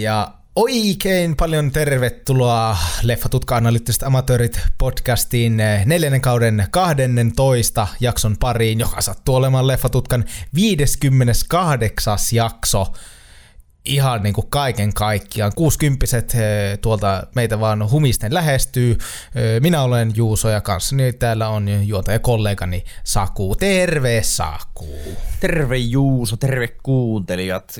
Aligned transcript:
Ja 0.00 0.32
oikein 0.56 1.36
paljon 1.36 1.70
tervetuloa 1.70 2.76
Leffatutka 3.02 3.56
Analyyttiset 3.56 4.02
Amatöörit 4.02 4.60
podcastiin 4.78 5.60
eh, 5.60 5.86
neljännen 5.86 6.20
kauden 6.20 6.66
12 6.70 7.86
jakson 8.00 8.36
pariin, 8.38 8.80
joka 8.80 9.00
sattuu 9.00 9.34
olemaan 9.34 9.66
Leffatutkan 9.66 10.24
58. 10.54 12.18
jakso 12.32 12.86
ihan 13.84 14.22
niin 14.22 14.34
kuin 14.34 14.50
kaiken 14.50 14.94
kaikkiaan. 14.94 15.52
60 15.56 16.06
tuolta 16.80 17.26
meitä 17.34 17.60
vaan 17.60 17.90
humisten 17.90 18.34
lähestyy. 18.34 18.98
Minä 19.60 19.82
olen 19.82 20.12
Juuso 20.16 20.48
ja 20.48 20.60
kanssani 20.60 21.12
täällä 21.12 21.48
on 21.48 21.88
juontaja 21.88 22.18
kollegani 22.18 22.84
Saku. 23.04 23.56
Terve 23.56 24.22
Saku! 24.22 24.88
Terve 25.40 25.76
Juuso, 25.76 26.36
terve 26.36 26.68
kuuntelijat. 26.82 27.74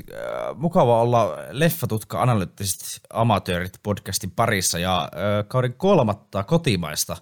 Mukava 0.55 1.01
olla 1.01 1.37
Leffatutka 1.51 2.23
analyyttiset 2.23 3.01
amatöörit 3.13 3.81
podcastin 3.83 4.31
parissa 4.31 4.79
ja 4.79 5.11
kauden 5.49 5.75
kolmatta 5.75 6.45
kotimaista 6.45 7.17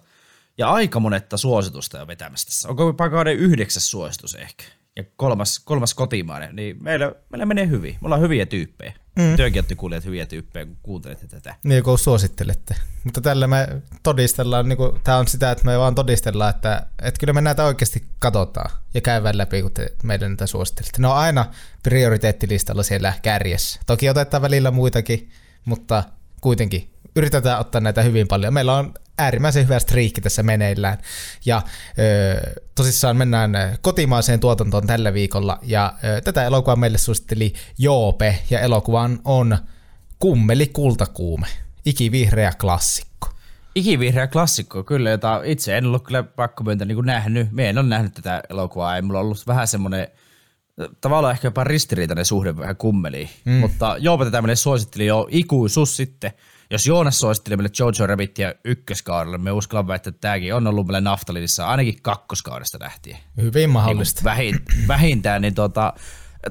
ja 0.57 0.69
aika 0.69 0.99
monetta 0.99 1.37
suositusta 1.37 1.97
jo 1.97 2.07
vetämässä. 2.07 2.69
Onko 2.69 2.93
kauden 2.93 3.37
yhdeksäs 3.37 3.91
suositus 3.91 4.35
ehkä? 4.35 4.63
Ja 4.99 5.03
kolmas, 5.15 5.59
kolmas 5.59 5.93
kotimainen, 5.93 6.55
niin 6.55 6.83
meillä, 6.83 7.11
meillä 7.29 7.45
menee 7.45 7.67
hyvin. 7.67 7.93
Me 7.93 8.05
ollaan 8.05 8.21
hyviä 8.21 8.45
tyyppejä. 8.45 8.93
Mm. 9.15 9.35
Kuulleet 9.77 10.05
hyviä 10.05 10.25
tyyppejä, 10.25 10.65
kun 10.65 10.77
kuuntelette 10.83 11.27
tätä. 11.27 11.55
Niin, 11.63 11.83
kun 11.83 11.99
suosittelette. 11.99 12.75
Mutta 13.03 13.21
tällä 13.21 13.47
me 13.47 13.67
todistellaan, 14.03 14.69
niin 14.69 14.77
kuin, 14.77 15.01
tämä 15.03 15.17
on 15.17 15.27
sitä, 15.27 15.51
että 15.51 15.65
me 15.65 15.77
vaan 15.77 15.95
todistellaan, 15.95 16.49
että, 16.49 16.85
että 17.01 17.19
kyllä 17.19 17.33
me 17.33 17.41
näitä 17.41 17.63
oikeasti 17.63 18.03
katsotaan 18.19 18.71
ja 18.93 19.01
käydään 19.01 19.37
läpi, 19.37 19.61
kun 19.61 19.71
te 19.71 19.95
meidän 20.03 20.31
näitä 20.31 20.47
suosittelette. 20.47 21.01
Ne 21.01 21.07
on 21.07 21.15
aina 21.15 21.45
prioriteettilistalla 21.83 22.83
siellä 22.83 23.13
kärjessä. 23.21 23.79
Toki 23.85 24.09
otetaan 24.09 24.41
välillä 24.41 24.71
muitakin, 24.71 25.29
mutta 25.65 26.03
kuitenkin 26.41 26.93
yritetään 27.15 27.59
ottaa 27.59 27.81
näitä 27.81 28.01
hyvin 28.01 28.27
paljon. 28.27 28.53
Meillä 28.53 28.75
on 28.75 28.93
äärimmäisen 29.17 29.63
hyvä 29.63 29.79
striikki 29.79 30.21
tässä 30.21 30.43
meneillään. 30.43 30.97
Ja 31.45 31.61
ö, 31.99 32.61
tosissaan 32.75 33.17
mennään 33.17 33.51
kotimaiseen 33.81 34.39
tuotantoon 34.39 34.87
tällä 34.87 35.13
viikolla. 35.13 35.59
Ja 35.61 35.93
ö, 36.03 36.21
tätä 36.21 36.45
elokuvaa 36.45 36.75
meille 36.75 36.97
suositteli 36.97 37.53
Joope. 37.77 38.39
Ja 38.49 38.59
elokuvan 38.59 39.19
on 39.25 39.57
Kummeli 40.19 40.67
kultakuume. 40.67 41.47
Ikivihreä 41.85 42.51
klassikko. 42.61 43.29
Ikivihreä 43.75 44.27
klassikko, 44.27 44.83
kyllä, 44.83 45.09
jota 45.09 45.41
itse 45.45 45.77
en 45.77 45.85
ollut 45.85 46.03
kyllä 46.03 46.23
pakko 46.23 46.63
myöntää 46.63 46.85
niin 46.85 47.05
nähnyt. 47.05 47.51
Me 47.51 47.69
en 47.69 47.77
ole 47.77 47.87
nähnyt 47.87 48.13
tätä 48.13 48.41
elokuvaa, 48.49 48.95
ei 48.95 49.01
mulla 49.01 49.19
ollut 49.19 49.47
vähän 49.47 49.67
semmoinen 49.67 50.07
tavallaan 51.01 51.33
ehkä 51.33 51.47
jopa 51.47 51.63
ristiriitainen 51.63 52.25
suhde 52.25 52.57
vähän 52.57 52.75
kummeliin. 52.75 53.29
Mm. 53.45 53.51
Mutta 53.51 53.95
Joopa 53.99 54.25
tätä 54.25 54.41
meille 54.41 54.55
suositteli 54.55 55.05
jo 55.05 55.27
ikuisuus 55.31 55.97
sitten– 55.97 56.31
jos 56.71 56.87
Joonas 56.87 57.19
suositteli 57.19 57.57
meille 57.57 57.71
Jojo 57.79 58.07
Rabbitia 58.07 58.53
ykköskaudella, 58.65 59.37
me 59.37 59.51
uskallan 59.51 59.87
väittää, 59.87 60.09
että 60.09 60.21
tämäkin 60.21 60.55
on 60.55 60.67
ollut 60.67 60.87
meille 60.87 61.01
naftalinissa 61.01 61.67
ainakin 61.67 62.01
kakkoskaudesta 62.01 62.77
lähtien. 62.81 63.17
Hyvin 63.37 63.69
mahdollista. 63.69 64.35
Niin 64.35 64.59
vähintään, 64.87 65.41
niin 65.41 65.55
tota, 65.55 65.93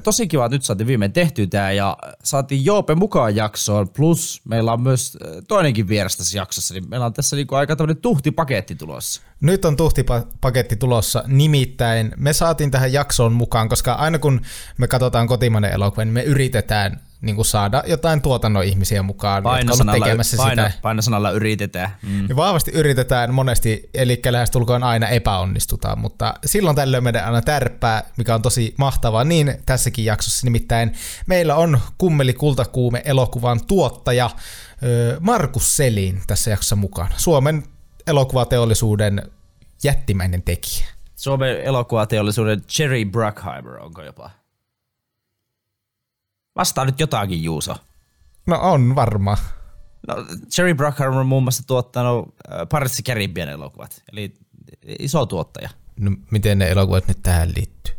tosi 0.03 0.27
kiva, 0.27 0.45
että 0.45 0.55
nyt 0.55 0.63
saatiin 0.63 0.87
viimein 0.87 1.13
tehty 1.13 1.47
tämä 1.47 1.71
ja 1.71 1.97
saatiin 2.23 2.65
Joope 2.65 2.95
mukaan 2.95 3.35
jaksoon, 3.35 3.89
plus 3.89 4.41
meillä 4.45 4.73
on 4.73 4.81
myös 4.81 5.17
äh, 5.25 5.31
toinenkin 5.47 5.87
vieras 5.87 6.17
tässä 6.17 6.37
jaksossa, 6.37 6.73
niin 6.73 6.89
meillä 6.89 7.05
on 7.05 7.13
tässä 7.13 7.35
niinku 7.35 7.55
aika 7.55 7.75
tämmöinen 7.75 8.01
tuhtipaketti 8.01 8.75
tulossa. 8.75 9.21
Nyt 9.41 9.65
on 9.65 9.75
tuhtipaketti 9.75 10.75
tulossa, 10.75 11.23
nimittäin 11.27 12.11
me 12.17 12.33
saatiin 12.33 12.71
tähän 12.71 12.93
jaksoon 12.93 13.33
mukaan, 13.33 13.69
koska 13.69 13.93
aina 13.93 14.19
kun 14.19 14.41
me 14.77 14.87
katsotaan 14.87 15.27
kotimainen 15.27 15.71
elokuva, 15.71 16.05
niin 16.05 16.13
me 16.13 16.23
yritetään 16.23 17.01
niin 17.21 17.35
kuin 17.35 17.45
saada 17.45 17.83
jotain 17.87 18.21
tuotannon 18.21 18.63
ihmisiä 18.63 19.03
mukaan, 19.03 19.43
jotka 19.67 19.93
tekemässä 19.93 20.37
paino, 20.37 20.63
sitä. 20.67 20.81
Painosanalla 20.81 21.31
yritetään. 21.31 21.89
Mm. 22.03 22.29
Ja 22.29 22.35
vahvasti 22.35 22.71
yritetään 22.71 23.33
monesti, 23.33 23.89
eli 23.93 24.21
lähestulkoon 24.29 24.83
aina 24.83 25.07
epäonnistutaan, 25.07 25.99
mutta 25.99 26.33
silloin 26.45 26.75
tällöin 26.75 27.03
meidän 27.03 27.25
aina 27.25 27.41
tärppää, 27.41 28.03
mikä 28.17 28.35
on 28.35 28.41
tosi 28.41 28.73
mahtavaa, 28.77 29.23
niin 29.23 29.53
tässäkin 29.65 30.05
jaksossa 30.05 30.47
nimittäin 30.47 30.93
meillä 31.27 31.55
on 31.55 31.79
kummeli 31.97 32.33
kultakuume 32.33 33.01
elokuvan 33.05 33.65
tuottaja 33.65 34.29
Markus 35.19 35.77
Selin 35.77 36.21
tässä 36.27 36.51
jaksossa 36.51 36.75
mukana. 36.75 37.11
Suomen 37.17 37.63
elokuvateollisuuden 38.07 39.31
jättimäinen 39.83 40.43
tekijä. 40.43 40.85
Suomen 41.15 41.61
elokuvateollisuuden 41.61 42.63
Jerry 42.79 43.05
Bruckheimer 43.05 43.77
onko 43.77 44.03
jopa? 44.03 44.38
Vastaa 46.59 46.85
nyt 46.85 46.99
jotakin, 46.99 47.43
Juuso. 47.43 47.75
No 48.45 48.59
on 48.61 48.95
varma. 48.95 49.37
No, 50.07 50.15
Jerry 50.57 50.73
Bruckheimer 50.73 51.19
on 51.19 51.25
muun 51.25 51.43
muassa 51.43 51.67
tuottanut 51.67 52.35
äh, 52.51 52.57
Pirates 52.71 53.01
Caribbean 53.05 53.49
elokuvat, 53.49 54.03
eli 54.11 54.33
iso 54.99 55.25
tuottaja. 55.25 55.69
No 55.99 56.11
miten 56.31 56.59
ne 56.59 56.69
elokuvat 56.69 57.07
nyt 57.07 57.17
tähän 57.23 57.49
liittyy? 57.55 57.95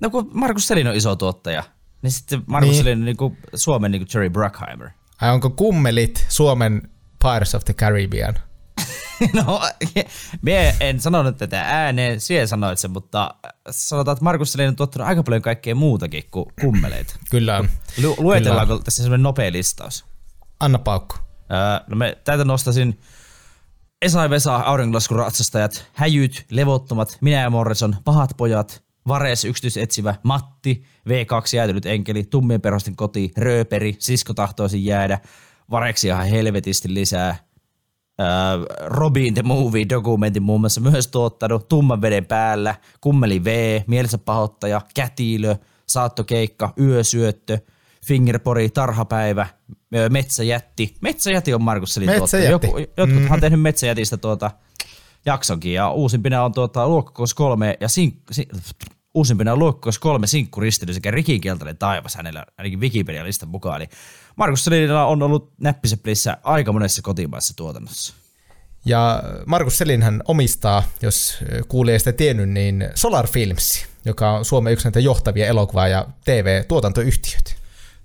No 0.00 0.10
kun 0.10 0.30
Markus 0.34 0.68
Selin 0.68 0.86
on 0.86 0.94
iso 0.94 1.16
tuottaja, 1.16 1.62
niin 2.02 2.10
sitten 2.10 2.42
Markus 2.46 2.70
niin. 2.70 2.78
Selin 2.78 2.98
on 2.98 3.04
niin 3.04 3.16
kuin 3.16 3.38
Suomen 3.54 3.92
niin 3.92 4.00
kuin 4.00 4.08
Jerry 4.14 4.30
Bruckheimer. 4.30 4.90
Ai 5.20 5.30
onko 5.30 5.50
kummelit 5.50 6.26
Suomen 6.28 6.90
Pirates 7.22 7.54
of 7.54 7.64
the 7.64 7.74
Caribbean? 7.74 8.34
no, 9.44 9.60
me 10.42 10.74
en 10.80 11.00
sanonut 11.00 11.36
tätä 11.36 11.62
ääneen, 11.62 12.20
siihen 12.20 12.48
sanoit 12.48 12.78
sen, 12.78 12.90
mutta 12.90 13.34
sanotaan, 13.70 14.12
että 14.12 14.24
Markus 14.24 14.52
Selin 14.52 14.68
on 14.68 14.76
tuottanut 14.76 15.08
aika 15.08 15.22
paljon 15.22 15.42
kaikkea 15.42 15.74
muutakin 15.74 16.24
kuin 16.30 16.46
kummeleita. 16.60 17.16
Kyllä. 17.30 17.64
Lu- 18.02 18.16
luetellaanko 18.18 18.74
Kyllä. 18.74 18.84
tässä 18.84 19.02
semmoinen 19.02 19.22
nopea 19.22 19.52
listaus? 19.52 20.04
Anna 20.60 20.78
paukku. 20.78 21.16
Öö, 21.50 21.84
no 21.86 21.96
me 21.96 22.18
täältä 22.24 22.44
nostasin 22.44 23.00
Esa 24.02 24.22
ja 24.22 24.30
Vesa, 24.30 24.56
auringonlaskuratsastajat, 24.56 25.86
häjyt, 25.92 26.46
levottomat, 26.50 27.18
minä 27.20 27.40
ja 27.40 27.50
Morrison, 27.50 27.96
pahat 28.04 28.30
pojat, 28.36 28.82
Vares, 29.08 29.44
yksityisetsivä, 29.44 30.14
Matti, 30.22 30.84
V2, 31.08 31.56
jäätynyt 31.56 31.86
enkeli, 31.86 32.24
tummien 32.24 32.60
perhosten 32.60 32.96
koti, 32.96 33.32
Rööperi, 33.36 33.96
sisko 33.98 34.34
tahtoisin 34.34 34.84
jäädä, 34.84 35.18
Vareksi 35.70 36.06
ihan 36.06 36.26
helvetisti 36.26 36.94
lisää, 36.94 37.36
Robin 38.86 39.34
the 39.34 39.42
Movie-dokumentin 39.42 40.42
muun 40.42 40.60
muassa 40.60 40.80
myös 40.80 41.08
tuottanut, 41.08 41.68
Tumman 41.68 42.02
veden 42.02 42.26
päällä, 42.26 42.74
Kummeli 43.00 43.44
V, 43.44 43.80
Mielensä 43.86 44.18
pahoittaja, 44.18 44.80
Kätilö, 44.94 45.56
Saattokeikka, 45.86 46.72
Yösyöttö, 46.80 47.58
Fingerpori, 48.06 48.70
Tarhapäivä, 48.70 49.46
Metsäjätti. 50.10 50.94
Metsäjätti 51.00 51.54
on 51.54 51.62
Markus 51.62 51.94
Selin 51.94 52.18
tuottanut. 52.18 52.50
Joku, 52.50 52.78
jotkut 52.78 53.22
mm. 53.22 53.30
on 53.30 53.40
tehnyt 53.40 53.60
Metsäjätistä 53.60 54.16
tuota 54.16 54.50
jaksonkin 55.26 55.72
ja 55.72 55.90
uusimpina 55.90 56.44
on 56.44 56.52
tuota 56.52 56.88
Luokkakos 56.88 57.34
3 57.34 57.76
ja 57.80 57.88
sink, 57.88 58.14
sin, 58.30 58.48
uusimpina 59.14 59.52
on 59.52 59.58
Luokkakos 59.58 59.98
3 59.98 60.26
sinkkuristely 60.26 60.92
sekä 60.92 61.10
Rikin 61.10 61.40
keltainen 61.40 61.78
taivas 61.78 62.14
hänellä 62.14 62.46
ainakin 62.58 62.80
Wikipedia-listan 62.80 63.48
mukaan. 63.48 63.76
Eli 63.76 63.88
Markus 64.36 64.64
Selinillä 64.64 65.06
on 65.06 65.22
ollut 65.22 65.52
näppiseplissä 65.60 66.36
aika 66.42 66.72
monessa 66.72 67.02
kotimaisessa 67.02 67.56
tuotannossa. 67.56 68.14
Ja 68.84 69.22
Markus 69.46 69.78
Selinhän 69.78 70.22
omistaa, 70.28 70.82
jos 71.02 71.38
kuulee 71.68 71.98
sitä 71.98 72.12
tiennyt, 72.12 72.48
niin 72.48 72.90
Solar 72.94 73.26
Films, 73.26 73.86
joka 74.04 74.30
on 74.30 74.44
Suomen 74.44 74.72
yksi 74.72 74.86
näitä 74.86 75.00
johtavia 75.00 75.46
elokuva- 75.46 75.88
ja 75.88 76.06
TV-tuotantoyhtiöitä. 76.24 77.52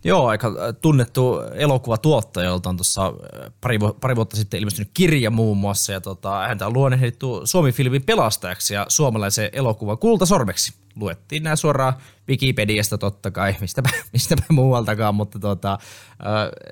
Joo, 0.03 0.27
aika 0.27 0.47
äh, 0.47 0.75
tunnettu 0.81 1.39
elokuvatuottaja, 1.53 2.47
jolta 2.47 2.69
on 2.69 2.77
tuossa 2.77 3.05
äh, 3.05 3.51
pari, 3.61 3.79
pari 4.01 4.15
vuotta 4.15 4.35
sitten 4.35 4.59
ilmestynyt 4.59 4.91
kirja 4.93 5.31
muun 5.31 5.57
muassa, 5.57 5.91
ja 5.91 6.01
tota, 6.01 6.47
häntä 6.47 6.67
on 6.67 6.73
luonnehdittu 6.73 7.41
Suomi-filmin 7.43 8.03
pelastajaksi 8.03 8.73
ja 8.73 8.85
suomalaisen 8.89 9.49
elokuvan 9.53 9.97
kultasormeksi. 9.97 10.73
Luettiin 10.95 11.43
nämä 11.43 11.55
suoraan 11.55 11.93
Wikipediasta 12.29 12.97
totta 12.97 13.31
kai, 13.31 13.55
mistäpä, 13.61 13.89
mistäpä 14.13 14.43
muualtakaan, 14.49 15.15
mutta 15.15 15.39
tota, 15.39 15.71
äh, 15.73 15.79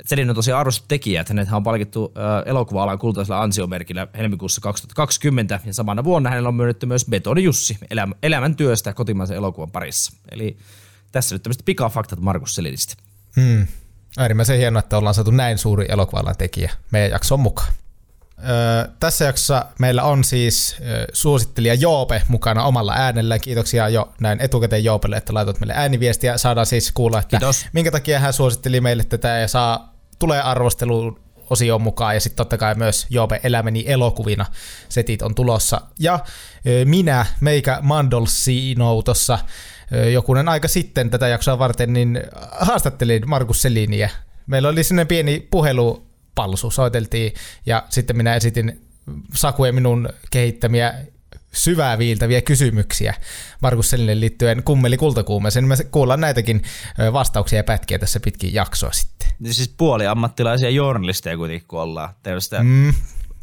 Selin 0.06 0.30
on 0.30 0.36
tosiaan 0.36 0.60
arvostettu 0.60 0.88
tekijä, 0.88 1.22
että 1.22 1.34
hänethän 1.34 1.58
on 1.58 1.64
palkittu 1.64 2.14
äh, 2.18 2.50
elokuva-alan 2.50 3.00
kultaisella 3.00 3.42
ansiomerkillä 3.42 4.08
helmikuussa 4.18 4.62
2020, 4.62 5.60
ja 5.66 5.74
samana 5.74 6.04
vuonna 6.04 6.30
hänellä 6.30 6.50
on 6.50 6.56
myönnetty 6.56 6.86
myös 6.86 7.06
Betoni 7.06 7.44
Jussi 7.44 7.78
elämän, 7.90 8.16
elämäntyöstä 8.24 8.94
kotimaisen 8.94 9.38
elokuvan 9.38 9.72
parissa. 9.72 10.14
Eli 10.32 10.58
tässä 11.12 11.36
nyt 11.36 11.44
tämmöiset 11.44 11.66
pikafaktat 11.66 12.20
Markus 12.20 12.56
Selinistä. 12.56 12.96
Hmm. 13.36 13.68
Äärimmäisen 14.18 14.58
hienoa, 14.58 14.80
että 14.80 14.98
ollaan 14.98 15.16
saatu 15.16 15.32
näin 15.32 15.58
suuri 15.58 15.86
elokuvalan 15.90 16.36
tekijä 16.38 16.72
meidän 16.92 17.12
jakson 17.12 17.40
mukaan. 17.40 17.74
Tässä 19.00 19.26
jaksossa 19.26 19.66
meillä 19.80 20.04
on 20.04 20.24
siis 20.24 20.76
suosittelija 21.14 21.74
Joope 21.74 22.22
mukana 22.28 22.64
omalla 22.64 22.94
äänellä. 22.94 23.40
Kiitoksia 23.40 23.90
jo 23.90 24.14
näin 24.22 24.42
etukäteen 24.42 24.84
Joopelle, 24.84 25.18
että 25.18 25.34
laitat 25.34 25.60
meille 25.60 25.74
ääniviestiä. 25.76 26.38
Saadaan 26.38 26.66
siis 26.66 26.92
kuulla, 26.92 27.20
että 27.20 27.38
Kiitos. 27.38 27.66
minkä 27.74 27.92
takia 27.92 28.20
hän 28.20 28.34
suositteli 28.34 28.82
meille 28.82 29.04
tätä 29.04 29.28
ja 29.28 29.48
saa, 29.48 29.94
tulee 30.20 30.42
arvosteluun 30.42 31.20
osioon 31.50 31.82
mukaan 31.82 32.14
ja 32.14 32.20
sitten 32.20 32.38
totta 32.38 32.58
kai 32.58 32.76
myös 32.76 33.08
Joope 33.10 33.40
elämäni 33.44 33.84
elokuvina 33.88 34.46
setit 34.90 35.22
on 35.22 35.36
tulossa. 35.36 35.82
Ja 36.00 36.20
minä, 36.86 37.26
meikä 37.40 37.80
Mandolsino 37.82 39.02
tuossa 39.02 39.40
jokunen 40.14 40.50
aika 40.50 40.68
sitten 40.68 41.10
tätä 41.10 41.28
jaksoa 41.28 41.60
varten, 41.60 41.94
niin 41.94 42.22
haastattelin 42.52 43.30
Markus 43.30 43.62
Seliniä 43.62 44.10
meillä 44.48 44.70
oli 44.70 44.84
sinne 44.84 45.06
pieni 45.06 45.48
puhelupalsu, 46.36 46.72
soiteltiin 46.72 47.34
ja 47.66 47.84
sitten 47.90 48.18
minä 48.18 48.36
esitin 48.36 48.82
Saku 49.34 49.66
ja 49.66 49.74
minun 49.74 50.10
kehittämiä 50.32 50.94
syvää 51.54 51.98
viiltäviä 51.98 52.42
kysymyksiä 52.42 53.14
Markus 53.62 53.90
Selinen 53.90 54.20
liittyen 54.20 54.64
kummeli 54.64 54.98
kultakuumeeseen. 54.98 55.68
Me 55.68 55.76
kuullaan 55.92 56.22
näitäkin 56.22 56.62
vastauksia 57.14 57.60
ja 57.60 57.64
pätkiä 57.64 58.00
tässä 58.00 58.20
pitkin 58.20 58.54
jaksoa 58.54 58.92
sitten. 58.92 59.30
Siis 59.52 59.74
puoli 59.78 60.08
ammattilaisia 60.08 60.70
journalisteja 60.70 61.38
kuitenkin 61.38 61.68
kun 61.68 61.82
ollaan. 61.82 62.10
Mm, 62.64 62.94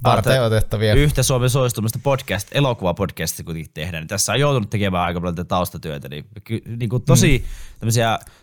varten 0.05 0.43
otettavia. 0.43 0.95
yhtä 0.95 1.23
Suomen 1.23 1.51
suositumista 1.51 1.99
podcast, 2.03 2.49
elokuvapodcastia 2.53 3.45
kuitenkin 3.45 3.73
tehdään, 3.75 4.03
niin 4.03 4.09
tässä 4.09 4.33
on 4.33 4.41
joutunut 4.41 4.71
tekemään 4.71 5.05
aika 5.05 5.21
paljon 5.21 5.47
taustatyötä, 5.47 6.09
niin, 6.09 6.27
niin 6.77 6.89
kuin 6.89 7.03
tosi, 7.03 7.45
mm. 7.83 7.89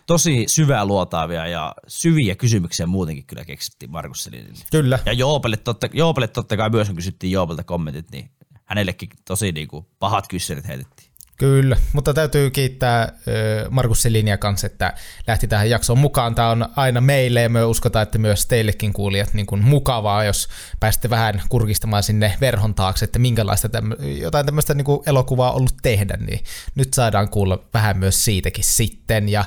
tosi 0.06 0.44
syvää 0.46 0.84
luotaavia 0.84 1.46
ja 1.46 1.74
syviä 1.88 2.34
kysymyksiä 2.34 2.86
muutenkin 2.86 3.26
kyllä 3.26 3.44
keksittiin 3.44 3.90
Markus 3.90 4.24
Selinille. 4.24 4.64
Kyllä. 4.70 4.98
Ja 5.06 5.12
Joopelle 5.12 5.56
totta, 5.56 5.88
Joopelle 5.92 6.28
totta 6.28 6.56
kai 6.56 6.70
myös, 6.70 6.88
kun 6.88 6.96
kysyttiin 6.96 7.32
Joopelta 7.32 7.64
kommentit, 7.64 8.10
niin 8.10 8.30
hänellekin 8.64 9.08
tosi 9.24 9.52
niin 9.52 9.68
kuin, 9.68 9.86
pahat 9.98 10.28
kysymykset 10.28 10.68
heitettiin. 10.68 10.93
Kyllä, 11.36 11.76
mutta 11.92 12.14
täytyy 12.14 12.50
kiittää 12.50 13.12
Markus 13.70 14.02
Selinia 14.02 14.38
kanssa, 14.38 14.66
että 14.66 14.92
lähti 15.26 15.48
tähän 15.48 15.70
jaksoon 15.70 15.98
mukaan. 15.98 16.34
Tämä 16.34 16.50
on 16.50 16.68
aina 16.76 17.00
meille 17.00 17.42
ja 17.42 17.48
me 17.48 17.64
uskotaan, 17.64 18.02
että 18.02 18.18
myös 18.18 18.46
teillekin 18.46 18.92
kuulijat 18.92 19.34
niin 19.34 19.46
kuin 19.46 19.64
mukavaa, 19.64 20.24
jos 20.24 20.48
pääsitte 20.80 21.10
vähän 21.10 21.42
kurkistamaan 21.48 22.02
sinne 22.02 22.36
verhon 22.40 22.74
taakse, 22.74 23.04
että 23.04 23.18
minkälaista 23.18 23.68
tämmö- 23.68 23.96
jotain 24.20 24.46
tämmöistä 24.46 24.74
niin 24.74 24.84
kuin 24.84 25.00
elokuvaa 25.06 25.50
on 25.50 25.56
ollut 25.56 25.74
tehdä, 25.82 26.16
niin 26.16 26.44
nyt 26.74 26.94
saadaan 26.94 27.28
kuulla 27.28 27.64
vähän 27.74 27.98
myös 27.98 28.24
siitäkin 28.24 28.64
sitten. 28.64 29.28
Ja 29.28 29.44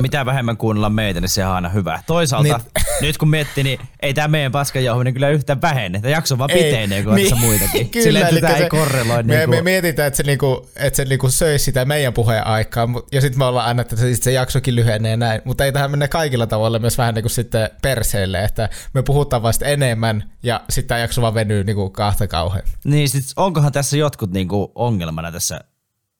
mitä 0.00 0.26
vähemmän 0.26 0.56
kuunnellaan 0.56 0.92
meitä, 0.92 1.20
niin 1.20 1.28
se 1.28 1.46
on 1.46 1.52
aina 1.52 1.68
hyvä. 1.68 2.02
Toisaalta, 2.06 2.58
niin. 2.58 2.84
nyt 3.00 3.18
kun 3.18 3.28
miettii, 3.28 3.64
niin 3.64 3.80
ei 4.00 4.14
tämä 4.14 4.28
meidän 4.28 4.52
paskanjauhuminen 4.52 5.14
kyllä 5.14 5.28
yhtään 5.28 5.62
vähene. 5.62 6.00
Tämä 6.00 6.12
jakso 6.12 6.38
vaan 6.38 6.50
pitenee 6.52 7.02
kuin 7.02 7.14
niin. 7.14 7.38
muitakin. 7.38 7.90
Kyllä, 7.90 8.04
Silleen, 8.04 8.26
että 8.26 8.40
tämä 8.40 8.56
ei 8.56 8.68
korreloi. 8.68 9.22
Me, 9.22 9.36
niin 9.36 9.50
me 9.50 9.56
kuin, 9.56 9.64
mietitään, 9.64 10.06
että 10.06 10.16
se, 10.16 10.22
niinku, 10.22 10.68
että 10.76 10.96
se 10.96 11.04
niinku 11.04 11.30
söisi 11.30 11.64
sitä 11.64 11.84
meidän 11.84 12.12
puheen 12.12 12.46
aikaa, 12.46 12.88
ja 13.12 13.20
sitten 13.20 13.38
me 13.38 13.44
ollaan 13.44 13.66
aina, 13.66 13.82
että 13.82 13.96
se, 13.96 14.14
sit 14.14 14.22
se 14.22 14.32
jaksokin 14.32 14.76
lyhenee 14.76 15.16
näin, 15.16 15.42
mutta 15.44 15.64
ei 15.64 15.72
tähän 15.72 15.90
mennä 15.90 16.08
kaikilla 16.08 16.46
tavalla 16.46 16.78
myös 16.78 16.98
vähän 16.98 17.14
niinku 17.14 17.28
sitten 17.28 17.70
perseelle, 17.82 18.44
että 18.44 18.68
me 18.94 19.02
puhutaan 19.02 19.42
vasta 19.42 19.64
enemmän, 19.64 20.24
ja 20.42 20.60
sitten 20.70 20.88
tämä 20.88 20.98
jakso 20.98 21.22
vaan 21.22 21.34
venyy 21.34 21.64
niinku 21.64 21.90
kahta 21.90 22.26
kauhean. 22.26 22.64
niin 22.84 23.08
sit, 23.08 23.24
onkohan 23.36 23.72
tässä 23.72 23.96
jotkut 23.96 24.32
niinku 24.32 24.72
ongelmana 24.74 25.32
tässä 25.32 25.60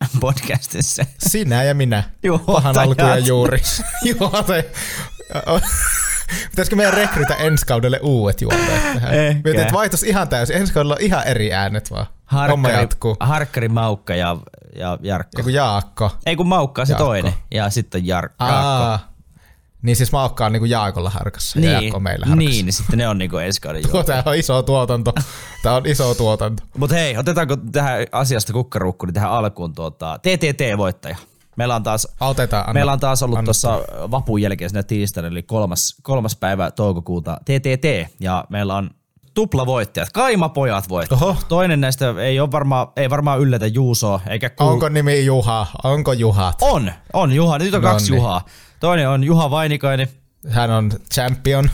podcastissa? 0.21 1.05
Sinä 1.19 1.63
ja 1.63 1.75
minä. 1.75 2.03
Juhotajat. 2.23 2.63
Pahan 2.63 2.79
alku 2.79 3.03
ja 3.03 3.19
juuri. 3.19 3.63
Pitäisikö 6.51 6.77
meidän 6.77 6.95
rekrytä 6.95 7.35
ensi 7.35 7.67
kaudelle 7.67 8.01
uudet 8.03 8.41
juontajat 8.41 8.83
tähän? 8.95 9.13
Mietin, 9.45 9.61
että 9.61 9.73
vaihtus 9.75 10.03
ihan 10.03 10.29
täysin. 10.29 10.57
Ensi 10.57 10.73
kaudella 10.73 10.95
on 10.95 11.01
ihan 11.01 11.27
eri 11.27 11.53
äänet 11.53 11.91
vaan. 11.91 12.07
Homma 12.33 12.69
Harkkari, 12.69 12.83
jatkuu. 12.83 13.17
Harkkari 13.21 13.69
Maukka 13.69 14.15
ja, 14.15 14.37
ja 14.77 14.99
Jarkko. 15.03 15.41
Joku 15.41 15.49
Jaakko. 15.51 16.11
Ei 16.27 16.37
kun 16.37 16.49
Maukka 16.49 16.85
se 16.85 16.93
Jaakko. 16.93 17.05
toinen. 17.05 17.33
Ja 17.51 17.71
sitten 17.71 18.03
Jar- 18.03 18.07
Jaakko. 18.07 18.35
Aa. 18.45 19.13
Niin 19.83 19.97
siis 19.97 20.13
Maukka 20.13 20.47
on 20.47 20.53
niinku 20.53 20.65
Jaakolla 20.67 21.11
harkassa 21.11 21.61
ja 21.61 21.71
Jaakko 21.71 22.01
meillä 22.01 22.27
harkassa. 22.27 22.49
niin, 22.51 22.67
niin 22.67 22.73
sitten 22.73 22.99
ne 22.99 23.09
on 23.09 23.19
niinku 23.19 23.37
ensi 23.37 23.61
kauden 23.61 23.83
Tuo, 23.91 24.03
tää 24.03 24.23
on 24.27 24.35
iso 24.35 24.63
tuotanto. 24.63 25.13
Tää 25.63 25.75
on 25.75 25.87
iso 25.87 26.15
tuotanto. 26.15 26.63
Mutta 26.79 26.97
hei, 26.97 27.17
otetaanko 27.19 27.57
tähän 27.73 28.07
asiasta 28.13 28.53
kukkarukku, 28.53 29.07
niin 29.07 29.15
tähän 29.15 29.31
alkuun 29.31 29.75
tuota, 29.75 30.19
TTT-voittaja. 30.23 31.17
Meillä 31.57 31.77
on 31.77 31.83
taas, 31.83 32.09
Otetaan, 32.21 32.63
anna. 32.63 32.73
meillä 32.73 32.93
on 32.93 33.01
taas 33.01 33.23
ollut 33.23 33.45
tuossa 33.45 33.81
vapun 34.11 34.43
jälkeen 34.43 34.71
siinä 34.71 34.83
tiistaina, 34.83 35.29
eli 35.29 35.43
kolmas, 35.43 35.97
kolmas 36.03 36.37
päivä 36.37 36.71
toukokuuta 36.71 37.39
TTT, 37.45 38.13
ja 38.21 38.45
meillä 38.49 38.75
on 38.75 38.91
tuplavoittajat, 39.35 40.09
Kaimapojat 40.13 40.89
voittajat. 40.89 41.23
Oho. 41.23 41.37
Toinen 41.49 41.81
näistä 41.81 42.15
ei, 42.21 42.41
ole 42.41 42.51
varmaan, 42.53 42.87
ei 42.97 43.11
varmaan 43.11 43.41
yllätä 43.41 43.67
Juusoa, 43.67 44.21
eikä 44.29 44.51
kuulu. 44.51 44.73
Onko 44.73 44.89
nimi 44.89 45.25
Juha? 45.25 45.67
Onko 45.85 46.13
Juhat? 46.13 46.59
On, 46.63 46.93
on 47.13 47.33
Juha, 47.33 47.59
nyt 47.59 47.75
on 47.75 47.83
No 47.83 47.89
kaksi 47.89 48.11
niin. 48.11 48.17
Juhaa. 48.17 48.45
Toinen 48.81 49.09
on 49.09 49.25
Juha 49.25 49.51
Vainikainen, 49.51 50.09
Hän 50.49 50.71
on 50.71 50.91
champion. 51.15 51.71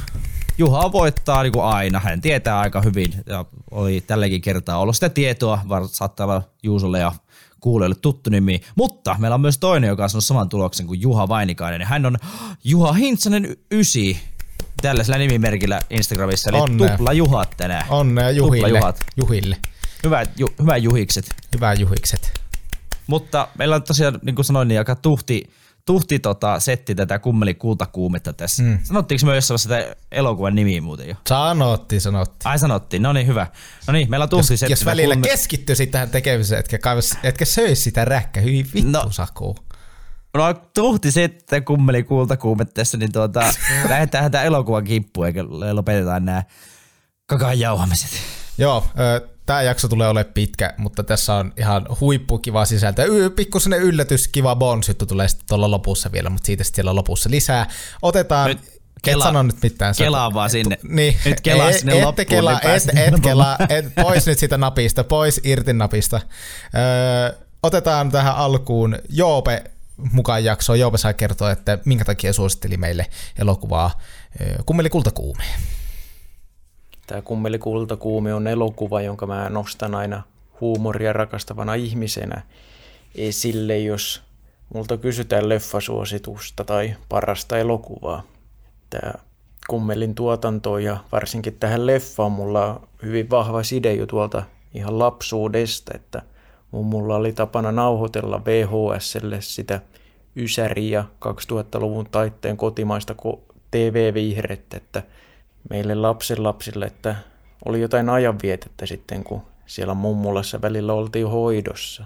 Juha 0.59 0.93
voittaa 0.93 1.43
niin 1.43 1.53
kuin 1.53 1.65
aina. 1.65 2.01
Hän 2.01 2.21
tietää 2.21 2.59
aika 2.59 2.81
hyvin 2.81 3.13
ja 3.27 3.45
oli 3.71 4.01
tälläkin 4.07 4.41
kertaa 4.41 4.79
ollut 4.79 4.97
sitä 4.97 5.09
tietoa. 5.09 5.61
Saattaa 5.87 6.27
olla 6.27 6.43
Juusolle 6.63 6.99
ja 6.99 7.13
kuulijoille 7.61 7.97
tuttu 8.03 8.31
nimi. 8.31 8.61
Mutta 8.77 9.17
meillä 9.19 9.35
on 9.35 9.41
myös 9.41 9.59
toinen, 9.59 9.89
joka 9.89 10.03
on 10.03 10.11
saanut 10.11 10.25
saman 10.25 10.49
tuloksen 10.49 10.87
kuin 10.87 11.01
Juha 11.01 11.29
Vainikainen. 11.29 11.87
Hän 11.87 12.07
on 12.07 12.17
Juha 12.65 12.93
Hintsanen 12.93 13.57
9 13.71 14.03
tällaisella 14.83 15.19
nimimerkillä 15.19 15.81
Instagramissa. 15.91 16.51
Eli 16.51 16.59
Onnea. 16.59 16.91
tupla 16.91 17.13
Juhat 17.13 17.55
tänään. 17.57 17.87
Onnea 17.89 18.31
Juhille. 18.31 18.67
Tuplajuhat. 18.67 19.01
Juhille. 19.17 19.57
Hyvät, 20.05 20.31
ju, 20.37 20.49
hyvät 20.63 20.83
juhikset. 20.83 21.27
Hyvää 21.55 21.75
Juhikset. 21.75 22.41
Mutta 23.07 23.49
meillä 23.59 23.77
on 23.77 23.83
tosiaan, 23.83 24.19
niin 24.23 24.35
kuin 24.35 24.45
sanoin, 24.45 24.69
niin 24.69 24.79
aika 24.79 24.95
tuhti, 24.95 25.51
tuhti 25.87 26.19
tota, 26.19 26.61
setti 26.61 26.95
tätä 26.95 27.19
kummeli 27.19 27.55
kultakuumetta 27.55 28.33
tässä. 28.33 28.63
Mm. 28.63 28.79
Sanottiinko 28.83 29.27
me 29.27 29.35
jossain 29.35 29.59
sitä 29.59 29.97
elokuvan 30.13 30.55
nimiä 30.55 30.81
muuten 30.83 31.09
jo? 31.09 31.15
Sanotti, 31.29 32.01
sanotti. 32.01 32.37
Ai 32.45 32.59
sanottiin, 32.59 33.03
no 33.03 33.13
niin 33.13 33.27
hyvä. 33.27 33.47
No 33.87 33.93
niin, 33.93 34.11
meillä 34.11 34.23
on 34.25 34.29
tuhti 34.31 34.53
Jos, 34.53 34.61
setti. 34.61 34.73
jos 34.73 34.85
välillä 34.85 35.15
kumme- 35.15 35.29
keskittyisit 35.29 35.91
tähän 35.91 36.11
tekemiseen, 36.11 36.61
etkä, 36.61 36.79
kaivas, 36.79 37.19
etkä 37.23 37.45
söisi 37.45 37.83
sitä 37.83 38.05
räkkä, 38.05 38.41
hyvin 38.41 38.67
vittu 38.75 38.91
No. 38.91 39.03
no. 39.03 39.11
Saku. 39.11 39.57
No 40.35 40.55
tuhti 40.75 41.13
sitten 41.13 41.65
kummeli 41.65 42.03
kultakuume 42.03 42.65
tässä, 42.65 42.97
niin 42.99 43.13
tuota, 43.13 43.41
lähdetään 43.89 44.31
tähän 44.31 44.47
elokuvan 44.47 44.85
kimppuun 44.85 45.27
eikä 45.27 45.45
lopetetaan 45.73 46.25
nämä 46.25 46.43
kakaan 47.27 47.59
jauhamiset. 47.59 48.11
Joo, 48.59 48.85
tämä 49.47 49.63
jakso 49.63 49.89
tulee 49.89 50.09
olemaan 50.09 50.33
pitkä, 50.35 50.75
mutta 50.79 51.03
tässä 51.03 51.35
on 51.35 51.53
ihan 51.59 51.87
huippukiva 52.01 52.65
sisältö. 52.65 53.05
Y- 53.05 53.31
pikkusen 53.31 53.73
yllätys, 53.73 54.29
kiva 54.29 54.57
bonus-juttu 54.57 55.07
tulee 55.07 55.29
sitten 55.29 55.47
tuolla 55.49 55.71
lopussa 55.71 56.13
vielä, 56.13 56.31
mutta 56.31 56.47
siitä 56.47 56.65
sitten 56.65 56.77
siellä 56.77 56.95
lopussa 56.95 57.31
lisää. 57.31 57.67
Otetaan, 58.03 58.49
Nyt 58.49 58.59
et 58.69 59.17
kela- 59.17 59.23
sano 59.23 59.43
nyt 59.43 59.63
mitään. 59.63 59.95
kelaa 59.99 60.35
vaan 60.35 60.51
sinne. 60.51 60.79
Niin, 60.89 61.17
Nyt 61.25 61.41
kelaa 61.41 61.73
sinne 61.73 61.93
ette 61.93 62.05
loppuun, 62.05 62.27
Kelaa, 62.27 62.61
niin 62.65 62.99
et, 62.99 63.15
et 63.15 63.21
kelaa, 63.21 63.57
et, 63.69 63.95
pois 64.03 64.27
nyt 64.27 64.39
siitä 64.39 64.59
napista, 64.59 65.05
pois 65.05 65.41
irti 65.45 65.73
napista. 65.73 66.21
Öö, 66.75 67.39
otetaan 67.63 68.11
tähän 68.11 68.35
alkuun 68.37 68.99
Joope 69.09 69.65
mukaan 70.13 70.45
jaksoon. 70.45 70.81
Joope 70.81 70.99
saa 70.99 71.13
kertoa, 71.13 71.51
että 71.51 71.79
minkä 71.85 72.05
takia 72.05 72.33
suositteli 72.33 72.77
meille 72.77 73.07
elokuvaa 73.39 74.01
Kummeli 74.67 74.91
kultakuume. 74.91 75.45
Tämä 77.07 77.23
Kummeli 77.23 77.59
kultakuume 77.59 78.35
on 78.35 78.47
elokuva, 78.47 79.03
jonka 79.03 79.27
mä 79.27 79.49
nostan 79.49 79.95
aina 79.95 80.23
huumoria 80.61 81.13
rakastavana 81.13 81.75
ihmisenä 81.75 82.43
esille, 83.15 83.79
jos 83.79 84.23
multa 84.75 84.97
kysytään 84.97 85.49
leffasuositusta 85.49 86.65
tai 86.65 86.97
parasta 87.09 87.59
elokuvaa. 87.59 88.23
Tämä 88.91 89.13
Kummelin 89.67 90.15
tuotanto 90.15 90.79
ja 90.79 90.97
varsinkin 91.13 91.57
tähän 91.61 91.87
leffaan 91.87 92.33
mulla 92.33 92.67
on 92.67 92.89
hyvin 93.03 93.31
vahva 93.31 93.63
side 93.63 93.95
jo 93.95 94.07
tuolta 94.07 94.43
ihan 94.75 94.99
lapsuudesta, 94.99 95.93
että 95.95 96.23
mulla 96.71 97.17
oli 97.17 97.33
tapana 97.33 97.73
nauhoitella 97.73 98.45
VHSlle 98.45 99.41
sitä 99.41 99.81
Ysäriä 100.37 101.05
2000-luvun 101.25 102.07
taitteen 102.11 102.57
kotimaista 102.57 103.15
ko- 103.23 103.55
TV-vihrettä, 103.71 104.77
että 104.77 105.03
meille 105.71 105.95
lapsenlapsille, 105.95 106.85
että 106.85 107.17
oli 107.65 107.81
jotain 107.81 108.09
ajanvietettä 108.09 108.87
sitten, 108.87 109.25
kun 109.25 109.43
siellä 109.67 109.95
mummulassa 109.95 110.63
välillä 110.63 110.93
oltiin 110.93 111.29
hoidossa. 111.29 112.05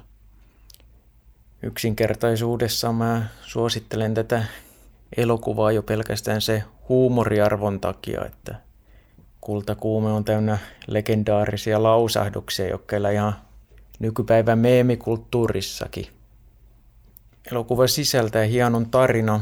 Yksinkertaisuudessaan 1.63 2.95
mä 2.95 3.27
suosittelen 3.43 4.15
tätä 4.15 4.45
elokuvaa 5.17 5.73
jo 5.73 5.83
pelkästään 5.83 6.41
se 6.41 6.65
huumoriarvon 6.89 7.81
takia, 7.81 8.25
että 8.25 8.55
Kultakuume 9.41 10.11
on 10.13 10.25
täynnä 10.25 10.59
legendaarisia 10.87 11.83
lausahduksia, 11.83 12.69
jotka 12.69 12.97
elää 12.97 13.13
ihan 13.13 13.37
nykypäivän 13.99 14.59
meemikulttuurissakin. 14.59 16.07
Elokuva 17.53 17.87
sisältää 17.87 18.45
hienon 18.45 18.91
tarina 18.91 19.41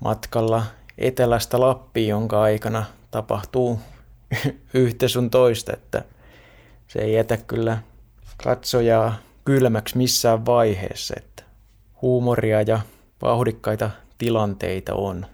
matkalla 0.00 0.62
etelästä 0.98 1.60
Lappiin, 1.60 2.08
jonka 2.08 2.42
aikana 2.42 2.84
tapahtuu 3.10 3.80
yhtä 4.74 5.08
sun 5.08 5.30
toista, 5.30 5.72
että 5.72 6.04
se 6.88 6.98
ei 6.98 7.12
jätä 7.14 7.36
kyllä 7.36 7.78
katsojaa 8.44 9.14
kylmäksi 9.44 9.96
missään 9.96 10.46
vaiheessa, 10.46 11.14
että 11.16 11.42
huumoria 12.02 12.62
ja 12.62 12.80
vauhdikkaita 13.22 13.90
tilanteita 14.18 14.94
on. 14.94 15.26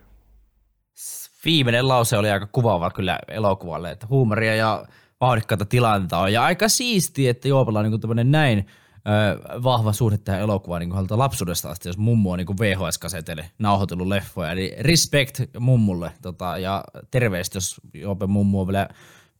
Viimeinen 1.44 1.88
lause 1.88 2.16
oli 2.16 2.30
aika 2.30 2.46
kuvaava 2.46 2.90
kyllä 2.90 3.18
elokuvalle, 3.28 3.90
että 3.90 4.06
huumoria 4.10 4.54
ja 4.54 4.86
vauhdikkaita 5.20 5.64
tilanteita 5.64 6.18
on. 6.18 6.32
Ja 6.32 6.44
aika 6.44 6.68
siistiä, 6.68 7.30
että 7.30 7.48
Joopella 7.48 7.80
on 7.80 8.16
niin 8.16 8.30
näin 8.30 8.66
ö, 9.06 9.62
vahva 9.62 9.92
suhde 9.92 10.18
tähän 10.18 10.40
elokuvaan 10.40 10.80
niin 10.80 10.90
kuin 10.90 11.06
lapsuudesta 11.10 11.70
asti, 11.70 11.88
jos 11.88 11.98
mummu 11.98 12.30
on 12.32 12.38
niin 12.38 12.58
VHS-kasetelle 12.60 13.50
nauhoitellut 13.58 14.06
leffoja. 14.06 14.50
Eli 14.50 14.76
respect 14.80 15.40
mummulle 15.58 16.12
tota, 16.22 16.58
ja 16.58 16.84
terveistä, 17.10 17.56
jos 17.56 17.80
Joope 17.94 18.26
mummu 18.26 18.60
on 18.60 18.66
vielä, 18.66 18.88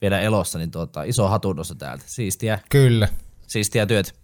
vielä 0.01 0.19
elossa, 0.19 0.59
niin 0.59 0.71
tota, 0.71 1.03
iso 1.03 1.27
hatunnossa 1.27 1.75
täältä. 1.75 2.03
Siistiä, 2.07 2.59
Kyllä. 2.69 3.07
siistiä 3.47 3.85
työt. 3.85 4.15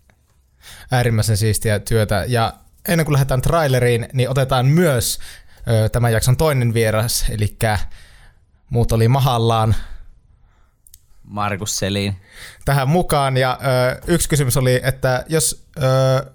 Äärimmäisen 0.91 1.37
siistiä 1.37 1.79
työtä. 1.79 2.25
Ja 2.27 2.53
ennen 2.87 3.05
kuin 3.05 3.13
lähdetään 3.13 3.41
traileriin, 3.41 4.07
niin 4.13 4.29
otetaan 4.29 4.65
myös 4.65 5.19
ö, 5.67 5.89
tämän 5.89 6.13
jakson 6.13 6.37
toinen 6.37 6.73
vieras, 6.73 7.25
eli 7.29 7.57
muut 8.69 8.91
oli 8.91 9.07
mahallaan 9.07 9.75
Markus 11.31 11.77
Selin. 11.77 12.15
tähän 12.65 12.89
mukaan. 12.89 13.37
Ja 13.37 13.59
ö, 13.61 14.01
yksi 14.07 14.29
kysymys 14.29 14.57
oli, 14.57 14.81
että 14.83 15.25
jos 15.29 15.65
ö, 15.77 16.31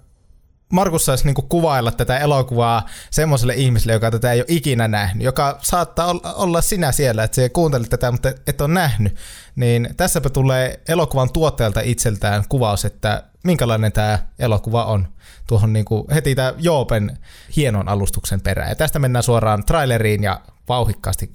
Markus 0.69 1.05
saisi 1.05 1.25
niinku 1.25 1.41
kuvailla 1.41 1.91
tätä 1.91 2.17
elokuvaa 2.17 2.85
semmoiselle 3.11 3.53
ihmiselle, 3.53 3.93
joka 3.93 4.11
tätä 4.11 4.31
ei 4.31 4.39
ole 4.39 4.45
ikinä 4.49 4.87
nähnyt, 4.87 5.23
joka 5.23 5.57
saattaa 5.61 6.15
olla, 6.35 6.61
sinä 6.61 6.91
siellä, 6.91 7.23
että 7.23 7.35
se 7.35 7.49
kuuntelit 7.49 7.89
tätä, 7.89 8.11
mutta 8.11 8.29
et 8.47 8.61
ole 8.61 8.73
nähnyt, 8.73 9.15
niin 9.55 9.89
tässäpä 9.97 10.29
tulee 10.29 10.79
elokuvan 10.87 11.31
tuottajalta 11.33 11.81
itseltään 11.83 12.43
kuvaus, 12.49 12.85
että 12.85 13.23
minkälainen 13.43 13.91
tämä 13.91 14.19
elokuva 14.39 14.85
on 14.85 15.07
tuohon 15.47 15.73
niinku 15.73 16.07
heti 16.13 16.35
tämä 16.35 16.53
Joopen 16.57 17.17
hienon 17.55 17.89
alustuksen 17.89 18.41
perään. 18.41 18.69
Ja 18.69 18.75
tästä 18.75 18.99
mennään 18.99 19.23
suoraan 19.23 19.65
traileriin 19.65 20.23
ja 20.23 20.41
vauhikkaasti 20.69 21.31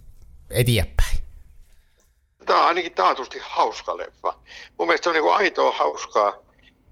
eteenpäin. 0.51 1.22
Tämä 2.47 2.61
on 2.61 2.67
ainakin 2.67 2.95
taatusti 2.95 3.39
hauska 3.43 3.97
leffa. 3.97 4.35
Mun 4.79 4.89
mielestä 4.89 5.05
se 5.05 5.11
on 5.11 5.15
niin 5.15 5.35
aitoa 5.35 5.73
hauskaa. 5.73 6.33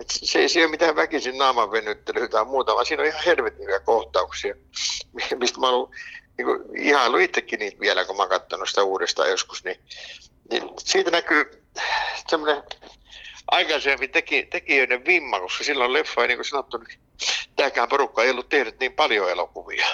Et 0.01 0.07
se, 0.11 0.39
ei, 0.39 0.49
se 0.49 0.59
ei 0.59 0.65
ole 0.65 0.71
mitään 0.71 0.97
väkisin 0.97 1.39
naaman 1.39 1.71
venyttelyä 1.71 2.29
tai 2.29 2.45
muuta, 2.45 2.75
vaan 2.75 2.87
siinä 2.87 3.03
on 3.03 3.09
ihan 3.09 3.25
helvetin 3.27 3.63
hyviä 3.63 3.81
kohtauksia, 3.81 4.55
mistä 5.39 5.61
mä 5.61 5.69
oon 5.69 5.91
niin 6.39 6.87
ihailu 6.87 7.17
itsekin 7.17 7.59
niitä 7.59 7.81
vielä, 7.81 8.05
kun 8.05 8.17
mä 8.17 8.23
oon 8.23 8.31
katsonut 8.31 8.69
sitä 8.69 8.83
uudestaan 8.83 9.31
joskus. 9.31 9.65
Niin, 9.65 9.81
niin 10.51 10.63
siitä 10.79 11.11
näkyy 11.11 11.65
semmoinen 12.29 12.63
aikaisempi 13.51 14.09
teki, 14.09 14.43
tekijöiden 14.43 15.05
vimma, 15.05 15.41
koska 15.41 15.65
silloin 15.65 15.93
leffa 15.93 16.23
ei 16.23 16.29
niin 16.29 16.39
kuin 16.39 16.47
sanottu, 16.47 16.77
niin 16.77 17.01
tämäkään 17.57 17.89
porukka 17.89 18.23
ei 18.23 18.31
ollut 18.31 18.49
tehnyt 18.49 18.81
niin 18.81 18.93
paljon 18.93 19.31
elokuvia. 19.31 19.87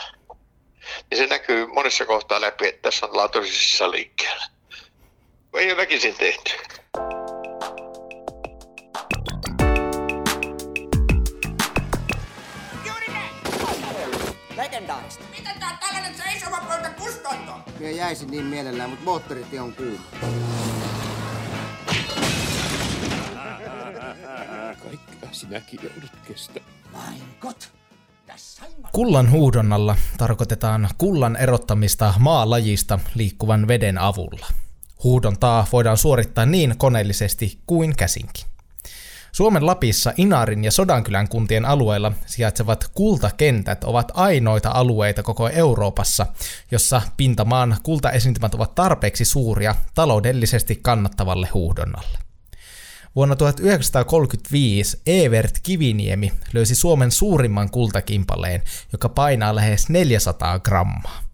Ja 1.10 1.16
se 1.16 1.26
näkyy 1.26 1.66
monessa 1.66 2.06
kohtaa 2.06 2.40
läpi, 2.40 2.68
että 2.68 2.82
tässä 2.82 3.06
on 3.06 3.16
laatuisissa 3.16 3.90
liikkeellä. 3.90 4.55
Ei 5.56 5.72
ole 5.72 5.76
väkisin 5.76 6.14
tehty. 6.14 6.50
Legendaarista. 14.56 15.24
Mitä 15.38 15.50
tää 15.60 15.70
on 15.70 15.78
tällainen 15.80 16.14
seisova 16.14 16.60
pöytä 16.68 16.90
kustanto? 16.90 17.52
Minä 17.78 17.90
jäisin 17.90 18.30
niin 18.30 18.44
mielellään, 18.44 18.90
mutta 18.90 19.04
moottoritie 19.04 19.60
on 19.60 19.72
kuuma. 19.72 20.00
Kaikkea 24.82 25.28
sinäkin 25.32 25.80
joudut 25.82 26.10
kestämään. 26.28 26.72
Mein 26.92 27.22
Gott. 27.40 27.68
Kullan 28.92 29.30
huudonnalla 29.30 29.96
tarkoitetaan 30.18 30.88
kullan 30.98 31.36
erottamista 31.36 32.14
maalajista 32.18 32.98
liikkuvan 33.14 33.68
veden 33.68 33.98
avulla. 33.98 34.46
Huudontaa 35.04 35.66
voidaan 35.72 35.98
suorittaa 35.98 36.46
niin 36.46 36.74
koneellisesti 36.78 37.58
kuin 37.66 37.96
käsinkin. 37.96 38.44
Suomen 39.32 39.66
Lapissa 39.66 40.12
Inarin 40.16 40.64
ja 40.64 40.70
Sodankylän 40.70 41.28
kuntien 41.28 41.64
alueella 41.64 42.12
sijaitsevat 42.26 42.90
kultakentät 42.94 43.84
ovat 43.84 44.12
ainoita 44.14 44.70
alueita 44.70 45.22
koko 45.22 45.48
Euroopassa, 45.48 46.26
jossa 46.70 47.02
pintamaan 47.16 47.76
kultaesiintymät 47.82 48.54
ovat 48.54 48.74
tarpeeksi 48.74 49.24
suuria 49.24 49.74
taloudellisesti 49.94 50.78
kannattavalle 50.82 51.48
huudonnalle. 51.54 52.18
Vuonna 53.16 53.36
1935 53.36 55.00
Evert 55.06 55.58
Kiviniemi 55.62 56.32
löysi 56.52 56.74
Suomen 56.74 57.10
suurimman 57.10 57.70
kultakimpaleen, 57.70 58.62
joka 58.92 59.08
painaa 59.08 59.54
lähes 59.54 59.88
400 59.88 60.58
grammaa. 60.58 61.25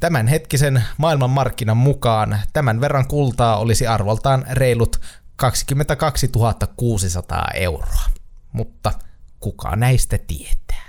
Tämän 0.00 0.26
hetkisen 0.26 0.84
maailmanmarkkinan 0.98 1.76
mukaan 1.76 2.38
tämän 2.52 2.80
verran 2.80 3.08
kultaa 3.08 3.58
olisi 3.58 3.86
arvoltaan 3.86 4.44
reilut 4.50 5.00
22 5.36 6.30
600 6.76 7.48
euroa. 7.54 8.04
Mutta 8.52 8.92
kuka 9.40 9.76
näistä 9.76 10.18
tietää? 10.18 10.88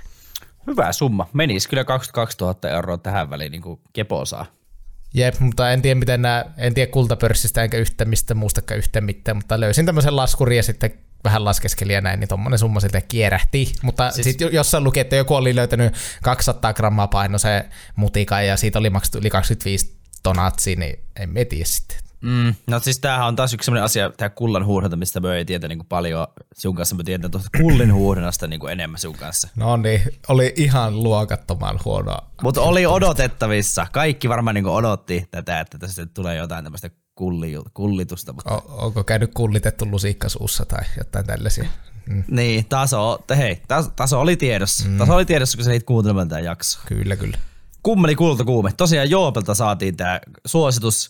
Hyvä 0.68 0.92
summa. 0.92 1.30
Menisi 1.34 1.70
kyllä 1.70 1.84
22 1.84 2.38
000 2.42 2.70
euroa 2.70 2.98
tähän 2.98 3.30
väliin 3.30 3.52
niin 3.52 3.62
kuin 3.62 3.80
kepo 3.94 4.26
saa. 4.26 4.46
Jep, 5.14 5.40
mutta 5.40 5.72
en 5.72 5.82
tiedä 5.82 6.00
miten 6.00 6.22
nämä, 6.22 6.46
en 6.58 6.74
tiedä 6.74 6.92
kultapörssistä 6.92 7.64
enkä 7.64 7.78
yhtä 7.78 8.06
mistä 8.06 8.34
muustakaan 8.34 8.78
yhtä 8.78 9.02
mitään, 9.02 9.38
mutta 9.38 9.60
löysin 9.60 9.86
tämmöisen 9.86 10.16
laskurin 10.16 10.58
ja 10.58 10.64
sitten 10.64 10.92
vähän 11.24 11.46
laskeskelin 11.46 11.94
ja 11.94 12.02
näin, 12.02 12.20
niin 12.20 12.28
tommonen 12.28 12.60
summa 12.60 12.80
sitten 12.80 13.04
kierähti. 13.08 13.74
Mutta 13.84 14.12
siis... 14.12 14.24
sitten 14.26 14.50
jossain 14.54 14.84
luki, 14.84 15.00
että 15.00 15.16
joku 15.16 15.36
oli 15.36 15.56
löytänyt 15.56 15.94
200 16.24 16.74
grammaa 16.74 17.08
paino 17.08 17.38
se 17.38 17.66
mutika 17.96 18.42
ja 18.42 18.58
siitä 18.58 18.80
oli 18.80 18.90
maksettu 18.90 19.18
yli 19.18 19.30
25 19.30 19.96
tonatsia, 20.24 20.76
niin 20.76 21.00
en 21.16 21.30
mä 21.30 21.40
tiedä 21.50 21.66
sitten. 21.66 21.98
Mm, 22.22 22.56
no 22.68 22.80
siis 22.80 23.00
tämähän 23.00 23.28
on 23.28 23.36
taas 23.36 23.54
yksi 23.54 23.66
sellainen 23.66 23.86
asia, 23.86 24.12
tämä 24.18 24.30
kullan 24.30 24.66
huuhdonta, 24.66 24.98
mistä 24.98 25.20
me 25.20 25.36
ei 25.36 25.46
tiedä 25.46 25.68
niin 25.68 25.78
kuin 25.78 25.88
paljon 25.88 26.28
sun 26.58 26.76
kanssa, 26.76 26.96
mä 26.96 27.04
tiedän 27.04 27.32
tuosta 27.32 27.50
kullin 27.58 27.94
huuhdonnasta 27.94 28.48
niin 28.48 28.60
kuin 28.60 28.72
enemmän 28.72 29.00
sun 29.00 29.16
kanssa. 29.16 29.48
No 29.56 29.78
niin, 29.78 30.02
oli 30.28 30.54
ihan 30.56 31.04
luokattoman 31.04 31.80
huonoa. 31.86 32.30
Mutta 32.42 32.62
oli 32.62 32.86
odotettavissa. 32.86 33.88
Kaikki 33.92 34.30
varmaan 34.30 34.54
niin 34.54 34.64
kuin 34.64 34.74
odotti 34.74 35.28
tätä, 35.32 35.60
että 35.60 35.78
tästä 35.78 36.06
tulee 36.06 36.36
jotain 36.36 36.64
tämmöistä 36.64 36.90
kulli, 37.16 37.54
kullitusta. 37.74 38.34
Mutta... 38.34 38.54
O- 38.54 38.86
onko 38.86 39.04
käynyt 39.04 39.32
kullitettu 39.34 39.86
lusikka 39.92 40.30
suussa 40.30 40.66
tai 40.66 40.84
jotain 40.98 41.26
tällaisia? 41.26 41.70
Mm. 42.10 42.24
Niin, 42.28 42.66
taso, 42.66 43.20
hei, 43.38 43.62
taso, 43.68 43.90
taso 43.96 44.20
oli 44.20 44.38
tiedossa. 44.38 44.90
Mm. 44.90 44.98
Taso 44.98 45.16
oli 45.16 45.26
tiedossa, 45.26 45.58
kun 45.58 45.66
sä 45.66 45.72
niitä 45.72 45.86
kuuntelemaan 45.86 46.30
tämä 46.30 46.40
jakso. 46.40 46.80
Kyllä, 46.86 47.16
kyllä. 47.16 47.38
Kummeli 47.84 48.16
kultakuume. 48.16 48.72
Tosiaan 48.78 49.10
Joopelta 49.10 49.56
saatiin 49.56 49.98
tämä 49.98 50.20
suositus 50.46 51.10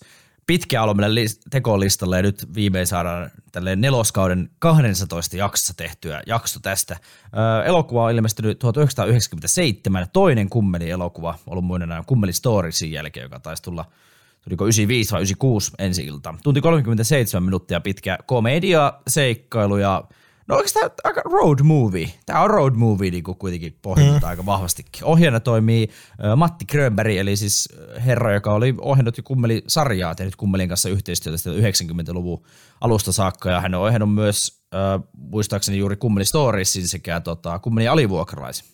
pitkään 0.49 0.83
ollut 0.83 0.97
meidän 0.97 1.15
tekolistalle 1.49 2.15
ja 2.15 2.21
nyt 2.21 2.53
viimein 2.55 2.87
saadaan 2.87 3.31
tälleen 3.51 3.81
neloskauden 3.81 4.49
12 4.59 5.37
jaksossa 5.37 5.73
tehtyä 5.77 6.21
jakso 6.27 6.59
tästä. 6.59 6.97
Elokuva 7.65 8.03
on 8.03 8.11
ilmestynyt 8.11 8.59
1997, 8.59 10.07
toinen 10.13 10.49
kummeli-elokuva, 10.49 11.35
ollut 11.47 11.65
muinen 11.65 11.89
kummeli 12.07 12.33
Storiesin 12.33 12.91
jälkeen, 12.91 13.23
joka 13.23 13.39
taisi 13.39 13.63
tulla 13.63 13.85
tuliko 14.43 14.65
95 14.65 15.11
vai 15.11 15.19
96 15.19 15.71
ensi 15.79 16.05
ilta. 16.05 16.35
Tunti 16.43 16.61
37 16.61 17.43
minuuttia 17.43 17.81
pitkä 17.81 18.17
komedia, 18.25 18.93
seikkailu 19.07 19.77
ja 19.77 20.03
No 20.49 20.55
oikeastaan 20.55 20.91
aika 21.03 21.21
road 21.21 21.59
movie. 21.63 22.09
Tämä 22.25 22.41
on 22.41 22.49
road 22.49 22.73
movie 22.75 23.11
niin 23.11 23.23
kuin 23.23 23.37
kuitenkin 23.37 23.77
pohjimmilta 23.81 24.25
mm. 24.25 24.29
aika 24.29 24.45
vahvastikin. 24.45 25.03
Ohjaajana 25.03 25.39
toimii 25.39 25.89
Matti 26.35 26.65
Grönberg, 26.65 27.15
eli 27.15 27.37
siis 27.37 27.69
herra, 28.05 28.33
joka 28.33 28.53
oli 28.53 28.75
ohjannut 28.81 29.17
jo 29.17 29.23
kummeli-sarjaa, 29.23 30.15
tehnyt 30.15 30.35
kummelin 30.35 30.69
kanssa 30.69 30.89
yhteistyötä 30.89 31.37
90-luvun 31.49 32.43
alusta 32.81 33.11
saakka, 33.11 33.49
ja 33.49 33.61
hän 33.61 33.75
on 33.75 33.81
ohjannut 33.81 34.13
myös, 34.13 34.61
äh, 34.75 35.03
muistaakseni 35.13 35.77
juuri 35.77 35.95
kummeli 35.95 36.25
Storiesin 36.25 36.87
sekä 36.87 37.19
tota, 37.19 37.59
kummeli 37.59 37.87
alivuokralaisen 37.87 38.65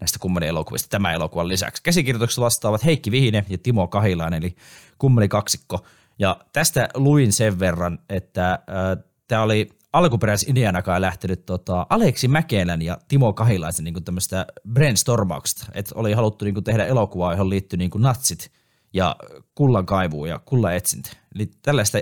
näistä 0.00 0.18
kummeli-elokuvista 0.18 0.88
tämän 0.88 1.14
elokuvan 1.14 1.48
lisäksi. 1.48 1.82
Käsikirjoituksessa 1.82 2.42
vastaavat 2.42 2.84
Heikki 2.84 3.10
Vihinen 3.10 3.46
ja 3.48 3.58
Timo 3.58 3.88
Kahilainen, 3.88 4.42
eli 4.42 4.56
kummeli 4.98 5.28
kaksikko. 5.28 5.84
Ja 6.18 6.36
tästä 6.52 6.88
luin 6.94 7.32
sen 7.32 7.58
verran, 7.58 7.98
että 8.08 8.52
äh, 8.52 9.04
tämä 9.28 9.42
oli 9.42 9.79
alkuperäisideanakaan 9.92 11.00
lähtenyt 11.00 11.46
tota, 11.46 11.86
Aleksi 11.90 12.28
Mäkelän 12.28 12.82
ja 12.82 12.98
Timo 13.08 13.32
Kahilaisen 13.32 13.84
niin 13.84 14.04
tämmöistä 14.04 14.46
brainstormauksesta, 14.72 15.66
että 15.74 15.94
oli 15.94 16.12
haluttu 16.12 16.44
niin 16.44 16.64
tehdä 16.64 16.84
elokuvaa, 16.86 17.32
johon 17.32 17.50
liittyy 17.50 17.76
niin 17.76 17.90
natsit 17.96 18.50
ja 18.92 19.16
kullan 19.54 19.86
kaivuu 19.86 20.26
ja 20.26 20.38
kullan 20.38 20.74
etsintä. 20.74 21.10
Eli 21.34 21.50
tällaista 21.62 21.98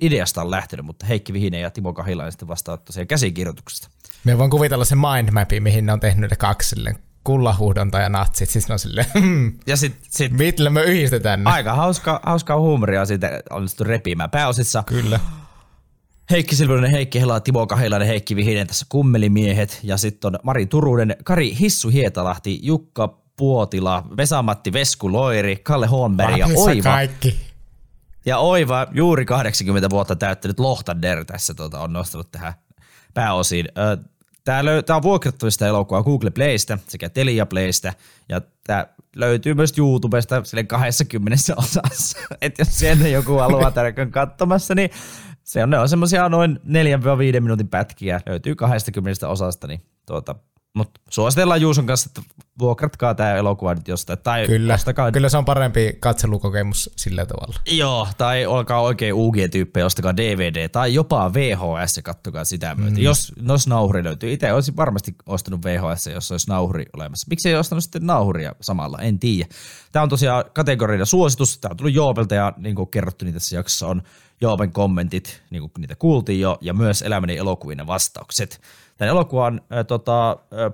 ideasta 0.00 0.42
on 0.42 0.50
lähtenyt, 0.50 0.86
mutta 0.86 1.06
Heikki 1.06 1.32
Vihinen 1.32 1.60
ja 1.60 1.70
Timo 1.70 1.92
Kahilainen 1.92 2.32
sitten 2.32 2.48
vastaavat 2.48 2.84
tosiaan 2.84 3.06
käsikirjoituksesta. 3.06 3.88
Me 4.24 4.38
voin 4.38 4.50
kuvitella 4.50 4.84
sen 4.84 4.98
mindmapin, 4.98 5.62
mihin 5.62 5.86
ne 5.86 5.92
on 5.92 6.00
tehnyt 6.00 6.30
ne 6.30 6.36
kaksi 6.36 6.68
silleen 6.68 6.98
kullahuhdonta 7.24 7.98
ja 7.98 8.08
natsit, 8.08 8.50
siis 8.50 8.68
ne 8.68 8.72
on 8.72 8.78
silleen, 8.78 9.06
hmm, 9.20 9.58
ja 9.66 9.76
sit, 9.76 9.96
sit, 10.10 10.32
millä 10.32 10.70
me 10.70 10.82
yhdistetään 10.82 11.44
ne? 11.44 11.50
Aika 11.50 11.74
hauska, 11.74 12.20
hauskaa 12.22 12.60
huumoria 12.60 13.04
siitä 13.04 13.40
onnistuttu 13.50 13.84
repimään. 13.84 14.30
Pääosissa 14.30 14.82
Kyllä. 14.86 15.20
Heikki 16.30 16.56
Silvonen, 16.56 16.90
Heikki 16.90 17.20
Hela, 17.20 17.40
Timo 17.40 17.66
Kahilainen, 17.66 18.08
Heikki 18.08 18.36
Vihinen 18.36 18.66
tässä 18.66 18.86
kummelimiehet 18.88 19.80
ja 19.82 19.96
sitten 19.96 20.28
on 20.28 20.38
Mari 20.42 20.66
Turunen, 20.66 21.16
Kari 21.24 21.56
Hissu 21.60 21.88
Hietalahti, 21.88 22.58
Jukka 22.62 23.20
Puotila, 23.36 24.04
Vesamatti 24.16 24.72
Vesku 24.72 25.12
Loiri, 25.12 25.56
Kalle 25.56 25.86
Holmberg 25.86 26.38
ja 26.38 26.46
Oiva. 26.56 26.82
kaikki. 26.82 27.40
Ja 28.26 28.38
Oiva, 28.38 28.86
juuri 28.92 29.24
80 29.24 29.90
vuotta 29.90 30.16
täyttänyt 30.16 30.60
Lohtander 30.60 31.24
tässä 31.24 31.54
tota, 31.54 31.80
on 31.80 31.92
nostanut 31.92 32.32
tähän 32.32 32.52
pääosiin. 33.14 33.68
Tämä, 34.44 34.62
löy- 34.62 34.82
tää 34.82 34.96
on 34.96 35.02
vuokrattavista 35.02 35.66
elokuvaa 35.66 36.02
Google 36.02 36.30
Playstä 36.30 36.78
sekä 36.88 37.08
Telia 37.08 37.46
Playstä 37.46 37.94
ja 38.28 38.40
tämä 38.66 38.86
löytyy 39.16 39.54
myös 39.54 39.78
YouTubesta 39.78 40.44
sille 40.44 40.64
20 40.64 41.36
osassa. 41.56 42.18
että 42.42 42.62
jos 42.62 42.78
sieltä 42.78 43.08
joku 43.08 43.38
haluaa 43.38 43.70
tarkkaan 43.70 44.10
katsomassa, 44.10 44.74
niin 44.74 44.90
se 45.50 45.62
on, 45.62 45.70
ne 45.70 45.78
on 45.78 45.88
semmoisia 45.88 46.28
noin 46.28 46.58
4-5 47.36 47.40
minuutin 47.40 47.68
pätkiä, 47.68 48.20
löytyy 48.26 48.54
20 48.54 49.28
osasta, 49.28 49.66
niin 49.66 49.80
tuota, 50.06 50.34
mutta 50.74 51.00
suositellaan 51.10 51.60
Juuson 51.60 51.86
kanssa, 51.86 52.10
että 52.10 52.34
vuokratkaa 52.58 53.14
tämä 53.14 53.34
elokuva 53.34 53.74
nyt 53.74 53.88
jostain. 53.88 54.18
Tai 54.18 54.46
Kyllä, 54.46 54.74
ostakaa, 54.74 55.12
kyllä 55.12 55.28
se 55.28 55.38
on 55.38 55.44
parempi 55.44 55.96
katselukokemus 56.00 56.90
sillä 56.96 57.26
tavalla. 57.26 57.60
Joo, 57.70 58.08
tai 58.18 58.46
olkaa 58.46 58.80
oikein 58.80 59.14
UG-tyyppejä, 59.14 59.86
ostakaa 59.86 60.16
DVD 60.16 60.68
tai 60.68 60.94
jopa 60.94 61.34
VHS 61.34 61.96
ja 61.96 62.02
kattokaa 62.02 62.44
sitä 62.44 62.74
myötä. 62.74 62.96
Mm. 62.96 63.02
Jos, 63.02 63.32
jos 63.48 63.66
nauhuri 63.66 64.04
löytyy. 64.04 64.32
Itse 64.32 64.52
olisin 64.52 64.76
varmasti 64.76 65.14
ostanut 65.26 65.64
VHS, 65.64 66.06
jos 66.06 66.30
olisi 66.30 66.48
nauhuri 66.48 66.86
olemassa. 66.92 67.26
Miksi 67.30 67.48
ei 67.48 67.54
ostanut 67.54 67.84
sitten 67.84 68.06
nauhuria 68.06 68.52
samalla? 68.60 68.98
En 68.98 69.18
tiedä. 69.18 69.48
Tämä 69.92 70.02
on 70.02 70.08
tosiaan 70.08 70.44
kategorinen 70.52 71.06
suositus. 71.06 71.58
Tämä 71.58 71.70
on 71.70 71.76
tullut 71.76 71.94
Joopelta 71.94 72.34
ja 72.34 72.52
niin 72.56 72.74
kuin 72.76 72.90
kerrottu, 72.90 73.24
niin 73.24 73.34
tässä 73.34 73.56
jaksossa 73.56 73.86
on 73.86 74.02
Joopen 74.40 74.72
kommentit, 74.72 75.42
niin 75.50 75.60
kuin 75.60 75.72
niitä 75.78 75.96
kuultiin 75.96 76.40
jo, 76.40 76.58
ja 76.60 76.74
myös 76.74 77.02
elämäni 77.02 77.36
elokuvien 77.36 77.86
vastaukset. 77.86 78.60
Tämän 78.96 79.10
elokuvan 79.10 79.60
äh, 79.72 79.86
tota, 79.86 80.30
äh, 80.30 80.72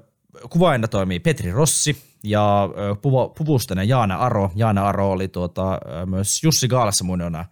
kuvaajana 0.50 0.88
toimii 0.88 1.20
Petri 1.20 1.52
Rossi 1.52 1.96
ja 2.22 2.64
äh, 2.64 2.98
puvu, 3.02 3.28
puvustana 3.28 3.82
Jaana 3.82 4.16
Aro. 4.16 4.52
Jaana 4.54 4.88
Aro 4.88 5.10
oli 5.10 5.28
tuota, 5.28 5.72
äh, 5.72 6.06
myös 6.06 6.42
Jussi 6.42 6.68
Gaalassa 6.68 7.04
munona, 7.04 7.44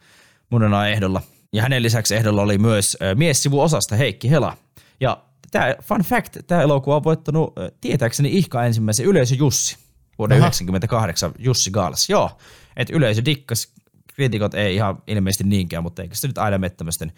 munona 0.50 0.88
ehdolla. 0.88 1.22
Ja 1.52 1.62
hänen 1.62 1.82
lisäksi 1.82 2.14
ehdolla 2.14 2.42
oli 2.42 2.58
myös 2.58 2.96
äh, 3.02 3.16
miessivuosasta 3.16 3.96
Heikki 3.96 4.30
Hela. 4.30 4.56
Ja 5.00 5.18
tämä 5.50 5.74
fun 5.82 6.00
fact, 6.00 6.36
tämä 6.46 6.62
elokuva 6.62 6.96
on 6.96 7.04
voittanut 7.04 7.58
äh, 7.58 7.70
tietääkseni 7.80 8.28
ihka 8.32 8.64
ensimmäisen 8.64 9.06
yleisö 9.06 9.34
Jussi 9.34 9.76
vuoden 10.18 10.38
1998 10.38 11.32
Jussi 11.38 11.70
Gaalassa. 11.70 12.12
Joo, 12.12 12.30
että 12.76 12.96
yleisö 12.96 13.24
dikkas, 13.24 13.72
kriitikot 14.14 14.54
ei 14.54 14.74
ihan 14.74 15.02
ilmeisesti 15.06 15.44
niinkään, 15.44 15.82
mutta 15.82 16.02
eikö 16.02 16.14
se 16.14 16.26
nyt 16.26 16.38
aina 16.38 16.58
mene 16.58 16.70
tämmöisten 16.70 17.12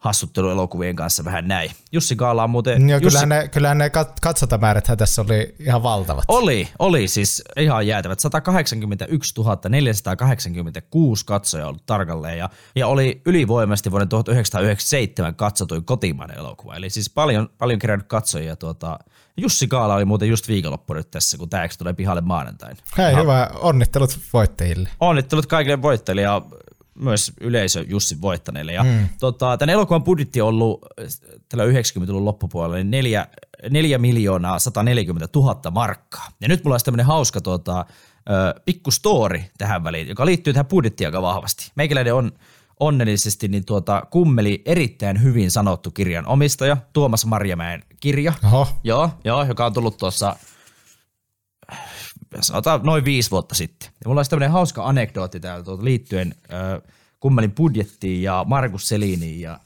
hassutteluelokuvien 0.00 0.96
kanssa 0.96 1.24
vähän 1.24 1.48
näin. 1.48 1.70
Jussi 1.92 2.16
Gaala 2.16 2.44
on 2.44 2.50
muuten... 2.50 2.88
Joo, 2.88 2.98
Jussi, 2.98 3.18
kyllähän 3.18 3.28
ne, 3.28 3.48
kyllähän 3.48 3.78
ne 3.78 3.88
kat- 3.88 4.18
katsotamäärät 4.22 4.84
tässä 4.98 5.22
oli 5.22 5.54
ihan 5.58 5.82
valtavat. 5.82 6.24
oli, 6.28 6.68
oli 6.78 7.08
siis 7.08 7.42
ihan 7.56 7.86
jäätävät. 7.86 8.20
181 8.20 9.34
486 9.68 11.26
katsoja 11.26 11.66
ollut 11.66 11.86
tarkalleen 11.86 12.38
ja, 12.38 12.50
ja 12.76 12.86
oli 12.86 13.22
ylivoimasti 13.26 13.90
vuoden 13.90 14.08
1997 14.08 15.34
katsotuin 15.34 15.84
kotimainen 15.84 16.38
elokuva. 16.38 16.76
Eli 16.76 16.90
siis 16.90 17.10
paljon, 17.10 17.48
paljon 17.58 17.78
kerännyt 17.78 18.08
katsojia. 18.08 18.56
Tuota, 18.56 18.98
Jussi 19.36 19.66
Kaala 19.66 19.94
oli 19.94 20.04
muuten 20.04 20.28
just 20.28 20.48
viikonloppu 20.48 20.94
nyt 20.94 21.10
tässä, 21.10 21.38
kun 21.38 21.48
tämä 21.48 21.68
tulee 21.78 21.92
pihalle 21.92 22.20
maanantain. 22.20 22.76
Hei, 22.98 23.16
hyvä. 23.16 23.50
Onnittelut 23.54 24.18
voittajille. 24.32 24.88
Onnittelut 25.00 25.46
kaikille 25.46 25.82
voittajille 25.82 26.22
ja 26.22 26.42
myös 27.00 27.32
yleisö 27.40 27.84
Jussi 27.88 28.20
voittaneille. 28.20 28.72
Ja 28.72 28.84
mm. 28.84 29.08
tota, 29.20 29.56
tämän 29.56 29.72
elokuvan 29.72 30.04
budjetti 30.04 30.40
on 30.40 30.48
ollut 30.48 30.80
tällä 31.48 31.64
90-luvun 31.64 32.24
loppupuolella 32.24 32.76
niin 32.76 32.90
4, 32.90 33.26
4 33.70 33.98
miljoonaa 33.98 34.58
140 34.58 35.28
000 35.34 35.70
markkaa. 35.70 36.28
Ja 36.40 36.48
nyt 36.48 36.64
mulla 36.64 36.74
olisi 36.74 36.84
tämmöinen 36.84 37.06
hauska 37.06 37.40
tota, 37.40 37.86
pikku 38.64 38.90
story 38.90 39.40
tähän 39.58 39.84
väliin, 39.84 40.08
joka 40.08 40.26
liittyy 40.26 40.52
tähän 40.52 40.66
budjettiin 40.66 41.08
aika 41.08 41.22
vahvasti. 41.22 41.70
Meikäläinen 41.74 42.14
on 42.14 42.32
onnellisesti 42.80 43.48
niin 43.48 43.64
tuota, 43.64 44.02
kummeli 44.10 44.62
erittäin 44.64 45.22
hyvin 45.22 45.50
sanottu 45.50 45.90
kirjan 45.90 46.26
omistaja, 46.26 46.76
Tuomas 46.92 47.26
Marjamäen 47.26 47.82
kirja. 48.00 48.32
Oho. 48.44 48.68
Joo, 48.84 49.10
joo, 49.24 49.44
joka 49.44 49.66
on 49.66 49.72
tullut 49.72 49.96
tuossa 49.96 50.36
sanotaan 52.40 52.80
noin 52.82 53.04
viisi 53.04 53.30
vuotta 53.30 53.54
sitten. 53.54 53.88
Ja 54.04 54.08
mulla 54.08 54.18
olisi 54.18 54.30
tämmöinen 54.30 54.50
hauska 54.50 54.86
anekdootti 54.86 55.40
täällä 55.40 55.64
tuota, 55.64 55.84
liittyen 55.84 56.34
äh, 56.52 56.92
kummelin 57.20 57.52
budjettiin 57.52 58.22
ja 58.22 58.44
Markus 58.48 58.88
Seliniin 58.88 59.40
ja 59.40 59.60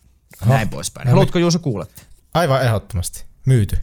näin 0.46 0.68
poispäin. 0.68 1.08
Haluatko 1.08 1.38
Juuso 1.38 1.58
kuulla? 1.58 1.86
Aivan 2.34 2.62
ehdottomasti. 2.62 3.24
Myyty. 3.46 3.78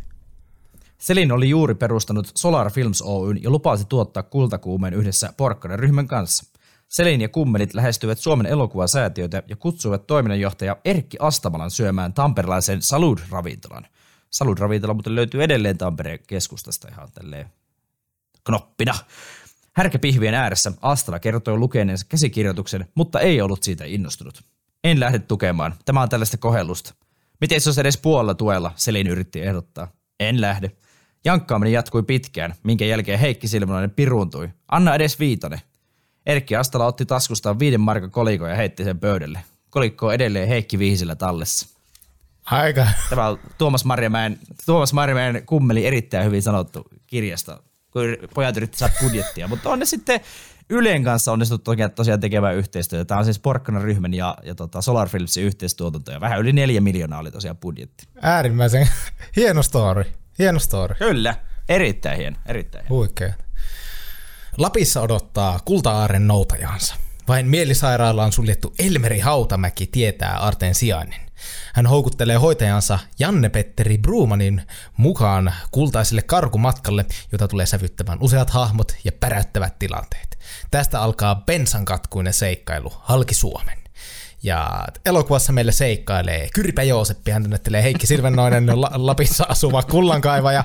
Selin 0.97 1.31
oli 1.31 1.49
juuri 1.49 1.75
perustanut 1.75 2.31
Solar 2.35 2.71
Films 2.71 3.01
Oyn 3.01 3.43
ja 3.43 3.49
lupasi 3.49 3.85
tuottaa 3.85 4.23
kultakuumeen 4.23 4.93
yhdessä 4.93 5.33
Porkkanen 5.37 5.79
ryhmän 5.79 6.07
kanssa. 6.07 6.45
Selin 6.87 7.21
ja 7.21 7.29
kummelit 7.29 7.73
lähestyivät 7.73 8.19
Suomen 8.19 8.45
elokuvasäätiötä 8.45 9.43
ja 9.47 9.55
kutsuivat 9.55 10.07
toiminnanjohtaja 10.07 10.77
Erkki 10.85 11.17
Astamalan 11.19 11.71
syömään 11.71 12.13
tamperilaisen 12.13 12.81
Salud-ravintolan. 12.81 13.87
Salud-ravintola 14.29 14.93
muuten 14.93 15.15
löytyy 15.15 15.43
edelleen 15.43 15.77
Tampereen 15.77 16.19
keskustasta 16.27 16.87
ihan 16.87 17.11
tälleen 17.13 17.49
knoppina. 18.43 18.93
Härkäpihvien 19.73 20.33
ääressä 20.33 20.71
Astala 20.81 21.19
kertoi 21.19 21.57
lukeneensa 21.57 22.05
käsikirjoituksen, 22.09 22.87
mutta 22.95 23.19
ei 23.19 23.41
ollut 23.41 23.63
siitä 23.63 23.83
innostunut. 23.85 24.43
En 24.83 24.99
lähde 24.99 25.19
tukemaan. 25.19 25.75
Tämä 25.85 26.01
on 26.01 26.09
tällaista 26.09 26.37
kohellusta. 26.37 26.93
Miten 27.41 27.61
se 27.61 27.69
olisi 27.69 27.81
edes 27.81 27.97
puolella 27.97 28.33
tuella, 28.33 28.71
Selin 28.75 29.07
yritti 29.07 29.41
ehdottaa. 29.41 29.91
En 30.19 30.41
lähde. 30.41 30.71
Jankkaaminen 31.25 31.73
jatkui 31.73 32.03
pitkään, 32.03 32.55
minkä 32.63 32.85
jälkeen 32.85 33.19
Heikki 33.19 33.47
Silmänoinen 33.47 33.91
piruuntui. 33.91 34.49
Anna 34.67 34.95
edes 34.95 35.19
viitone. 35.19 35.61
Erkki 36.25 36.55
Astala 36.55 36.85
otti 36.85 37.05
taskustaan 37.05 37.59
viiden 37.59 37.81
markan 37.81 38.11
kolikon 38.11 38.49
ja 38.49 38.55
heitti 38.55 38.83
sen 38.83 38.99
pöydälle. 38.99 39.43
Kolikko 39.69 40.07
on 40.07 40.13
edelleen 40.13 40.47
Heikki 40.47 40.79
Vihisillä 40.79 41.15
tallessa. 41.15 41.67
Aika. 42.45 42.87
Tämä 43.09 43.27
on 43.27 43.39
Tuomas 43.57 43.85
Marjamäen, 43.85 44.39
Tuomas 44.65 44.93
Marjamäen 44.93 45.45
kummeli 45.45 45.85
erittäin 45.85 46.25
hyvin 46.25 46.41
sanottu 46.41 46.87
kirjasta, 47.07 47.63
kun 47.91 48.01
pojat 48.33 48.57
yritti 48.57 48.77
saada 48.77 48.93
budjettia. 49.01 49.47
Mutta 49.47 49.69
on 49.69 49.79
ne 49.79 49.85
sitten 49.85 50.21
Ylen 50.71 51.03
kanssa 51.03 51.31
onnistuttu 51.31 51.71
tosiaan 51.95 52.19
tekemään 52.19 52.55
yhteistyötä. 52.55 53.05
Tämä 53.05 53.19
on 53.19 53.25
siis 53.25 53.39
Porkkanan 53.39 53.81
ryhmän 53.81 54.13
ja, 54.13 54.37
ja 54.43 54.55
tota 54.55 54.81
Solar 54.81 55.09
Filmsin 55.09 55.43
yhteistuotanto. 55.43 56.11
Ja 56.11 56.21
vähän 56.21 56.39
yli 56.39 56.53
neljä 56.53 56.81
miljoonaa 56.81 57.19
oli 57.19 57.31
tosiaan 57.31 57.57
budjetti. 57.57 58.07
Äärimmäisen 58.21 58.89
hieno 59.35 59.63
story. 59.63 60.05
Hieno 60.39 60.59
story. 60.59 60.95
Kyllä, 60.95 61.35
erittäin 61.69 62.17
hieno, 62.17 62.37
erittäin 62.45 62.83
hieno. 62.83 62.95
Huikea. 62.95 63.33
Lapissa 64.57 65.01
odottaa 65.01 65.59
kulta-aaren 65.65 66.27
noutajansa. 66.27 66.95
Vain 67.27 67.47
mielisairaalaan 67.47 68.31
suljettu 68.31 68.73
Elmeri 68.79 69.19
Hautamäki 69.19 69.87
tietää 69.87 70.37
Arten 70.37 70.75
sijainnin. 70.75 71.21
Hän 71.73 71.85
houkuttelee 71.85 72.35
hoitajansa 72.35 72.99
Janne-Petteri 73.19 73.97
Brumanin 73.97 74.61
mukaan 74.97 75.53
kultaiselle 75.71 76.21
karkumatkalle, 76.21 77.05
jota 77.31 77.47
tulee 77.47 77.65
sävyttämään 77.65 78.17
useat 78.21 78.49
hahmot 78.49 78.95
ja 79.03 79.11
päräyttävät 79.11 79.79
tilanteet. 79.79 80.39
Tästä 80.71 81.01
alkaa 81.01 81.35
bensankatkuinen 81.35 82.33
seikkailu 82.33 82.93
halki 82.99 83.33
Suomen. 83.33 83.77
Ja 84.43 84.87
elokuvassa 85.05 85.53
meille 85.53 85.71
seikkailee 85.71 86.49
Kyrpä 86.53 86.83
Jooseppi, 86.83 87.31
hän 87.31 87.43
tunnettelee 87.43 87.83
Heikki 87.83 88.07
Silvennoinen, 88.07 88.81
La- 88.81 88.91
Lapissa 88.93 89.45
asuva 89.49 89.83
kullankaivaja. 89.83 90.63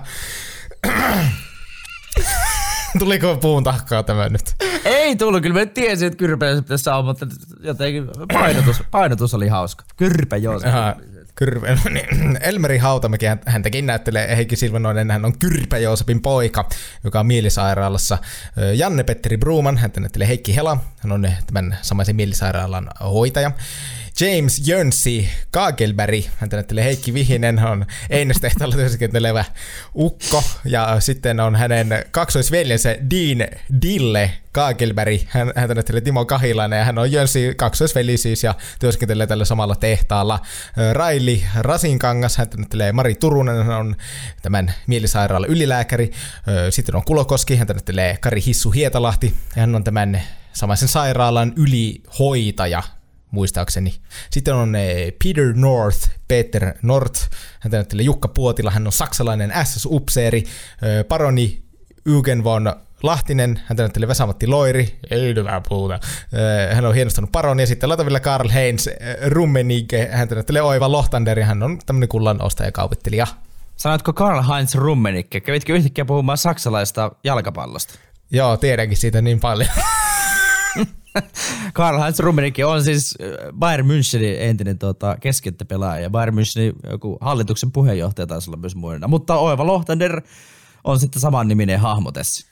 Tuliko 2.99 3.37
puun 3.37 3.65
tahkaa 3.65 4.03
tämä 4.03 4.29
nyt? 4.29 4.55
Ei 4.85 5.17
tullut, 5.17 5.43
kyllä 5.43 5.61
mä 5.61 5.67
tiesin, 5.67 6.07
että 6.07 6.17
kyrpeä 6.17 6.55
pitäisi 6.57 6.85
saada, 6.85 7.03
mutta 7.03 7.27
jotenkin 7.61 8.09
painotus, 8.33 8.83
painotus 8.91 9.35
oli 9.35 9.49
hauska. 9.49 9.85
Kyrpä 9.97 10.37
joo. 10.37 10.61
Aha, 10.67 10.95
Kyrpä, 11.35 11.77
niin, 11.91 12.39
Elmeri 12.43 12.79
Hautamäki, 12.79 13.27
hän- 13.27 13.41
häntäkin 13.47 13.87
näyttelee 13.87 14.37
Heikki 14.37 14.57
Silvanoinen, 14.57 15.11
hän 15.11 15.25
on 15.25 15.39
Kyrpä 15.39 15.79
Joosepin 15.79 16.23
poika, 16.23 16.69
joka 17.05 17.21
on 17.21 17.27
mielisairaalassa. 17.27 18.19
Janne-Petteri 18.75 19.37
Bruman, 19.37 19.77
hän 19.79 19.91
näyttelee 19.97 20.29
Heikki 20.29 20.57
Hela, 20.57 20.79
hän 20.99 21.13
on 21.13 21.29
tämän 21.47 21.79
samaisen 21.83 22.17
mielisairaalan 22.17 22.89
hoitaja. 23.01 23.51
James 24.21 24.63
Jönssi 24.69 25.29
Kagelberg, 25.51 26.25
hän 26.37 26.49
näyttelee 26.53 26.85
Heikki 26.85 27.15
Vihinen, 27.15 27.59
on 27.67 27.87
Einestehtaalla 28.11 28.75
työskentelevä 28.75 29.45
ukko, 29.95 30.43
ja 30.65 31.01
sitten 31.01 31.41
on 31.41 31.57
hänen 31.57 32.05
kaksoisveljensä 32.11 32.97
Dean 33.11 33.49
Dille 33.83 34.31
Kagelberg, 34.53 35.21
hän, 35.27 35.53
hän 35.57 35.69
näyttelee 35.69 36.01
Timo 36.01 36.25
Kahilainen, 36.25 36.79
ja 36.79 36.85
hän 36.85 36.99
on 36.99 37.13
Jönssi 37.13 37.53
kaksoisveli 37.57 38.17
siis, 38.17 38.45
ja 38.45 38.55
työskentelee 38.79 39.27
tällä 39.27 39.45
samalla 39.45 39.75
tehtaalla. 39.75 40.41
Raili 40.93 41.45
Rasinkangas, 41.57 42.37
hän 42.37 42.47
näyttelee 42.57 42.93
Mari 42.93 43.15
Turunen, 43.15 43.67
hän 43.67 43.77
on 43.77 43.97
tämän 44.43 44.75
mielisairaala 44.87 45.47
ylilääkäri. 45.47 46.11
Sitten 46.71 46.97
on 46.97 47.05
Kulokoski, 47.05 47.57
hän 47.57 47.67
näyttelee 47.67 48.17
Kari 48.21 48.43
Hissu 48.47 48.71
Hietalahti, 48.71 49.35
hän 49.57 49.75
on 49.75 49.85
tämän 49.85 50.23
samaisen 50.53 50.89
sairaalan 50.89 51.53
ylihoitaja, 51.57 52.83
muistaakseni. 53.31 53.95
Sitten 54.31 54.55
on 54.55 54.77
eh, 54.77 55.13
Peter 55.25 55.53
North, 55.55 56.11
Peter 56.29 56.73
North, 56.83 57.21
hän 57.61 57.71
näyttelee 57.71 58.05
Jukka 58.05 58.29
Puotila, 58.29 58.71
hän 58.71 58.87
on 58.87 58.93
saksalainen 58.93 59.51
SS-upseeri, 59.65 60.37
eh, 60.83 61.05
paroni 61.09 61.63
Eugen 62.07 62.45
von 62.45 62.73
Lahtinen, 63.03 63.61
hän 63.67 63.77
näyttelee 63.77 64.09
Vesamatti 64.09 64.47
Loiri, 64.47 64.99
ei 65.11 65.35
hyvää 65.35 65.61
puhuta. 65.69 65.95
Eh, 65.95 66.75
Hän 66.75 66.85
on 66.85 66.95
hienostunut 66.95 67.33
paroni, 67.33 67.63
ja 67.63 67.67
sitten 67.67 67.89
Latavilla 67.89 68.21
Karl 68.21 68.49
Heinz 68.49 68.87
Rummenigge, 69.27 70.09
hän 70.13 70.29
näyttelee 70.29 70.63
Oiva 70.63 70.93
Lohtander, 70.93 71.39
ja 71.39 71.47
hän 71.47 71.63
on 71.63 71.79
tämmöinen 71.87 72.09
kullan 72.09 72.43
ostaja 72.43 72.69
ja 72.69 72.73
kaupittelija. 72.73 73.27
Sanoitko 73.77 74.13
Karl-Heinz 74.13 74.75
Rummenigge? 74.75 75.41
Kävitkö 75.41 75.75
yhtäkkiä 75.75 76.05
puhumaan 76.05 76.39
saksalaista 76.39 77.11
jalkapallosta? 77.25 77.95
Joo, 78.31 78.57
tiedänkin 78.57 78.97
siitä 78.97 79.23
niin 79.23 79.41
paljon. 79.41 79.71
Karl-Heinz 81.73 82.19
Rummenigge 82.19 82.65
on 82.65 82.85
siis 82.85 83.15
äh, 83.21 83.53
Bayern 83.59 83.87
Münchenin 83.87 84.37
entinen 84.39 84.79
tota, 84.79 85.17
keskenttäpelaaja 85.21 86.03
ja 86.03 86.11
Bayern 86.11 86.35
Münchenin 86.35 86.91
joku 86.91 87.19
hallituksen 87.21 87.73
puheenjohtaja 87.73 88.27
taisi 88.27 88.51
olla 88.51 88.59
myös 88.61 88.75
muina. 88.75 89.09
Mutta 89.09 89.37
Oiva 89.37 89.67
Lohtander 89.67 90.23
on 90.85 91.01
sitten 91.01 91.21
saman 91.21 91.49
niminen 91.49 91.81
hahmo 91.81 92.13
tässä. 92.13 92.47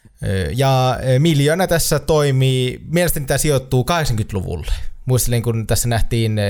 Ja 0.57 0.99
miljoona 1.19 1.67
tässä 1.67 1.99
toimii, 1.99 2.81
mielestäni 2.87 3.27
tämä 3.27 3.39
sijoittuu 3.39 3.87
80-luvulle. 3.91 4.73
Muistelin, 5.05 5.43
kun 5.43 5.67
tässä 5.67 5.89
nähtiin 5.89 6.41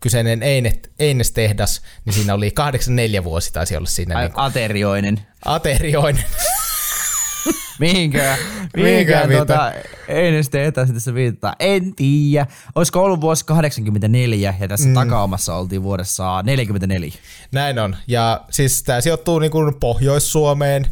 kyseinen 0.00 0.42
Einet, 0.42 0.90
Eines-tehdas, 0.98 1.82
niin 2.04 2.14
siinä 2.14 2.34
oli 2.34 2.50
84 2.50 3.24
vuosi 3.24 3.52
taisi 3.52 3.76
olla 3.76 3.86
siinä 3.86 4.16
Ai, 4.16 4.24
niin 4.24 4.32
kuin 4.32 4.44
aterioinen. 4.44 5.20
aterioinen. 5.44 6.24
Tota, 9.38 9.72
ei 10.08 10.32
ne 10.32 10.42
sitten 10.42 10.64
etäisesti 10.64 10.94
tässä 10.94 11.14
viittaa. 11.14 11.54
En 11.58 11.94
tiedä. 11.94 12.46
Olisiko 12.74 13.02
ollut 13.02 13.20
vuosi 13.20 13.44
84 13.44 14.54
ja 14.60 14.68
tässä 14.68 14.88
mm. 14.88 14.94
takaomassa 14.94 15.54
oltiin 15.54 15.82
vuodessa 15.82 16.42
44. 16.42 17.12
Näin 17.52 17.78
on. 17.78 17.96
Ja 18.06 18.40
siis 18.50 18.82
tämä 18.82 19.00
sijoittuu 19.00 19.38
niin 19.38 19.50
kuin 19.50 19.74
Pohjois-Suomeen. 19.74 20.86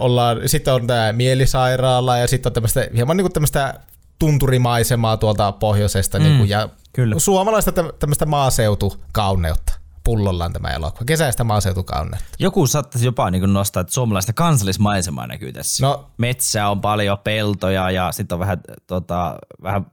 Ollaan, 0.00 0.40
sitten 0.46 0.74
on 0.74 0.86
tämä 0.86 1.12
mielisairaala 1.12 2.18
ja 2.18 2.26
sitten 2.26 2.50
on 2.50 2.54
tämmöistä, 2.54 2.88
hieman 2.96 3.16
niin 3.16 3.24
kuin 3.24 3.32
tämmöistä 3.32 3.74
tunturimaisemaa 4.18 5.16
tuolta 5.16 5.52
pohjoisesta. 5.52 6.18
Mm, 6.18 6.24
niin 6.24 6.38
kuin, 6.38 6.48
ja 6.48 6.68
kyllä. 6.92 7.18
Suomalaista 7.18 7.72
tä- 7.72 7.92
tämmöistä 7.98 8.26
maaseutukauneutta. 8.26 9.81
Pullollaan 10.04 10.52
tämä 10.52 10.68
elokuva. 10.68 11.04
Kesäistä 11.04 11.44
maaseutukauneutta. 11.44 12.28
Joku 12.38 12.66
saattaisi 12.66 13.06
jopa 13.06 13.30
niin 13.30 13.52
nostaa, 13.52 13.80
että 13.80 13.92
suomalaista 13.92 14.32
kansallismaisemaa 14.32 15.26
näkyy 15.26 15.52
tässä. 15.52 15.86
No. 15.86 16.10
Metsää 16.18 16.70
on 16.70 16.80
paljon, 16.80 17.18
peltoja 17.18 17.90
ja 17.90 18.12
sitten 18.12 18.36
on 18.36 18.40
vähän, 18.40 18.60
tota, 18.86 19.38
vähän 19.62 19.86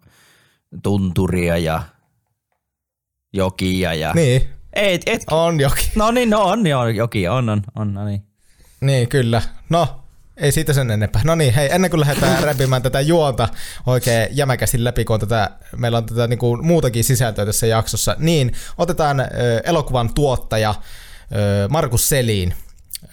tunturia 0.83 1.57
ja 1.57 1.81
jokia. 3.33 3.93
Ja... 3.93 4.13
Niin, 4.13 4.49
Et, 4.73 5.01
et, 5.05 5.21
on 5.31 5.59
jokin. 5.59 5.85
no 5.95 6.11
niin, 6.11 6.29
no 6.29 6.43
on, 6.43 6.59
on 6.77 6.95
joki, 6.95 7.27
on, 7.27 7.49
on, 7.49 7.61
on, 7.75 7.93
no 7.93 8.05
niin. 8.05 8.23
Niin, 8.81 9.09
kyllä. 9.09 9.41
No, 9.69 10.01
ei 10.39 10.51
siitä 10.51 10.73
sen 10.73 10.91
enempää. 10.91 11.21
No 11.25 11.35
niin, 11.35 11.53
hei, 11.53 11.69
ennen 11.71 11.91
kuin 11.91 11.99
lähdetään 11.99 12.43
räpimään 12.49 12.81
tätä 12.81 13.01
juonta 13.01 13.49
oikein 13.85 14.27
jämäkästi 14.31 14.83
läpi, 14.83 15.05
kun 15.05 15.19
tätä, 15.19 15.49
meillä 15.77 15.97
on 15.97 16.05
tätä 16.05 16.27
niin 16.27 16.39
kuin, 16.39 16.65
muutakin 16.65 17.03
sisältöä 17.03 17.45
tässä 17.45 17.67
jaksossa, 17.67 18.15
niin 18.19 18.51
otetaan 18.77 19.19
ö, 19.19 19.25
elokuvan 19.63 20.13
tuottaja 20.13 20.75
ö, 21.35 21.67
Markus 21.69 22.09
Selin 22.09 22.53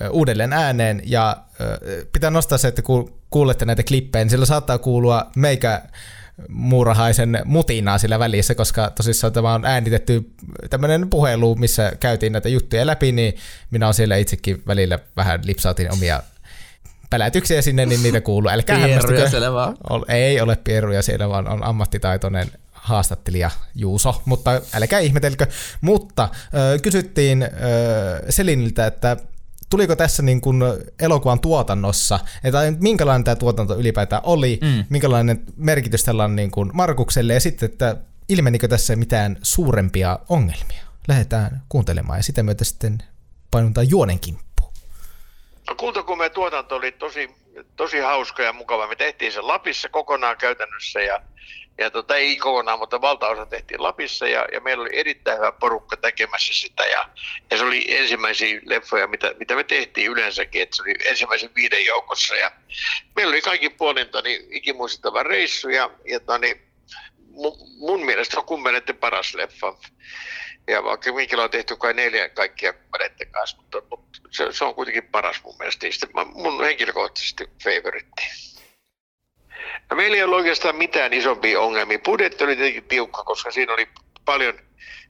ö, 0.01 0.11
uudelleen 0.11 0.53
ääneen, 0.53 1.03
ja 1.05 1.37
ö, 1.61 2.07
pitää 2.13 2.31
nostaa 2.31 2.59
se, 2.59 2.69
että 2.69 2.83
kun 2.83 3.21
kuulette 3.31 3.65
näitä 3.65 3.83
klippejä, 3.83 4.25
niin 4.25 4.31
sillä 4.31 4.47
saattaa 4.47 4.79
kuulua 4.79 5.31
meikä 5.37 5.83
muurahaisen 6.49 7.43
mutinaa 7.45 7.99
sillä 7.99 8.19
välissä, 8.19 8.55
koska 8.55 8.91
tosissaan 8.91 9.33
tämä 9.33 9.55
on 9.55 9.65
äänitetty 9.65 10.31
tämmöinen 10.71 11.11
puhelu, 11.11 11.55
missä 11.55 11.93
käytiin 12.01 12.33
näitä 12.33 12.49
juttuja 12.49 12.87
läpi, 12.87 13.13
niin 13.13 13.37
minä 13.71 13.87
olen 13.87 13.95
siellä 13.95 14.17
itsekin 14.17 14.63
välillä 14.67 14.99
vähän 15.17 15.41
lipsautin 15.45 15.93
omia 15.93 16.23
pälätyksiä 17.11 17.63
sinne, 17.63 17.87
niin 17.87 18.03
niitä 18.03 18.21
kuuluu. 18.21 18.51
Älkää 18.51 18.79
Pieruja 18.79 19.31
siellä 19.31 19.53
vaan. 19.53 19.77
Ei 20.09 20.41
ole 20.41 20.57
pieruja 20.65 21.03
siellä, 21.03 21.29
vaan 21.29 21.49
on 21.49 21.65
ammattitaitoinen 21.65 22.47
haastattelija 22.73 23.51
Juuso, 23.75 24.23
mutta 24.25 24.61
älkää 24.75 25.01
ihmetelkö. 25.01 25.47
Mutta 25.81 26.29
ö, 26.55 26.79
kysyttiin 26.79 27.43
ö, 27.43 27.49
Seliniltä, 28.29 28.87
että 28.87 29.17
tuliko 29.71 29.97
tässä 29.97 30.23
niin 30.23 30.41
kuin 30.41 30.63
elokuvan 31.01 31.41
tuotannossa, 31.41 32.21
että 32.45 32.59
minkälainen 32.81 33.25
tämä 33.25 33.37
tuotanto 33.37 33.79
ylipäätään 33.79 34.23
oli, 34.25 34.59
mm. 34.63 34.85
minkälainen 34.89 35.43
merkitys 35.57 36.05
tällä 36.05 36.25
on 36.25 36.37
niin 36.37 36.51
kuin 36.51 36.71
Markukselle, 36.73 37.35
ja 37.35 37.41
sitten, 37.41 37.71
että 37.71 37.97
ilmenikö 38.29 38.69
tässä 38.69 38.97
mitään 38.97 39.37
suurempia 39.43 40.19
ongelmia. 40.29 40.83
Lähdetään 41.09 41.63
kuuntelemaan, 41.69 42.19
ja 42.19 42.23
sitä 42.23 42.43
myötä 42.43 42.65
sitten 42.65 42.99
painutaan 43.51 43.91
juonen 43.91 44.21
kimppuun. 44.21 44.46
No 45.69 45.75
tuotanto 46.35 46.77
oli 46.77 46.93
tosi, 46.93 47.31
tosi 47.77 47.99
hauska 47.99 48.43
ja 48.43 48.53
mukava. 48.53 48.87
Me 48.87 48.97
tehtiin 48.97 49.33
se 49.33 49.41
Lapissa 49.41 49.89
kokonaan 49.89 50.37
käytännössä 50.37 51.01
ja, 51.01 51.21
ja 51.79 51.91
tota, 51.91 52.17
ei 52.17 52.37
kokonaan, 52.37 52.79
mutta 52.79 53.01
valtaosa 53.01 53.47
tehtiin 53.47 53.83
Lapissa 53.83 54.29
ja, 54.29 54.47
ja 54.53 54.61
meillä 54.61 54.83
oli 54.83 54.99
erittäin 54.99 55.39
hyvä 55.39 55.53
porukka 55.53 55.97
tekemässä 55.97 56.55
sitä 56.55 56.85
ja, 56.85 57.09
ja 57.51 57.59
se 57.59 57.65
oli 57.65 57.97
ensimmäisiä 57.97 58.61
leffoja, 58.65 59.07
mitä, 59.07 59.35
mitä 59.39 59.55
me 59.55 59.65
tehtiin 59.65 60.11
yleensäkin, 60.11 60.63
että 60.63 60.77
se 60.77 60.83
oli 60.83 60.95
ensimmäisen 61.05 61.51
viiden 61.55 61.85
joukossa 61.85 62.37
ja 62.37 62.53
meillä 63.17 63.31
oli 63.31 63.43
kaikki 63.43 63.71
puolin 63.71 64.09
niin 64.25 64.47
ikimuistettava 64.51 65.23
reissu 65.23 65.69
ja, 65.69 65.91
ja 66.05 66.21
tani, 66.21 66.61
mun, 67.31 67.57
mun 67.79 68.05
mielestä 68.05 68.39
on 68.39 68.47
kumppaneiden 68.47 68.97
paras 68.97 69.35
leffa. 69.35 69.79
Ja 70.69 70.85
vaikka 70.85 71.13
Minkillä 71.13 71.45
on 71.45 71.51
tehty 71.51 71.77
kai 71.77 71.95
neljä 71.95 72.29
kaikkia 72.29 72.73
kumppaneiden 72.73 73.31
kanssa, 73.31 73.57
mutta, 73.57 73.83
mutta 73.91 74.21
se, 74.31 74.53
se, 74.53 74.65
on 74.65 74.75
kuitenkin 74.75 75.09
paras 75.09 75.43
mun 75.45 75.55
mielestä. 75.59 75.87
Niistä 75.87 76.07
mä- 76.15 76.25
mun 76.25 76.65
henkilökohtaisesti 76.65 77.51
favoritti. 77.65 78.23
No, 79.91 79.97
meillä 79.97 80.17
ei 80.17 80.23
ollut 80.23 80.37
oikeastaan 80.37 80.77
mitään 80.77 81.13
isompia 81.13 81.61
ongelmia. 81.61 81.99
Budjetti 81.99 82.45
oli 82.45 82.57
tietenkin 82.57 82.85
tiukka, 82.85 83.25
koska 83.25 83.51
siinä 83.51 83.73
oli 83.73 83.89
paljon, 84.25 84.59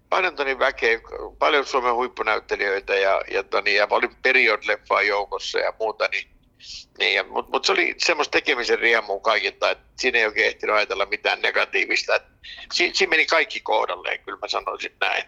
paljon 0.09 0.37
toni 0.37 0.59
väkeä, 0.59 1.01
paljon 1.39 1.67
Suomen 1.67 1.95
huippunäyttelijöitä 1.95 2.95
ja, 2.95 3.23
ja, 3.31 3.45
ja 3.73 3.87
oli 3.91 4.09
period-leffaa 4.23 5.03
joukossa 5.03 5.59
ja 5.59 5.73
muuta, 5.79 6.09
niin 6.13 6.36
niin, 6.99 7.29
mutta 7.33 7.51
mut 7.51 7.65
se 7.65 7.73
oli 7.73 7.95
semmoista 7.99 8.33
tekemisen 8.33 8.79
riemua 8.79 9.21
kaikilta, 9.21 9.71
että 9.71 9.85
siinä 9.97 10.19
ei 10.19 10.27
oikein 10.27 10.47
ehtinyt 10.47 10.77
ajatella 10.77 11.07
mitään 11.07 11.43
negatiivista. 11.43 12.13
Si, 12.73 12.91
siinä 12.95 13.11
meni 13.11 13.27
kaikki 13.27 13.61
kohdalleen, 13.61 14.21
kyllä 14.25 14.39
mä 14.43 14.49
sanoisin 14.49 14.93
näin. 15.01 15.25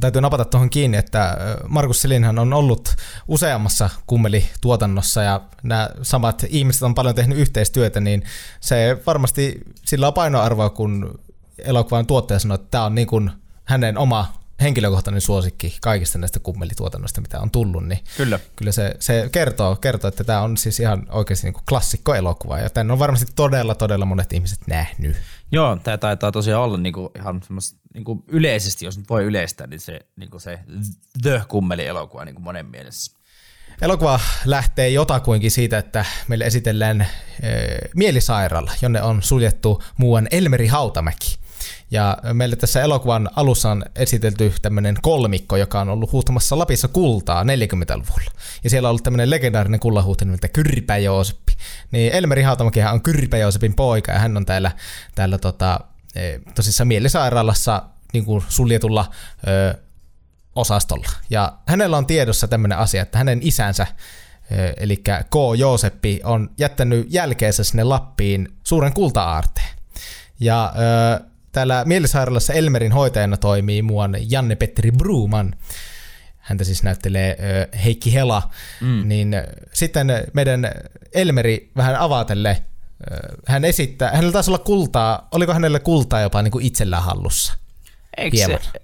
Täytyy 0.00 0.20
napata 0.20 0.44
tuohon 0.44 0.70
kiinni, 0.70 0.96
että 0.96 1.36
Markus 1.68 2.02
Selinhan 2.02 2.38
on 2.38 2.52
ollut 2.52 2.88
useammassa 3.28 3.90
kummelituotannossa 4.06 5.22
ja 5.22 5.40
nämä 5.62 5.90
samat 6.02 6.44
ihmiset 6.48 6.82
on 6.82 6.94
paljon 6.94 7.14
tehnyt 7.14 7.38
yhteistyötä, 7.38 8.00
niin 8.00 8.22
se 8.60 8.96
varmasti 9.06 9.60
sillä 9.84 10.06
on 10.06 10.14
painoarvoa, 10.14 10.70
kun 10.70 11.20
elokuvan 11.58 12.06
tuottaja 12.06 12.38
sanoo, 12.38 12.54
että 12.54 12.68
tämä 12.70 12.84
on 12.84 12.94
niin 12.94 13.06
kuin 13.06 13.30
hänen 13.64 13.98
oma 13.98 14.43
henkilökohtainen 14.60 15.20
suosikki 15.20 15.76
kaikista 15.80 16.18
näistä 16.18 16.40
kummelituotannoista, 16.40 17.20
mitä 17.20 17.40
on 17.40 17.50
tullut, 17.50 17.86
niin 17.86 18.00
Kyllä. 18.16 18.40
kyllä 18.56 18.72
se, 18.72 18.94
se 19.00 19.28
kertoo, 19.32 19.76
kertoo, 19.76 20.08
että 20.08 20.24
tämä 20.24 20.40
on 20.40 20.56
siis 20.56 20.80
ihan 20.80 21.06
oikeasti 21.10 21.46
niin 21.46 21.54
kuin 21.54 21.64
klassikko 21.68 22.14
elokuva, 22.14 22.58
ja 22.58 22.70
tämän 22.70 22.90
on 22.90 22.98
varmasti 22.98 23.32
todella, 23.36 23.74
todella 23.74 24.04
monet 24.04 24.32
ihmiset 24.32 24.58
nähnyt. 24.66 25.16
Joo, 25.52 25.76
tämä 25.76 25.98
taitaa 25.98 26.32
tosiaan 26.32 26.62
olla 26.62 26.78
niinku 26.78 27.10
ihan 27.16 27.42
semmoista 27.42 27.78
niinku 27.94 28.24
yleisesti, 28.28 28.84
jos 28.84 28.98
nyt 28.98 29.08
voi 29.08 29.24
yleistää, 29.24 29.66
niin 29.66 29.80
se, 29.80 30.00
niinku 30.16 30.38
se 30.38 30.58
The 31.22 31.42
Kummeli-elokuva 31.48 32.24
niinku 32.24 32.42
monen 32.42 32.66
mielessä. 32.66 33.16
Elokuva 33.82 34.20
lähtee 34.44 34.88
jotakuinkin 34.88 35.50
siitä, 35.50 35.78
että 35.78 36.04
meille 36.28 36.44
esitellään 36.44 37.00
e, 37.00 37.06
mielisairaala, 37.94 38.72
jonne 38.82 39.02
on 39.02 39.22
suljettu 39.22 39.82
muuan 39.96 40.28
Elmeri 40.30 40.66
Hautamäki. 40.66 41.43
Ja 41.90 42.18
meille 42.32 42.56
tässä 42.56 42.82
elokuvan 42.82 43.30
alussa 43.36 43.70
on 43.70 43.84
esitelty 43.96 44.52
tämmöinen 44.62 44.96
kolmikko, 45.02 45.56
joka 45.56 45.80
on 45.80 45.88
ollut 45.88 46.12
huuhtamassa 46.12 46.58
Lapissa 46.58 46.88
kultaa 46.88 47.42
40-luvulla. 47.42 48.30
Ja 48.64 48.70
siellä 48.70 48.86
on 48.86 48.90
ollut 48.90 49.02
tämmöinen 49.02 49.30
legendaarinen 49.30 49.80
kullahuhti 49.80 50.24
nimeltä 50.24 50.48
Kyrpä 50.48 50.96
Jooseppi. 50.96 51.52
Niin 51.90 52.12
Elmeri 52.12 52.42
Hautamäkihän 52.42 52.94
on 52.94 53.02
Kyrpä 53.02 53.36
Joosepin 53.36 53.74
poika 53.74 54.12
ja 54.12 54.18
hän 54.18 54.36
on 54.36 54.46
täällä, 54.46 54.70
täällä 55.14 55.38
tota, 55.38 55.80
e, 56.14 56.38
tosissaan 56.54 56.88
mielisairaalassa 56.88 57.82
niin 58.14 58.24
kuin 58.24 58.44
suljetulla 58.48 59.10
ö, 59.46 59.78
osastolla. 60.54 61.08
Ja 61.30 61.52
hänellä 61.66 61.96
on 61.96 62.06
tiedossa 62.06 62.48
tämmöinen 62.48 62.78
asia, 62.78 63.02
että 63.02 63.18
hänen 63.18 63.38
isänsä, 63.42 63.86
ö, 64.52 64.72
eli 64.76 64.96
K. 64.96 65.34
Jooseppi, 65.58 66.20
on 66.24 66.50
jättänyt 66.58 67.06
jälkeensä 67.10 67.64
sinne 67.64 67.84
Lappiin 67.84 68.48
suuren 68.64 68.92
kulta-aarteen. 68.92 69.78
Ja 70.40 70.74
ö, 70.76 71.24
täällä 71.54 71.84
mielisairaalassa 71.86 72.52
Elmerin 72.52 72.92
hoitajana 72.92 73.36
toimii 73.36 73.82
muuan 73.82 74.16
Janne-Petteri 74.28 74.92
Bruman. 74.92 75.54
Häntä 76.38 76.64
siis 76.64 76.82
näyttelee 76.82 77.36
Heikki 77.84 78.14
Hela. 78.14 78.50
Mm. 78.80 79.08
Niin 79.08 79.34
sitten 79.72 80.06
meidän 80.32 80.70
Elmeri 81.14 81.70
vähän 81.76 81.96
avatelle, 81.96 82.62
ö, 83.12 83.16
hän 83.46 83.64
esittää, 83.64 84.10
hänellä 84.10 84.32
taisi 84.32 84.50
olla 84.50 84.58
kultaa, 84.58 85.28
oliko 85.30 85.52
hänellä 85.52 85.78
kultaa 85.80 86.20
jopa 86.20 86.42
niin 86.42 86.52
kuin 86.52 86.66
itsellään 86.66 87.02
hallussa? 87.02 87.54
Eikö 88.16 88.36
Hieman. 88.36 88.58
se, 88.62 88.80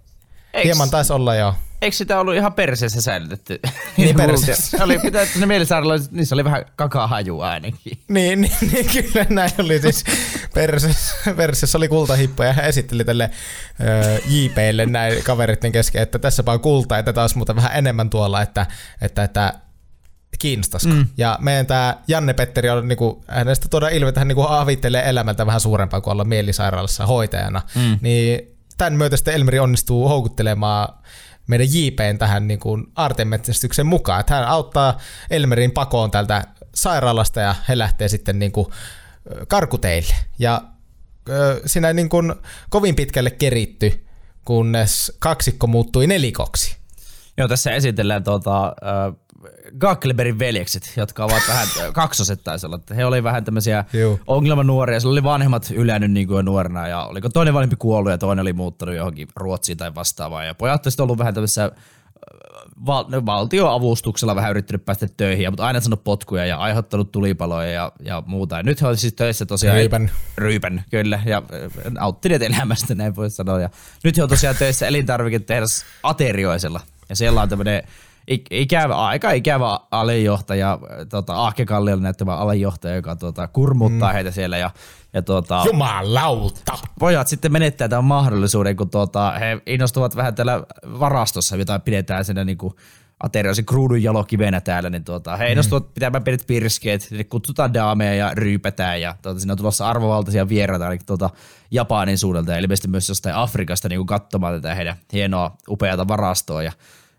eikö, 0.52 0.66
Hieman 0.66 0.90
taisi 0.90 1.12
olla 1.12 1.34
jo. 1.34 1.54
Eikö 1.82 1.96
sitä 1.96 2.20
ollut 2.20 2.34
ihan 2.34 2.52
perseessä 2.52 3.02
säilytetty? 3.02 3.60
Niin, 3.96 4.06
Niitä 4.06 4.26
perseessä. 4.26 4.78
oli, 4.84 4.98
pitää, 4.98 5.22
että 5.22 5.38
ne 5.38 5.46
mielisairilla, 5.46 5.94
niissä 6.10 6.34
oli 6.34 6.44
vähän 6.44 6.64
kakahaju 6.76 7.40
ainakin. 7.40 7.98
Niin, 8.08 8.40
niin, 8.40 8.52
niin, 8.72 8.86
kyllä 8.86 9.26
näin 9.28 9.50
oli 9.58 9.80
siis 9.80 10.04
Persessä, 10.54 11.14
Persessä 11.36 11.78
oli 11.78 11.88
kultahippo 11.88 12.44
ja 12.44 12.52
hän 12.52 12.64
esitteli 12.64 13.04
tälle 13.04 13.30
ö, 13.80 14.20
JPlle 14.28 14.86
näin 14.86 15.22
kaveritten 15.24 15.72
kesken, 15.72 16.02
että 16.02 16.18
tässäpä 16.18 16.52
on 16.52 16.60
kulta 16.60 16.96
ja 16.96 17.02
tätä 17.02 17.20
olisi 17.20 17.36
muuten 17.36 17.56
vähän 17.56 17.72
enemmän 17.74 18.10
tuolla, 18.10 18.42
että, 18.42 18.66
että, 19.00 19.22
että 19.22 19.54
kiinnostaisiko. 20.38 20.94
Mm. 20.94 21.06
Ja 21.16 21.38
meidän 21.40 21.66
tämä 21.66 21.96
Janne 22.08 22.34
Petteri 22.34 22.70
on 22.70 22.88
niinku, 22.88 23.24
hänestä 23.28 23.68
tuoda 23.68 23.88
ilmi, 23.88 24.08
että 24.08 24.20
hän 24.20 24.28
niinku 24.28 24.46
avittelee 24.48 25.08
elämältä 25.08 25.46
vähän 25.46 25.60
suurempaa 25.60 26.00
kuin 26.00 26.12
olla 26.12 26.24
mielisairaalassa 26.24 27.06
hoitajana. 27.06 27.62
Mm. 27.74 27.98
Niin 28.00 28.56
tämän 28.78 28.92
myötä 28.92 29.16
sitten 29.16 29.34
Elmeri 29.34 29.58
onnistuu 29.58 30.08
houkuttelemaan 30.08 30.88
meidän 31.50 31.66
JPn 31.70 32.18
tähän 32.18 32.48
niin 32.48 32.60
kuin 32.60 32.86
aartemetsästyksen 32.96 33.86
mukaan. 33.86 34.20
Että 34.20 34.34
hän 34.34 34.48
auttaa 34.48 34.98
Elmerin 35.30 35.70
pakoon 35.70 36.10
tältä 36.10 36.44
sairaalasta 36.74 37.40
ja 37.40 37.54
he 37.68 37.78
lähtee 37.78 38.08
sitten 38.08 38.38
niin 38.38 38.52
kuin 38.52 38.66
karkuteille. 39.48 40.14
Ja 40.38 40.62
ö, 41.28 41.60
siinä 41.66 41.92
niin 41.92 42.08
kuin 42.08 42.34
kovin 42.70 42.96
pitkälle 42.96 43.30
keritty, 43.30 44.06
kunnes 44.44 45.12
kaksikko 45.18 45.66
muuttui 45.66 46.06
nelikoksi. 46.06 46.76
Joo, 47.36 47.48
tässä 47.48 47.72
esitellään 47.72 48.24
tuota, 48.24 48.74
Gackleberin 49.78 50.38
veljekset, 50.38 50.92
jotka 50.96 51.24
ovat 51.24 51.42
vähän 51.48 51.66
kaksoset 51.92 52.44
taisi 52.44 52.66
olla. 52.66 52.80
He 52.96 53.04
oli 53.04 53.22
vähän 53.22 53.44
tämmöisiä 53.44 53.84
Juu. 53.92 54.20
ongelmanuoria. 54.26 55.00
Sillä 55.00 55.12
oli 55.12 55.22
vanhemmat 55.22 55.70
ylännyt 55.74 56.10
niin 56.10 56.28
kuin 56.28 56.44
nuorena 56.44 56.88
ja 56.88 57.04
oliko 57.04 57.28
toinen 57.28 57.54
vanhempi 57.54 57.76
kuollut 57.78 58.10
ja 58.10 58.18
toinen 58.18 58.42
oli 58.42 58.52
muuttanut 58.52 58.94
johonkin 58.94 59.28
Ruotsiin 59.36 59.78
tai 59.78 59.94
vastaavaan. 59.94 60.46
Ja 60.46 60.54
pojat 60.54 60.86
olisivat 60.86 61.00
ollut 61.00 61.18
vähän 61.18 61.34
tämmöisessä 61.34 61.64
äh, 61.64 61.70
val- 62.86 63.04
no, 63.08 63.26
valtioavustuksella 63.26 64.34
vähän 64.36 64.50
yrittänyt 64.50 64.84
päästä 64.84 65.06
töihin, 65.16 65.50
mutta 65.50 65.66
aina 65.66 65.80
sanonut 65.80 66.04
potkuja 66.04 66.46
ja 66.46 66.58
aiheuttanut 66.58 67.12
tulipaloja 67.12 67.70
ja, 67.70 67.92
ja 68.00 68.22
muuta. 68.26 68.56
Ja 68.56 68.62
nyt 68.62 68.80
he 68.80 68.86
olisivat 68.86 69.00
siis 69.00 69.14
töissä 69.14 69.46
tosiaan... 69.46 69.76
Ryypän. 69.76 70.10
Ryypän, 70.36 70.84
kyllä. 70.90 71.20
Ja 71.26 71.36
äh, 71.36 71.92
auttineet 71.98 72.42
elämästä, 72.42 72.94
näin 72.94 73.16
voi 73.16 73.30
sanoa. 73.30 73.60
Ja 73.60 73.70
nyt 74.04 74.16
he 74.16 74.22
on 74.22 74.28
tosiaan 74.28 74.56
töissä 74.56 74.86
elintarviketehdas 74.86 75.84
Aterioisella. 76.02 76.80
Ja 77.08 77.16
siellä 77.16 77.42
on 77.42 77.48
tämmöinen 77.48 77.82
ikävä, 78.50 78.94
aika 78.94 79.30
ikävä 79.30 79.80
alenjohtaja, 79.90 80.72
äh, 80.72 81.06
tota, 81.08 81.46
Ahke 81.46 81.66
Kalliolle 81.66 82.02
näyttävä 82.02 82.36
alenjohtaja, 82.36 82.94
joka 82.94 83.16
tota, 83.16 83.48
kurmuttaa 83.48 84.08
mm. 84.08 84.12
heitä 84.12 84.30
siellä. 84.30 84.58
Ja, 84.58 84.70
ja 85.12 85.22
tota, 85.22 85.62
Jumalauta! 85.66 86.78
pojat 86.98 87.28
sitten 87.28 87.52
menettää 87.52 87.88
tämän 87.88 88.04
mahdollisuuden, 88.04 88.76
kun 88.76 88.90
tuota, 88.90 89.30
he 89.30 89.60
innostuvat 89.66 90.16
vähän 90.16 90.34
täällä 90.34 90.62
varastossa, 91.00 91.56
jota 91.56 91.78
pidetään 91.78 92.24
siinä 92.24 92.44
niin 92.44 92.58
kuin 92.58 92.74
aterioisen 93.20 93.64
kruudun 93.64 94.02
jalokivenä 94.02 94.60
täällä, 94.60 94.90
niin 94.90 95.04
tuota, 95.04 95.36
he 95.36 95.50
innostuvat 95.50 95.94
pitämään 95.94 96.24
pienet 96.24 96.46
pirskeet, 96.46 97.02
sinne 97.02 97.24
kutsutaan 97.24 97.74
daameja 97.74 98.14
ja 98.14 98.34
ryypätään 98.34 99.00
ja 99.00 99.14
tuota, 99.22 99.40
siinä 99.40 99.52
on 99.52 99.58
tulossa 99.58 99.88
arvovaltaisia 99.88 100.48
vieraita 100.48 100.84
ainakin 100.84 101.06
tuota, 101.06 101.30
Japanin 101.70 102.18
suunnalta 102.18 102.52
ja 102.52 102.58
ilmeisesti 102.58 102.88
myös 102.88 103.08
jostain 103.08 103.34
Afrikasta 103.34 103.88
niin 103.88 103.98
kuin 103.98 104.06
katsomaan 104.06 104.54
tätä 104.54 104.74
heidän 104.74 104.96
hienoa, 105.12 105.56
upeata 105.68 106.08
varastoa 106.08 106.62
ja 106.62 106.72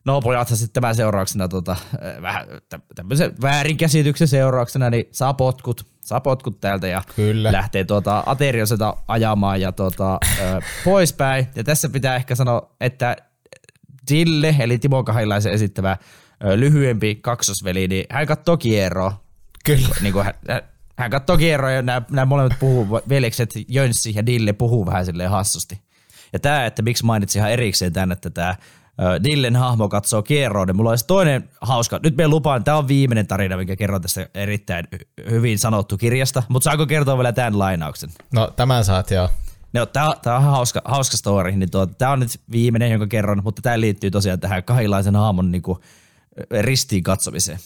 No 0.06 0.22
pojathan 0.22 0.58
sitten 0.58 0.74
tämän 0.82 0.96
seurauksena, 0.96 1.48
tota, 1.48 1.72
äh, 1.72 2.22
vähän 2.22 2.48
tä- 2.70 2.80
tämmöisen 2.96 3.34
väärinkäsityksen 3.42 4.28
seurauksena, 4.28 4.90
niin 4.90 5.06
saa 5.12 5.34
potkut, 5.34 5.88
saa 6.02 6.20
potkut 6.22 6.60
täältä 6.62 6.88
ja 6.88 7.02
Kyllä. 7.16 7.52
lähtee 7.52 7.84
tuota 7.84 8.24
Aterioselta 8.26 8.96
ajamaan 9.08 9.62
ja 9.62 9.72
tuota, 9.72 10.14
ö, 10.40 10.62
poispäin. 10.86 11.48
Ja 11.56 11.64
tässä 11.64 11.90
pitää 11.90 12.16
ehkä 12.16 12.36
sanoa, 12.36 12.76
että 12.80 13.16
Dille, 14.10 14.56
eli 14.60 14.78
Timo 14.78 15.04
Kahilaisen 15.04 15.54
esittävä 15.54 15.98
ö, 16.46 16.60
lyhyempi 16.60 17.16
kaksosveli, 17.16 17.88
niin 17.88 18.06
hän 18.10 18.28
katsoo 18.28 18.58
kierroa. 18.58 19.22
Kyllä. 19.66 19.96
Niin 20.02 20.14
kuin 20.14 20.26
hän, 20.26 20.34
hän- 20.98 21.12
katsoo 21.12 21.38
kierroa 21.38 21.72
ja 21.72 21.82
nämä, 21.82 22.02
nämä 22.12 22.26
molemmat 22.26 22.60
puhuu, 22.60 23.02
veljekset 23.10 23.50
Jönssi 23.68 24.14
ja 24.16 24.26
Dille 24.26 24.54
puhuu 24.54 24.86
vähän 24.86 25.06
silleen 25.06 25.30
hassusti. 25.30 25.82
Ja 26.34 26.40
tämä, 26.40 26.66
että 26.66 26.82
miksi 26.82 27.06
mainitsin 27.06 27.40
ihan 27.40 27.52
erikseen 27.52 27.94
tänne, 27.94 28.14
että 28.14 28.30
tämä 28.30 28.56
Dillen 29.24 29.56
hahmo 29.56 29.90
katsoo 29.90 30.24
kierroa, 30.24 30.66
niin 30.66 30.76
mulla 30.76 30.90
olisi 30.90 31.08
toinen 31.08 31.50
hauska. 31.62 32.00
Nyt 32.04 32.18
me 32.18 32.28
lupaan, 32.28 32.64
tämä 32.64 32.78
on 32.78 32.88
viimeinen 32.88 33.28
tarina, 33.28 33.58
minkä 33.58 33.76
kerron 33.76 34.02
tästä 34.02 34.30
erittäin 34.34 34.88
hy- 34.96 35.30
hyvin 35.30 35.60
sanottu 35.60 35.98
kirjasta, 35.98 36.44
mutta 36.50 36.64
saanko 36.64 36.86
kertoa 36.86 37.18
vielä 37.18 37.32
tämän 37.32 37.60
lainauksen? 37.60 38.10
No 38.34 38.48
tämän 38.56 38.86
saat 38.86 39.12
joo. 39.12 39.30
No, 39.74 39.86
tää, 39.86 40.10
tää 40.22 40.36
on 40.36 40.44
hauska, 40.44 40.82
hauska 40.86 41.18
story. 41.18 41.52
Niin 41.52 41.72
tuo, 41.72 41.86
tää 41.86 42.12
on 42.12 42.20
nyt 42.20 42.42
viimeinen, 42.52 42.92
jonka 42.92 43.08
kerron, 43.08 43.42
mutta 43.44 43.62
tämä 43.62 43.80
liittyy 43.80 44.12
tosiaan 44.12 44.40
tähän 44.40 44.64
kahilaisen 44.64 45.16
haamon 45.16 45.52
niinku, 45.52 45.80
ristiin 46.62 47.04
katsomiseen. 47.04 47.60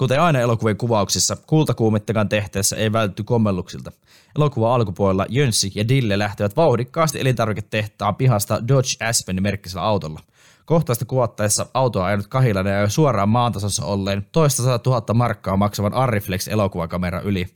Kuten 0.00 0.20
aina 0.20 0.40
elokuvien 0.40 0.76
kuvauksissa, 0.76 1.36
kultakuumittakaan 1.46 2.28
tehteessä 2.28 2.76
ei 2.76 2.92
vältty 2.92 3.22
kommelluksilta. 3.22 3.92
Elokuva 4.36 4.74
alkupuolella 4.74 5.26
Jönssi 5.28 5.72
ja 5.74 5.88
Dille 5.88 6.18
lähtevät 6.18 6.56
vauhdikkaasti 6.56 7.20
elintarviketehtaan 7.20 8.16
pihasta 8.16 8.68
Dodge 8.68 9.04
Aspen 9.08 9.42
merkkisellä 9.42 9.82
autolla. 9.82 10.20
Kohtaista 10.64 11.04
kuvattaessa 11.04 11.66
autoa 11.74 12.06
ajanut 12.06 12.26
kahilainen 12.26 12.80
ja 12.80 12.88
suoraan 12.88 13.28
maantasossa 13.28 13.84
olleen 13.84 14.26
toista 14.32 14.62
sata 14.62 14.78
tuhatta 14.78 15.14
markkaa 15.14 15.56
maksavan 15.56 15.94
Arriflex 15.94 16.48
elokuvakamera 16.48 17.20
yli. 17.20 17.46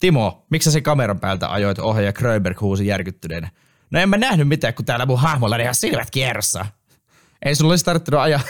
Timo, 0.00 0.44
miksi 0.50 0.64
sä 0.64 0.72
sen 0.72 0.82
kameran 0.82 1.20
päältä 1.20 1.52
ajoit 1.52 1.78
ohjaaja 1.78 2.12
Kröberg 2.12 2.60
huusi 2.60 2.86
järkyttyneenä. 2.86 3.50
No 3.90 4.00
en 4.00 4.08
mä 4.08 4.16
nähnyt 4.16 4.48
mitään, 4.48 4.74
kun 4.74 4.84
täällä 4.84 5.06
mun 5.06 5.18
hahmolla 5.18 5.56
ihan 5.56 5.74
silmät 5.74 6.10
kierrossa. 6.10 6.66
Ei 7.44 7.54
sulla 7.54 7.72
olisi 7.72 7.84
tarttunut 7.84 8.20
ajaa. 8.20 8.40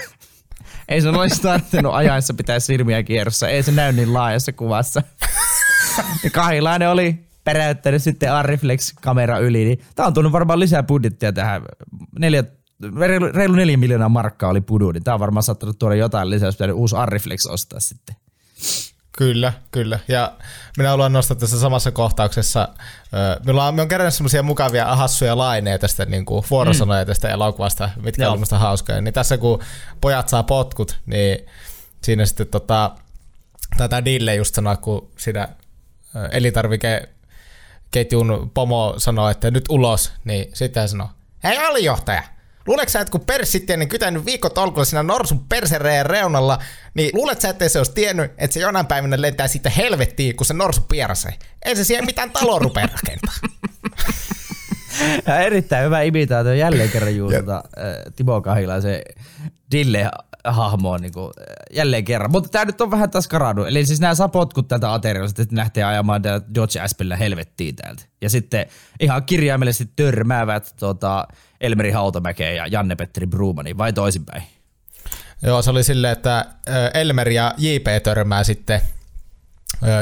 Ei 0.92 1.00
sun 1.00 1.16
olisi 1.16 1.42
tarttunut 1.42 1.94
ajaessa 1.94 2.34
pitää 2.34 2.60
silmiä 2.60 3.02
kierrossa. 3.02 3.48
Ei 3.48 3.62
se 3.62 3.72
näy 3.72 3.92
niin 3.92 4.12
laajassa 4.12 4.52
kuvassa. 4.52 5.02
Ja 6.24 6.30
Kahilainen 6.30 6.90
oli 6.90 7.26
peräyttänyt 7.44 8.02
sitten 8.02 8.32
Arriflex 8.32 8.94
kamera 9.00 9.38
yli. 9.38 9.64
Niin 9.64 9.80
tää 9.94 10.06
on 10.06 10.14
tullut 10.14 10.32
varmaan 10.32 10.60
lisää 10.60 10.82
budjettia 10.82 11.32
tähän. 11.32 11.62
Neljä, 12.18 12.44
reilu, 12.98 13.26
reilu 13.32 13.54
neljä 13.54 13.76
miljoonaa 13.76 14.08
markkaa 14.08 14.50
oli 14.50 14.60
pudu, 14.60 14.92
niin 14.92 15.04
tää 15.04 15.14
on 15.14 15.20
varmaan 15.20 15.42
saattanut 15.42 15.78
tuoda 15.78 15.94
jotain 15.94 16.30
lisää, 16.30 16.46
jos 16.46 16.54
pitänyt 16.54 16.76
uusi 16.76 16.96
Arriflex 16.96 17.46
ostaa 17.46 17.80
sitten. 17.80 18.16
Kyllä, 19.18 19.52
kyllä. 19.70 19.98
Ja 20.08 20.32
minä 20.76 20.88
haluan 20.88 21.12
nostaa 21.12 21.36
tässä 21.36 21.60
samassa 21.60 21.90
kohtauksessa, 21.90 22.68
ö, 23.14 23.40
minulla 23.44 23.66
on, 23.66 23.74
me 23.74 23.82
on 23.82 23.88
kerännyt 23.88 24.14
semmoisia 24.14 24.42
mukavia 24.42 24.96
hassuja 24.96 25.38
laineja 25.38 25.78
tästä 25.78 26.04
niin 26.04 26.24
kuin 26.24 26.44
vuorosanoja 26.50 27.06
tästä 27.06 27.28
elokuvasta, 27.28 27.90
mitkä 28.02 28.22
Joo. 28.22 28.32
on 28.32 28.38
minusta 28.38 28.58
hauskoja. 28.58 29.00
Niin 29.00 29.14
tässä 29.14 29.38
kun 29.38 29.62
pojat 30.00 30.28
saa 30.28 30.42
potkut, 30.42 30.98
niin 31.06 31.38
siinä 32.02 32.26
sitten 32.26 32.46
tota, 32.46 32.90
tätä 33.76 34.04
Dille 34.04 34.34
just 34.34 34.54
sanoo, 34.54 34.76
kun 34.76 35.10
siinä 35.16 35.48
elintarvikeketjun 36.30 38.50
pomo 38.54 38.94
sanoo, 38.98 39.28
että 39.28 39.50
nyt 39.50 39.64
ulos, 39.68 40.12
niin 40.24 40.50
sitten 40.54 40.80
hän 40.80 40.88
sanoo, 40.88 41.08
hei 41.44 41.58
alijohtaja, 41.58 42.22
Luuletko 42.66 42.90
sä, 42.90 43.00
että 43.00 43.12
kun 43.12 43.20
perssittienen 43.20 43.88
kytänyt 43.88 44.24
viikkotolkulla 44.24 44.84
siinä 44.84 45.02
norsun 45.02 45.44
persereen 45.48 46.06
reunalla, 46.06 46.58
niin 46.94 47.10
luulet 47.14 47.40
sä, 47.40 47.48
että 47.48 47.68
se 47.68 47.78
olisi 47.78 47.92
tiennyt, 47.92 48.32
että 48.38 48.54
se 48.54 48.60
jonain 48.60 48.86
päivänä 48.86 49.20
lentää 49.20 49.48
sitten 49.48 49.72
helvettiin, 49.72 50.36
kun 50.36 50.46
se 50.46 50.54
norsu 50.54 50.80
pierasee? 50.80 51.34
Ei 51.64 51.76
se 51.76 51.84
siihen 51.84 52.06
mitään 52.06 52.30
taloa 52.30 52.58
rupea 52.58 52.88
rakentaa. 52.92 53.34
Ja 55.26 55.40
erittäin 55.40 55.84
hyvä 55.84 56.02
imitaatio 56.02 56.52
jälleen 56.52 56.90
kerran 56.90 57.16
juuri 57.16 57.36
tota, 57.36 57.56
äh, 57.56 58.12
Timo 58.16 58.40
Kahilaisen 58.40 59.02
Dille-hahmoon 59.70 61.00
niin 61.00 61.12
kuin, 61.12 61.32
jälleen 61.72 62.04
kerran. 62.04 62.30
Mutta 62.30 62.48
tämä 62.48 62.64
nyt 62.64 62.80
on 62.80 62.90
vähän 62.90 63.10
taas 63.10 63.28
karannut. 63.28 63.68
Eli 63.68 63.86
siis 63.86 64.00
nämä 64.00 64.14
saa 64.14 64.28
potkut 64.28 64.68
tältä 64.68 64.92
aterialta, 64.92 65.42
että 65.42 65.56
lähtee 65.56 65.84
ajamaan 65.84 66.22
Dodge 66.54 66.80
Aspellä 66.80 67.16
helvettiin 67.16 67.76
täältä. 67.76 68.02
Ja 68.20 68.30
sitten 68.30 68.66
ihan 69.00 69.24
kirjaimellisesti 69.24 69.92
törmäävät 69.96 70.74
tota, 70.78 71.28
Elmeri 71.62 71.90
Hautamäkeen 71.90 72.56
ja 72.56 72.66
Janne-Petteri 72.66 73.26
Brumanin, 73.26 73.78
vai 73.78 73.92
toisinpäin? 73.92 74.42
Joo, 75.42 75.62
se 75.62 75.70
oli 75.70 75.84
silleen, 75.84 76.12
että 76.12 76.46
ö, 76.68 76.90
Elmer 76.94 77.28
ja 77.28 77.54
JP 77.58 77.86
törmää 78.02 78.44
sitten 78.44 78.80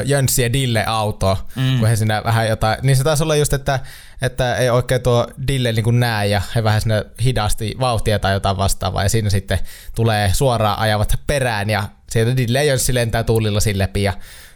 Jönssi 0.05 0.41
ja 0.41 0.53
Dille 0.53 0.85
auto, 0.85 1.37
mm. 1.55 1.79
kun 1.79 1.87
he 1.87 1.95
siinä 1.95 2.21
vähän 2.23 2.47
jotain, 2.47 2.77
niin 2.81 2.95
se 2.95 3.03
taisi 3.03 3.23
olla 3.23 3.35
just, 3.35 3.53
että, 3.53 3.79
että 4.21 4.55
ei 4.55 4.69
oikein 4.69 5.01
tuo 5.01 5.27
Dille 5.47 5.71
niin 5.71 5.83
kuin 5.83 5.99
näe 5.99 6.27
ja 6.27 6.41
he 6.55 6.63
vähän 6.63 6.81
sinne 6.81 7.05
hidasti 7.23 7.75
vauhtia 7.79 8.19
tai 8.19 8.33
jotain 8.33 8.57
vastaavaa 8.57 9.03
ja 9.03 9.09
siinä 9.09 9.29
sitten 9.29 9.59
tulee 9.95 10.33
suoraan 10.33 10.79
ajavat 10.79 11.13
perään 11.27 11.69
ja 11.69 11.83
sieltä 12.09 12.37
Dille 12.37 12.59
ja 12.59 12.63
Jönssi 12.63 12.93
lentää 12.93 13.23
tuulilla 13.23 13.59
sille 13.59 13.83
läpi 13.83 14.03
ja 14.03 14.13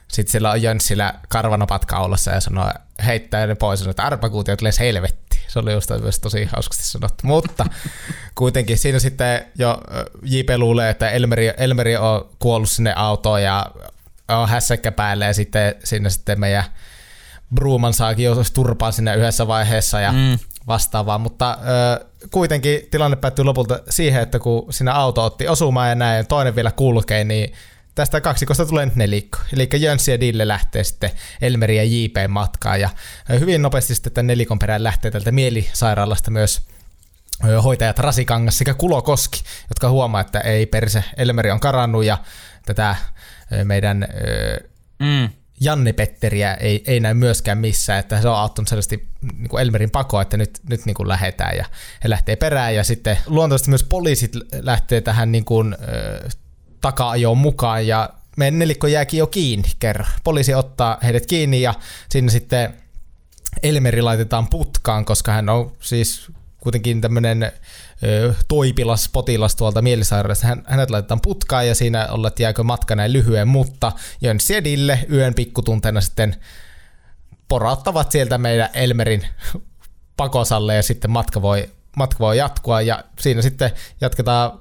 sitten 0.07 0.31
siellä 0.31 0.51
on 0.51 0.61
Jönssillä 0.61 1.13
karvanopat 1.29 1.85
kaulassa 1.85 2.31
ja 2.31 2.39
sanoo, 2.39 2.71
heittää 3.05 3.47
ne 3.47 3.55
pois 3.55 3.87
että 3.87 4.03
arpakuutiot 4.03 4.61
les 4.61 4.79
helvetti. 4.79 5.24
Se 5.47 5.59
oli 5.59 5.73
just 5.73 5.89
myös 6.01 6.19
tosi 6.19 6.45
hauskasti 6.45 6.83
sanottu. 6.83 7.27
Mutta 7.27 7.65
kuitenkin 8.35 8.77
siinä 8.77 8.99
sitten 8.99 9.45
jo 9.57 9.81
JP 10.23 10.49
luulee, 10.57 10.89
että 10.89 11.09
Elmeri, 11.09 11.53
Elmeri 11.57 11.97
on 11.97 12.29
kuollut 12.39 12.69
sinne 12.69 12.93
autoon 12.95 13.43
ja 13.43 13.65
on 14.27 14.49
hässäkkä 14.49 14.91
päälle 14.91 15.25
ja 15.25 15.33
sitten 15.33 15.75
siinä 15.83 16.09
sitten 16.09 16.39
meidän 16.39 16.63
Bruman 17.55 17.93
saakin 17.93 18.25
jo 18.25 18.35
turpaan 18.53 18.93
sinne 18.93 19.15
yhdessä 19.15 19.47
vaiheessa 19.47 19.99
ja 19.99 20.11
mm. 20.11 20.39
vastaavaa, 20.67 21.17
mutta 21.17 21.57
ö, 22.01 22.05
kuitenkin 22.31 22.81
tilanne 22.91 23.17
päättyi 23.17 23.45
lopulta 23.45 23.79
siihen, 23.89 24.21
että 24.21 24.39
kun 24.39 24.73
siinä 24.73 24.93
auto 24.93 25.25
otti 25.25 25.47
osumaan 25.47 25.89
ja 25.89 25.95
näin, 25.95 26.27
toinen 26.27 26.55
vielä 26.55 26.71
kulkee, 26.71 27.23
niin 27.23 27.53
tästä 27.95 28.21
kaksikosta 28.21 28.65
tulee 28.65 28.85
nyt 28.85 28.95
nelikko. 28.95 29.39
Eli 29.53 29.69
Jönssi 29.79 30.11
ja 30.11 30.19
Dille 30.19 30.47
lähtee 30.47 30.83
sitten 30.83 31.11
Elmeri 31.41 31.77
ja 31.77 31.83
JP 31.83 32.15
matkaan, 32.27 32.81
ja 32.81 32.89
hyvin 33.39 33.61
nopeasti 33.61 33.95
sitten 33.95 34.13
tämän 34.13 34.27
nelikon 34.27 34.59
perään 34.59 34.83
lähtee 34.83 35.11
tältä 35.11 35.31
mielisairaalasta 35.31 36.31
myös 36.31 36.61
hoitajat 37.63 37.99
Rasikangas 37.99 38.57
sekä 38.57 38.73
Kulokoski, 38.73 39.43
jotka 39.69 39.89
huomaa, 39.89 40.21
että 40.21 40.39
ei 40.39 40.65
perse, 40.65 41.03
Elmeri 41.17 41.51
on 41.51 41.59
karannut 41.59 42.05
ja 42.05 42.17
tätä 42.65 42.95
meidän 43.63 44.07
Mm. 44.99 45.29
Janne 45.59 45.93
Petteriä 45.93 46.53
ei, 46.53 46.83
ei 46.87 46.99
näy 46.99 47.13
myöskään 47.13 47.57
missään, 47.57 47.99
että 47.99 48.21
se 48.21 48.29
on 48.29 48.35
auttanut 48.35 48.67
selvästi 48.67 49.07
niin 49.37 49.49
kuin 49.49 49.61
Elmerin 49.61 49.91
pakoa, 49.91 50.21
että 50.21 50.37
nyt, 50.37 50.59
nyt 50.69 50.85
niin 50.85 50.93
kuin 50.93 51.07
lähdetään 51.07 51.57
ja 51.57 51.65
he 52.03 52.09
lähtee 52.09 52.35
perään 52.35 52.75
ja 52.75 52.83
sitten 52.83 53.17
luontoisesti 53.25 53.69
myös 53.69 53.83
poliisit 53.83 54.31
lähtee 54.61 55.01
tähän 55.01 55.31
niin 55.31 55.45
kuin, 55.45 55.77
taka-ajoon 56.85 57.37
mukaan 57.37 57.87
ja 57.87 58.09
meidän 58.37 58.59
nelikko 58.59 58.87
jääkin 58.87 59.17
jo 59.17 59.27
kiinni 59.27 59.69
kerran. 59.79 60.11
Poliisi 60.23 60.53
ottaa 60.53 60.97
heidät 61.03 61.25
kiinni 61.25 61.61
ja 61.61 61.73
siinä 62.09 62.31
sitten 62.31 62.73
Elmeri 63.63 64.01
laitetaan 64.01 64.47
putkaan, 64.47 65.05
koska 65.05 65.31
hän 65.31 65.49
on 65.49 65.71
siis 65.79 66.31
kuitenkin 66.59 67.01
tämmöinen 67.01 67.51
toipilas 68.47 69.09
potilas 69.09 69.55
tuolta 69.55 69.81
mielisairaalasta. 69.81 70.47
Hän, 70.47 70.63
hänet 70.65 70.89
laitetaan 70.89 71.21
putkaan 71.21 71.67
ja 71.67 71.75
siinä 71.75 72.07
olla, 72.07 72.31
jääkö 72.39 72.63
matka 72.63 72.95
näin 72.95 73.13
lyhyen, 73.13 73.47
mutta 73.47 73.91
Jönssi 74.21 74.55
Edille 74.55 74.99
yön 75.11 75.33
pikkutunteena 75.33 76.01
sitten 76.01 76.35
porauttavat 77.47 78.11
sieltä 78.11 78.37
meidän 78.37 78.69
Elmerin 78.73 79.27
pakosalle 80.17 80.75
ja 80.75 80.83
sitten 80.83 81.11
matka 81.11 81.41
voi, 81.41 81.69
matka 81.97 82.19
voi 82.19 82.37
jatkua 82.37 82.81
ja 82.81 83.03
siinä 83.19 83.41
sitten 83.41 83.71
jatketaan 84.01 84.59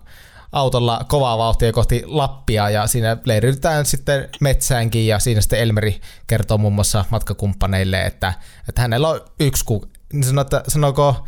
autolla 0.55 1.01
kovaa 1.09 1.39
vauhtia 1.39 1.73
kohti 1.73 2.03
Lappia 2.07 2.71
ja 2.71 2.87
siinä 2.87 3.17
leiritytään 3.25 3.87
sitten 3.87 4.29
metsäänkin 4.41 5.07
ja 5.07 5.19
siinä 5.19 5.41
sitten 5.41 5.59
Elmeri 5.59 6.01
kertoo 6.27 6.59
muun 6.59 6.73
muassa 6.73 7.05
matkakumppaneille, 7.11 8.03
että, 8.03 8.33
että 8.69 8.83
hänellä 8.83 9.09
on 9.09 9.21
yksi 9.41 9.65
ku... 9.65 9.87
Niin 10.13 10.25
sanoo, 10.25 10.43
että 10.43 10.63
sanooko 10.69 11.25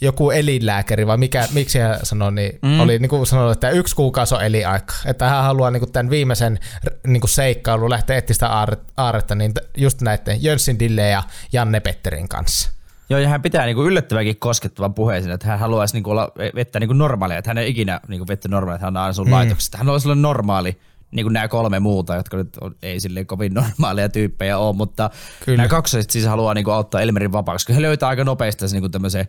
joku 0.00 0.30
elinlääkäri 0.30 1.06
vai 1.06 1.16
mikä, 1.16 1.48
miksi 1.52 1.78
hän 1.78 1.98
sanoi, 2.02 2.32
niin 2.32 2.58
mm. 2.62 2.80
oli 2.80 2.98
niin 2.98 3.10
kuin 3.10 3.26
sanonut, 3.26 3.52
että 3.52 3.70
yksi 3.70 3.96
kuukausi 3.96 4.34
on 4.34 4.44
elinaika. 4.44 4.94
Että 5.04 5.28
hän 5.28 5.42
haluaa 5.42 5.70
niin 5.70 5.80
kuin 5.80 5.92
tämän 5.92 6.10
viimeisen 6.10 6.58
niin 7.06 7.20
kuin 7.20 7.30
seikkailun 7.30 7.90
lähteä 7.90 8.16
etsiä 8.16 8.34
sitä 8.34 8.48
aarre- 8.48 8.92
aarretta 8.96 9.34
niin 9.34 9.52
just 9.76 10.02
näiden 10.02 10.42
Jönssin 10.42 10.78
Dille 10.78 11.08
ja 11.08 11.22
Janne 11.52 11.80
Petterin 11.80 12.28
kanssa. 12.28 12.75
Joo, 13.10 13.20
ja 13.20 13.28
hän 13.28 13.42
pitää 13.42 13.66
niinku 13.66 13.84
yllättävänkin 13.84 14.36
koskettavan 14.36 14.94
puheen 14.94 15.30
että 15.30 15.46
hän 15.46 15.58
haluaisi 15.58 15.94
niinku 15.94 16.10
olla 16.10 16.32
vettä 16.54 16.80
niinku 16.80 16.92
normaalia, 16.92 17.38
että 17.38 17.50
hän 17.50 17.58
ei 17.58 17.70
ikinä 17.70 18.00
niinku 18.08 18.26
vettä 18.28 18.48
normaalia, 18.48 18.76
että 18.76 18.86
hän 18.86 18.96
on 18.96 19.02
aina 19.02 19.12
sun 19.12 19.26
mm. 19.26 19.32
laitoksesta. 19.32 19.78
Hän 19.78 19.88
olisi 19.88 20.08
olla 20.08 20.14
normaali, 20.14 20.78
niin 21.10 21.24
kuin 21.24 21.32
nämä 21.32 21.48
kolme 21.48 21.80
muuta, 21.80 22.14
jotka 22.14 22.36
nyt 22.36 22.56
on, 22.60 22.74
ei 22.82 23.00
silleen 23.00 23.26
kovin 23.26 23.54
normaaleja 23.54 24.08
tyyppejä 24.08 24.58
ole, 24.58 24.76
mutta 24.76 25.10
Kyllä. 25.44 25.56
Nämä 25.56 25.68
kaksoset 25.68 26.10
siis 26.10 26.26
haluaa 26.26 26.54
niinku 26.54 26.70
auttaa 26.70 27.00
Elmerin 27.00 27.32
vapaaksi, 27.32 27.66
koska 27.66 27.74
he 27.74 27.82
löytää 27.82 28.08
aika 28.08 28.24
nopeasti 28.24 28.60
tässä 28.60 28.74
niinku 28.74 28.88
tämmöisen 28.88 29.28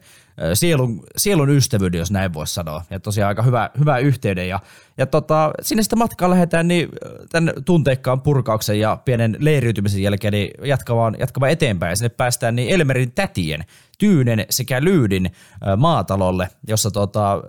sielun, 0.54 1.04
sielun 1.18 1.50
ystävyyden, 1.50 2.00
jos 2.00 2.12
näin 2.12 2.34
voisi 2.34 2.54
sanoa. 2.54 2.84
Ja 2.90 3.00
tosiaan 3.00 3.28
aika 3.28 3.44
hyvä, 3.44 3.70
hyvä 3.80 3.98
yhteyden. 3.98 4.50
Ja, 4.50 4.60
ja 4.98 5.06
tota, 5.06 5.52
sinne 5.62 5.84
sitten 5.84 6.00
matkaan 6.00 6.32
lähdetään 6.32 6.68
niin 6.68 6.90
tämän 7.32 7.54
tunteikkaan 7.66 8.22
purkauksen 8.22 8.80
ja 8.80 8.98
pienen 9.06 9.38
leiriytymisen 9.40 10.04
jälkeen 10.04 10.32
niin 10.32 10.52
jatkamaan, 10.64 11.16
jatkamaan 11.20 11.52
eteenpäin. 11.52 11.90
Ja 11.90 11.96
sinne 11.96 12.10
päästään 12.10 12.56
niin 12.56 12.70
Elmerin 12.70 13.12
tätien, 13.12 13.66
Tyynen 13.98 14.46
sekä 14.50 14.84
Lyydin 14.84 15.32
maatalolle, 15.78 16.50
jossa 16.68 16.92
tota, 16.92 17.42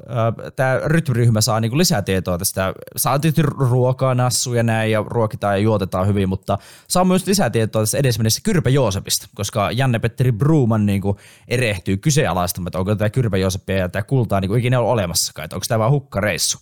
tämä 0.56 0.80
rytmiryhmä 0.84 1.40
saa 1.40 1.60
niinku 1.60 1.78
lisää 1.78 2.02
tietoa 2.02 2.38
tästä. 2.38 2.74
Saa 2.96 3.18
tietysti 3.18 3.42
ruokaa, 3.42 4.14
nassuja 4.14 4.62
näin 4.62 4.90
ja 4.90 5.04
ruokitaan 5.06 5.54
ja 5.54 5.58
juotetaan 5.58 6.06
hyvin, 6.06 6.28
mutta 6.28 6.58
saa 6.88 7.04
myös 7.04 7.26
lisää 7.26 7.50
tietoa 7.50 7.82
tästä 7.82 7.98
edesmennestä 7.98 8.40
Kyrpä 8.44 8.70
Joosepista, 8.70 9.26
koska 9.34 9.70
Janne-Petteri 9.70 10.32
Bruuman 10.32 10.86
niinku 10.86 11.18
erehtyy 11.48 11.96
kyseenalaistamaan, 11.96 12.68
että 12.68 12.78
onko 12.78 12.94
tämä 12.94 13.10
Kyrpä 13.10 13.36
Joosepia 13.36 13.76
ja 13.76 13.88
tämä 13.88 14.02
kultaa 14.02 14.40
niinku 14.40 14.54
ikinä 14.54 14.78
ollut 14.78 14.92
olemassakaan, 14.92 15.44
että 15.44 15.56
onko 15.56 15.64
tämä 15.68 15.78
vaan 15.78 15.92
hukkareissu 15.92 16.58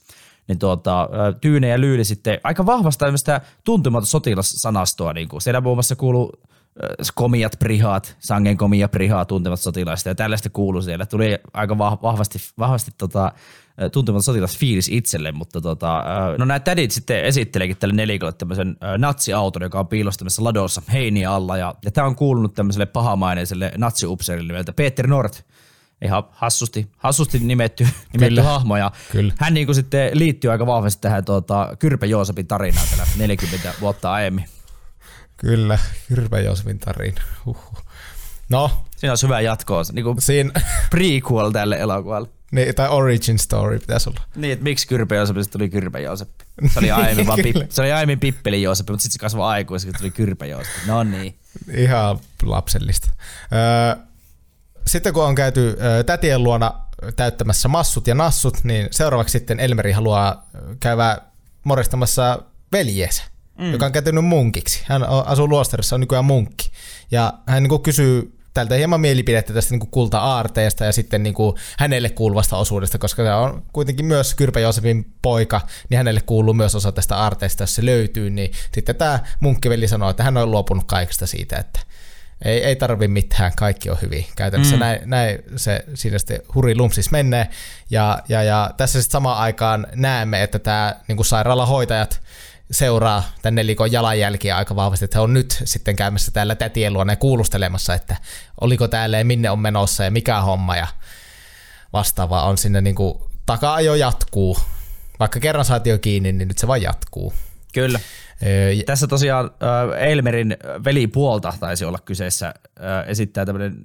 niin 0.49 0.59
tuota, 0.59 1.09
Tyyne 1.41 1.69
ja 1.69 1.81
Lyyli 1.81 2.05
sitten 2.05 2.41
aika 2.45 2.67
vahvasta 2.67 3.05
tämmöistä 3.05 3.41
tuntematon 3.65 4.07
sotilassanastoa. 4.07 5.13
Niin 5.13 5.29
kuin. 5.29 5.43
Siellä 5.43 5.61
muun 5.61 5.77
muassa 5.77 5.97
kuuluu 5.97 6.33
komiat 7.15 7.57
prihaat, 7.59 8.17
sangen 8.19 8.57
komia 8.57 8.89
prihaa 8.89 9.25
tuntemat 9.25 9.61
sotilaista 9.61 10.09
ja 10.09 10.15
tällaista 10.15 10.51
kuuluu 10.51 10.83
siellä. 10.83 11.07
Tuli 11.07 11.39
aika 11.53 11.75
vah- 11.75 12.03
vahvasti, 12.03 12.39
vahvasti 12.59 12.91
tota, 12.99 13.33
ö, 13.83 13.91
tuntematon 13.91 14.23
sotilasfiilis 14.23 14.89
itselle, 14.89 15.33
mutta 15.33 15.61
tota, 15.61 15.99
ö, 15.99 16.39
no 16.39 16.45
nämä 16.45 16.61
tädit 16.61 16.91
sitten 16.91 17.25
esitteleekin 17.25 17.77
tälle 17.77 17.95
nelikolle 17.95 18.33
tämmöisen 18.33 18.77
natsiauton, 18.99 19.63
joka 19.63 19.81
on 19.81 19.89
piilostamassa 19.89 20.45
ladossa 20.45 20.83
heiniä 20.93 21.33
alla 21.33 21.57
ja, 21.57 21.75
ja 21.85 21.91
tämä 21.91 22.07
on 22.07 22.17
kuulunut 22.17 22.55
tämmöiselle 22.55 22.87
pahamaineiselle 22.87 23.73
natsiupseerille 23.77 24.53
nimeltä 24.53 24.73
Peter 24.73 25.07
Nord, 25.07 25.33
ihan 26.05 26.25
hassusti, 26.31 26.91
hassusti 26.97 27.39
nimetty, 27.39 27.85
nimetty 28.13 28.29
Kyllä. 28.29 28.43
hahmo. 28.43 28.77
Ja 28.77 28.91
Kyllä. 29.13 29.33
hän 29.39 29.55
niinku 29.55 29.75
sitten 29.75 30.11
liittyy 30.15 30.51
aika 30.51 30.67
vahvasti 30.67 31.01
tähän 31.03 31.25
tuota, 31.25 31.77
Kyrpä 31.79 32.07
Joosepin 32.07 32.47
tarinaan 32.47 32.87
tällä 32.91 33.07
40 33.17 33.73
vuotta 33.81 34.13
aiemmin. 34.13 34.45
Kyllä, 35.37 35.79
Kyrpä 36.09 36.41
Joosepin 36.41 36.79
tarina. 36.79 37.21
Huhhuh. 37.47 37.83
No, 38.49 38.71
Siinä 38.97 39.13
on 39.13 39.19
hyvä 39.23 39.41
jatkoa, 39.41 39.83
niinku 39.93 40.15
siinä, 40.19 40.51
prequel 40.91 41.51
tälle 41.51 41.77
elokuvalle. 41.77 42.29
niin, 42.53 42.75
tai 42.75 42.89
origin 42.89 43.39
story 43.39 43.79
pitäisi 43.79 44.11
olla. 44.11 44.21
Niin, 44.37 44.53
että 44.53 44.63
miksi 44.63 44.89
Kyrpä 44.89 45.15
Joosepista 45.15 45.53
tuli 45.53 45.69
Kyrpä 45.69 45.99
Jooseppi. 45.99 46.45
Se 46.73 46.79
oli 46.79 46.91
aiemmin, 47.03 47.27
vaan 47.27 47.39
pip, 47.43 47.57
se 47.69 47.83
oli 47.83 47.93
aiemmin 47.93 48.21
Pippeli 48.21 48.63
Jooseppi, 48.63 48.93
mutta 48.93 49.03
sitten 49.03 49.13
se 49.13 49.19
kasvoi 49.19 49.47
aikuiseksi, 49.49 49.89
että 49.91 49.99
tuli 49.99 50.11
Kyrpä 50.11 50.47
Jooseppi. 50.47 50.81
No 50.87 51.05
niin. 51.05 51.39
Ihan 51.75 52.19
lapsellista. 52.43 53.11
Öö, 53.53 54.03
sitten 54.87 55.13
kun 55.13 55.25
on 55.25 55.35
käyty 55.35 55.77
öö, 55.83 56.03
tätien 56.03 56.43
luona 56.43 56.73
täyttämässä 57.17 57.69
massut 57.69 58.07
ja 58.07 58.15
nassut, 58.15 58.65
niin 58.65 58.89
seuraavaksi 58.91 59.33
sitten 59.33 59.61
Elmeri 59.61 59.93
haluaa 59.93 60.49
käydä 60.81 61.19
moristamassa 61.65 62.43
veljeensä, 62.73 63.23
mm. 63.59 63.73
joka 63.73 63.87
on 63.87 63.93
kääntynyt 63.93 64.25
munkiksi. 64.25 64.85
Hän 64.87 65.05
asuu 65.09 65.49
luostarissa, 65.49 65.97
on 65.97 66.01
nykyään 66.01 66.25
munkki. 66.25 66.71
Ja 67.11 67.33
hän 67.47 67.63
niin 67.63 67.83
kysyy 67.83 68.37
tältä 68.55 68.75
hieman 68.75 69.01
mielipidettä 69.01 69.53
tästä 69.53 69.75
niin 69.75 69.91
kulta-aarteesta 69.91 70.85
ja 70.85 70.93
sitten 70.93 71.23
niin 71.23 71.35
kuin 71.35 71.57
hänelle 71.79 72.11
kuuluvasta 72.11 72.57
osuudesta, 72.57 72.99
koska 72.99 73.23
se 73.23 73.33
on 73.33 73.63
kuitenkin 73.73 74.07
myös 74.07 74.35
Kyrpä 74.35 74.61
Joosepin 74.61 75.13
poika, 75.23 75.61
niin 75.89 75.99
hänelle 75.99 76.21
kuuluu 76.21 76.55
myös 76.55 76.75
osa 76.75 76.93
tästä 76.93 77.17
aarteesta, 77.17 77.63
jos 77.63 77.75
se 77.75 77.87
löytyy, 77.87 78.31
niin 78.31 78.53
sitten 78.75 78.97
tämä 78.97 79.19
munkkiveli 79.41 79.89
sanoo, 79.89 80.11
että 80.11 80.23
hän 80.23 80.37
on 80.37 80.51
luopunut 80.51 80.85
kaikesta 80.85 81.27
siitä, 81.27 81.57
että 81.57 81.81
ei, 82.45 82.65
ei 82.65 82.77
tarvi 82.77 83.09
mitään, 83.09 83.53
kaikki 83.57 83.91
on 83.91 83.99
hyvin. 84.03 84.27
Käytännössä 84.37 84.77
mm. 84.77 84.81
näin, 84.81 85.01
näin 85.05 85.39
se 85.57 85.85
siinä 85.95 86.19
sitten 86.19 86.41
huri 86.55 86.77
lumpsis 86.77 87.11
menee. 87.11 87.49
Ja, 87.91 88.19
ja, 88.29 88.43
ja 88.43 88.71
tässä 88.77 89.03
sitten 89.03 89.13
samaan 89.13 89.39
aikaan 89.39 89.87
näemme, 89.95 90.43
että 90.43 90.59
tämä 90.59 90.95
niin 91.09 91.25
sairaalahoitajat 91.25 92.21
seuraa 92.71 93.23
tämän 93.43 93.55
nelikon 93.55 93.93
jalanjälkiä 93.93 94.57
aika 94.57 94.77
vahvasti, 94.77 95.05
että 95.05 95.19
he 95.19 95.23
on 95.23 95.35
nyt 95.35 95.63
sitten 95.65 95.97
käymässä 95.97 96.31
täällä 96.31 96.55
tätien 96.55 96.93
luona 96.93 97.13
ja 97.13 97.17
kuulustelemassa, 97.17 97.95
että 97.95 98.17
oliko 98.61 98.89
täällä 98.89 99.19
ja 99.19 99.25
minne 99.25 99.51
on 99.51 99.59
menossa 99.59 100.05
ja 100.05 100.11
mikä 100.11 100.41
homma 100.41 100.77
ja 100.77 100.87
vastaavaa 101.93 102.47
on 102.47 102.59
sinne 102.59 102.81
niin 102.81 102.95
kuin, 102.95 103.19
taka-ajo 103.47 103.95
jatkuu. 103.95 104.59
Vaikka 105.19 105.41
kerran 105.41 105.65
saatiin 105.65 105.93
jo 105.93 105.99
kiinni, 105.99 106.33
niin 106.33 106.49
nyt 106.49 106.59
se 106.59 106.67
vaan 106.67 106.83
jatkuu. 106.83 107.33
Kyllä. 107.75 108.01
Öö, 108.47 108.83
Tässä 108.87 109.07
tosiaan 109.07 109.45
äh, 109.45 110.09
Elmerin 110.09 110.57
velipuolta 110.85 111.55
taisi 111.61 111.85
olla 111.85 111.99
kyseessä, 112.05 112.47
äh, 112.47 113.09
esittää 113.09 113.47
tämmöinen 113.47 113.77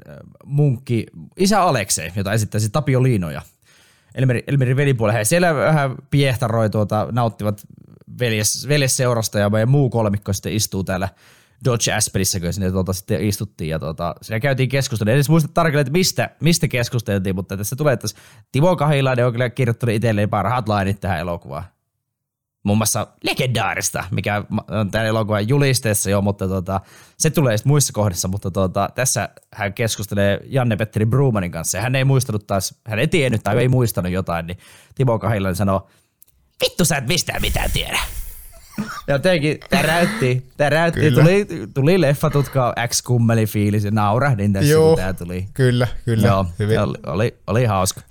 munkki, 0.45 1.05
isä 1.37 1.61
Aleksei, 1.61 2.11
jota 2.15 2.33
esittäisi 2.33 2.69
Tapio 2.69 3.03
Liinoja. 3.03 3.41
Elmeri, 4.15 4.43
Elmerin 4.47 4.77
velipuolella 4.77 5.17
he 5.17 5.23
siellä 5.23 5.55
vähän 5.55 5.95
piehtaroi 6.09 6.69
tuota, 6.69 7.07
nauttivat 7.11 7.61
veljes, 8.19 8.67
veljesseurasta 8.67 9.39
ja 9.39 9.49
meidän 9.49 9.69
muu 9.69 9.89
kolmikko 9.89 10.33
sitten 10.33 10.53
istuu 10.53 10.83
täällä 10.83 11.09
Dodge 11.65 11.93
Aspenissä, 11.93 12.39
kun 12.39 12.53
sinne 12.53 12.71
tuota 12.71 12.93
sitten 12.93 13.21
istuttiin 13.21 13.69
ja 13.69 13.79
tuota, 13.79 14.15
siinä 14.21 14.39
käytiin 14.39 14.69
keskustelua. 14.69 15.11
En 15.11 15.15
edes 15.15 15.29
muista 15.29 15.49
tarkalleen, 15.53 15.81
että 15.81 15.91
mistä, 15.91 16.29
mistä 16.39 16.67
keskusteltiin, 16.67 17.35
mutta 17.35 17.57
tässä 17.57 17.75
tulee, 17.75 17.93
että 17.93 18.07
Timo 18.51 18.75
Kahilainen 18.75 19.25
on 19.25 19.31
kyllä 19.31 19.49
kirjoittanut 19.49 19.95
itselleen 19.95 20.29
parhaat 20.29 20.69
lainit 20.69 20.99
tähän 20.99 21.19
elokuvaan 21.19 21.63
muun 22.63 22.77
muassa 22.77 23.07
legendaarista, 23.23 24.03
mikä 24.11 24.43
on 24.67 24.91
tämän 24.91 25.07
elokuvan 25.07 25.47
julisteessa 25.47 26.09
jo, 26.09 26.21
mutta 26.21 26.47
tota, 26.47 26.81
se 27.17 27.29
tulee 27.29 27.57
sitten 27.57 27.69
muissa 27.69 27.93
kohdissa, 27.93 28.27
mutta 28.27 28.51
tota, 28.51 28.89
tässä 28.95 29.29
hän 29.53 29.73
keskustelee 29.73 30.39
Janne-Petteri 30.45 31.05
Brumanin 31.05 31.51
kanssa 31.51 31.77
ja 31.77 31.81
hän 31.81 31.95
ei 31.95 32.05
muistanut 32.05 32.47
taas, 32.47 32.75
hän 32.87 32.99
ei 32.99 33.07
tiennyt 33.07 33.43
tai 33.43 33.57
ei 33.57 33.67
muistanut 33.67 34.11
jotain, 34.11 34.47
niin 34.47 34.57
Timo 34.95 35.19
Kahilainen 35.19 35.55
sanoo, 35.55 35.87
vittu 36.61 36.85
sä 36.85 36.97
et 36.97 37.07
mistään 37.07 37.41
mitään 37.41 37.71
tiedä. 37.71 37.99
Jotenkin 39.07 39.57
täräytti, 39.69 40.45
täräytti. 40.57 40.99
Kyllä. 40.99 41.21
Tuli, 41.21 41.47
tuli 41.73 42.01
leffatutka 42.01 42.73
X 42.87 43.01
kummeli 43.01 43.45
fiilis 43.45 43.83
ja 43.83 43.91
naurahdin 43.91 44.53
tässä, 44.53 44.71
Joo. 44.71 44.87
kun 44.87 44.97
tää 44.97 45.13
tuli. 45.13 45.47
Kyllä, 45.53 45.87
kyllä. 46.05 46.27
Joo, 46.27 46.45
Hyvin. 46.59 46.79
Oli, 46.79 46.97
oli, 47.07 47.35
oli 47.47 47.65
hauska. 47.65 48.01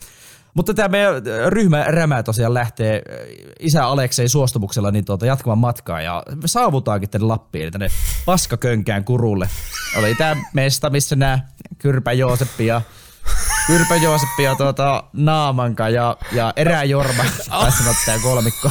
Mutta 0.55 0.74
tämä 0.74 0.88
meidän 0.88 1.14
ryhmä 1.46 1.84
rämä 1.84 2.22
tosiaan 2.22 2.55
lähtee 2.55 2.94
äh, 2.94 3.18
isä 3.61 3.86
Aleksei 3.86 4.28
suostumuksella 4.28 4.90
niin 4.90 5.05
tuota, 5.05 5.26
jatkamaan 5.26 5.59
matkaa 5.59 6.03
ja 6.03 6.22
me 6.42 6.48
saavutaankin 6.48 7.11
tänne 7.11 7.26
Lappiin, 7.26 7.62
eli 7.62 7.70
tänne 7.70 7.88
Paskakönkään 8.26 9.05
kurulle. 9.05 9.48
Oli 9.98 10.14
tämä 10.14 10.36
mesta, 10.53 10.90
missä 10.90 11.16
nämä 11.16 11.38
Kyrpä 11.78 12.12
Jooseppi 12.12 12.66
ja 12.66 12.82
Kyrpä 13.70 13.96
Jooseppi 13.96 14.42
ja 14.42 14.54
tuota, 14.54 15.04
Naamanka 15.12 15.88
ja, 15.88 16.16
ja 16.32 16.52
Erä 16.56 16.84
Jorma, 16.84 17.24
taisi 17.50 17.78
sanoa 17.78 17.94
tämä 18.06 18.18
kolmikko. 18.22 18.70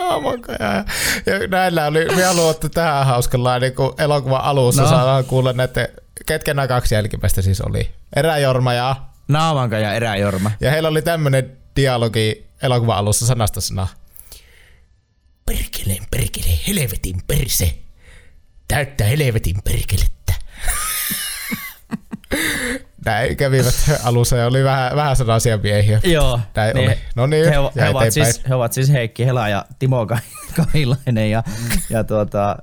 Aamonko 0.00 0.52
ja, 0.52 0.84
ja 1.26 1.48
näillä 1.48 1.86
oli, 1.86 2.04
me 2.16 2.34
luottu 2.34 2.68
tähän 2.68 3.06
hauskalla 3.06 3.58
niin 3.58 3.74
kuin 3.74 3.92
elokuvan 3.98 4.40
alussa 4.40 4.82
No. 4.82 4.88
saadaan 4.88 5.24
kuulla 5.24 5.52
näitä, 5.52 5.88
ketkä 6.26 6.54
nämä 6.54 6.68
kaksi 6.68 6.94
jälkimmäistä 6.94 7.42
siis 7.42 7.60
oli. 7.60 7.90
Eräjorma 8.16 8.72
ja, 8.74 8.96
Naamanka 9.28 9.78
ja 9.78 9.94
Erä 9.94 10.16
Jorma. 10.16 10.50
ja 10.60 10.70
heillä 10.70 10.88
oli 10.88 11.02
tämmöinen 11.02 11.56
dialogi 11.76 12.46
elokuvan 12.62 12.96
alussa 12.96 13.26
sanasta 13.26 13.60
sanaa. 13.60 13.88
Perkeleen, 15.46 16.06
perkele, 16.10 16.58
helvetin 16.68 17.22
perse. 17.26 17.78
Täyttää 18.68 19.06
helvetin 19.06 19.56
perkelettä. 19.64 20.34
Näin 23.04 23.36
kävivät 23.36 23.74
alussa 24.04 24.36
ja 24.36 24.46
oli 24.46 24.64
vähän, 24.64 24.96
vähän 24.96 25.16
sellaisia 25.16 25.58
miehiä. 25.58 26.00
Joo. 26.04 26.40
Näin 26.54 26.78
oli. 26.78 26.98
No 27.16 27.26
niin, 27.26 27.44
he, 27.44 27.54
he, 27.80 27.88
ovat 27.88 28.12
siis, 28.12 28.42
he 28.48 28.54
ovat 28.54 28.72
siis 28.72 28.92
Heikki 28.92 29.26
Hela 29.26 29.48
ja 29.48 29.64
Timo 29.78 30.06
Ka- 30.06 30.18
Kahilainen 30.56 31.30
ja, 31.30 31.42
ja 31.90 32.04
tuota, 32.04 32.56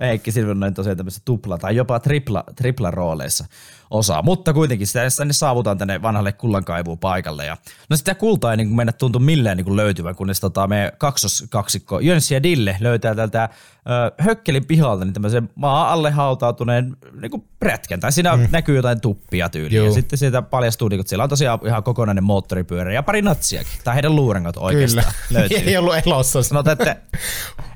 Heikki 0.00 0.32
Silvenoinen 0.32 0.74
tosiaan 0.74 0.96
tämmöisessä 0.96 1.22
tupla 1.24 1.58
tai 1.58 1.76
jopa 1.76 2.00
tripla, 2.00 2.44
tripla 2.56 2.90
rooleissa 2.90 3.44
osaa. 3.90 4.22
Mutta 4.22 4.52
kuitenkin 4.52 4.86
sitä, 4.86 5.00
tänne 5.16 5.32
saavutaan 5.32 5.78
tänne 5.78 6.02
vanhalle 6.02 6.32
kullankaivuun 6.32 6.98
paikalle. 6.98 7.46
Ja, 7.46 7.56
no 7.90 7.96
sitä 7.96 8.14
kultaa 8.14 8.50
ei 8.50 8.56
niin 8.56 8.68
kuin 8.68 8.76
mennä 8.76 8.92
tuntu 8.92 9.18
millään 9.18 9.56
niin 9.56 9.64
kuin 9.64 9.76
löytyvän, 9.76 10.14
kunnes 10.14 10.40
tota, 10.40 10.66
me 10.66 10.92
kaksoskaksikko 10.98 12.00
Jönssi 12.00 12.34
ja 12.34 12.42
Dille 12.42 12.76
löytää 12.80 13.14
tältä 13.14 13.48
ö, 13.88 14.12
Hökkelin 14.18 14.66
pihalta 14.66 15.04
niin 15.04 15.12
tämmöisen 15.14 15.50
maa 15.54 15.92
alle 15.92 16.10
hautautuneen 16.10 16.96
niin 17.20 17.30
kuin 17.30 17.44
prätkän. 17.60 18.00
Tai 18.00 18.12
siinä 18.12 18.36
mm. 18.36 18.48
näkyy 18.50 18.76
jotain 18.76 19.00
tuppia 19.00 19.48
tyyliä. 19.48 19.84
Ja 19.84 19.92
sitten 19.92 20.18
sieltä 20.18 20.42
paljastuu, 20.42 20.88
niin, 20.88 21.00
että 21.00 21.08
siellä 21.08 21.22
on 21.22 21.30
tosiaan 21.30 21.58
ihan 21.66 21.82
kokonainen 21.82 22.24
moottoripyörä 22.24 22.92
ja 22.92 23.02
pari 23.02 23.22
natsiakin. 23.22 23.72
Tai 23.84 23.94
heidän 23.94 24.16
luurengot 24.16 24.56
oikeastaan 24.56 25.06
Kyllä. 25.28 25.40
löytyy. 25.40 25.58
Ei 25.58 25.76
ollut 25.76 25.94
elossa. 26.06 26.42
Sanotaan, 26.42 26.72
että 26.72 26.96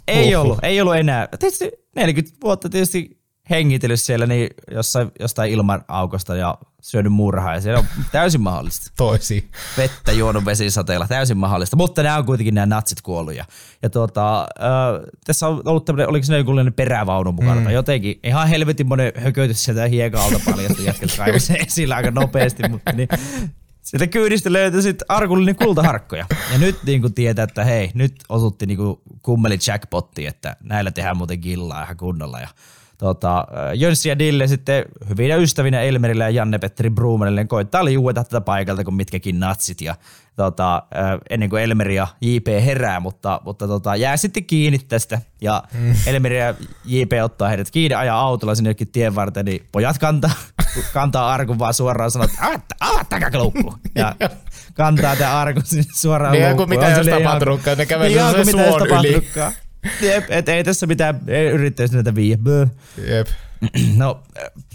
ei 0.09 0.37
ollut, 0.37 0.59
ei 0.63 0.81
ollut 0.81 0.97
enää. 0.97 1.29
Tietysti 1.39 1.71
40 1.97 2.37
vuotta 2.43 2.69
tietysti 2.69 3.22
hengitellyt 3.51 4.01
siellä 4.01 4.27
niin 4.27 4.51
jossain, 4.71 5.13
jostain 5.21 5.53
ilman 5.53 5.85
aukosta 5.89 6.37
ja 6.37 6.59
syönyt 6.81 7.13
murhaa 7.13 7.55
ja 7.55 7.61
se 7.61 7.77
on 7.77 7.85
täysin 8.13 8.41
mahdollista. 8.41 8.93
Toisi. 8.97 9.51
Vettä 9.77 10.13
juonut 10.13 10.45
vesisateella, 10.45 11.07
täysin 11.09 11.37
mahdollista. 11.37 11.77
Mutta 11.77 12.03
nämä 12.03 12.19
on 12.19 12.27
kuitenkin 12.27 12.55
nämä 12.55 12.67
natsit 12.67 13.03
kuollut. 13.03 13.35
Ja, 13.35 13.45
ja 13.83 13.91
tuota, 13.91 14.41
äh, 14.41 14.47
tässä 15.25 15.49
on 15.49 15.63
ollut 15.65 15.85
tämmöinen, 15.85 16.09
oliko 16.09 16.25
se 16.25 16.39
joku 16.39 16.53
perävaunu 16.77 17.33
mukana 17.33 17.55
mm. 17.55 17.65
tai 17.65 17.75
jotenkin. 17.75 18.21
Ihan 18.25 18.49
helvetin 18.49 18.87
monen 18.87 19.13
hököitys 19.17 19.65
sieltä 19.65 19.87
hiekan 19.87 20.21
alta 20.21 20.41
paljasta 20.51 20.83
jätket 20.83 21.17
kaivo 21.19 21.39
se 21.39 21.55
esillä 21.55 21.97
aika 21.97 22.11
nopeasti, 22.11 22.69
mutta 22.69 22.93
niin, 22.93 23.09
Sieltä 23.83 24.07
kyydistä 24.07 24.53
löytyi 24.53 24.83
sitten 24.83 25.07
arkullinen 25.09 25.57
kultaharkkoja. 25.57 26.27
Ja 26.53 26.59
nyt 26.59 26.77
niin 26.87 27.01
kuin 27.01 27.15
tietää, 27.15 27.43
että 27.43 27.65
hei, 27.65 27.91
nyt 27.95 28.15
osutti 28.29 28.67
niin 28.67 28.77
kuin 28.77 29.01
kummeli 29.23 29.59
jackpotti, 29.67 30.27
että 30.27 30.57
näillä 30.63 30.91
tehdään 30.91 31.17
muuten 31.17 31.41
killaa 31.41 31.83
ihan 31.83 31.97
kunnolla. 31.97 32.41
Ja 32.41 32.49
tota, 33.03 33.47
Jönssi 33.75 34.09
ja 34.09 34.19
Dille 34.19 34.47
sitten 34.47 34.85
hyvinä 35.09 35.35
ystävinä 35.35 35.81
Elmerille 35.81 36.25
ja 36.25 36.31
Janne-Petteri 36.31 36.91
Bruumanille 36.91 37.45
koittaa 37.45 37.85
liueta 37.85 38.25
tätä 38.25 38.41
paikalta 38.41 38.85
kuin 38.85 38.95
mitkäkin 38.95 39.41
natsit. 39.41 39.81
Ja 39.81 39.95
tota, 40.37 40.75
äh, 40.77 41.19
ennen 41.31 41.51
kuin 41.51 41.63
Elmeri 41.63 41.95
ja 41.95 42.07
JP 42.21 42.47
herää, 42.65 43.01
mutta, 43.01 43.41
mutta 43.45 43.67
tota, 43.69 43.97
jää 43.97 44.17
sitten 44.17 44.45
kiinni 44.45 44.79
tästä. 44.79 45.21
Ja 45.41 45.63
mm. 45.75 45.95
Elmeri 46.07 46.39
ja 46.39 46.55
JP 46.85 47.13
ottaa 47.25 47.49
heidät 47.49 47.71
kiinni, 47.71 47.95
ajaa 47.95 48.21
autolla 48.21 48.55
sinne 48.55 48.71
jokin 48.71 48.89
tien 48.89 49.15
varten, 49.15 49.45
niin 49.45 49.67
pojat 49.73 49.99
kantaa, 49.99 50.31
kantaa 50.95 51.33
arkun 51.33 51.59
vaan 51.59 51.75
suoraan 51.75 52.11
sanoo, 52.11 52.25
että 52.25 52.47
avatta, 52.47 52.75
avattakaa 52.81 53.31
loukku. 53.35 53.75
Ja 53.95 54.15
kantaa 54.75 55.17
tämä 55.17 55.41
arkun 55.41 55.63
sinne 55.67 55.85
suoraan 55.95 56.33
Niin, 56.33 56.45
loukkuun. 56.45 56.69
kuin 56.69 56.79
mitä 56.81 56.95
se 56.95 57.11
ihan- 57.11 57.23
tapahtunutkaan, 57.23 57.79
ne 57.79 57.87
kävelee 57.87 58.11
sen 58.19 58.27
ei 58.29 58.35
olisi 58.35 58.51
suon 58.51 58.89
yli. 59.05 59.23
Jep, 60.01 60.25
et 60.29 60.49
ei 60.49 60.65
tässä 60.65 60.87
mitään, 60.87 61.21
ei 61.27 61.47
yrittäisi 61.47 61.95
näitä 61.95 62.15
viiä. 62.15 62.39
Jep. 63.09 63.27
No, 63.97 64.23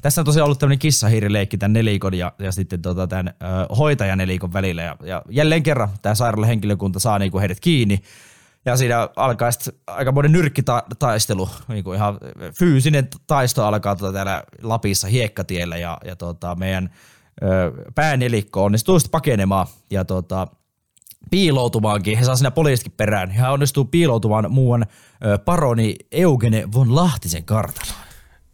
tässä 0.02 0.22
on 0.22 0.26
tosiaan 0.26 0.46
ollut 0.46 0.60
tämmöinen 0.60 0.80
kissahiirileikki 0.80 1.58
tämän 1.58 1.74
nelikon 1.74 2.14
ja, 2.14 2.34
ja 2.40 2.52
sitten 2.52 2.82
tota, 2.82 3.08
tämän 3.08 3.28
ö, 3.28 3.76
hoitajanelikon 3.76 4.54
välillä. 4.54 4.82
Ja, 4.82 4.98
ja 5.04 5.22
jälleen 5.30 5.64
kerran 5.64 5.90
tämä 6.02 6.16
sairaalahenkilökunta 6.16 7.00
saa 7.00 7.20
niinku 7.20 7.40
heidät 7.40 7.60
kiinni. 7.60 8.00
Ja 8.66 8.78
siinä 8.78 9.10
alkaa 9.16 9.52
sitten 9.52 9.74
aika 9.88 10.12
monen 10.12 10.32
nyrkkitaistelu, 10.32 11.50
niinku 11.68 11.94
ihan 11.94 12.18
fyysinen 12.60 13.08
taisto 13.28 13.66
alkaa 13.66 13.96
tota 13.96 14.14
täällä 14.14 14.44
Lapissa 14.62 15.08
hiekkatiellä 15.08 15.78
ja, 15.78 15.98
ja 16.06 16.16
tota, 16.16 16.56
meidän 16.56 16.90
ö, 17.44 17.72
päänelikko 17.96 18.64
onnistuu 18.64 19.00
sitten 19.00 19.12
pakenemaan 19.12 19.68
ja 19.90 20.06
tota, 20.06 20.48
piiloutumaankin. 21.30 22.18
He 22.18 22.26
saa 22.26 22.36
siinä 22.36 22.52
poliisitkin 22.52 22.94
perään. 22.98 23.32
Hän 23.32 23.52
onnistuu 23.52 23.86
piiloutumaan 23.86 24.52
muuan 24.52 24.86
ö, 25.26 25.38
paroni 25.38 25.96
Eugene 26.12 26.68
von 26.74 26.96
Lahtisen 26.96 27.44
kartanoon. 27.44 28.08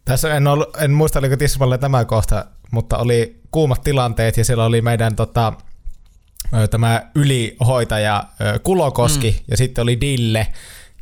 Tässä 0.06 0.36
en, 0.36 0.48
ollut, 0.48 0.78
en 0.78 0.92
muista, 0.92 1.20
oliko 1.20 1.38
tismalleen 1.38 1.80
tämä 1.80 2.06
kohta, 2.06 2.46
mutta 2.72 2.98
oli 2.98 3.42
kuumat 3.52 3.82
tilanteet 3.82 4.38
ja 4.38 4.46
siellä 4.46 4.66
oli 4.66 4.82
meidän 4.82 5.16
tota, 5.16 5.54
tämä 6.70 7.02
ylihoitaja 7.16 8.24
Kulokoski 8.64 9.32
mm. 9.32 9.46
ja 9.52 9.58
sitten 9.58 9.82
oli 9.82 10.02
Dille. 10.02 10.48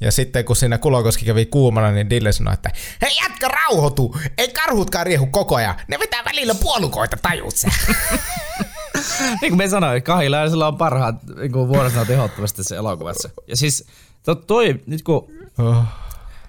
Ja 0.02 0.12
sitten 0.12 0.46
kun 0.46 0.56
siinä 0.56 0.78
Kulokoski 0.78 1.26
kävi 1.26 1.46
kuumana, 1.46 1.92
niin 1.92 2.10
Dille 2.10 2.32
sanoi, 2.32 2.54
että 2.54 2.70
hei 3.02 3.18
jätkä 3.22 3.48
rauhoitu, 3.48 4.16
ei 4.38 4.48
karhutkaan 4.48 5.06
riehu 5.06 5.26
koko 5.26 5.56
ajan, 5.56 5.76
ne 5.88 6.00
vetää 6.00 6.26
välillä 6.26 6.56
puolukoita, 6.56 7.18
tajut 7.22 7.56
sä. 7.56 7.68
niin 9.42 9.52
kuin 9.52 9.58
me 9.58 9.68
sanoin, 9.68 10.04
Kahilaisella 10.04 10.68
on 10.68 10.78
parhaat 10.78 11.16
niin 11.38 11.52
kuin 11.52 11.68
vuorosanat 11.68 12.10
ehdottomasti 12.10 12.58
tässä 12.58 12.76
elokuvassa. 12.76 13.30
Ja 13.48 13.56
siis 13.56 13.88
to, 14.24 14.36
toi, 14.36 14.82
nyt 14.88 15.02
kun 15.02 15.32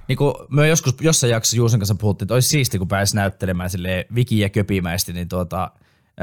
niin 0.09 0.17
kuin 0.17 0.35
me 0.51 0.69
joskus 0.69 0.95
jossain 1.01 1.31
jaksossa 1.31 1.57
Juusen 1.57 1.81
kanssa 1.81 1.95
puhuttiin, 1.95 2.27
että 2.27 2.35
olisi 2.35 2.49
siisti, 2.49 2.79
kun 2.79 2.89
pääsi 2.89 3.17
näyttelemään 3.17 3.71
sille 3.71 4.07
Viki 4.15 4.39
ja 4.39 4.49
Köpimäisesti, 4.49 5.13
niin 5.13 5.29
tuota, 5.29 5.71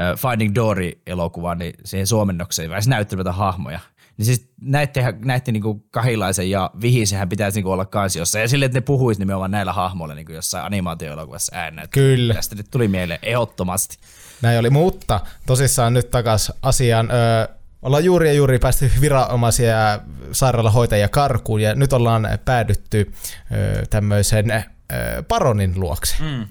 äh, 0.00 0.18
Finding 0.18 0.54
Dory-elokuvaan, 0.54 1.58
niin 1.58 1.74
siihen 1.84 2.06
suomennokseen 2.06 2.70
pääsi 2.70 2.90
näyttelemään 2.90 3.34
hahmoja. 3.34 3.80
Niin 4.20 4.26
siis 4.26 4.50
näitte, 4.60 5.14
näitte 5.24 5.52
niin 5.52 5.62
Kahilaisen 5.90 6.50
ja 6.50 6.70
Vihisenhän 6.80 7.28
pitäisi 7.28 7.60
niin 7.60 7.66
olla 7.66 7.84
kansiossa. 7.84 8.38
Ja 8.38 8.48
sille, 8.48 8.64
että 8.64 8.76
ne 8.76 8.80
puhuisi 8.80 9.20
nimenomaan 9.20 9.50
näillä 9.50 9.72
hahmoilla 9.72 10.14
niin 10.14 10.26
jossain 10.30 10.64
animaatioelokuvassa 10.64 11.56
äänä. 11.56 11.86
Kyllä. 11.90 12.34
Tästä 12.34 12.54
nyt 12.54 12.66
tuli 12.70 12.88
mieleen 12.88 13.20
ehdottomasti. 13.22 13.98
Näin 14.42 14.58
oli, 14.58 14.70
mutta 14.70 15.20
tosissaan 15.46 15.94
nyt 15.94 16.10
takas 16.10 16.52
asiaan. 16.62 17.10
Öö, 17.10 17.54
ollaan 17.82 18.04
juuri 18.04 18.28
ja 18.28 18.32
juuri 18.32 18.58
päästy 18.58 18.90
viranomaisia 19.00 20.00
sairaalahoitajia 20.32 21.08
karkuun 21.08 21.60
ja 21.60 21.74
nyt 21.74 21.92
ollaan 21.92 22.28
päädytty 22.44 23.12
öö, 23.52 23.86
tämmöisen 23.90 24.50
öö, 24.50 25.22
paronin 25.22 25.80
luokse, 25.80 26.16
mm. 26.20 26.46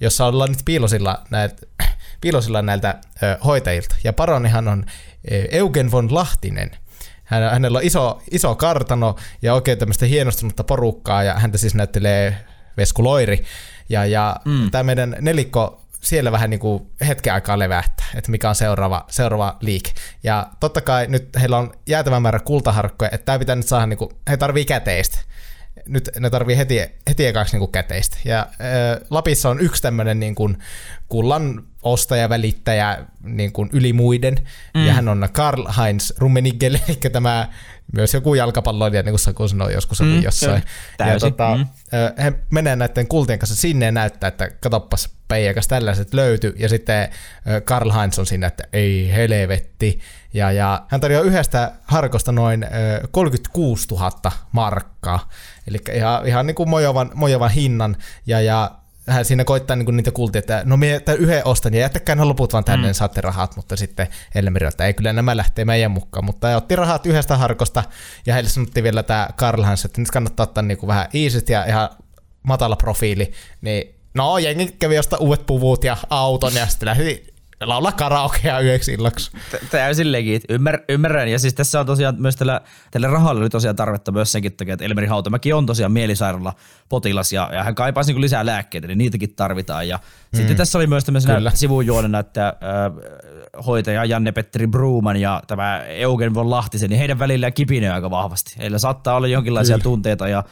jossa 0.00 0.26
ollaan 0.26 0.50
nyt 0.50 0.62
piilosilla 0.64 1.24
näiltä, 1.30 1.66
piilosilla 2.20 2.62
näiltä 2.62 2.98
öö, 3.22 3.36
hoitajilta. 3.44 3.96
Ja 4.04 4.12
paronihan 4.12 4.68
on 4.68 4.84
öö, 5.32 5.44
Eugen 5.50 5.90
von 5.90 6.14
Lahtinen. 6.14 6.70
Hän, 7.24 7.50
hänellä 7.50 7.78
on 7.78 7.84
iso, 7.84 8.22
iso 8.30 8.54
kartano 8.54 9.16
ja 9.42 9.54
oikein 9.54 9.78
tämmöistä 9.78 10.06
hienostunutta 10.06 10.64
porukkaa 10.64 11.22
ja 11.22 11.34
häntä 11.34 11.58
siis 11.58 11.74
näyttelee 11.74 12.44
Vesku 12.76 13.04
Loiri. 13.04 13.44
Ja, 13.88 14.06
ja 14.06 14.36
mm. 14.44 14.70
tämä 14.70 14.82
meidän 14.82 15.16
nelikko 15.20 15.80
siellä 16.00 16.32
vähän 16.32 16.50
niin 16.50 16.60
kuin 16.60 16.86
hetken 17.08 17.34
aikaa 17.34 17.58
levähtää, 17.58 18.06
että 18.14 18.30
mikä 18.30 18.48
on 18.48 18.54
seuraava, 18.54 19.04
seuraava 19.10 19.56
liike. 19.60 19.90
Ja 20.22 20.46
totta 20.60 20.80
kai 20.80 21.06
nyt 21.08 21.28
heillä 21.40 21.58
on 21.58 21.72
jäätävä 21.86 22.20
määrä 22.20 22.40
kultaharkkoja, 22.40 23.10
että 23.12 23.24
tämä 23.24 23.38
pitää 23.38 23.56
nyt 23.56 23.66
saada, 23.66 23.86
niin 23.86 23.98
kuin, 23.98 24.10
he 24.30 24.36
tarvii 24.36 24.64
käteistä. 24.64 25.18
Nyt 25.88 26.08
ne 26.18 26.30
tarvii 26.30 26.56
heti, 26.56 26.78
heti 27.08 27.26
ekaksi 27.26 27.54
niin 27.54 27.60
kuin 27.60 27.72
käteistä. 27.72 28.16
Ja 28.24 28.38
äh, 28.40 29.06
Lapissa 29.10 29.48
on 29.48 29.60
yksi 29.60 29.82
tämmöinen 29.82 30.20
niin 30.20 30.34
kuin 30.34 30.58
kullan 31.08 31.64
ostaja, 31.82 32.28
välittäjä 32.28 32.98
niin 33.22 33.52
kuin 33.52 33.70
yli 33.72 33.92
muiden, 33.92 34.36
mm. 34.74 34.86
ja 34.86 34.92
hän 34.92 35.08
on 35.08 35.28
Karl 35.32 35.66
Heinz 35.78 36.10
Rummenigge, 36.18 36.66
eli 36.88 36.96
tämä 37.12 37.48
myös 37.92 38.14
joku 38.14 38.34
jalkapalloilija, 38.34 39.02
niin 39.02 39.12
kuin 39.12 39.18
Saku 39.18 39.48
sanoi 39.48 39.72
joskus 39.72 40.00
mm, 40.00 40.22
jossain. 40.22 40.62
Ja 40.98 41.18
tota, 41.20 41.56
mm. 41.56 41.66
he 42.22 42.32
menee 42.50 42.76
näiden 42.76 43.06
kultien 43.06 43.38
kanssa 43.38 43.56
sinne 43.56 43.86
ja 43.86 43.92
näyttää, 43.92 44.28
että 44.28 44.50
katoppas 44.60 45.08
peijakas 45.28 45.68
tällaiset 45.68 46.14
löyty, 46.14 46.54
ja 46.58 46.68
sitten 46.68 47.08
Karl 47.64 47.92
Heinz 47.92 48.18
on 48.18 48.26
siinä, 48.26 48.46
että 48.46 48.64
ei 48.72 49.12
helvetti, 49.12 50.00
ja, 50.34 50.52
ja 50.52 50.86
hän 50.88 51.00
tarjoaa 51.00 51.24
yhdestä 51.24 51.72
harkosta 51.84 52.32
noin 52.32 52.64
ö, 52.64 52.68
36 53.10 53.88
000 53.90 54.10
markkaa, 54.52 55.28
eli 55.66 55.78
ihan, 55.92 56.26
ihan 56.26 56.46
niin 56.46 56.54
kuin 56.54 56.68
mojovan, 56.68 57.10
mojovan 57.14 57.50
hinnan, 57.50 57.96
ja, 58.26 58.40
ja 58.40 58.70
hän 59.08 59.24
siinä 59.24 59.44
koittaa 59.44 59.76
niin 59.76 59.96
niitä 59.96 60.10
kultia, 60.10 60.38
että 60.38 60.62
no 60.64 60.76
minä 60.76 61.00
tämän 61.00 61.20
yhden 61.20 61.46
ostan 61.46 61.74
ja 61.74 61.80
jättäkää 61.80 62.14
ne 62.14 62.24
loput 62.24 62.52
vaan 62.52 62.64
tänne, 62.64 62.88
mm. 62.88 62.94
saatte 62.94 63.20
rahat, 63.20 63.56
mutta 63.56 63.76
sitten 63.76 64.08
Elmeri, 64.34 64.66
että 64.66 64.86
ei 64.86 64.94
kyllä 64.94 65.12
nämä 65.12 65.36
lähtee 65.36 65.64
meidän 65.64 65.90
mukaan, 65.90 66.24
mutta 66.24 66.48
ja 66.48 66.56
otti 66.56 66.76
rahat 66.76 67.06
yhdestä 67.06 67.36
harkosta 67.36 67.84
ja 68.26 68.34
heille 68.34 68.50
sanottiin 68.50 68.84
vielä 68.84 69.02
tämä 69.02 69.28
Karl 69.36 69.62
Hans, 69.62 69.84
että 69.84 70.00
nyt 70.00 70.10
kannattaa 70.10 70.44
ottaa 70.44 70.62
niin 70.62 70.78
kuin 70.78 70.88
vähän 70.88 71.08
iisisti 71.14 71.52
ja 71.52 71.64
ihan 71.64 71.88
matala 72.42 72.76
profiili, 72.76 73.32
niin 73.60 73.94
no 74.14 74.38
jengi 74.38 74.76
kävi 74.78 74.98
ostaa 74.98 75.18
uudet 75.18 75.46
puvut 75.46 75.84
ja 75.84 75.96
auton 76.10 76.54
ja 76.54 76.66
sitten 76.66 76.86
lähti 76.86 77.33
laulaa 77.60 77.92
karaokea 77.92 78.60
yöksi 78.60 78.92
illaksi. 78.92 79.30
Tä- 79.50 79.58
Täysin 79.70 80.12
legit. 80.12 80.44
Ymmär, 80.48 80.78
ymmärrän. 80.88 81.28
Ja 81.28 81.38
siis 81.38 81.54
tässä 81.54 81.80
on 81.80 81.86
tosiaan 81.86 82.14
myös 82.18 82.36
tällä, 82.36 82.60
tällä 82.90 83.08
rahalla 83.08 83.40
oli 83.40 83.50
tosiaan 83.50 83.76
tarvetta 83.76 84.12
myös 84.12 84.32
senkin 84.32 84.52
takia, 84.52 84.74
että 84.74 84.84
Elmeri 84.84 85.06
Hautamäki 85.06 85.52
on 85.52 85.66
tosiaan 85.66 85.92
mielisairaala 85.92 86.52
potilas 86.88 87.32
ja, 87.32 87.50
ja 87.52 87.64
hän 87.64 87.74
kaipaisi 87.74 88.12
niin 88.12 88.20
lisää 88.20 88.46
lääkkeitä, 88.46 88.86
niin 88.86 88.98
niitäkin 88.98 89.34
tarvitaan. 89.34 89.88
Ja 89.88 89.96
mm. 89.96 90.36
sitten 90.36 90.56
tässä 90.56 90.78
oli 90.78 90.86
myös 90.86 91.04
tämmöisenä 91.04 91.34
Kyllä. 91.34 91.50
sivujuonena, 91.54 92.18
että 92.18 92.48
äh, 92.48 93.64
hoitaja 93.66 94.04
Janne-Petteri 94.04 94.66
Bruuman 94.66 95.16
ja 95.16 95.42
tämä 95.46 95.84
Eugen 95.84 96.34
von 96.34 96.50
Lahtisen, 96.50 96.90
niin 96.90 96.98
heidän 96.98 97.18
välillä 97.18 97.50
kipinöi 97.50 97.90
aika 97.90 98.10
vahvasti. 98.10 98.54
Heillä 98.58 98.78
saattaa 98.78 99.16
olla 99.16 99.26
jonkinlaisia 99.26 99.74
Kyllä. 99.76 99.82
tunteita 99.82 100.28
ja, 100.28 100.44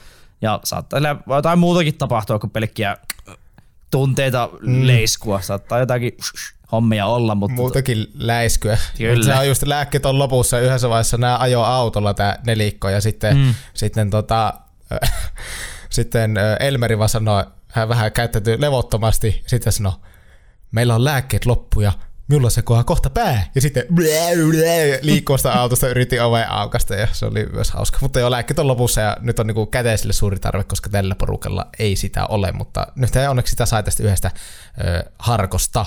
ja 0.42 0.60
saattaa 0.64 1.00
jotain 1.26 1.58
muutakin 1.58 1.94
tapahtua 1.94 2.38
kuin 2.38 2.50
pelkkiä 2.50 2.96
tunteita 3.90 4.48
mm. 4.60 4.86
leiskua. 4.86 5.40
Saattaa 5.40 5.78
jotakin 5.78 6.12
hommia 6.72 7.06
olla, 7.06 7.34
mutta 7.34 7.54
Muutakin 7.54 8.06
läiskyä. 8.14 8.78
Kyllä. 8.98 9.24
Se 9.24 9.34
on 9.34 9.48
just 9.48 9.62
lääkkeet 9.62 10.06
on 10.06 10.18
lopussa 10.18 10.58
yhdessä 10.58 10.88
vaiheessa 10.88 11.16
nämä 11.16 11.38
ajo 11.38 11.62
autolla 11.62 12.14
tämä 12.14 12.36
nelikko 12.46 12.88
ja 12.88 13.00
sitten, 13.00 13.36
mm. 13.36 13.54
sitten, 13.74 14.10
tota, 14.10 14.54
sitten 15.90 16.34
Elmeri 16.60 16.98
vaan 16.98 17.08
sanoi, 17.08 17.44
hän 17.68 17.88
vähän 17.88 18.12
käyttäytyi 18.12 18.60
levottomasti, 18.60 19.42
sitten 19.46 19.72
sanoi, 19.72 19.92
meillä 20.70 20.94
on 20.94 21.04
lääkkeet 21.04 21.46
loppu 21.46 21.80
ja 21.80 21.92
minulla 22.28 22.50
se 22.50 22.62
kohaa 22.62 22.84
kohta 22.84 23.10
pää. 23.10 23.50
Ja 23.54 23.60
sitten 23.60 23.86
liikkuu 25.02 25.36
sitä 25.36 25.52
autosta, 25.52 25.88
yritti 25.88 26.20
oveen 26.20 26.50
aukasta 26.50 26.94
ja 26.94 27.08
se 27.12 27.26
oli 27.26 27.46
myös 27.52 27.70
hauska. 27.70 27.98
Mutta 28.00 28.20
joo, 28.20 28.30
lääkkeet 28.30 28.58
on 28.58 28.66
lopussa 28.66 29.00
ja 29.00 29.16
nyt 29.20 29.38
on 29.38 29.46
niinku 29.46 29.66
käteisille 29.66 30.12
suuri 30.12 30.38
tarve, 30.38 30.64
koska 30.64 30.90
tällä 30.90 31.14
porukalla 31.14 31.66
ei 31.78 31.96
sitä 31.96 32.26
ole, 32.26 32.52
mutta 32.52 32.86
nyt 32.96 33.14
he 33.14 33.28
onneksi 33.28 33.50
sitä 33.50 33.66
sai 33.66 33.82
tästä 33.82 34.02
yhdestä 34.02 34.30
ö, 34.84 35.10
harkosta. 35.18 35.86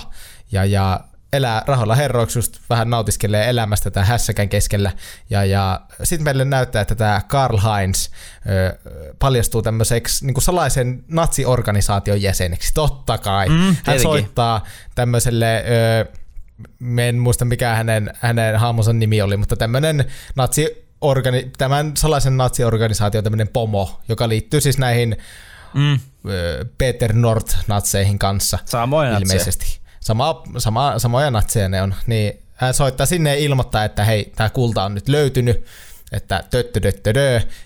Ja, 0.52 0.64
ja 0.64 1.00
elää 1.32 1.62
rahoilla 1.66 1.94
herroiksi, 1.94 2.38
just 2.38 2.58
vähän 2.70 2.90
nautiskelee 2.90 3.50
elämästä 3.50 3.90
tämän 3.90 4.06
hässäkän 4.06 4.48
keskellä. 4.48 4.92
Ja, 5.30 5.44
ja 5.44 5.80
sitten 6.02 6.24
meille 6.24 6.44
näyttää, 6.44 6.82
että 6.82 6.94
tämä 6.94 7.20
Karl 7.28 7.58
Heinz 7.58 8.08
ö, 8.48 8.78
paljastuu 9.18 9.62
tämmöiseksi 9.62 10.26
niin 10.26 10.42
salaisen 10.42 11.04
natsiorganisaation 11.08 12.22
jäseneksi. 12.22 12.74
Totta 12.74 13.18
kai. 13.18 13.48
Mm, 13.48 13.76
Hän 13.84 14.00
soittaa 14.00 14.64
tämmöiselle... 14.94 15.64
Ö, 16.02 16.26
en 16.98 17.18
muista 17.18 17.44
mikä 17.44 17.74
hänen, 17.74 18.10
hänen 18.20 18.58
hahmonsa 18.58 18.92
nimi 18.92 19.22
oli, 19.22 19.36
mutta 19.36 19.56
tämmöinen 19.56 20.04
natsi 20.34 20.88
organi, 21.00 21.50
tämän 21.58 21.96
salaisen 21.96 22.36
natsiorganisaation 22.36 23.24
tämmöinen 23.24 23.48
pomo, 23.48 24.00
joka 24.08 24.28
liittyy 24.28 24.60
siis 24.60 24.78
näihin 24.78 25.16
mm, 25.74 25.98
Peter 26.78 27.12
Nord-natseihin 27.12 28.18
kanssa. 28.18 28.58
Samoja 28.64 29.10
natseja. 29.10 29.85
Sama, 30.06 30.42
sama, 30.58 30.98
samoja 30.98 31.30
natseja 31.30 31.68
ne 31.68 31.82
on. 31.82 31.94
Niin 32.06 32.42
hän 32.54 32.74
soittaa 32.74 33.06
sinne 33.06 33.30
ja 33.30 33.36
ilmoittaa, 33.36 33.84
että 33.84 34.04
hei, 34.04 34.32
tämä 34.36 34.50
kulta 34.50 34.84
on 34.84 34.94
nyt 34.94 35.08
löytynyt, 35.08 35.64
että 36.12 36.44
töttö, 36.50 36.80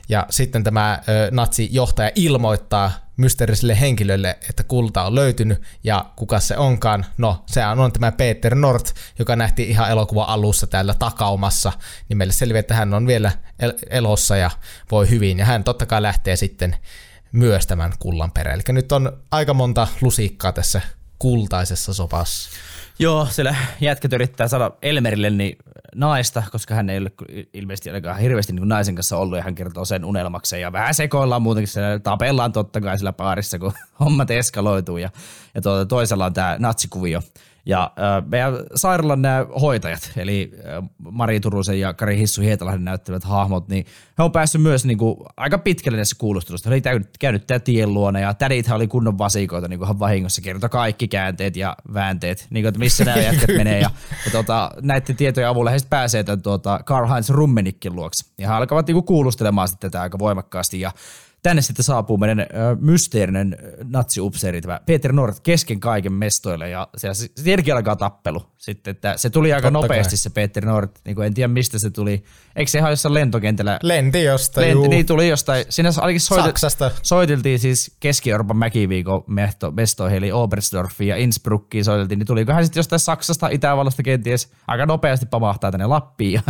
ja 0.08 0.26
sitten 0.30 0.64
tämä 0.64 1.02
ö, 1.08 1.28
natsijohtaja 1.30 2.10
ilmoittaa 2.14 2.92
mysteeriselle 3.16 3.80
henkilölle, 3.80 4.38
että 4.50 4.64
kulta 4.64 5.02
on 5.02 5.14
löytynyt, 5.14 5.62
ja 5.84 6.04
kuka 6.16 6.40
se 6.40 6.56
onkaan? 6.56 7.06
No, 7.18 7.44
se 7.46 7.66
on 7.66 7.92
tämä 7.92 8.12
Peter 8.12 8.54
Nord, 8.54 8.86
joka 9.18 9.36
nähtiin 9.36 9.68
ihan 9.68 9.90
elokuvan 9.90 10.28
alussa 10.28 10.66
täällä 10.66 10.94
takaumassa, 10.94 11.72
niin 12.08 12.16
meille 12.16 12.32
selviää, 12.32 12.60
että 12.60 12.74
hän 12.74 12.94
on 12.94 13.06
vielä 13.06 13.32
el- 13.58 13.78
elossa 13.90 14.36
ja 14.36 14.50
voi 14.90 15.10
hyvin, 15.10 15.38
ja 15.38 15.44
hän 15.44 15.64
totta 15.64 15.86
kai 15.86 16.02
lähtee 16.02 16.36
sitten 16.36 16.76
myös 17.32 17.66
tämän 17.66 17.92
kullan 17.98 18.32
perään. 18.32 18.54
Eli 18.54 18.74
nyt 18.74 18.92
on 18.92 19.22
aika 19.30 19.54
monta 19.54 19.88
lusikkaa 20.00 20.52
tässä 20.52 20.80
kultaisessa 21.20 21.94
sopassa. 21.94 22.50
Joo, 22.98 23.26
siellä 23.30 23.54
jätkät 23.80 24.12
yrittää 24.12 24.48
saada 24.48 24.70
Elmerille 24.82 25.30
niin 25.30 25.56
naista, 25.94 26.42
koska 26.52 26.74
hän 26.74 26.90
ei 26.90 26.98
ole 26.98 27.10
ilmeisesti 27.54 27.90
ainakaan 27.90 28.18
hirveästi 28.18 28.52
niin 28.52 28.68
naisen 28.68 28.94
kanssa 28.94 29.16
ollut 29.16 29.38
ja 29.38 29.44
hän 29.44 29.54
kertoo 29.54 29.84
sen 29.84 30.04
unelmakseen 30.04 30.62
ja 30.62 30.72
vähän 30.72 30.94
sekoillaan 30.94 31.42
muutenkin, 31.42 31.68
siellä 31.68 31.98
tapellaan 31.98 32.52
totta 32.52 32.80
kai 32.80 32.98
sillä 32.98 33.12
paarissa, 33.12 33.58
kun 33.58 33.72
hommat 34.00 34.30
eskaloituu 34.30 34.96
ja, 34.96 35.10
ja 35.54 35.62
tuota, 35.62 35.86
toisella 35.86 36.26
on 36.26 36.32
tämä 36.32 36.56
natsikuvio. 36.58 37.22
Ja 37.70 37.82
äh, 37.82 38.28
meidän 38.30 38.54
sairaalan 38.74 39.22
nämä 39.22 39.46
hoitajat, 39.60 40.12
eli 40.16 40.52
äh, 40.54 40.90
Mari 40.98 41.40
Turusen 41.40 41.80
ja 41.80 41.94
Kari 41.94 42.18
Hissu 42.18 42.42
Hietalahden 42.42 42.84
näyttävät 42.84 43.24
hahmot, 43.24 43.68
niin 43.68 43.86
he 44.18 44.22
on 44.22 44.32
päässyt 44.32 44.62
myös 44.62 44.84
niin 44.84 44.98
kuin, 44.98 45.16
aika 45.36 45.58
pitkälle 45.58 45.96
näissä 45.96 46.16
kuulustelussa. 46.18 46.68
He 46.68 46.74
oli 46.74 46.80
käynyt, 46.80 47.08
käynyt 47.18 47.46
tämä 47.46 47.58
tien 47.58 47.94
luona 47.94 48.20
ja 48.20 48.34
tädithän 48.34 48.76
oli 48.76 48.86
kunnon 48.86 49.18
vasikoita, 49.18 49.68
niin 49.68 49.78
kuin 49.78 49.98
vahingossa 49.98 50.42
kertoi 50.42 50.68
kaikki 50.68 51.08
käänteet 51.08 51.56
ja 51.56 51.76
väänteet, 51.94 52.46
niin 52.50 52.62
kuin, 52.62 52.68
että 52.68 52.78
missä 52.78 53.04
nämä 53.04 53.18
jätkät 53.22 53.56
menee. 53.56 53.80
Ja, 53.80 53.90
ja 54.24 54.30
tuota, 54.30 54.70
näiden 54.82 55.16
tietojen 55.16 55.48
avulla 55.48 55.70
he 55.70 55.78
pääsee 55.90 56.24
tämän 56.24 56.42
tuota, 56.42 56.80
Karl-Heinz 56.84 57.28
Rummenikin 57.30 57.96
luokse. 57.96 58.32
Ja 58.38 58.48
he 58.48 58.54
alkavat 58.54 58.86
niin 58.86 58.94
kuin, 58.94 59.04
kuulustelemaan 59.04 59.68
sitten 59.68 59.90
tätä 59.90 60.02
aika 60.02 60.18
voimakkaasti 60.18 60.80
ja 60.80 60.92
Tänne 61.42 61.62
sitten 61.62 61.84
saapuu 61.84 62.18
meidän 62.18 62.46
mysteerinen 62.80 63.56
natsiupseeri, 63.84 64.60
tämä 64.60 64.80
Peter 64.86 65.12
Nord, 65.12 65.34
kesken 65.42 65.80
kaiken 65.80 66.12
mestoille, 66.12 66.68
ja 66.68 66.88
tietenkin 67.44 67.74
alkaa 67.74 67.96
tappelu. 67.96 68.42
Sitten, 68.58 68.90
että 68.90 69.16
se 69.16 69.30
tuli 69.30 69.52
aika 69.52 69.70
Totta 69.70 69.86
nopeasti 69.86 70.10
kai. 70.10 70.16
se 70.16 70.30
Peter 70.30 70.64
Nord, 70.64 70.88
niin 71.04 71.16
kuin 71.16 71.26
en 71.26 71.34
tiedä 71.34 71.48
mistä 71.48 71.78
se 71.78 71.90
tuli. 71.90 72.24
Eikö 72.56 72.70
se 72.70 72.78
ihan 72.78 72.92
jossain 72.92 73.14
lentokentällä? 73.14 73.78
Lenti 73.82 74.22
jostain, 74.22 74.66
Lenti, 74.66 74.84
juu. 74.84 74.90
niin 74.90 75.06
tuli 75.06 75.28
jostain. 75.28 75.64
Siinä 75.68 75.90
ainakin 76.00 76.20
soitel, 76.20 76.46
Saksasta. 76.46 76.90
soiteltiin 77.02 77.58
siis 77.58 77.96
Keski-Euroopan 78.00 78.56
mäkiviikon 78.56 79.24
mehto, 79.26 79.70
mestoihin, 79.70 80.18
eli 80.18 80.32
Oberstdorfiin 80.32 81.08
ja 81.08 81.16
Innsbruckiin 81.16 81.84
soiteltiin, 81.84 82.18
niin 82.18 82.26
tulikohan 82.26 82.64
sitten 82.64 82.80
jostain 82.80 83.00
Saksasta, 83.00 83.48
Itävallasta 83.48 84.02
kenties 84.02 84.52
aika 84.66 84.86
nopeasti 84.86 85.26
pamahtaa 85.26 85.70
tänne 85.70 85.86
Lappiin 85.86 86.32
ja 86.32 86.42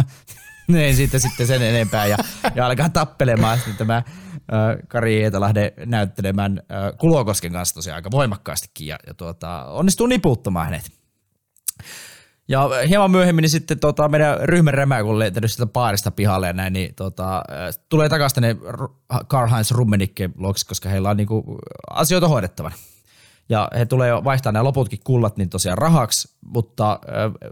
ei 0.79 0.95
siitä 0.95 1.19
sitten 1.19 1.47
sen 1.47 1.63
enempää 1.63 2.07
ja, 2.07 2.17
ja 2.55 2.67
alkaa 2.67 2.89
tappelemaan 2.89 3.59
sitten 3.59 3.77
tämä 3.77 4.03
Kari 4.89 5.23
Eetalahden 5.23 5.73
näyttelemään 5.87 6.63
Kulokosken 6.99 7.53
kanssa 7.53 7.75
tosiaan 7.75 7.97
aika 7.97 8.11
voimakkaastikin 8.11 8.87
ja, 8.87 8.99
ja 9.07 9.15
tuota, 9.15 9.65
onnistuu 9.65 10.07
niputtamaan 10.07 10.67
hänet. 10.67 10.91
Ja 12.49 12.71
hieman 12.89 13.11
myöhemmin 13.11 13.43
niin 13.43 13.51
sitten 13.51 13.81
tota, 13.81 14.09
meidän 14.09 14.41
ryhmän 14.41 14.75
remä, 14.75 15.03
kun 15.03 15.13
on 15.13 15.19
lentänyt 15.19 15.53
sieltä 15.53 15.73
baarista 15.73 16.11
pihalle 16.11 16.47
ja 16.47 16.53
näin, 16.53 16.73
niin 16.73 16.95
tota, 16.95 17.43
tulee 17.89 18.09
takaisin 18.09 18.35
tänne 18.35 18.57
Karl-Heinz 19.29 19.71
Rummenikke 19.71 20.31
koska 20.69 20.89
heillä 20.89 21.11
on 21.11 21.17
niinku 21.17 21.59
asioita 21.91 22.29
hoidettavana. 22.29 22.75
Ja 23.51 23.69
he 23.79 23.87
tulee 23.87 24.25
vaihtaa 24.25 24.53
nämä 24.53 24.65
loputkin 24.65 25.01
kullat 25.05 25.37
niin 25.37 25.51
tosiaan 25.51 25.79
rahaksi, 25.79 26.29
mutta 26.41 26.93
äh, 26.93 26.99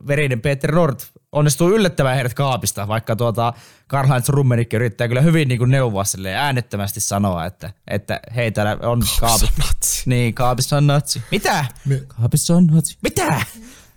verinen 0.07 0.41
Peter 0.41 0.75
Nord 0.75 1.01
onnistuu 1.33 1.71
yllättämään 1.71 2.15
heidät 2.15 2.35
kaapista, 2.35 2.89
vaikka 2.89 3.17
tuota 3.17 3.53
Karl-Heinz 3.89 4.29
Rummenikki 4.29 4.77
yrittää 4.77 5.09
kyllä 5.09 5.21
hyvin 5.21 5.49
niin 5.49 5.59
kuin 5.59 5.71
neuvoa 5.71 6.05
silleen 6.05 6.37
äänettömästi 6.37 7.01
sanoa, 7.01 7.47
että, 7.47 7.71
että 7.89 8.21
hei 8.37 8.53
täällä 8.53 8.89
on 8.89 9.03
kaapis. 9.21 9.51
natsi. 9.59 10.03
Niin, 10.07 10.35
kaapissa 10.35 10.77
on 10.77 10.87
natsi. 10.87 11.23
Mitä? 11.31 11.65
Kaapissa 12.07 12.57
on 12.57 12.67
natsi. 12.67 12.99
Mitä? 13.03 13.43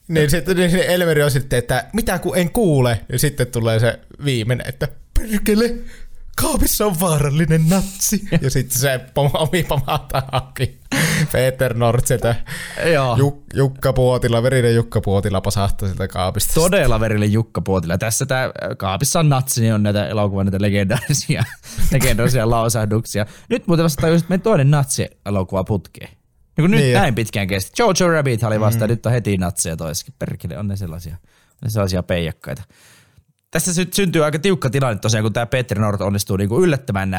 Niin 0.07 0.29
sitten 0.29 0.57
niin 0.57 0.75
Elmeri 0.75 1.23
on 1.23 1.31
sitten, 1.31 1.59
että 1.59 1.85
mitä 1.93 2.19
kun 2.19 2.37
en 2.37 2.51
kuule. 2.51 3.05
Ja 3.09 3.19
sitten 3.19 3.47
tulee 3.47 3.79
se 3.79 3.99
viimeinen, 4.25 4.67
että 4.69 4.87
perkele, 5.19 5.75
kaapissa 6.35 6.85
on 6.85 6.99
vaarallinen 6.99 7.69
natsi. 7.69 8.21
ja 8.41 8.49
sitten 8.49 8.79
se 8.79 8.99
omi 9.33 9.63
pamahtaa 9.63 10.29
auki. 10.31 10.81
Peter. 11.31 11.75
Joo. 12.93 13.15
Juk- 13.15 13.57
Jukka 13.57 13.93
Puotila, 13.93 14.43
verinen 14.43 14.75
Jukka 14.75 15.01
Puotila 15.01 15.41
pasahtaa 15.41 15.87
sieltä 15.87 16.07
kaapista. 16.07 16.53
Todella 16.53 16.99
verille 16.99 17.25
Jukka 17.25 17.61
Puotila. 17.61 17.97
Tässä 17.97 18.25
tämä 18.25 18.51
kaapissa 18.77 19.19
on 19.19 19.29
natsi, 19.29 19.61
niin 19.61 19.73
on 19.73 19.83
näitä 19.83 20.07
elokuvan 20.07 20.45
näitä 20.45 20.61
legendaarisia, 20.61 21.43
legendaarisia 21.91 22.49
lausahduksia. 22.49 23.25
Nyt 23.49 23.67
muuten 23.67 23.83
vasta 23.83 24.01
tajusin, 24.01 24.33
että 24.33 24.43
toinen 24.43 24.71
natsi-elokuva 24.71 25.63
putkee. 25.63 26.07
Niin 26.57 26.71
nyt 26.71 26.81
Niin. 26.81 26.93
näin 26.93 27.15
pitkään 27.15 27.47
kesti. 27.47 27.71
Jojo 27.79 28.11
Rabbit 28.13 28.43
oli 28.43 28.59
vasta, 28.59 28.85
mm. 28.85 28.89
nyt 28.89 29.05
on 29.05 29.11
heti 29.11 29.37
natseja 29.37 29.77
toiskin. 29.77 30.13
Perkele, 30.19 30.57
on 30.57 30.67
ne 30.67 30.75
sellaisia, 30.75 31.15
ne 31.63 31.69
sellaisia 31.69 32.03
peijakkaita. 32.03 32.63
Tässä 33.51 33.73
sy- 33.73 33.89
syntyy 33.93 34.25
aika 34.25 34.39
tiukka 34.39 34.69
tilanne 34.69 34.99
tosiaan, 34.99 35.23
kun 35.23 35.33
tämä 35.33 35.45
Peter 35.45 35.79
Nord 35.79 36.01
onnistuu 36.01 36.37
niinku 36.37 36.63
yllättämään 36.63 37.09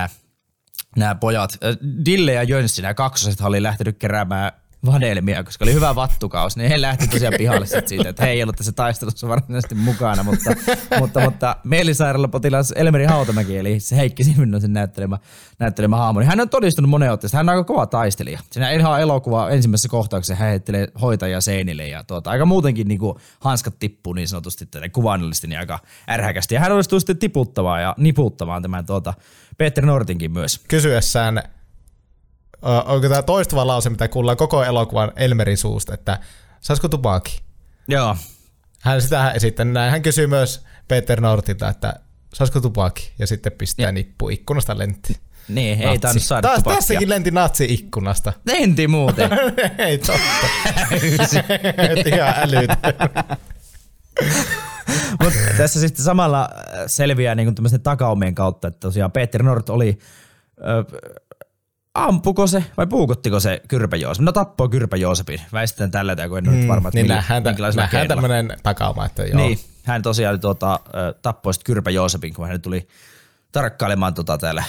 nämä 0.97 1.14
pojat. 1.14 1.59
Ö, 1.64 1.76
Dille 2.05 2.33
ja 2.33 2.43
Jönssi, 2.43 2.83
nämä 2.83 2.95
kaksoset, 2.95 3.41
oli 3.41 3.62
lähtenyt 3.62 3.99
keräämään 3.99 4.53
vadelmia, 4.87 5.45
koska 5.45 5.64
oli 5.64 5.74
hyvä 5.74 5.95
vattukaus, 5.95 6.57
niin 6.57 6.68
he 6.70 6.80
lähti 6.80 7.09
tosiaan 7.09 7.35
pihalle 7.39 7.66
sit 7.66 7.89
siitä, 7.89 8.09
että 8.09 8.24
he 8.24 8.30
ei 8.30 8.43
ollut 8.43 8.57
tässä 8.57 8.72
taistelussa 8.72 9.28
varsinaisesti 9.28 9.74
mukana, 9.74 10.22
mutta, 10.22 10.51
mutta, 10.99 11.20
mutta 11.20 11.57
mielisairaalapotilas 11.64 12.72
Elmeri 12.76 13.05
Hautamäki, 13.05 13.59
eli 13.59 13.80
se 13.80 13.97
Heikki 13.97 14.24
Sivinnosen 14.24 14.72
näyttelemä, 14.72 15.18
näyttelemä 15.59 15.97
hahmo, 15.97 16.20
niin 16.20 16.28
hän 16.28 16.41
on 16.41 16.49
todistunut 16.49 16.91
monen 16.91 17.12
otteeseen, 17.12 17.39
hän 17.39 17.49
on 17.49 17.57
aika 17.57 17.64
kova 17.64 17.87
taistelija. 17.87 18.41
Siinä 18.51 18.70
ihan 18.70 19.01
elokuva 19.01 19.51
ensimmäisessä 19.51 19.89
kohtauksessa 19.89 20.35
hän 20.35 20.51
heittelee 20.51 20.89
hoitajia 21.01 21.41
seinille 21.41 21.89
ja 21.89 22.05
tuota, 22.05 22.30
aika 22.30 22.47
muutenkin 22.47 22.89
niin 22.89 22.99
kuin 22.99 23.18
hanskat 23.41 23.78
tippuu 23.78 24.12
niin 24.12 24.28
sanotusti 24.28 24.66
tänne 24.66 24.89
kuvailullisesti 24.89 25.47
niin 25.47 25.59
aika 25.59 25.78
ärhäkästi. 26.11 26.55
Ja 26.55 26.61
hän 26.61 26.72
onnistuu 26.72 27.01
sitten 27.01 27.18
tiputtamaan 27.18 27.83
ja 27.83 27.95
niputtamaan 27.99 28.62
tämän 28.62 28.87
tuota, 28.87 29.14
Peter 29.59 29.87
Nortinkin 29.87 30.33
myös. 30.33 30.61
Kysyessään, 30.68 31.43
onko 32.63 33.09
tämä 33.09 33.23
toistuva 33.23 33.67
lause, 33.67 33.91
mitä 33.91 34.09
kuullaan 34.09 34.37
koko 34.37 34.65
elokuvan 34.65 35.13
Elmerin 35.17 35.59
suusta, 35.59 35.95
että 35.95 36.19
saisiko 36.61 36.89
tupaki? 36.89 37.41
Joo, 37.89 38.17
Hän 38.81 39.03
sitä 39.03 39.19
hän 39.23 39.37
esittää 39.37 39.65
näin. 39.65 39.91
Hän 39.91 40.03
kysyy 40.03 40.27
myös 40.27 40.65
Peter 40.89 41.21
Nortilta, 41.21 41.69
että 41.69 41.95
saisiko 42.35 42.61
tupaki? 42.61 43.13
Ja 43.19 43.27
sitten 43.27 43.53
pistää 43.53 43.87
Ja- 43.87 43.93
nippu 43.93 44.29
ikkunasta 44.29 44.79
lenti. 44.79 45.17
niin, 45.49 45.79
ei 45.81 45.87
Natsi. 45.87 46.01
tainnut 46.01 46.23
saada 46.23 46.43
Taas 46.43 46.59
tupakkia. 46.59 46.77
tässäkin 46.81 47.09
lenti 47.09 47.31
natsi 47.31 47.67
ikkunasta. 47.75 48.33
Lenti 48.47 48.89
muuten. 48.89 49.31
ei 49.79 49.99
totta. 49.99 50.47
Ihan 52.15 52.35
älytön. 52.37 52.77
Mutta 55.23 55.39
tässä 55.57 55.81
sitten 55.81 56.05
samalla 56.05 56.49
selviää 56.87 57.35
niin 57.35 57.55
takaumien 57.83 58.35
kautta, 58.35 58.69
että 58.69 58.81
tosiaan 58.81 59.13
Peter 59.13 59.43
Nord 59.43 59.69
oli, 59.69 59.99
ö, 60.59 60.85
ampuko 61.95 62.47
se 62.47 62.64
vai 62.76 62.86
puukottiko 62.86 63.40
se 63.40 63.62
Kyrpä 63.68 63.97
Joosepin? 63.97 64.24
No 64.24 64.32
tappoi 64.32 64.68
Kyrpä 64.68 64.97
Joosepin. 64.97 65.40
Väistetään 65.53 65.90
tällä 65.90 66.16
tavalla, 66.16 66.28
kun 66.28 66.38
en 66.38 66.49
ole 66.49 66.57
nyt 66.57 66.68
varma, 66.68 66.88
että 66.88 66.99
niin 66.99 67.09
nähdään, 67.09 67.45
nähdään 67.76 68.09
tämmöinen 68.09 68.57
takauma, 68.62 69.07
että 69.07 69.22
joo. 69.22 69.36
Niin, 69.36 69.59
hän 69.84 70.03
tosiaan 70.03 70.40
tuota, 70.40 70.80
tappoi 71.22 71.55
sitten 71.55 71.64
Kyrpä 71.66 71.90
Joosepin, 71.90 72.34
kun 72.34 72.49
hän 72.49 72.62
tuli 72.62 72.88
tarkkailemaan 73.53 74.14
tota 74.14 74.38
täällä 74.38 74.64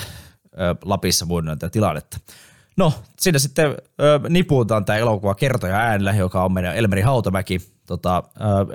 Lapissa 0.86 1.26
muinoin 1.26 1.60
tätä 1.60 1.72
tilannetta. 1.72 2.18
No, 2.78 2.94
siinä 3.20 3.40
sitten 3.40 3.66
ö, 4.02 4.20
niputaan 4.30 4.86
tämä 4.86 4.98
elokuva 4.98 5.36
kertoja 5.36 5.78
äänellä, 5.78 6.14
joka 6.14 6.44
on 6.44 6.54
meidän 6.54 6.76
Elmeri 6.76 7.02
Hautamäki. 7.02 7.73
Tota, 7.88 8.24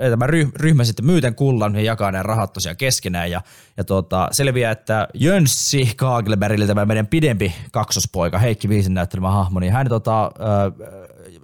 tämä 0.09 0.27
ryh- 0.27 0.51
ryhmä 0.55 0.83
sitten 0.83 1.05
myyten 1.05 1.35
kullan 1.35 1.75
ja 1.75 1.81
jakaa 1.81 2.11
nämä 2.11 2.23
rahat 2.23 2.53
tosiaan 2.53 2.77
keskenään. 2.77 3.31
Ja, 3.31 3.41
ja 3.77 3.83
tota, 3.83 4.27
selviää, 4.31 4.71
että 4.71 5.07
Jönssi 5.13 5.93
Kaaglebergille 5.95 6.67
tämä 6.67 6.85
meidän 6.85 7.07
pidempi 7.07 7.55
kaksospoika, 7.71 8.37
Heikki 8.37 8.69
Viisen 8.69 8.93
näyttelemä 8.93 9.31
hahmo, 9.31 9.59
niin 9.59 9.73
hän 9.73 9.89
tota, 9.89 10.31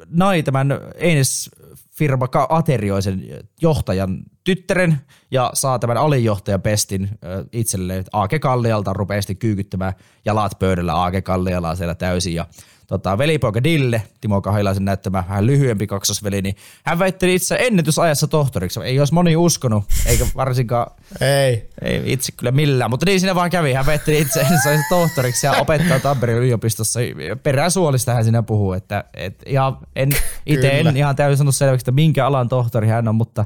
nai 0.10 0.44
tämän 0.44 0.80
Eines 0.96 1.50
firma 1.92 2.28
ka- 2.28 2.48
aterioi 2.50 3.02
sen 3.02 3.24
johtajan 3.62 4.24
tyttären 4.44 5.02
ja 5.32 5.52
saa 5.54 5.80
tämän 5.80 5.98
alijohtajan 5.98 6.62
pestin 6.62 7.10
itselleen. 7.52 8.04
Aake 8.14 8.40
Kallialta 8.40 8.94
rupeaa 8.94 9.22
sitten 9.22 9.38
kyykyttämään 9.38 9.94
jalat 10.26 10.60
pöydällä 10.60 10.94
Aake 10.94 11.22
Kallialaa 11.22 11.76
siellä 11.76 11.96
täysin. 11.96 12.36
Ja 12.36 12.46
tota, 12.88 13.18
velipoika 13.18 13.64
Dille, 13.64 14.04
Timo 14.22 14.42
Kahilaisen 14.42 14.86
näyttämä 14.86 15.24
vähän 15.28 15.48
lyhyempi 15.48 15.88
kaksosveli, 15.88 16.42
niin 16.42 16.56
hän 16.86 17.00
väitteli 17.00 17.36
itse 17.36 17.58
ennätysajassa 17.60 18.28
tohtoriksi. 18.28 18.80
Ei 18.84 19.00
olisi 19.00 19.14
moni 19.14 19.36
uskonut, 19.36 19.84
eikä 20.06 20.26
varsinkaan 20.36 20.92
Ei. 21.22 21.70
ei 21.82 22.04
itse 22.06 22.32
kyllä 22.32 22.52
millään, 22.52 22.90
mutta 22.90 23.06
niin 23.06 23.20
siinä 23.20 23.36
vaan 23.36 23.50
kävi. 23.50 23.74
Hän 23.74 23.86
vetteli 23.86 24.20
itse 24.20 24.42
ensä 24.42 24.84
tohtoriksi 24.90 25.48
ja 25.48 25.52
opettaa 25.52 26.00
Tampereen 26.00 26.40
yliopistossa. 26.40 27.00
Peräsuolista 27.44 28.14
hän 28.14 28.24
siinä 28.24 28.44
puhuu, 28.44 28.74
että, 28.74 29.04
että 29.14 29.44
ihan 29.50 29.78
en, 29.96 30.10
itse 30.46 30.80
en 30.80 30.98
ihan 30.98 31.16
täysin 31.16 31.38
sanonut 31.38 31.56
selväksi, 31.56 31.82
että 31.82 31.92
minkä 31.92 32.28
alan 32.28 32.50
tohtori 32.50 32.88
hän 32.88 33.08
on, 33.08 33.16
mutta, 33.16 33.46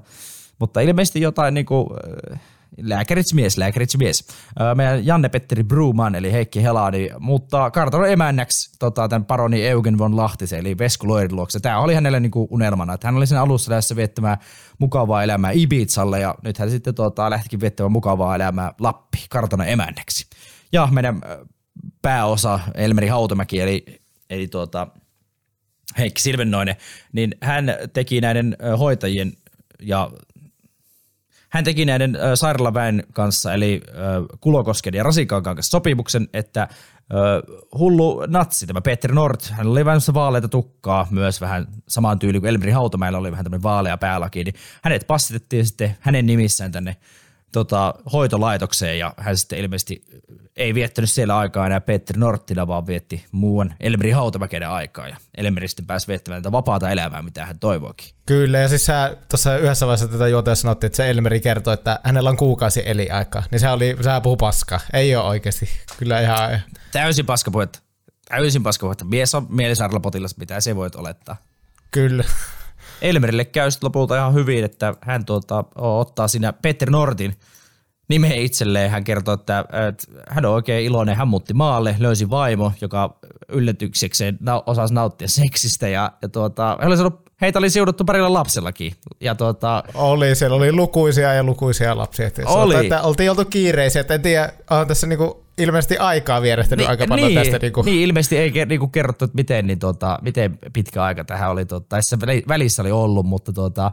mutta 0.59 0.79
ilmeisesti 0.79 1.21
jotain 1.21 1.53
niin 1.53 1.65
kuin, 1.65 1.87
lääkärits 2.77 3.33
mies, 3.33 3.57
lääkärits 3.57 3.97
mies. 3.97 4.27
Meidän 4.75 5.05
Janne-Petteri 5.05 5.63
Bruman, 5.63 6.15
eli 6.15 6.31
Heikki 6.31 6.63
Helani, 6.63 7.09
muuttaa 7.19 7.71
kartanon 7.71 8.09
emännäksi 8.09 8.71
tota, 8.79 9.07
tämän 9.07 9.25
paroni 9.25 9.67
Eugen 9.67 9.97
von 9.97 10.17
Lahtisen, 10.17 10.59
eli 10.59 10.77
Vesku 10.77 11.07
Loirin 11.07 11.35
luokse. 11.35 11.59
Tämä 11.59 11.79
oli 11.79 11.93
hänelle 11.93 12.19
niin 12.19 12.31
kuin 12.31 12.47
unelmana, 12.51 12.93
että 12.93 13.07
hän 13.07 13.15
oli 13.15 13.27
sen 13.27 13.39
alussa 13.39 13.71
lähdössä 13.71 13.95
viettämään 13.95 14.37
mukavaa 14.79 15.23
elämää 15.23 15.51
Ibizalle, 15.53 16.19
ja 16.19 16.35
nyt 16.43 16.57
hän 16.57 16.69
sitten 16.69 16.95
tota, 16.95 17.29
lähtikin 17.29 17.59
viettämään 17.59 17.91
mukavaa 17.91 18.35
elämää 18.35 18.73
Lappi 18.79 19.25
kartanon 19.29 19.67
emännäksi. 19.67 20.27
Ja 20.71 20.87
meidän 20.91 21.21
pääosa 22.01 22.59
Elmeri 22.75 23.07
Hautamäki, 23.07 23.59
eli, 23.61 23.85
eli 24.29 24.47
tuota, 24.47 24.87
Heikki 25.97 26.21
Silvennoinen, 26.21 26.75
niin 27.13 27.35
hän 27.41 27.73
teki 27.93 28.21
näiden 28.21 28.57
hoitajien 28.79 29.33
ja 29.81 30.11
hän 31.49 31.63
teki 31.63 31.85
näiden 31.85 32.15
ö, 32.15 32.35
sairaalaväen 32.35 33.03
kanssa, 33.13 33.53
eli 33.53 33.81
ö, 33.87 33.93
Kulokosken 34.39 34.93
ja 34.93 35.03
Rasikankaan 35.03 35.55
kanssa 35.55 35.71
sopimuksen, 35.71 36.27
että 36.33 36.67
ö, 37.13 37.15
hullu 37.77 38.25
natsi, 38.27 38.67
tämä 38.67 38.81
Peter 38.81 39.11
Nord, 39.11 39.39
hän 39.51 39.67
oli 39.67 39.85
vähän 39.85 40.01
vaaleita 40.13 40.47
tukkaa, 40.47 41.07
myös 41.11 41.41
vähän 41.41 41.67
samaan 41.87 42.19
tyyliin 42.19 42.41
kuin 42.41 42.49
Elmeri 42.49 42.71
Hautamäellä 42.71 43.19
oli 43.19 43.31
vähän 43.31 43.45
tämmöinen 43.45 43.63
vaalea 43.63 43.97
päälaki, 43.97 44.43
niin 44.43 44.55
hänet 44.83 45.07
passitettiin 45.07 45.65
sitten 45.65 45.97
hänen 45.99 46.25
nimissään 46.25 46.71
tänne 46.71 46.95
tota, 47.51 47.93
hoitolaitokseen 48.13 48.99
ja 48.99 49.13
hän 49.17 49.37
sitten 49.37 49.59
ilmeisesti 49.59 50.03
ei 50.57 50.73
viettänyt 50.73 51.09
siellä 51.09 51.37
aikaa 51.37 51.65
enää 51.65 51.81
Peter 51.81 52.17
Norttina, 52.17 52.67
vaan 52.67 52.87
vietti 52.87 53.25
muuan 53.31 53.75
Elmeri 53.79 54.11
Hautamäkenen 54.11 54.69
aikaa 54.69 55.07
ja 55.07 55.17
Elmeri 55.37 55.67
sitten 55.67 55.85
pääsi 55.85 56.07
viettämään 56.07 56.41
tätä 56.41 56.51
vapaata 56.51 56.89
elämää, 56.89 57.21
mitä 57.21 57.45
hän 57.45 57.59
toivoikin. 57.59 58.09
Kyllä, 58.25 58.57
ja 58.57 58.67
siis 58.67 58.85
sä 58.85 59.17
tuossa 59.29 59.57
yhdessä 59.57 59.85
vaiheessa 59.85 60.07
tätä 60.07 60.27
juotea 60.27 60.55
sanottiin, 60.55 60.87
että 60.87 60.97
se 60.97 61.09
Elmeri 61.09 61.39
kertoi, 61.39 61.73
että 61.73 61.99
hänellä 62.03 62.29
on 62.29 62.37
kuukausi 62.37 62.83
eliaikaa. 62.85 63.43
Niin 63.51 63.59
se 63.59 63.69
oli, 63.69 63.97
sä 64.03 64.21
puhu 64.21 64.37
paskaa. 64.37 64.79
Ei 64.93 65.15
ole 65.15 65.25
oikeasti. 65.25 65.69
Kyllä 65.97 66.21
ihan... 66.21 66.61
Täysin 66.91 67.25
paskapuhetta. 67.25 67.79
Täysin 68.29 68.63
paskapuhetta. 68.63 69.05
Mies 69.05 69.35
on 69.35 69.47
mielisairaalapotilas, 69.49 70.37
mitä 70.37 70.61
se 70.61 70.75
voit 70.75 70.95
olettaa. 70.95 71.37
Kyllä. 71.91 72.23
Elmerille 73.01 73.45
käy 73.45 73.71
sitten 73.71 73.87
lopulta 73.87 74.17
ihan 74.17 74.33
hyvin, 74.33 74.63
että 74.63 74.93
hän 75.01 75.25
tuota, 75.25 75.65
ottaa 75.75 76.27
siinä 76.27 76.53
Peter 76.53 76.89
Nortin 76.89 77.35
nimen 78.09 78.31
itselleen. 78.31 78.91
Hän 78.91 79.03
kertoo, 79.03 79.33
että, 79.33 79.65
että 79.87 80.21
hän 80.29 80.45
on 80.45 80.53
oikein 80.53 80.85
iloinen. 80.85 81.15
Hän 81.15 81.27
muutti 81.27 81.53
maalle, 81.53 81.95
löysi 81.99 82.29
vaimo, 82.29 82.71
joka 82.81 83.17
yllätyksekseen 83.49 84.39
osasi 84.65 84.93
nauttia 84.93 85.27
seksistä. 85.27 85.87
Ja, 85.87 86.11
ja 86.21 86.29
tuota, 86.29 86.77
hän 86.79 86.87
oli 86.87 86.97
sanonut, 86.97 87.29
heitä 87.41 87.59
oli 87.59 87.69
siuduttu 87.69 88.05
parilla 88.05 88.33
lapsellakin. 88.33 88.93
Ja 89.21 89.35
tuota, 89.35 89.83
Oli, 89.93 90.35
siellä 90.35 90.55
oli 90.55 90.71
lukuisia 90.71 91.33
ja 91.33 91.43
lukuisia 91.43 91.97
lapsia. 91.97 92.27
Että 92.27 92.41
Oli. 92.41 92.49
sanotaan, 92.51 92.83
Että 92.83 93.01
oltiin 93.01 93.29
oltu 93.29 93.45
kiireisiä, 93.45 94.01
että 94.01 94.13
en 94.13 94.21
tiedä, 94.21 94.53
on 94.69 94.87
tässä 94.87 95.07
niinku 95.07 95.45
ilmeisesti 95.59 95.97
aikaa 95.97 96.41
vierehtänyt 96.41 96.89
aika 96.89 97.05
paljon 97.07 97.27
niin, 97.27 97.39
tästä. 97.39 97.59
Niinku. 97.61 97.81
niin, 97.81 98.01
ilmeisesti 98.01 98.37
ei 98.37 98.49
ke- 98.49 98.65
niinku 98.65 98.87
kerrottu, 98.87 99.25
että 99.25 99.35
miten, 99.35 99.67
niin 99.67 99.79
tota, 99.79 100.19
miten 100.21 100.59
pitkä 100.73 101.03
aika 101.03 101.23
tähän 101.23 101.49
oli, 101.51 101.65
tota, 101.65 101.85
tässä 101.89 102.17
väli- 102.21 102.43
välissä 102.47 102.81
oli 102.81 102.91
ollut, 102.91 103.25
mutta 103.25 103.53
tota, 103.53 103.91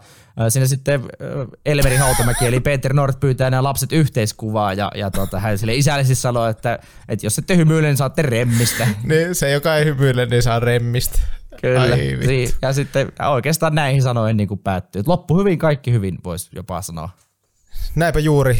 siinä 0.49 0.67
sitten 0.67 1.01
ää, 1.01 1.29
Elmeri 1.67 1.97
Hautamäki 1.97 2.47
eli 2.47 2.61
Peter 2.61 2.93
Nord 2.93 3.15
pyytää 3.21 3.51
nämä 3.51 3.63
lapset 3.63 3.93
yhteiskuvaa 3.93 4.73
ja, 4.73 4.91
ja 4.95 5.11
tota, 5.11 5.41
hän 5.41 5.59
sille 5.59 5.75
isällisesti 5.75 6.15
sanoi, 6.15 6.51
että, 6.51 6.79
että 7.09 7.27
jos 7.27 7.39
ette 7.39 7.57
hymyile, 7.57 7.87
niin 7.87 7.97
saatte 7.97 8.23
remmistä. 8.23 8.89
Niin, 9.03 9.35
se, 9.35 9.51
joka 9.51 9.77
ei 9.77 9.85
hymyile, 9.85 10.27
niin 10.27 10.43
saa 10.43 10.61
remmistä. 10.61 11.19
Kyllä. 11.61 11.81
Ai. 11.81 12.17
Niin, 12.27 12.49
ja 12.63 12.73
sitten 12.73 13.13
oikeastaan 13.29 13.75
näihin 13.75 14.03
sanoen 14.03 14.37
niin 14.37 14.49
kuin 14.49 14.61
päättyy. 14.61 15.03
Loppu 15.07 15.39
hyvin, 15.39 15.59
kaikki 15.59 15.93
hyvin, 15.93 16.19
voisi 16.25 16.51
jopa 16.55 16.83
sanoa. 16.83 17.11
Näinpä 17.95 18.19
juuri. 18.21 18.59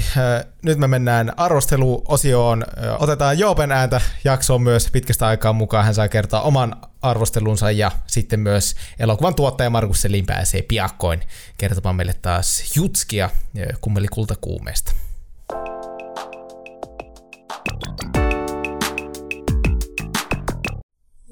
Nyt 0.63 0.79
me 0.79 0.87
mennään 0.89 1.33
arvosteluosioon. 1.37 2.65
Otetaan 2.99 3.39
Joopen 3.39 3.73
ääntä 3.73 4.01
jaksoon 4.25 4.63
myös 4.63 4.91
pitkästä 4.93 5.27
aikaa 5.27 5.53
mukaan. 5.53 5.85
Hän 5.85 5.95
saa 5.95 6.09
kertoa 6.09 6.41
oman 6.41 6.77
arvostelunsa 7.03 7.71
ja 7.71 7.91
sitten 8.07 8.41
myös 8.41 8.77
elokuvan 8.99 9.35
tuottaja 9.35 9.71
Markus 9.71 10.03
Selin 10.03 10.27
pääsee 10.27 10.63
piakkoin 10.63 11.21
kertomaan 11.59 11.97
meille 11.97 12.15
taas 12.23 12.77
jutskia 12.77 13.31
kummeli 13.81 14.09
kultakuumeesta. 14.09 14.93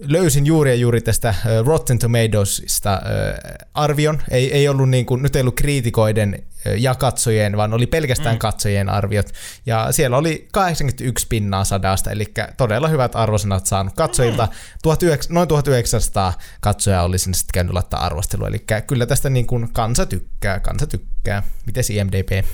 Löysin 0.07 0.47
juuri 0.47 0.71
ja 0.71 0.75
juuri 0.75 1.01
tästä 1.01 1.35
ö, 1.47 1.63
Rotten 1.67 1.99
Tomatoesista 1.99 2.95
ö, 2.95 3.35
arvion. 3.75 4.23
Ei, 4.31 4.53
ei 4.53 4.69
ollut 4.69 4.89
niin 4.89 5.07
kuin, 5.07 5.23
nyt 5.23 5.37
ei 5.37 5.41
ollut 5.41 5.57
kriitikoiden 5.57 6.43
ö, 6.67 6.77
ja 6.77 6.95
katsojien, 6.95 7.57
vaan 7.57 7.75
oli 7.75 7.87
pelkästään 7.87 8.35
mm. 8.35 8.39
katsojien 8.39 8.89
arviot. 8.89 9.27
Ja 9.67 9.93
siellä 9.93 10.17
oli 10.17 10.49
81 10.53 11.27
pinnaa 11.29 11.65
sadasta, 11.65 12.11
eli 12.11 12.25
todella 12.57 12.89
hyvät 12.89 13.17
arvosanat 13.17 13.67
saanut 13.67 13.95
katsojilta. 13.95 14.49
19, 14.87 15.35
noin 15.35 15.49
1900 15.49 16.39
katsojaa 16.61 17.05
oli 17.05 17.19
sinne 17.19 17.37
sitten 17.37 17.55
käynyt 17.55 17.75
laittaa 17.75 18.07
arvostelua, 18.07 18.49
eli 18.49 18.65
kyllä 18.87 19.07
tästä 19.07 19.31
niin 19.31 19.47
kuin 19.47 19.73
kansa 19.73 20.07
tykkää, 20.07 20.61
kansa 20.61 20.87
tykkää. 20.87 21.43
Miten 21.67 21.85
IMDb? 21.91 22.45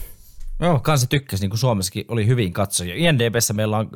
Joo, 0.60 0.80
kansa 0.80 1.06
tykkäsi, 1.06 1.42
niin 1.42 1.50
kuin 1.50 1.58
Suomessakin 1.58 2.04
oli 2.08 2.26
hyvin 2.26 2.52
katsojia. 2.52 2.94
INDBssä 2.94 3.54
meillä 3.54 3.78
on 3.78 3.90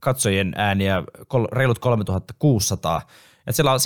katsojien 0.00 0.52
ääniä 0.56 1.02
reilut 1.52 1.78
3600, 1.78 3.02
Että 3.38 3.52
siellä 3.52 3.72
on 3.72 3.80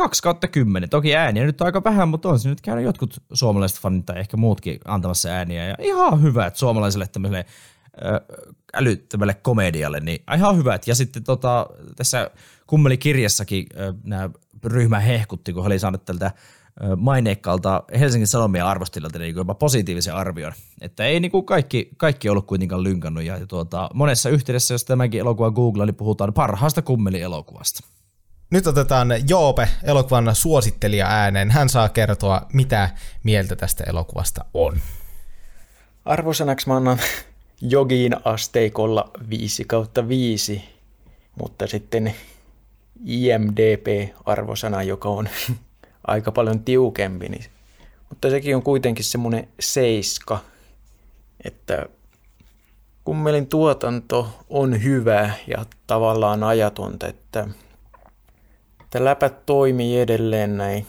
7,2 0.00 0.08
kautta 0.22 0.48
10. 0.48 0.90
Toki 0.90 1.16
ääniä 1.16 1.44
nyt 1.44 1.62
aika 1.62 1.84
vähän, 1.84 2.08
mutta 2.08 2.28
on 2.28 2.38
se 2.38 2.48
nyt 2.48 2.60
käynyt 2.60 2.84
jotkut 2.84 3.22
suomalaiset 3.32 3.80
fanit 3.80 4.06
tai 4.06 4.18
ehkä 4.18 4.36
muutkin 4.36 4.80
antamassa 4.84 5.28
ääniä. 5.28 5.66
Ja 5.66 5.74
ihan 5.78 6.22
hyvät 6.22 6.56
suomalaiselle 6.56 7.06
tämmöiselle 7.06 7.46
älyttömälle 8.74 9.34
komedialle, 9.34 10.00
niin 10.00 10.22
ihan 10.36 10.56
hyvät. 10.56 10.86
Ja 10.86 10.94
sitten 10.94 11.24
tota, 11.24 11.66
tässä 11.96 12.30
kummelikirjassakin 12.66 13.66
nämä 14.04 14.30
ryhmä 14.64 15.00
hehkutti, 15.00 15.52
kun 15.52 15.62
he 15.62 15.66
oli 15.66 15.78
saanut 15.78 16.04
tältä 16.04 16.32
maineikkaalta 16.96 17.82
Helsingin 17.98 18.26
Sanomia 18.26 18.68
arvostelijalta 18.68 19.18
niin 19.18 19.36
jopa 19.36 19.54
positiivisen 19.54 20.14
arvion. 20.14 20.52
Että 20.80 21.04
ei 21.04 21.20
niin 21.20 21.30
kuin 21.30 21.46
kaikki, 21.46 21.90
kaikki 21.96 22.28
ollut 22.28 22.46
kuitenkaan 22.46 22.82
lynkannut. 22.82 23.24
Ja, 23.24 23.46
tuota, 23.46 23.90
monessa 23.94 24.28
yhteydessä, 24.28 24.74
jos 24.74 24.84
tämänkin 24.84 25.20
elokuva 25.20 25.50
googlaa, 25.50 25.86
niin 25.86 25.94
puhutaan 25.94 26.32
parhaasta 26.32 26.82
kummelielokuvasta. 26.82 27.80
Nyt 28.50 28.66
otetaan 28.66 29.08
Joope, 29.28 29.68
elokuvan 29.82 30.34
suosittelija 30.34 31.06
ääneen. 31.06 31.50
Hän 31.50 31.68
saa 31.68 31.88
kertoa, 31.88 32.42
mitä 32.52 32.90
mieltä 33.22 33.56
tästä 33.56 33.84
elokuvasta 33.84 34.44
on. 34.54 34.80
Arvosanaksi 36.04 36.68
mä 36.68 36.76
annan 36.76 36.98
jogiin 37.60 38.16
asteikolla 38.24 39.10
5 39.30 39.64
kautta 39.64 40.08
5, 40.08 40.64
mutta 41.40 41.66
sitten 41.66 42.14
IMDP-arvosana, 43.04 44.82
joka 44.82 45.08
on 45.08 45.28
aika 46.08 46.32
paljon 46.32 46.60
tiukempi, 46.60 47.28
niin, 47.28 47.44
mutta 48.08 48.30
sekin 48.30 48.56
on 48.56 48.62
kuitenkin 48.62 49.04
semmoinen 49.04 49.48
seiska, 49.60 50.38
että 51.44 51.86
kummelin 53.04 53.46
tuotanto 53.46 54.44
on 54.50 54.82
hyvä 54.82 55.30
ja 55.46 55.64
tavallaan 55.86 56.42
ajatonta, 56.44 57.06
että, 57.06 57.48
että 58.80 59.04
läpät 59.04 59.46
toimii 59.46 60.00
edelleen 60.00 60.56
näin 60.56 60.86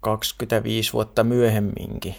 25 0.00 0.92
vuotta 0.92 1.24
myöhemminkin. 1.24 2.14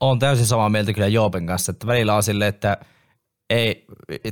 on 0.00 0.18
täysin 0.18 0.46
samaa 0.46 0.68
mieltä 0.68 0.92
kyllä 0.92 1.06
Joopen 1.08 1.46
kanssa, 1.46 1.72
että 1.72 1.86
välillä 1.86 2.14
on 2.14 2.22
silleen, 2.22 2.48
että 2.48 2.76
ei, 3.50 3.84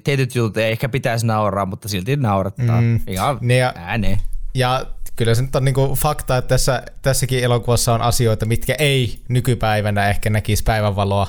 tietyt 0.05 0.35
jutut 0.35 0.57
ei 0.57 0.73
ehkä 0.73 0.89
pitäisi 0.89 1.27
nauraa, 1.27 1.67
mutta 1.67 1.89
silti 1.89 2.17
naurattaa. 2.17 2.81
Mm. 2.81 3.01
Ihan 3.07 3.39
Ne 3.41 3.57
ja- 3.57 3.73
ääneen. 3.77 4.19
Ja 4.55 4.87
kyllä 5.17 5.35
se 5.35 5.43
nyt 5.43 5.57
on 5.57 5.65
niinku 5.65 5.97
fakta, 5.99 6.37
että 6.37 6.49
tässä, 6.49 6.83
tässäkin 7.03 7.45
elokuvassa 7.45 7.95
on 7.95 8.03
asioita, 8.03 8.47
mitkä 8.47 8.75
ei 8.79 9.21
nykypäivänä 9.29 10.09
ehkä 10.09 10.31
näkisi 10.31 10.63
päivänvaloa. 10.63 11.27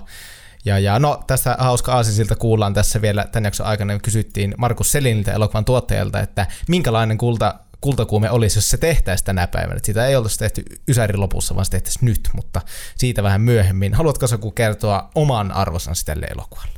Ja, 0.65 0.79
ja 0.79 0.99
no 0.99 1.23
tästä 1.27 1.55
hauska 1.59 1.93
aasisilta 1.93 2.35
kuullaan 2.35 2.73
tässä 2.73 3.01
vielä 3.01 3.25
tämän 3.31 3.45
jakson 3.45 3.65
aikana. 3.65 3.99
Kysyttiin 3.99 4.55
Markus 4.57 4.91
Seliniltä 4.91 5.31
elokuvan 5.31 5.65
tuottajalta, 5.65 6.19
että 6.19 6.47
minkälainen 6.67 7.17
kulta, 7.17 7.55
kultakuume 7.81 8.31
olisi, 8.31 8.57
jos 8.57 8.69
se 8.69 8.77
tehtäisiin 8.77 9.25
tänä 9.25 9.47
päivänä. 9.47 9.75
Että 9.75 9.85
sitä 9.85 10.07
ei 10.07 10.15
oltaisi 10.15 10.39
tehty 10.39 10.63
Ysärin 10.87 11.19
lopussa, 11.19 11.55
vaan 11.55 11.65
se 11.65 11.71
tehtäisiin 11.71 12.05
nyt, 12.05 12.29
mutta 12.33 12.61
siitä 12.97 13.23
vähän 13.23 13.41
myöhemmin. 13.41 13.93
Haluatko 13.93 14.27
Saku 14.27 14.51
kertoa 14.51 15.09
oman 15.15 15.51
arvosansi 15.51 16.05
tälle 16.05 16.25
elokuvalle? 16.25 16.73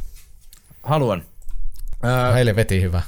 Haluan. 0.84 1.26
Öö. 2.06 2.34
Heille 2.34 2.56
veti 2.56 2.82
hyvä. 2.82 3.02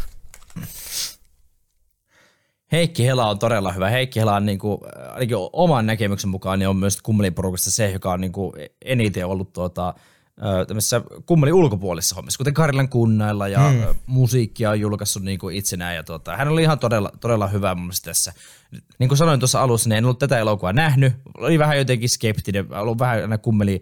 Heikki 2.72 3.06
Hela 3.06 3.30
on 3.30 3.40
todella 3.40 3.72
hyvä. 3.72 3.90
Heikki 3.90 4.20
Hela 4.20 4.36
on 4.36 4.46
niin 4.46 4.60
kuin, 4.60 4.78
ainakin 5.14 5.38
oman 5.54 5.86
näkemyksen 5.86 6.30
mukaan 6.30 6.60
niin 6.60 6.70
on 6.70 6.78
myös 6.78 7.02
kummeliporukasta 7.02 7.72
se, 7.72 7.92
joka 7.92 8.12
on 8.12 8.22
niin 8.22 8.32
kuin 8.32 8.54
eniten 8.86 9.26
ollut 9.26 9.54
tuota, 9.54 9.94
tämmöisessä 10.68 11.02
kummelin 11.26 11.54
ulkopuolisessa 11.54 12.16
hommissa, 12.16 12.38
kuten 12.38 12.54
Karilan 12.54 12.90
kunnailla 12.90 13.48
ja 13.48 13.70
hmm. 13.70 13.84
musiikkia 14.06 14.70
on 14.70 14.80
julkaissut 14.80 15.24
niin 15.24 15.40
kuin 15.40 15.56
itsenään. 15.56 15.96
Ja 15.96 16.04
tuota, 16.04 16.38
hän 16.38 16.48
oli 16.48 16.62
ihan 16.62 16.80
todella, 16.80 17.12
todella 17.20 17.48
hyvä 17.48 17.76
mun 17.76 17.84
mielestä 17.84 18.06
tässä. 18.06 18.34
Niin 19.00 19.08
kuin 19.08 19.18
sanoin 19.18 19.40
tuossa 19.40 19.62
alussa, 19.62 19.90
niin 19.90 19.98
en 19.98 20.06
ollut 20.06 20.20
tätä 20.20 20.40
elokuvaa 20.40 20.74
nähnyt. 20.74 21.14
Oli 21.38 21.60
vähän 21.60 21.78
jotenkin 21.78 22.10
skeptinen, 22.10 22.74
ollut 22.74 23.00
vähän 23.00 23.22
aina 23.22 23.38
kummeli 23.38 23.82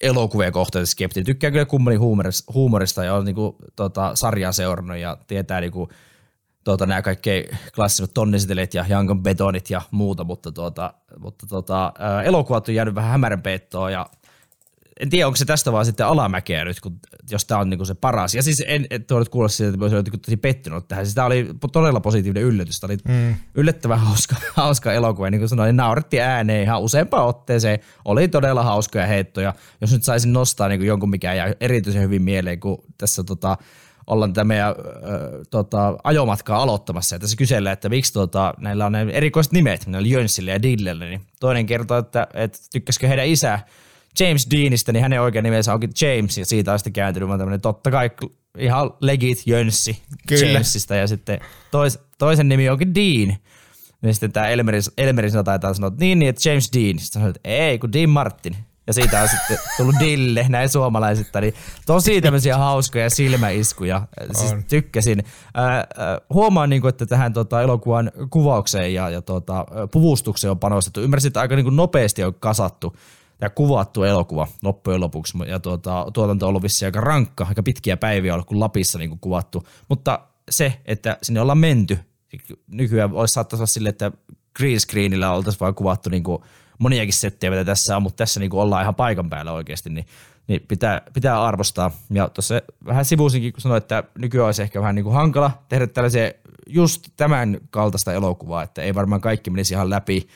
elokuvia 0.00 0.50
kohtaan 0.50 0.86
skeptinen. 0.86 1.26
Tykkää 1.26 1.50
kyllä 1.50 1.64
kummelin 1.64 2.00
huumorista, 2.00 2.52
huumorista 2.52 3.04
ja 3.04 3.14
on 3.14 3.24
niin 3.24 3.34
kuin, 3.34 3.56
tota, 3.76 4.10
sarjaa 4.14 4.52
seurannut 4.52 4.96
ja 4.96 5.16
tietää 5.26 5.60
niin 5.60 5.72
kuin, 5.72 5.90
tuota, 6.64 6.86
nämä 6.86 7.02
kaikki 7.02 7.44
klassiset 7.74 8.10
tonnisitelet 8.14 8.74
ja 8.74 8.84
Jankan 8.88 9.22
betonit 9.22 9.70
ja 9.70 9.82
muuta, 9.90 10.24
mutta, 10.24 10.52
tuota, 10.52 10.94
mutta 11.18 11.46
tuota, 11.46 11.92
ää, 11.98 12.22
elokuvat 12.22 12.68
on 12.68 12.74
jäänyt 12.74 12.94
vähän 12.94 13.10
hämärän 13.10 13.42
peittoon 13.42 13.92
ja 13.92 14.06
en 15.00 15.10
tiedä, 15.10 15.26
onko 15.26 15.36
se 15.36 15.44
tästä 15.44 15.72
vaan 15.72 15.84
sitten 15.84 16.06
alamäkeä 16.06 16.64
nyt, 16.64 16.80
kun, 16.80 17.00
jos 17.30 17.44
tämä 17.44 17.60
on 17.60 17.70
niinku 17.70 17.84
se 17.84 17.94
paras. 17.94 18.34
Ja 18.34 18.42
siis 18.42 18.64
en, 18.66 18.86
tuo 19.06 19.18
nyt 19.18 19.28
kuulosti 19.28 19.56
siitä, 19.56 19.70
että 19.74 19.96
olisin 19.96 20.20
tosi 20.20 20.36
pettynyt 20.36 20.88
tähän. 20.88 21.06
Siis 21.06 21.14
tämä 21.14 21.26
oli 21.26 21.48
todella 21.72 22.00
positiivinen 22.00 22.42
yllätys. 22.42 22.80
Tämä 22.80 22.92
oli 22.92 22.98
mm. 23.08 23.34
yllättävän 23.54 23.98
hauska, 24.08 24.36
hauska 24.54 24.92
elokuva. 24.92 25.30
Niin 25.30 25.40
kuin 25.40 25.48
sanoin, 25.48 25.66
niin 25.66 25.76
naurettiin 25.76 26.22
ääneen 26.22 26.62
ihan 26.62 26.82
useampaan 26.82 27.26
otteeseen. 27.26 27.78
Oli 28.04 28.28
todella 28.28 28.62
hauskoja 28.62 29.06
heittoja. 29.06 29.54
Jos 29.80 29.92
nyt 29.92 30.02
saisin 30.02 30.32
nostaa 30.32 30.68
niin 30.68 30.80
kuin 30.80 30.88
jonkun, 30.88 31.10
mikä 31.10 31.34
jää 31.34 31.52
erityisen 31.60 32.02
hyvin 32.02 32.22
mieleen, 32.22 32.60
kun 32.60 32.84
tässä 32.98 33.24
tota, 33.24 33.56
ollaan 34.06 34.32
tätä 34.32 34.44
meidän 34.44 34.68
äh, 34.68 34.74
tota, 35.50 35.96
ajomatkaa 36.04 36.62
aloittamassa 36.62 37.14
ja 37.14 37.20
tässä 37.20 37.36
kysellään, 37.36 37.72
että 37.72 37.88
miksi 37.88 38.12
tota, 38.12 38.54
näillä 38.58 38.86
on 38.86 38.92
ne 38.92 39.06
erikoiset 39.12 39.52
nimet, 39.52 39.86
näillä 39.86 40.08
Jönssille 40.08 40.50
ja 40.50 40.62
Dillelle, 40.62 41.08
niin 41.08 41.20
toinen 41.40 41.66
kertoo, 41.66 41.98
että, 41.98 42.26
että 42.34 42.58
tykkäskö 42.72 43.08
heidän 43.08 43.26
isä 43.26 43.58
James 44.20 44.50
Deanista, 44.50 44.92
niin 44.92 45.02
hänen 45.02 45.20
oikea 45.20 45.42
nimensä 45.42 45.74
onkin 45.74 45.90
James 46.00 46.38
ja 46.38 46.46
siitä 46.46 46.72
on 46.72 46.78
sitten 46.78 46.92
kääntynyt 46.92 47.28
vaan 47.28 47.38
tämmöinen 47.38 47.60
totta 47.60 47.90
kai 47.90 48.10
ihan 48.58 48.90
legit 49.00 49.42
Jönssi 49.46 50.02
Kyllä. 50.28 50.46
Jamesista 50.46 50.94
ja 50.94 51.06
sitten 51.06 51.40
tois, 51.70 51.98
toisen 52.18 52.48
nimi 52.48 52.68
onkin 52.68 52.94
Dean. 52.94 53.36
Niin 54.02 54.14
sitten 54.14 54.32
tämä 54.32 54.48
Elmerin, 54.48 54.82
Elmerin 54.98 55.32
taitaa 55.44 55.74
sanoa, 55.74 55.88
että 55.88 56.00
niin, 56.00 56.18
niin, 56.18 56.28
että 56.28 56.48
James 56.48 56.70
Dean. 56.72 56.98
Sitten 56.98 57.12
sanoo, 57.12 57.28
että 57.28 57.40
ei, 57.44 57.78
kun 57.78 57.92
Dean 57.92 58.10
Martin. 58.10 58.56
Ja 58.92 58.94
siitä 58.94 59.22
on 59.22 59.28
sitten 59.28 59.58
tullut 59.76 59.94
Dille, 60.00 60.46
näin 60.48 60.68
suomalaisista. 60.68 61.40
Niin 61.40 61.54
tosi 61.86 62.20
tämmöisiä 62.20 62.58
hauskoja 62.58 63.10
silmäiskuja. 63.10 64.06
Siis 64.32 64.52
On. 64.52 64.64
tykkäsin. 64.64 65.24
Ää, 65.54 65.66
ää, 65.66 65.86
huomaan, 66.32 66.70
niin 66.70 66.82
kuin, 66.82 66.88
että 66.88 67.06
tähän 67.06 67.32
tota, 67.32 67.62
elokuvan 67.62 68.12
kuvaukseen 68.30 68.94
ja, 68.94 69.10
ja 69.10 69.22
tota, 69.22 69.66
puvustukseen 69.92 70.50
on 70.50 70.58
panostettu. 70.58 71.00
Ymmärsin, 71.00 71.28
että 71.28 71.40
aika 71.40 71.56
niin 71.56 71.64
kuin 71.64 71.76
nopeasti 71.76 72.24
on 72.24 72.34
kasattu 72.34 72.96
ja 73.40 73.50
kuvattu 73.50 74.04
elokuva 74.04 74.48
loppujen 74.62 75.00
lopuksi. 75.00 75.38
Ja 75.46 75.60
tuota, 75.60 76.06
tuotanto 76.12 76.46
on 76.46 76.48
ollut 76.48 76.62
vissiin 76.62 76.86
aika 76.86 77.00
rankka, 77.00 77.46
aika 77.48 77.62
pitkiä 77.62 77.96
päiviä 77.96 78.34
ollut 78.34 78.46
kuin 78.46 78.60
Lapissa 78.60 78.98
niin 78.98 79.10
kuin 79.10 79.20
kuvattu. 79.20 79.66
Mutta 79.88 80.20
se, 80.50 80.80
että 80.84 81.16
sinne 81.22 81.40
ollaan 81.40 81.58
menty, 81.58 81.98
nykyään 82.66 83.12
olisi 83.12 83.34
saattaisi 83.34 83.60
olla 83.60 83.66
silleen, 83.66 83.90
että 83.90 84.12
green 84.56 84.80
screenillä 84.80 85.32
oltaisiin 85.32 85.60
vaan 85.60 85.74
kuvattu 85.74 86.10
niin 86.10 86.22
kuin 86.22 86.42
moniakin 86.82 87.12
settejä, 87.12 87.50
mitä 87.50 87.64
tässä 87.64 87.96
on, 87.96 88.02
mutta 88.02 88.16
tässä 88.16 88.40
niin 88.40 88.54
ollaan 88.54 88.82
ihan 88.82 88.94
paikan 88.94 89.30
päällä 89.30 89.52
oikeasti, 89.52 89.90
niin, 89.90 90.06
niin 90.46 90.64
pitää, 90.68 91.00
pitää 91.14 91.44
arvostaa. 91.44 91.90
Ja 92.10 92.28
tuossa 92.28 92.62
vähän 92.86 93.04
sivuisinkin, 93.04 93.52
kun 93.52 93.60
sanoin, 93.60 93.78
että 93.78 94.04
nykyään 94.18 94.46
olisi 94.46 94.62
ehkä 94.62 94.80
vähän 94.80 94.94
niin 94.94 95.04
kuin 95.04 95.14
hankala 95.14 95.62
tehdä 95.68 95.86
tällaisia 95.86 96.30
just 96.66 97.08
tämän 97.16 97.58
kaltaista 97.70 98.12
elokuvaa, 98.12 98.62
että 98.62 98.82
ei 98.82 98.94
varmaan 98.94 99.20
kaikki 99.20 99.50
menisi 99.50 99.74
ihan 99.74 99.90
läpi, 99.90 100.28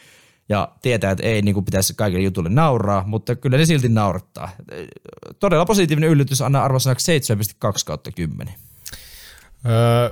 ja 0.48 0.68
tietää, 0.82 1.10
että 1.10 1.24
ei 1.24 1.42
niin 1.42 1.54
kuin 1.54 1.64
pitäisi 1.64 1.94
kaikille 1.94 2.24
jutulle 2.24 2.48
nauraa, 2.48 3.04
mutta 3.06 3.36
kyllä 3.36 3.58
ne 3.58 3.66
silti 3.66 3.88
naurattaa. 3.88 4.50
Todella 5.40 5.66
positiivinen 5.66 6.10
yllätys, 6.10 6.42
anna 6.42 6.64
arvosanaksi 6.64 7.18
7,2 7.18 7.72
kautta 7.86 8.10
10. 8.12 8.54
Öö, 9.66 10.10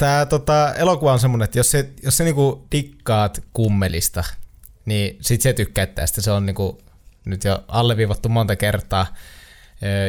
Tämä 0.00 0.26
tota, 0.26 0.74
elokuva 0.74 1.12
on 1.12 1.18
semmoinen, 1.18 1.44
että 1.44 1.58
jos, 1.58 1.70
se, 1.70 1.90
jos 2.02 2.16
sä 2.16 2.24
niinku 2.24 2.66
dikkaat 2.72 3.42
kummelista, 3.52 4.24
niin 4.84 5.16
sit 5.20 5.40
se 5.40 5.52
tykkäät 5.52 5.94
tästä. 5.94 6.22
Se 6.22 6.30
on 6.30 6.46
niinku 6.46 6.82
nyt 7.24 7.44
jo 7.44 7.64
alleviivattu 7.68 8.28
monta 8.28 8.56
kertaa. 8.56 9.14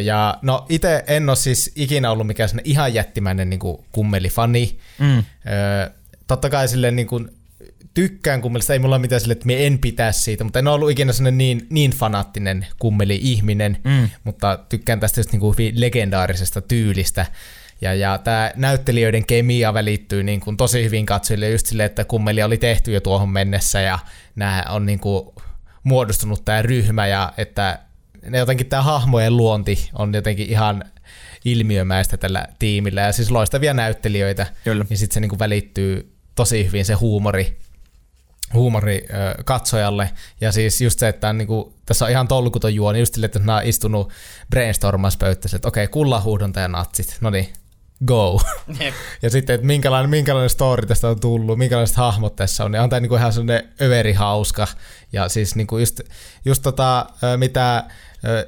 Ja 0.04 0.38
no 0.42 0.66
itse 0.70 1.04
en 1.08 1.30
ole 1.30 1.36
siis 1.36 1.72
ikinä 1.76 2.12
ollut 2.12 2.28
mikään 2.28 2.50
ihan 2.64 2.94
jättimäinen 2.94 3.50
niinku 3.50 3.86
kummelifani. 3.92 4.80
Mm. 5.00 5.18
Öö, 5.18 5.90
totta 6.28 6.50
kai 6.50 6.68
silleen 6.68 6.96
niinku 6.96 7.22
tykkään 7.94 8.42
kummelista, 8.42 8.74
ei 8.74 8.80
mulla 8.80 8.96
ole 8.96 9.02
mitään 9.02 9.22
sille, 9.22 9.32
että 9.32 9.46
me 9.46 9.66
en 9.66 9.80
pitää 9.80 10.12
siitä, 10.12 10.44
mutta 10.44 10.60
en 10.60 10.68
ole 10.68 10.76
ollut 10.76 10.92
ikinä 10.92 11.14
sellainen 11.14 11.38
niin, 11.38 11.68
niin 11.70 11.92
fanaattinen 11.92 12.68
kummeli-ihminen, 12.80 13.78
mm. 13.84 14.10
mutta 14.24 14.60
tykkään 14.70 15.00
tästä 15.00 15.20
just 15.20 15.32
niinku 15.32 15.52
hyvin 15.52 15.82
legendaarisesta 15.82 16.62
tyylistä. 16.62 17.26
Ja, 17.82 17.94
ja 17.94 18.18
tämä 18.18 18.52
näyttelijöiden 18.56 19.26
kemia 19.26 19.74
välittyy 19.74 20.24
niin 20.24 20.40
kuin 20.40 20.58
tosi 20.58 20.84
hyvin 20.84 21.06
katsojille 21.06 21.50
just 21.50 21.66
silleen, 21.66 21.86
että 21.86 22.06
kummeli 22.06 22.44
oli 22.44 22.58
tehty 22.58 22.92
jo 22.92 23.02
tuohon 23.02 23.30
mennessä 23.30 23.82
ja 23.82 24.00
nämä 24.36 24.66
on 24.70 24.86
niin 24.86 25.00
kuin 25.00 25.30
muodostunut 25.84 26.46
tämä 26.46 26.62
ryhmä 26.62 27.08
ja 27.08 27.34
että 27.38 27.80
ne 28.30 28.38
jotenkin 28.38 28.68
tämä 28.68 28.82
hahmojen 28.82 29.38
luonti 29.38 29.90
on 29.94 30.14
jotenkin 30.14 30.50
ihan 30.50 30.84
ilmiömäistä 31.46 32.18
tällä 32.18 32.48
tiimillä 32.60 33.02
ja 33.02 33.12
siis 33.12 33.32
loistavia 33.32 33.74
näyttelijöitä. 33.74 34.48
Kyllä. 34.64 34.86
Ja 34.90 34.98
sitten 34.98 35.14
se 35.14 35.20
niin 35.20 35.30
kuin 35.30 35.40
välittyy 35.40 36.16
tosi 36.36 36.66
hyvin 36.66 36.86
se 36.86 36.94
huumori, 36.94 37.60
huumori 38.54 39.06
ö, 39.10 39.44
katsojalle. 39.44 40.10
Ja 40.42 40.52
siis 40.52 40.82
just 40.82 41.00
se, 41.00 41.08
että 41.08 41.30
on 41.30 41.38
niinku, 41.38 41.74
tässä 41.86 42.06
on 42.06 42.12
ihan 42.12 42.28
tolkuton 42.28 42.76
juoni, 42.76 43.00
just 43.00 43.14
sille, 43.14 43.26
että 43.26 43.40
nämä 43.40 43.58
on 43.58 43.66
istunut 43.66 44.12
brainstormauspöytässä, 44.50 45.56
että 45.56 45.68
okei, 45.68 45.88
kullahuuhdonta 45.88 46.60
ja 46.60 46.68
natsit, 46.68 47.18
no 47.22 47.30
niin, 47.30 47.54
go. 48.06 48.41
ja 49.22 49.30
sitten, 49.30 49.54
että 49.54 49.68
minkälainen, 49.68 50.10
minkälainen 50.10 50.49
story 50.49 50.86
tästä 50.86 51.08
on 51.08 51.20
tullut, 51.20 51.58
minkälaiset 51.58 51.97
hahmot 51.97 52.36
tässä 52.36 52.66
on, 52.66 52.72
niin 52.72 52.82
on 52.82 52.89
tämä 52.89 52.99
niinku 52.99 53.16
ihan 53.16 53.34
sellainen 53.34 53.70
överi 53.82 54.14
hauska. 54.14 54.68
Ja 55.14 55.30
siis 55.30 55.56
niinku 55.56 55.78
just, 55.78 56.02
just 56.45 56.62
tota, 56.62 57.06
mitä 57.38 57.84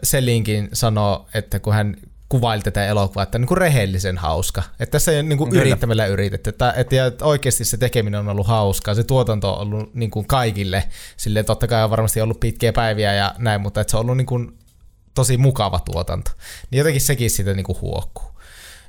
Selinkin 0.04 0.70
sanoo, 0.74 1.28
että 1.34 1.60
kun 1.60 1.74
hän 1.74 1.96
kuvaili 2.30 2.62
tätä 2.62 2.88
elokuvaa, 2.88 3.24
että 3.24 3.40
niin 3.40 3.48
kuin 3.48 3.58
rehellisen 3.58 4.18
hauska. 4.18 4.64
Että 4.80 4.92
tässä 4.92 5.12
ei 5.12 5.18
ole 5.18 5.24
niin 5.24 5.38
kuin 5.38 5.56
yrittämällä 5.56 6.06
yritetty. 6.06 6.50
Että, 6.50 6.74
että, 6.78 6.96
ja 6.96 7.06
että 7.06 7.26
oikeasti 7.26 7.66
se 7.66 7.78
tekeminen 7.78 8.20
on 8.20 8.30
ollut 8.30 8.48
hauskaa. 8.48 8.96
Se 8.96 9.04
tuotanto 9.04 9.54
on 9.54 9.60
ollut 9.62 9.96
niin 9.96 10.12
kuin 10.12 10.28
kaikille. 10.28 10.84
Silleen 11.18 11.46
totta 11.46 11.68
kai 11.68 11.84
on 11.84 11.90
varmasti 11.90 12.22
ollut 12.22 12.40
pitkiä 12.40 12.74
päiviä 12.74 13.14
ja 13.14 13.36
näin, 13.38 13.62
mutta 13.62 13.82
että 13.82 13.92
se 13.92 13.98
on 13.98 14.02
ollut 14.02 14.18
niin 14.18 14.26
kuin 14.26 14.58
tosi 15.16 15.38
mukava 15.38 15.80
tuotanto. 15.80 16.32
Niin 16.72 16.78
jotenkin 16.78 17.02
sekin 17.02 17.32
siitä 17.32 17.54
niin 17.54 17.64
kuin 17.64 17.82
huokkuu. 17.82 18.33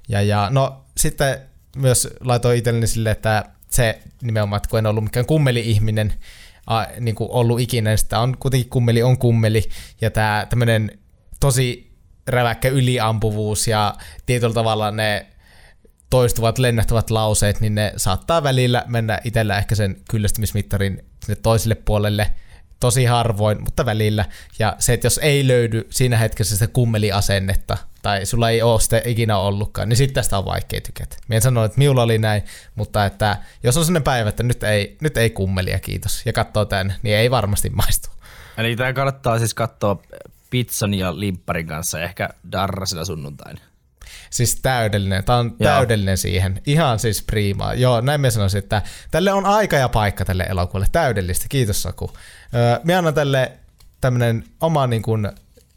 Ja, 0.08 0.22
ja 0.22 0.48
no 0.50 0.84
sitten 0.96 1.38
myös 1.76 2.08
laitoin 2.20 2.58
itselleni 2.58 2.86
sille, 2.86 3.10
että 3.10 3.44
se 3.70 4.02
nimenomaan, 4.22 4.56
että 4.56 4.68
kun 4.68 4.78
en 4.78 4.86
ollut 4.86 5.04
mikään 5.04 5.26
kummeli-ihminen, 5.26 6.12
a, 6.66 6.84
niin 7.00 7.14
kuin 7.14 7.30
ollut 7.30 7.60
ikinä, 7.60 7.90
niin 7.90 7.98
sitä 7.98 8.18
on 8.20 8.36
kuitenkin 8.38 8.70
kummeli 8.70 9.02
on 9.02 9.18
kummeli, 9.18 9.68
ja 10.00 10.10
tämä 10.10 10.46
tämmöinen 10.50 10.98
tosi 11.40 11.94
räväkkä 12.26 12.68
yliampuvuus 12.68 13.68
ja 13.68 13.94
tietyllä 14.26 14.54
tavalla 14.54 14.90
ne 14.90 15.26
toistuvat 16.10 16.58
lennähtävät 16.58 17.10
lauseet, 17.10 17.60
niin 17.60 17.74
ne 17.74 17.92
saattaa 17.96 18.42
välillä 18.42 18.84
mennä 18.86 19.20
itsellä 19.24 19.58
ehkä 19.58 19.74
sen 19.74 19.96
kyllästymismittarin 20.10 21.04
sinne 21.24 21.40
toiselle 21.42 21.74
puolelle 21.74 22.30
tosi 22.80 23.04
harvoin, 23.04 23.62
mutta 23.62 23.86
välillä. 23.86 24.24
Ja 24.58 24.76
se, 24.78 24.92
että 24.92 25.06
jos 25.06 25.20
ei 25.22 25.46
löydy 25.46 25.86
siinä 25.90 26.16
hetkessä 26.16 26.56
sitä 26.56 26.72
kummeliasennetta, 26.72 27.76
tai 28.02 28.26
sulla 28.26 28.50
ei 28.50 28.62
ole 28.62 28.80
sitä 28.80 29.02
ikinä 29.04 29.38
ollutkaan, 29.38 29.88
niin 29.88 29.96
sitten 29.96 30.14
tästä 30.14 30.38
on 30.38 30.44
vaikea 30.44 30.80
tykätä. 30.80 31.16
Mien 31.28 31.42
sanoin, 31.42 31.66
että 31.66 31.78
minulla 31.78 32.02
oli 32.02 32.18
näin, 32.18 32.42
mutta 32.74 33.04
että 33.04 33.36
jos 33.62 33.76
on 33.76 33.84
sellainen 33.84 34.02
päivä, 34.02 34.28
että 34.28 34.42
nyt 34.42 34.62
ei, 34.62 34.96
nyt 35.00 35.16
ei 35.16 35.30
kummelia, 35.30 35.80
kiitos, 35.80 36.22
ja 36.26 36.32
katsoo 36.32 36.64
tämän, 36.64 36.94
niin 37.02 37.16
ei 37.16 37.30
varmasti 37.30 37.70
maistu. 37.70 38.08
Eli 38.56 38.76
tämä 38.76 38.92
kannattaa 38.92 39.38
siis 39.38 39.54
katsoa 39.54 40.02
pizzan 40.50 40.94
ja 40.94 41.20
limpparin 41.20 41.66
kanssa 41.66 42.00
ehkä 42.00 42.28
darrasilla 42.52 43.04
sunnuntaina. 43.04 43.60
Siis 44.34 44.58
täydellinen. 44.62 45.24
Tämä 45.24 45.38
on 45.38 45.56
Joo. 45.60 45.72
täydellinen 45.72 46.18
siihen. 46.18 46.62
Ihan 46.66 46.98
siis 46.98 47.22
priimaa. 47.22 47.74
Joo, 47.74 48.00
näin 48.00 48.20
mä 48.20 48.30
sanoisin, 48.30 48.58
että 48.58 48.82
tälle 49.10 49.32
on 49.32 49.46
aika 49.46 49.76
ja 49.76 49.88
paikka 49.88 50.24
tälle 50.24 50.42
elokuvalle. 50.42 50.86
Täydellistä. 50.92 51.46
Kiitos 51.48 51.82
Saku. 51.82 52.10
Öö, 52.54 52.80
mä 52.84 52.98
annan 52.98 53.14
tälle 53.14 53.52
tämmönen 54.00 54.44
oma 54.60 54.86
niin 54.86 55.02
kuin, 55.02 55.28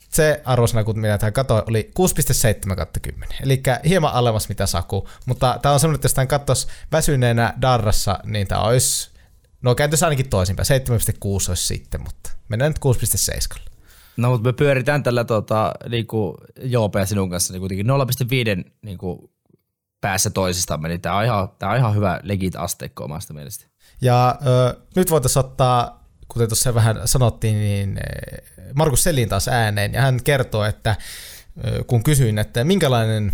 se 0.09 0.41
arvosana, 0.45 0.83
kun 0.83 0.99
mitä 0.99 1.17
tämä 1.17 1.31
katoi, 1.31 1.63
oli 1.67 1.91
6,7 2.69 2.75
kautta 2.75 2.99
10. 2.99 3.37
Eli 3.43 3.63
hieman 3.87 4.13
alemmas 4.13 4.49
mitä 4.49 4.65
Saku. 4.65 5.09
Mutta 5.25 5.59
tämä 5.61 5.73
on 5.73 5.79
semmoinen, 5.79 5.95
että 5.95 6.05
jos 6.05 6.13
tämän 6.13 6.27
katsoisi 6.27 6.67
väsyneenä 6.91 7.53
Darrassa, 7.61 8.19
niin 8.23 8.47
tämä 8.47 8.61
olisi, 8.61 9.09
no 9.61 9.75
kääntössä 9.75 10.05
ainakin 10.05 10.29
toisinpäin. 10.29 10.67
7,6 10.67 11.49
olisi 11.49 11.67
sitten, 11.67 12.01
mutta 12.01 12.31
mennään 12.49 12.71
nyt 12.71 12.95
6,7. 13.57 13.66
No 14.17 14.29
mutta 14.29 14.49
me 14.49 14.53
pyöritään 14.53 15.03
tällä 15.03 15.23
tota, 15.23 15.71
niinku, 15.89 16.37
Joope 16.61 16.99
ja 16.99 17.05
sinun 17.05 17.29
kanssa 17.29 17.53
niin 17.53 17.59
kuitenkin 17.59 17.87
0,5 18.65 18.71
niinku, 18.81 19.31
päässä 20.01 20.29
toisistamme, 20.29 20.87
niin 20.87 21.01
tämä 21.01 21.17
on, 21.17 21.25
ihan, 21.25 21.49
tää 21.59 21.69
on 21.69 21.77
ihan 21.77 21.95
hyvä 21.95 22.19
legit 22.23 22.55
asteikko 22.55 23.03
omasta 23.03 23.33
mielestä. 23.33 23.65
Ja 24.01 24.35
ö, 24.47 24.79
nyt 24.95 25.11
voitaisiin 25.11 25.45
ottaa, 25.45 26.03
kuten 26.27 26.49
tuossa 26.49 26.73
vähän 26.73 27.01
sanottiin, 27.05 27.55
niin 27.55 27.97
ö, 27.97 28.61
Markus 28.73 29.03
Selin 29.03 29.29
taas 29.29 29.47
ääneen, 29.47 29.93
ja 29.93 30.01
hän 30.01 30.23
kertoo, 30.23 30.63
että 30.63 30.95
kun 31.87 32.03
kysyin, 32.03 32.39
että 32.39 32.63
minkälainen 32.63 33.33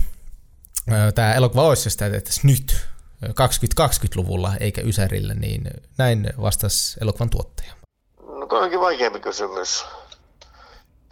tämä 1.15 1.33
elokuva 1.33 1.63
olisi, 1.63 1.87
jos 1.87 1.97
tämä 1.97 2.11
tehtäisiin 2.11 2.47
nyt, 2.47 2.85
ö, 3.23 3.27
2020-luvulla 3.27 4.53
eikä 4.59 4.81
Ysärillä, 4.81 5.33
niin 5.33 5.63
näin 5.97 6.29
vastasi 6.41 6.97
elokuvan 7.01 7.29
tuottaja. 7.29 7.73
No 8.39 8.45
toi 8.45 8.63
onkin 8.63 8.79
vaikeampi 8.79 9.19
kysymys. 9.19 9.85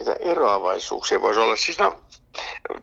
Mitä 0.02 0.16
eroavaisuuksia 0.20 1.22
voisi 1.22 1.40
olla? 1.40 1.56
Siis 1.56 1.78
no, 1.78 2.00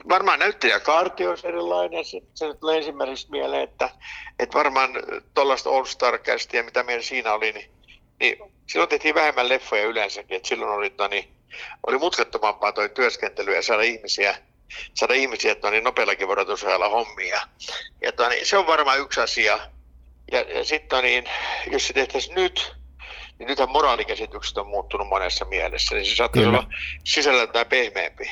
varmaan 0.10 0.40
näyttelijäkaarti 0.40 1.28
olisi 1.28 1.48
erilainen. 1.48 2.06
Se, 2.06 2.22
se 2.34 2.48
nyt 2.48 2.60
tulee 2.60 2.78
ensimmäiseksi 2.78 3.28
mieleen, 3.32 3.64
että, 3.64 3.90
että 4.40 4.58
varmaan 4.58 4.92
tuollaista 5.34 5.70
All 5.70 5.86
star 5.86 6.20
ja 6.54 6.64
mitä 6.64 6.84
meillä 6.84 7.04
siinä 7.04 7.34
oli, 7.34 7.52
niin, 7.52 7.72
niin 8.20 8.38
silloin 8.68 8.90
tehtiin 8.90 9.16
vähemmän 9.16 9.50
leffoja 9.50 9.84
yleensäkin. 9.84 10.38
Että 10.38 10.48
silloin 10.50 10.72
oli, 10.72 10.94
no, 10.98 11.08
niin, 11.08 11.30
oli 11.88 11.98
mutkattomampaa 11.98 12.72
toi 12.72 12.90
työskentely 12.90 13.56
ja 13.56 13.62
saada 13.62 13.84
ihmisiä, 13.84 14.38
saada 14.94 15.14
ihmisiä 15.14 15.52
että 15.52 15.72
niin 15.72 15.84
nopeallakin 15.84 16.28
vuorotusajalla 16.28 16.90
hommia. 16.90 17.42
Ja 18.02 18.12
to, 18.12 18.30
niin, 18.30 18.46
se 18.46 18.58
on 18.58 18.68
varmaan 18.68 19.00
yksi 19.00 19.22
asia. 19.22 19.60
Ja, 20.32 20.42
ja 20.42 20.66
sitten 20.66 21.04
niin, 21.04 21.30
jos 21.72 21.88
se 21.88 21.94
tehtäisiin 21.94 22.36
nyt, 22.36 22.79
niin 23.40 23.48
nythän 23.48 23.70
moraalikäsitykset 23.70 24.58
on 24.58 24.68
muuttunut 24.68 25.08
monessa 25.08 25.46
mielessä, 25.46 25.96
niin 25.96 26.06
se 26.06 26.16
saattaisi 26.16 26.46
Kyllä. 26.46 26.60
olla 26.60 26.70
sisällöltään 27.04 27.66
pehmeämpi. 27.66 28.32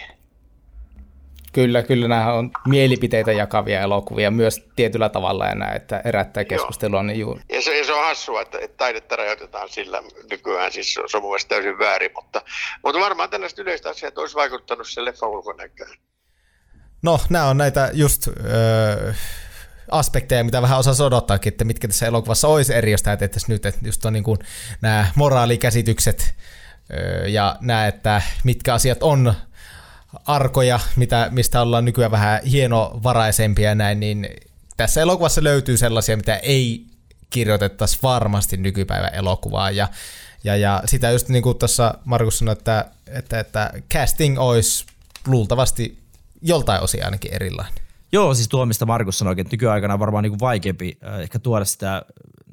Kyllä, 1.53 1.83
kyllä 1.83 2.07
nämä 2.07 2.33
on 2.33 2.51
mielipiteitä 2.67 3.31
jakavia 3.31 3.81
elokuvia 3.81 4.31
myös 4.31 4.65
tietyllä 4.75 5.09
tavalla 5.09 5.45
ja 5.45 5.55
näin, 5.55 5.75
että 5.75 6.01
herättää 6.05 6.45
keskustelua, 6.45 7.03
niin 7.03 7.19
juu, 7.19 7.39
Ja 7.49 7.61
se, 7.61 7.77
ja 7.77 7.85
se 7.85 7.93
on 7.93 8.03
hassua, 8.03 8.41
että, 8.41 8.59
että 8.59 8.77
taidetta 8.77 9.15
rajoitetaan 9.15 9.69
sillä 9.69 10.03
nykyään, 10.29 10.71
siis 10.71 10.93
se 10.93 11.01
on, 11.01 11.09
se 11.09 11.17
on 11.17 11.23
mun 11.23 11.31
mielestä 11.31 11.49
täysin 11.55 11.79
väärin, 11.79 12.11
mutta, 12.15 12.41
mutta 12.83 12.99
varmaan 12.99 13.29
tällaiset 13.29 13.59
yleistä 13.59 13.89
asiat 13.89 14.17
olisi 14.17 14.35
vaikuttanut 14.35 14.87
sen 14.89 15.05
leffan 15.05 15.29
ulkonäköön. 15.29 15.97
No, 17.01 17.19
nämä 17.29 17.45
on 17.45 17.57
näitä 17.57 17.89
just 17.93 18.27
öö, 18.27 19.13
aspekteja, 19.91 20.43
mitä 20.43 20.61
vähän 20.61 20.79
osaa 20.79 21.05
odottaakin, 21.05 21.53
että 21.53 21.65
mitkä 21.65 21.87
tässä 21.87 22.07
elokuvassa 22.07 22.47
olisi 22.47 22.73
eri, 22.73 22.91
jos 22.91 23.03
tämä 23.03 23.17
nyt, 23.47 23.65
että 23.65 23.87
just 23.87 24.05
on 24.05 24.13
niin 24.13 24.23
kuin 24.23 24.39
nämä 24.81 25.07
moraalikäsitykset 25.15 26.35
ja 27.27 27.57
nämä, 27.61 27.87
että 27.87 28.21
mitkä 28.43 28.73
asiat 28.73 29.03
on 29.03 29.33
arkoja, 30.25 30.79
mitä, 30.95 31.27
mistä 31.31 31.61
ollaan 31.61 31.85
nykyään 31.85 32.11
vähän 32.11 32.39
hienovaraisempia 32.43 33.69
ja 33.69 33.75
näin, 33.75 33.99
niin 33.99 34.27
tässä 34.77 35.01
elokuvassa 35.01 35.43
löytyy 35.43 35.77
sellaisia, 35.77 36.17
mitä 36.17 36.35
ei 36.35 36.85
kirjoitettaisi 37.29 37.99
varmasti 38.03 38.57
nykypäivän 38.57 39.13
elokuvaa 39.13 39.71
ja, 39.71 39.87
ja, 40.43 40.55
ja 40.55 40.83
sitä 40.85 41.11
just 41.11 41.29
niin 41.29 41.43
kuin 41.43 41.57
tuossa 41.57 41.93
Markus 42.05 42.39
sanoi, 42.39 42.53
että, 42.53 42.85
että, 43.07 43.39
että 43.39 43.71
casting 43.93 44.39
olisi 44.39 44.85
luultavasti 45.27 45.97
joltain 46.41 46.81
osin 46.81 47.05
ainakin 47.05 47.33
erilainen. 47.33 47.86
Joo, 48.11 48.33
siis 48.33 48.47
tuo, 48.47 48.65
mistä 48.65 48.85
Markus 48.85 49.19
sanoi, 49.19 49.35
että 49.37 49.53
nykyaikana 49.53 49.93
on 49.93 49.99
varmaan 49.99 50.23
niin 50.23 50.39
vaikeampi 50.39 50.97
äh, 51.05 51.19
ehkä 51.19 51.39
tuoda 51.39 51.65
sitä, 51.65 52.05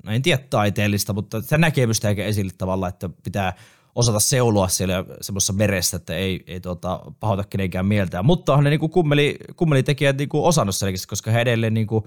no 0.05 0.13
en 0.13 0.23
tiedä 0.23 0.43
taiteellista, 0.51 1.13
mutta 1.13 1.41
sitä 1.41 1.59
näkemystä 1.59 2.09
eikä 2.09 2.25
esille 2.25 2.53
tavalla, 2.59 2.89
että 2.89 3.11
pitää 3.25 3.53
osata 3.95 4.21
seulua 4.21 4.69
siellä 4.69 5.05
semmoisessa 5.21 5.53
meressä, 5.53 5.97
että 5.97 6.15
ei, 6.15 6.45
ei 6.47 6.61
tuota, 6.61 7.01
pahota 7.21 7.45
kenenkään 7.45 7.87
mieltään. 7.87 8.25
Mutta 8.25 8.55
on 8.55 8.65
ne 8.65 8.71
niin 8.71 8.91
kummeli, 8.91 9.37
kummelitekijät 9.57 10.19
niin 10.19 10.29
osannut 10.33 10.77
selkeästi, 10.77 11.09
koska 11.09 11.31
he 11.31 11.41
edelleen, 11.41 11.75
niin 11.75 11.87
kuin, 11.87 12.05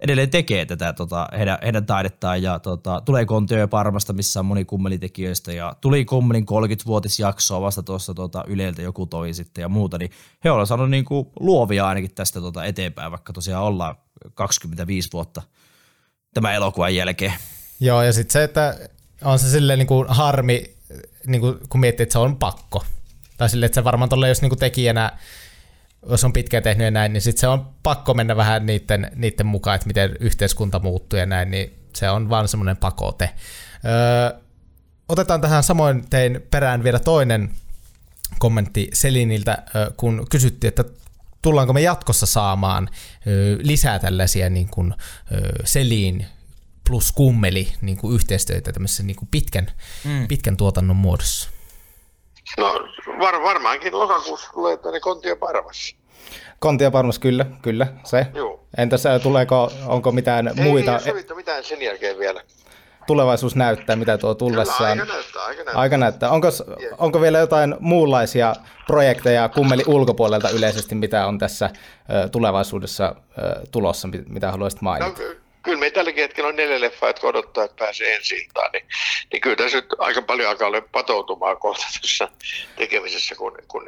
edelleen 0.00 0.30
tekee 0.30 0.66
tätä 0.66 0.92
tota, 0.92 1.28
heidän, 1.38 1.58
heidän 1.62 1.86
taidettaan 1.86 2.42
ja 2.42 2.58
tota, 2.58 3.02
tulee 3.04 3.24
Kontöö 3.24 3.68
Parmasta, 3.68 4.12
missä 4.12 4.40
on 4.40 4.46
moni 4.46 4.64
kummelitekijöistä 4.64 5.52
ja 5.52 5.76
tuli 5.80 6.04
kummelin 6.04 6.46
30-vuotisjaksoa 6.50 7.60
vasta 7.60 7.82
tuossa 7.82 8.14
tota, 8.14 8.44
Yleltä 8.46 8.82
joku 8.82 9.06
toi 9.06 9.34
sitten 9.34 9.62
ja 9.62 9.68
muuta, 9.68 9.98
niin 9.98 10.10
he 10.44 10.50
ovat 10.50 10.68
saanut 10.68 10.88
kuin, 11.04 11.26
luovia 11.40 11.88
ainakin 11.88 12.14
tästä 12.14 12.40
tota, 12.40 12.64
eteenpäin, 12.64 13.10
vaikka 13.10 13.32
tosiaan 13.32 13.64
ollaan 13.64 13.94
25 14.34 15.08
vuotta 15.12 15.42
tämän 16.34 16.54
elokuvan 16.54 16.94
jälkeen. 16.94 17.32
Joo, 17.80 18.02
ja 18.02 18.12
sitten 18.12 18.32
se, 18.32 18.44
että 18.44 18.78
on 19.24 19.38
se 19.38 19.50
silleen 19.50 19.86
kuin 19.86 20.06
harmi, 20.08 20.76
niin 21.26 21.40
kuin, 21.40 21.58
kun 21.68 21.80
miettii, 21.80 22.02
että 22.02 22.12
se 22.12 22.18
on 22.18 22.36
pakko. 22.36 22.84
Tai 23.36 23.48
silleen, 23.48 23.66
että 23.66 23.74
se 23.74 23.84
varmaan 23.84 24.08
tolle, 24.08 24.28
jos 24.28 24.42
niin 24.42 24.50
kuin 24.50 24.58
tekijänä, 24.58 25.18
jos 26.10 26.24
on 26.24 26.32
pitkään 26.32 26.62
tehnyt 26.62 26.84
ja 26.84 26.90
näin, 26.90 27.12
niin 27.12 27.20
sitten 27.20 27.40
se 27.40 27.48
on 27.48 27.66
pakko 27.82 28.14
mennä 28.14 28.36
vähän 28.36 28.66
niiden, 28.66 29.10
niiden 29.14 29.46
mukaan, 29.46 29.74
että 29.74 29.86
miten 29.86 30.16
yhteiskunta 30.20 30.78
muuttuu 30.78 31.18
ja 31.18 31.26
näin, 31.26 31.50
niin 31.50 31.78
se 31.94 32.10
on 32.10 32.28
vaan 32.28 32.48
semmoinen 32.48 32.76
pakote. 32.76 33.30
Öö, 33.84 34.40
otetaan 35.08 35.40
tähän 35.40 35.62
samoin 35.62 36.10
tein 36.10 36.40
perään 36.50 36.84
vielä 36.84 36.98
toinen 36.98 37.50
kommentti 38.38 38.90
Seliniltä, 38.92 39.62
ö, 39.76 39.92
kun 39.96 40.26
kysyttiin, 40.30 40.68
että 40.68 40.84
tullaanko 41.42 41.72
me 41.72 41.80
jatkossa 41.80 42.26
saamaan 42.26 42.88
ö, 43.26 43.58
lisää 43.62 43.98
tällaisia 43.98 44.50
niin 44.50 44.68
kuin, 44.68 44.94
ö, 45.32 45.62
Selin 45.64 46.26
plus 46.88 47.12
kummeli 47.12 47.72
niin 47.80 47.96
kuin 47.96 48.14
yhteistyötä 48.14 48.72
tämmöisessä 48.72 49.02
niin 49.02 49.16
kuin 49.16 49.28
pitkän, 49.30 49.66
mm. 50.04 50.28
pitkän 50.28 50.56
tuotannon 50.56 50.96
muodossa. 50.96 51.50
No 52.58 52.88
var, 53.18 53.42
varmaankin 53.42 53.98
lokakuussa 53.98 54.52
tulee 54.52 54.76
tänne 54.76 55.00
Kontio 55.00 55.36
Parvassa. 55.36 55.96
Kontia 56.58 56.92
varmasti 56.92 57.20
kyllä, 57.22 57.46
kyllä, 57.62 57.86
se. 58.04 58.26
Joo. 58.34 58.60
Entäs 58.78 59.02
tuleeko, 59.22 59.72
onko 59.86 60.12
mitään 60.12 60.48
Ei, 60.48 60.54
muita? 60.64 60.92
ei 60.94 61.00
sovittu 61.00 61.34
mitään 61.34 61.64
sen 61.64 61.82
jälkeen 61.82 62.18
vielä. 62.18 62.40
tulevaisuus 63.06 63.56
näyttää, 63.56 63.96
mitä 63.96 64.18
tuo 64.18 64.34
Kyllä, 64.34 64.38
tullessaan. 64.38 64.90
aika 64.90 65.04
näyttää, 65.12 65.42
aika 65.44 65.64
näyttää. 65.64 65.80
Aika 65.80 65.96
näyttää. 65.96 66.30
Onko, 66.30 66.48
onko 66.98 67.20
vielä 67.20 67.38
jotain 67.38 67.74
muunlaisia 67.80 68.54
projekteja 68.86 69.48
kummeli 69.48 69.82
ulkopuolelta 69.86 70.50
yleisesti, 70.50 70.94
mitä 70.94 71.26
on 71.26 71.38
tässä 71.38 71.70
tulevaisuudessa 72.32 73.14
tulossa, 73.70 74.08
mi- 74.08 74.24
mitä 74.28 74.50
haluaisit 74.50 74.82
No, 74.82 74.84
mainita? 74.90 75.10
ky- 75.10 75.40
kyllä 75.68 75.80
me 75.80 75.90
tälläkin 75.90 76.22
hetkellä 76.22 76.48
on 76.48 76.56
neljä 76.56 76.80
leffaa, 76.80 77.08
jotka 77.08 77.26
odottaa, 77.26 77.64
että 77.64 77.76
pääsee 77.78 78.14
ensi 78.16 78.36
iltaan, 78.36 78.70
niin, 78.72 78.84
niin 79.32 79.40
kyllä 79.40 79.56
tässä 79.56 79.76
nyt 79.78 79.86
aika 79.98 80.22
paljon 80.22 80.50
alkaa 80.50 80.68
olla 80.68 80.80
patoutumaan 80.92 81.56
kohta 81.56 81.86
tässä 82.02 82.28
tekemisessä, 82.76 83.34
kun, 83.34 83.58
kun 83.68 83.86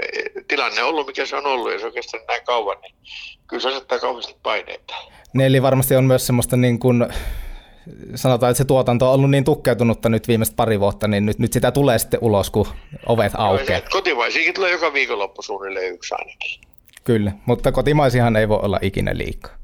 tilanne 0.49 0.83
on 0.83 0.89
ollut, 0.89 1.07
mikä 1.07 1.27
se 1.27 1.37
on 1.37 1.47
ollut, 1.47 1.73
ja 1.73 1.79
se 1.79 1.87
on 1.87 1.93
kestänyt 1.93 2.27
näin 2.29 2.45
kauan, 2.45 2.77
niin 2.83 2.95
kyllä 3.49 3.63
se 3.63 3.69
asettaa 3.69 3.99
kauheasti 3.99 4.37
paineita. 4.43 4.95
Nelli 5.35 5.63
varmasti 5.63 5.97
on 5.97 6.05
myös 6.05 6.27
semmoista 6.27 6.57
niin 6.57 6.79
kuin, 6.79 7.07
sanotaan, 8.15 8.51
että 8.51 8.59
se 8.59 8.65
tuotanto 8.65 9.09
on 9.09 9.15
ollut 9.15 9.31
niin 9.31 9.45
tukkeutunutta 9.45 10.09
nyt 10.09 10.29
viimeiset 10.29 10.57
pari 10.57 10.81
vuotta, 10.81 11.09
niin 11.09 11.27
nyt, 11.27 11.39
nyt 11.39 11.53
sitä 11.53 11.73
tulee 11.73 11.99
sitten 11.99 12.21
ulos, 12.23 12.51
kun 12.51 12.67
ovet 13.07 13.33
aukeaa. 13.35 13.81
Kotimaisiakin 13.81 14.55
tulee 14.55 14.71
joka 14.71 14.93
viikonloppu 14.93 15.43
suunnilleen 15.43 15.95
yksi 15.95 16.15
ainakin. 16.15 16.61
Kyllä, 17.05 17.33
mutta 17.47 17.73
kotimaisihan 17.73 18.37
ei 18.37 18.49
voi 18.49 18.61
olla 18.63 18.79
ikinä 18.83 19.11
liikaa. 19.15 19.61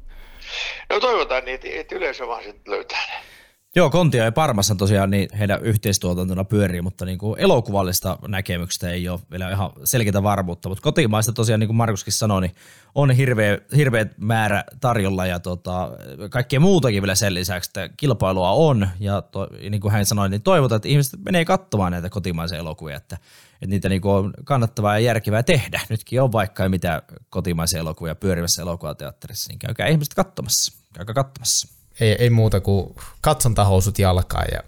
No 0.90 1.00
toivotaan 1.00 1.44
että, 1.44 1.68
yleisö 1.94 2.26
vaan 2.26 2.44
sitten 2.44 2.74
löytää 2.74 3.06
ne. 3.06 3.35
Joo, 3.76 3.90
Kontio 3.90 4.24
ja 4.24 4.32
Parmassa 4.32 4.74
tosiaan 4.74 5.10
niin 5.10 5.28
heidän 5.38 5.62
yhteistuotantona 5.62 6.44
pyörii, 6.44 6.82
mutta 6.82 7.04
niin 7.04 7.18
kuin 7.18 7.40
elokuvallista 7.40 8.18
näkemyksestä 8.28 8.90
ei 8.90 9.08
ole 9.08 9.20
vielä 9.30 9.50
ihan 9.50 9.70
selkeää 9.84 10.22
varmuutta. 10.22 10.68
Mutta 10.68 10.82
kotimaista 10.82 11.32
tosiaan, 11.32 11.60
niin 11.60 11.68
kuin 11.68 11.76
Markuskin 11.76 12.12
sanoi, 12.12 12.40
niin 12.40 12.54
on 12.94 13.10
hirveä, 13.10 13.58
hirveä 13.76 14.06
määrä 14.16 14.64
tarjolla 14.80 15.26
ja 15.26 15.40
tota, 15.40 15.90
kaikkea 16.30 16.60
muutakin 16.60 17.02
vielä 17.02 17.14
sen 17.14 17.34
lisäksi, 17.34 17.70
että 17.70 17.88
kilpailua 17.96 18.50
on. 18.50 18.88
Ja, 19.00 19.22
to, 19.22 19.48
niin 19.70 19.80
kuin 19.80 19.92
hän 19.92 20.06
sanoi, 20.06 20.28
niin 20.28 20.42
toivotaan, 20.42 20.76
että 20.76 20.88
ihmiset 20.88 21.20
menee 21.24 21.44
katsomaan 21.44 21.92
näitä 21.92 22.10
kotimaisia 22.10 22.58
elokuvia, 22.58 22.96
että, 22.96 23.18
että 23.52 23.66
niitä 23.66 23.88
niin 23.88 24.00
kuin 24.00 24.14
on 24.14 24.32
kannattavaa 24.44 24.98
ja 24.98 25.06
järkevää 25.06 25.42
tehdä. 25.42 25.80
Nytkin 25.88 26.22
on 26.22 26.32
vaikka 26.32 26.68
mitä 26.68 27.02
kotimaisia 27.30 27.80
elokuvia 27.80 28.14
pyörivässä 28.14 28.62
elokuvateatterissa, 28.62 29.52
niin 29.52 29.58
käykää 29.58 29.86
ihmiset 29.86 30.14
katsomassa. 30.14 30.72
Käykää 30.92 31.14
katsomassa. 31.14 31.75
Ei, 32.00 32.16
ei 32.18 32.30
muuta 32.30 32.60
kuin 32.60 32.94
katsontahousut 33.20 33.98
jalkaan 33.98 34.46
ja 34.52 34.60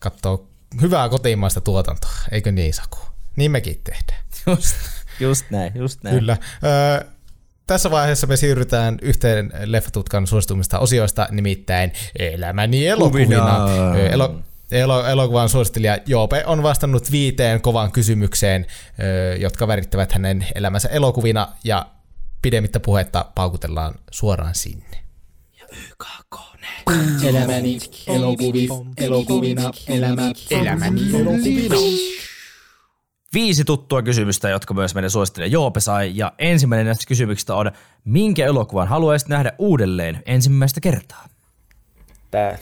katsoo 0.00 0.46
hyvää 0.80 1.08
kotimaista 1.08 1.60
tuotantoa, 1.60 2.10
eikö 2.30 2.52
niin 2.52 2.74
Saku? 2.74 2.98
Niin 3.36 3.50
mekin 3.50 3.80
tehdään. 3.84 4.24
Just, 4.46 4.76
just 5.20 5.46
näin, 5.50 5.72
just 5.74 6.02
näin. 6.02 6.18
Kyllä. 6.18 6.36
Ö, 6.64 7.04
tässä 7.66 7.90
vaiheessa 7.90 8.26
me 8.26 8.36
siirrytään 8.36 8.98
yhteen 9.02 9.52
Leffatutkan 9.64 10.26
suositumista 10.26 10.78
osioista, 10.78 11.28
nimittäin 11.30 11.92
Elämäni 12.18 12.86
elokuvina. 12.86 13.68
Elo, 14.10 14.40
elo, 14.70 15.06
elokuvan 15.06 15.48
suosittelija 15.48 15.98
Joope 16.06 16.42
on 16.46 16.62
vastannut 16.62 17.10
viiteen 17.10 17.62
kovaan 17.62 17.92
kysymykseen, 17.92 18.66
jotka 19.38 19.68
värittävät 19.68 20.12
hänen 20.12 20.46
elämänsä 20.54 20.88
elokuvina, 20.88 21.48
ja 21.64 21.86
pidemmittä 22.42 22.80
puhetta 22.80 23.24
paukutellaan 23.34 23.94
suoraan 24.10 24.54
sinne. 24.54 25.02
Elämäni 25.60 26.51
elokuvi, 28.06 28.68
elokuvina, 28.96 29.70
elämä, 29.88 30.32
elämäni 30.50 31.00
elokuvina. 31.20 31.74
Viisi 33.34 33.64
tuttua 33.64 34.02
kysymystä, 34.02 34.48
jotka 34.48 34.74
myös 34.74 34.94
meidän 34.94 35.10
suosittelija 35.10 35.52
Joope 35.52 35.80
sai. 35.80 36.12
Ja 36.14 36.32
ensimmäinen 36.38 36.86
näistä 36.86 37.04
kysymyksistä 37.08 37.54
on, 37.54 37.72
minkä 38.04 38.46
elokuvan 38.46 38.88
haluaisit 38.88 39.28
nähdä 39.28 39.52
uudelleen 39.58 40.22
ensimmäistä 40.26 40.80
kertaa? 40.80 41.28
Tämä, 42.30 42.56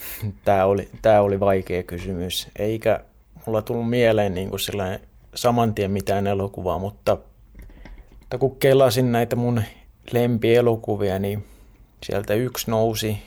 tämä, 0.45 0.65
oli, 0.65 0.89
tämä 1.03 1.21
oli 1.21 1.41
vaikea 1.41 1.83
kysymys, 1.83 2.49
eikä 2.59 3.01
mulla 3.47 3.63
tullut 3.63 3.91
mieleen 3.91 4.35
niin 4.35 4.51
kuin 4.51 4.61
sellainen 4.61 5.01
saman 5.35 5.75
tien 5.75 5.91
mitään 5.91 6.27
elokuvaa, 6.27 6.79
mutta, 6.79 7.17
mutta 8.21 8.39
kun 8.39 8.57
kelasin 8.57 9.13
näitä 9.13 9.37
mun 9.37 9.63
lempielokuvia, 10.13 11.19
niin 11.19 11.45
sieltä 12.07 12.35
yksi 12.35 12.71
nousi 12.71 13.19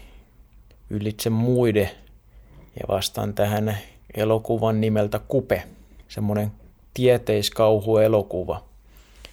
ylitse 0.93 1.29
muiden 1.29 1.89
ja 2.75 2.87
vastaan 2.87 3.33
tähän 3.33 3.77
elokuvan 4.13 4.81
nimeltä 4.81 5.19
Kupe, 5.27 5.63
semmoinen 6.07 6.51
tieteiskauhuelokuva. 6.93 8.63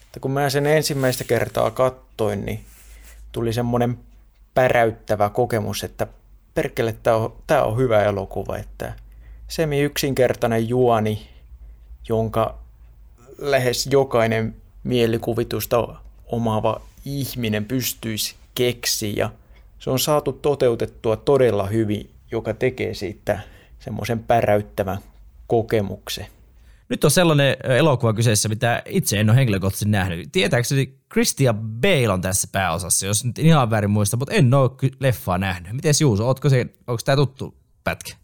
Että 0.06 0.20
kun 0.20 0.30
mä 0.30 0.50
sen 0.50 0.66
ensimmäistä 0.66 1.24
kertaa 1.24 1.70
kattoin, 1.70 2.44
niin 2.44 2.60
tuli 3.32 3.52
semmoinen 3.52 3.98
päräyttävä 4.54 5.28
kokemus, 5.28 5.84
että 5.84 6.06
perkele, 6.54 6.96
tämä 7.02 7.16
on, 7.16 7.36
tää 7.46 7.64
on 7.64 7.76
hyvä 7.76 8.02
elokuva, 8.02 8.56
että 8.56 8.94
semi 9.48 9.80
yksinkertainen 9.80 10.68
juoni, 10.68 11.28
jonka 12.08 12.58
lähes 13.38 13.86
jokainen 13.86 14.56
mielikuvitusta 14.84 15.88
omaava 16.26 16.80
ihminen 17.04 17.64
pystyisi 17.64 18.34
keksiä 18.54 19.12
ja 19.16 19.30
se 19.80 19.90
on 19.90 19.98
saatu 19.98 20.32
toteutettua 20.32 21.16
todella 21.16 21.66
hyvin, 21.66 22.10
joka 22.30 22.54
tekee 22.54 22.94
siitä 22.94 23.40
semmoisen 23.78 24.18
päräyttävän 24.18 24.98
kokemuksen. 25.46 26.26
Nyt 26.88 27.04
on 27.04 27.10
sellainen 27.10 27.56
elokuva 27.64 28.12
kyseessä, 28.12 28.48
mitä 28.48 28.82
itse 28.88 29.20
en 29.20 29.30
ole 29.30 29.36
henkilökohtaisesti 29.36 29.88
nähnyt. 29.90 30.28
Tietääkseni 30.32 30.98
Christian 31.12 31.58
Bale 31.58 32.08
on 32.08 32.20
tässä 32.20 32.48
pääosassa, 32.52 33.06
jos 33.06 33.24
nyt 33.24 33.38
ihan 33.38 33.70
väärin 33.70 33.90
muista, 33.90 34.16
mutta 34.16 34.34
en 34.34 34.54
ole 34.54 34.70
leffaa 35.00 35.38
nähnyt. 35.38 35.72
Miten 35.72 35.94
Juuso, 36.00 36.26
ootko 36.26 36.48
se, 36.48 36.66
onko 36.86 37.02
tämä 37.04 37.16
tuttu 37.16 37.54
pätkä? 37.84 38.14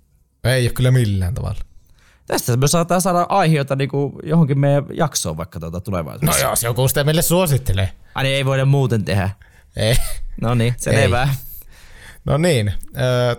Ei 0.45 0.65
ole 0.67 0.73
kyllä 0.73 0.91
millään 0.91 1.35
tavalla. 1.35 1.61
Tästä 2.27 2.57
me 2.57 2.69
saattaa 2.69 3.01
saada 3.01 3.27
aiheita 3.29 3.77
niin 3.77 3.89
kuin 3.89 4.13
johonkin 4.23 4.59
meidän 4.59 4.85
jaksoon 4.95 5.37
vaikka 5.37 5.61
tuota 5.61 5.77
No 5.77 5.81
tulevaisuudessa. 5.81 6.47
jos 6.47 6.63
joku 6.63 6.89
sitä 6.89 7.05
meille 7.05 7.23
suosittelee. 7.23 7.93
Ai 8.15 8.25
niin, 8.25 8.37
ei 8.37 8.45
voida 8.45 8.65
muuten 8.65 9.05
tehdä. 9.05 9.31
Ei. 9.77 9.95
No 10.41 10.55
niin, 10.55 10.75
selvä. 10.77 11.29
No 12.27 12.37
niin, 12.39 12.73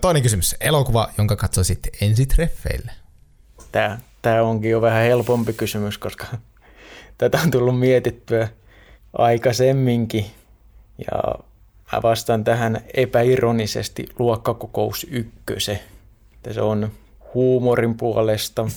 toinen 0.01 0.23
kysymys. 0.23 0.55
Elokuva, 0.61 1.09
jonka 1.17 1.35
katsoisit 1.35 1.79
ensitreffeille. 2.01 2.91
Tämä, 3.71 3.99
tämä 4.21 4.41
onkin 4.41 4.71
jo 4.71 4.81
vähän 4.81 5.03
helpompi 5.03 5.53
kysymys, 5.53 5.97
koska 5.97 6.25
tätä 7.17 7.39
on 7.43 7.51
tullut 7.51 7.79
mietittyä 7.79 8.47
aikaisemminkin. 9.13 10.25
Ja 10.97 11.35
mä 11.93 12.01
vastaan 12.03 12.43
tähän 12.43 12.81
epäironisesti 12.93 14.05
luokkakokous 14.19 15.07
ykköse. 15.09 15.83
Se 16.51 16.61
on 16.61 16.91
huumorin 17.33 17.97
puolesta 17.97 18.67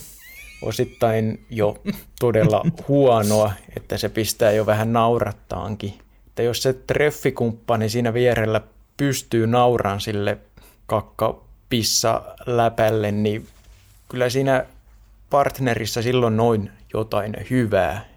osittain 0.61 1.45
jo 1.49 1.81
todella 2.19 2.65
huonoa, 2.87 3.51
että 3.77 3.97
se 3.97 4.09
pistää 4.09 4.51
jo 4.51 4.65
vähän 4.65 4.93
naurattaankin. 4.93 5.93
Että 6.27 6.43
jos 6.43 6.63
se 6.63 6.73
treffikumppani 6.73 7.89
siinä 7.89 8.13
vierellä 8.13 8.61
pystyy 8.97 9.47
nauraan 9.47 10.01
sille 10.01 10.37
kakkapissa 10.85 12.21
läpälle, 12.45 13.11
niin 13.11 13.47
kyllä 14.09 14.29
siinä 14.29 14.65
partnerissa 15.29 16.01
silloin 16.01 16.37
noin 16.37 16.71
jotain 16.93 17.35
hyvää. 17.49 18.11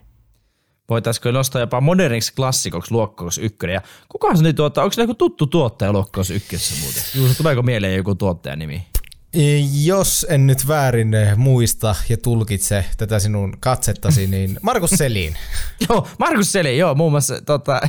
Voitaisiko 0.89 1.31
nostaa 1.31 1.61
jopa 1.61 1.81
moderniksi 1.81 2.35
klassikoksi 2.35 2.93
Luokkaus 2.93 3.39
1. 3.39 3.59
Ja 3.73 3.83
kukaan 4.09 4.37
se 4.37 4.43
nyt 4.43 4.57
tuottaa, 4.57 4.85
onko 4.85 4.93
se 4.93 5.03
joku 5.03 5.15
tuttu 5.15 5.47
tuottaja 5.47 5.93
Luokkaus 5.93 6.31
1 6.31 6.81
muuten? 6.81 7.03
Juuso, 7.15 7.35
tuleeko 7.35 7.63
mieleen 7.63 7.97
joku 7.97 8.15
tuottajan 8.15 8.59
nimi? 8.59 8.87
E, 9.35 9.59
Jos 9.85 10.27
en 10.29 10.47
nyt 10.47 10.69
väärin 10.69 11.15
eh, 11.15 11.37
muista 11.37 11.95
ja 12.09 12.17
tulkitse 12.17 12.85
tätä 12.97 13.19
sinun 13.19 13.57
katsettasi, 13.61 14.27
niin 14.37 14.59
Markus 14.63 14.91
Selin. 14.91 15.37
Joo, 15.89 16.09
Markus 16.19 16.53
Seli, 16.53 16.79
joo, 16.79 16.95
muun 16.95 17.13
muassa 17.13 17.41
tota, 17.41 17.81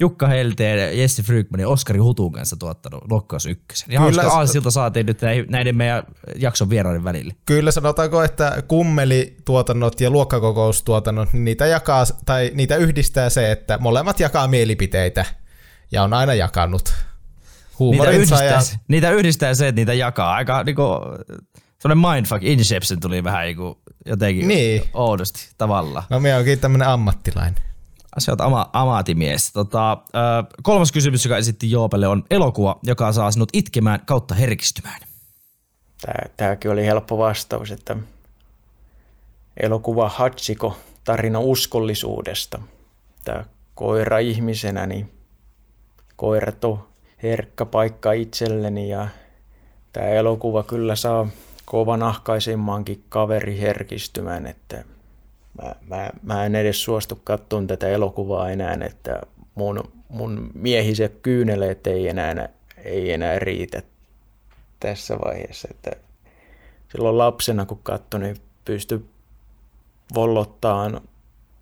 Jukka 0.00 0.26
Helteen, 0.26 0.98
Jesse 0.98 1.22
Frykman 1.22 1.60
ja 1.60 1.68
Oskari 1.68 1.98
Hutun 1.98 2.32
kanssa 2.32 2.56
tuottanut 2.56 3.04
Lokkaus 3.10 3.46
1. 3.46 3.84
Ja 3.88 4.00
Kyllä 4.00 4.22
aasilta 4.32 4.70
saatiin 4.70 5.06
nyt 5.06 5.20
näiden 5.48 5.76
meidän 5.76 6.02
jakson 6.36 6.70
vieraiden 6.70 7.04
välille. 7.04 7.34
Kyllä 7.46 7.70
sanotaanko, 7.70 8.22
että 8.22 8.62
kummelituotannot 8.68 10.00
ja 10.00 10.10
luokkakokoustuotannot, 10.10 11.32
niin 11.32 11.44
niitä, 11.44 11.66
jakaa, 11.66 12.04
tai 12.26 12.50
niitä 12.54 12.76
yhdistää 12.76 13.30
se, 13.30 13.52
että 13.52 13.78
molemmat 13.78 14.20
jakaa 14.20 14.48
mielipiteitä 14.48 15.24
ja 15.92 16.02
on 16.02 16.12
aina 16.12 16.34
jakanut 16.34 16.94
Niitä 17.90 18.04
huumorinsa 18.04 18.34
yhdistää, 18.34 18.44
ja 18.56 18.60
se- 18.60 18.76
niitä 18.88 19.10
yhdistää 19.10 19.54
se, 19.54 19.68
että 19.68 19.80
niitä 19.80 19.94
jakaa. 19.94 20.34
Aika 20.34 20.62
niinku, 20.64 20.82
semmoinen 21.78 22.10
mindfuck, 22.12 22.42
Inception 22.42 23.00
tuli 23.00 23.24
vähän 23.24 23.42
niinku, 23.44 23.78
jotenkin 24.06 24.48
Niin. 24.48 24.82
oudosti 24.94 25.48
tavallaan. 25.58 26.04
No 26.10 26.20
minä 26.20 26.36
onkin 26.36 26.58
tämmönen 26.58 26.88
ammattilainen. 26.88 27.62
Sä 28.18 28.32
oot 28.32 28.40
ama, 28.40 28.70
amatimies. 28.72 29.52
Tota, 29.52 29.92
ö, 29.92 29.96
kolmas 30.62 30.92
kysymys, 30.92 31.24
joka 31.24 31.36
esitti 31.36 31.70
Joopelle, 31.70 32.08
on 32.08 32.24
elokuva, 32.30 32.78
joka 32.82 33.12
saa 33.12 33.30
sinut 33.30 33.48
itkemään 33.52 34.00
kautta 34.06 34.34
herkistymään. 34.34 35.00
Tää, 36.06 36.26
tämäkin 36.36 36.70
oli 36.70 36.86
helppo 36.86 37.18
vastaus, 37.18 37.70
että 37.70 37.96
elokuva 39.62 40.08
Hachiko, 40.08 40.78
tarina 41.04 41.38
uskollisuudesta. 41.40 42.60
Tämä 43.24 43.44
koira 43.74 44.18
ihmisenä, 44.18 44.86
niin 44.86 45.12
koirat 46.16 46.64
on 46.64 46.88
herkkä 47.22 47.64
paikka 47.64 48.12
itselleni 48.12 48.88
ja 48.88 49.08
tämä 49.92 50.06
elokuva 50.06 50.62
kyllä 50.62 50.96
saa 50.96 51.28
kovanahkaisimmankin 51.64 53.04
kaveriherkistymän, 53.08 54.46
että 54.46 54.84
mä, 55.62 55.74
mä, 55.88 56.10
mä 56.22 56.46
en 56.46 56.54
edes 56.54 56.84
suostu 56.84 57.20
katsomaan 57.24 57.66
tätä 57.66 57.88
elokuvaa 57.88 58.50
enää, 58.50 58.78
että 58.86 59.20
mun, 59.54 59.92
mun 60.08 60.50
miehiset 60.54 61.18
kyyneleet 61.22 61.86
ei 61.86 62.08
enää, 62.08 62.48
ei 62.84 63.12
enää 63.12 63.38
riitä 63.38 63.82
tässä 64.80 65.18
vaiheessa. 65.24 65.68
Että 65.70 65.90
silloin 66.92 67.18
lapsena 67.18 67.66
kun 67.66 67.80
katsoi, 67.82 68.20
niin 68.20 68.36
pystyi 68.64 69.04
vollottaan 70.14 71.00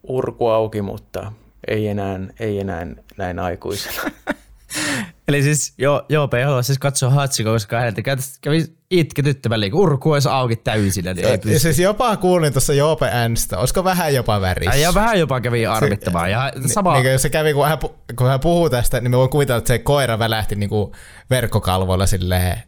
urku 0.03 0.47
auki, 0.47 0.83
mutta 0.83 1.33
ei 1.69 1.89
enää, 1.89 2.21
ei 2.41 2.61
enää 2.61 2.87
näin 3.17 3.39
aikuisena. 3.39 4.11
Eli 5.31 5.43
siis 5.43 5.75
joo, 5.79 6.03
joo 6.09 6.29
ei 6.39 6.45
halua 6.45 6.63
siis 6.63 6.79
katsoa 6.79 7.11
Hachiko, 7.11 7.51
koska 7.51 7.77
häneltä 7.79 8.03
kävi 8.41 8.65
itketyttävällä, 8.91 9.71
kun 9.71 9.81
urku 9.81 10.13
olisi 10.13 10.29
auki 10.29 10.57
täysillä, 10.57 11.15
niin 11.15 11.27
ei 11.27 11.33
Ja 11.33 11.39
pysty. 11.39 11.59
siis 11.59 11.79
jopa 11.79 12.17
kuulin 12.17 12.53
tuossa 12.53 12.73
Joope 12.73 13.09
äänestä, 13.13 13.59
olisiko 13.59 13.85
vähän 13.85 14.15
jopa 14.15 14.41
värissä? 14.41 14.77
Ja 14.77 14.95
vähän 14.95 15.19
jopa 15.19 15.41
kävi 15.41 15.67
arvittamaan. 15.67 16.31
Ja 16.31 16.53
sama, 16.67 16.93
Niin, 16.95 17.05
niin, 17.05 17.19
se 17.19 17.31
kävi, 17.31 17.53
kun 17.55 17.69
hän, 17.69 17.79
kun 18.17 18.27
hän 18.27 18.41
puhuu 18.41 18.71
tästä, 18.71 19.01
niin 19.01 19.11
me 19.11 19.17
voin 19.17 19.31
kuvitella, 19.31 19.59
että 19.59 19.69
se 19.69 19.79
koira 19.79 20.19
välähti 20.19 20.55
niin 20.55 20.71
kuin 20.71 20.93
verkkokalvoilla 21.31 22.07
silleen, 22.07 22.63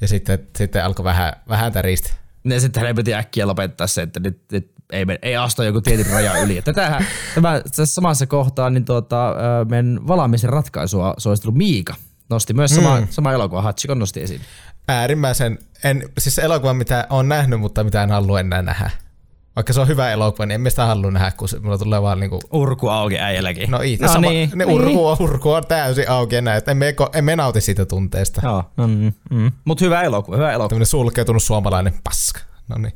ja 0.00 0.08
sitten, 0.08 0.38
sitten 0.56 0.84
alkoi 0.84 1.04
vähän, 1.04 1.32
vähän 1.48 1.72
täristä. 1.72 2.10
ja 2.44 2.60
sitten 2.60 2.80
hänen 2.80 2.96
piti 2.96 3.14
äkkiä 3.14 3.46
lopettaa 3.46 3.86
se, 3.86 4.02
että 4.02 4.20
nyt, 4.20 4.38
nyt 4.52 4.70
ei, 4.92 5.04
men- 5.04 5.18
ei 5.22 5.36
astu 5.36 5.62
joku 5.62 5.80
tietyn 5.80 6.06
raja 6.12 6.38
yli. 6.38 6.58
Että 6.58 6.72
Tätähän, 6.72 7.06
tämä, 7.34 7.60
tässä 7.60 7.94
samassa 7.94 8.26
kohtaa 8.26 8.70
niin 8.70 8.84
tuota, 8.84 9.34
meidän 9.68 10.06
valaamisen 10.06 10.50
ratkaisua 10.50 11.14
suositellut 11.18 11.58
Miika 11.58 11.94
nosti 12.30 12.54
myös 12.54 12.74
sama, 12.74 13.00
mm. 13.00 13.06
sama 13.10 13.32
elokuva, 13.32 13.62
Hachikon 13.62 13.98
nosti 13.98 14.22
esiin. 14.22 14.40
Äärimmäisen, 14.88 15.58
en, 15.84 16.08
siis 16.18 16.38
elokuva, 16.38 16.74
mitä 16.74 17.06
on 17.10 17.28
nähnyt, 17.28 17.60
mutta 17.60 17.84
mitä 17.84 18.02
en 18.02 18.10
halua 18.10 18.40
enää 18.40 18.62
nähdä. 18.62 18.90
Vaikka 19.56 19.72
se 19.72 19.80
on 19.80 19.88
hyvä 19.88 20.10
elokuva, 20.10 20.46
niin 20.46 20.54
en 20.54 20.60
mä 20.60 20.70
sitä 20.70 20.86
halua 20.86 21.10
nähdä, 21.10 21.30
kun 21.30 21.48
se, 21.48 21.58
mulla 21.58 21.78
tulee 21.78 22.02
vaan 22.02 22.20
niinku, 22.20 22.40
Urku 22.52 22.88
auki 22.88 23.18
äijälläkin. 23.18 23.70
no 23.70 23.80
itse 23.82 24.06
no, 24.06 24.12
sama, 24.12 24.28
niin, 24.30 24.50
ne 24.54 24.64
niin. 24.64 24.74
urku, 24.74 25.06
on, 25.06 25.16
urku 25.20 25.50
on 25.50 25.66
täysin 25.68 26.10
auki 26.10 26.36
enää, 26.36 26.56
että 26.56 26.70
emme, 26.70 26.94
emme 27.14 27.36
nauti 27.36 27.60
siitä 27.60 27.86
tunteesta. 27.86 28.40
Joo, 28.44 28.64
mm, 28.76 29.12
mm. 29.30 29.52
Mutta 29.64 29.84
hyvä 29.84 30.02
elokuva, 30.02 30.36
hyvä 30.36 30.52
elokuva. 30.52 30.68
Tämmöinen 30.68 30.86
sulkeutunut 30.86 31.42
suomalainen 31.42 31.94
paska. 32.04 32.40
No 32.68 32.78
niin. 32.78 32.92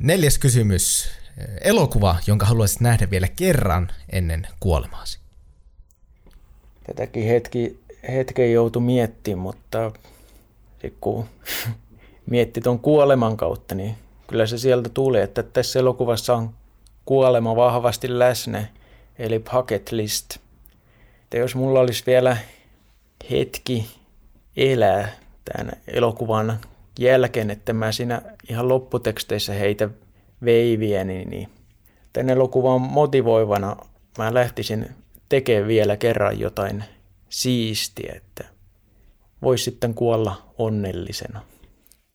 Neljäs 0.00 0.38
kysymys. 0.38 1.10
Elokuva, 1.60 2.16
jonka 2.26 2.46
haluaisit 2.46 2.80
nähdä 2.80 3.10
vielä 3.10 3.28
kerran 3.28 3.88
ennen 4.12 4.46
kuolemaasi. 4.60 5.18
Tätäkin 6.86 7.24
hetki, 7.24 7.80
hetken 8.08 8.52
joutui 8.52 8.82
miettimään, 8.82 9.38
mutta 9.38 9.92
kun 11.00 11.24
mietti 12.30 12.60
tuon 12.60 12.78
kuoleman 12.78 13.36
kautta, 13.36 13.74
niin 13.74 13.96
kyllä 14.26 14.46
se 14.46 14.58
sieltä 14.58 14.88
tuli, 14.88 15.20
että 15.20 15.42
tässä 15.42 15.78
elokuvassa 15.78 16.34
on 16.34 16.54
kuolema 17.04 17.56
vahvasti 17.56 18.18
läsnä, 18.18 18.66
eli 19.18 19.44
bucket 19.52 19.92
list. 19.92 20.36
Että 21.22 21.36
jos 21.36 21.54
mulla 21.54 21.80
olisi 21.80 22.02
vielä 22.06 22.36
hetki 23.30 23.90
elää 24.56 25.12
tämän 25.44 25.72
elokuvan 25.86 26.58
jälkeen, 26.98 27.50
että 27.50 27.72
mä 27.72 27.92
siinä 27.92 28.22
ihan 28.50 28.68
lopputeksteissä 28.68 29.52
heitä 29.52 29.88
veiviä, 30.44 31.04
niin, 31.04 31.30
niin 31.30 31.48
tämän 32.12 32.30
elokuvan 32.30 32.80
motivoivana 32.80 33.76
mä 34.18 34.34
lähtisin 34.34 34.88
tekemään 35.28 35.68
vielä 35.68 35.96
kerran 35.96 36.40
jotain 36.40 36.84
siistiä, 37.28 38.12
että 38.16 38.44
voisi 39.42 39.64
sitten 39.64 39.94
kuolla 39.94 40.42
onnellisena. 40.58 41.40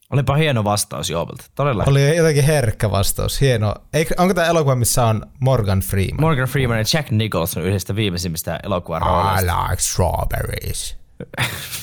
Olipa 0.10 0.36
hieno 0.36 0.64
vastaus 0.64 1.10
Joopelta, 1.10 1.44
todella. 1.56 1.84
Oli 1.88 2.18
jotenkin 2.18 2.44
herkkä 2.44 2.92
vastaus. 2.92 3.42
Hieno. 3.42 3.76
Eikö, 3.94 4.14
onko 4.18 4.34
tämä 4.34 4.48
elokuva, 4.48 4.76
missä 4.76 5.06
on 5.06 5.26
Morgan 5.40 5.80
Freeman? 5.80 6.22
Morgan 6.22 6.48
Freeman 6.48 6.78
ja 6.78 6.84
Jack 6.94 7.12
Nicholson 7.12 7.64
yhdestä 7.64 7.96
viimeisimmistä 7.96 8.60
elokuvan 8.64 9.02
I 9.40 9.46
like 9.46 9.82
strawberries. 9.82 10.98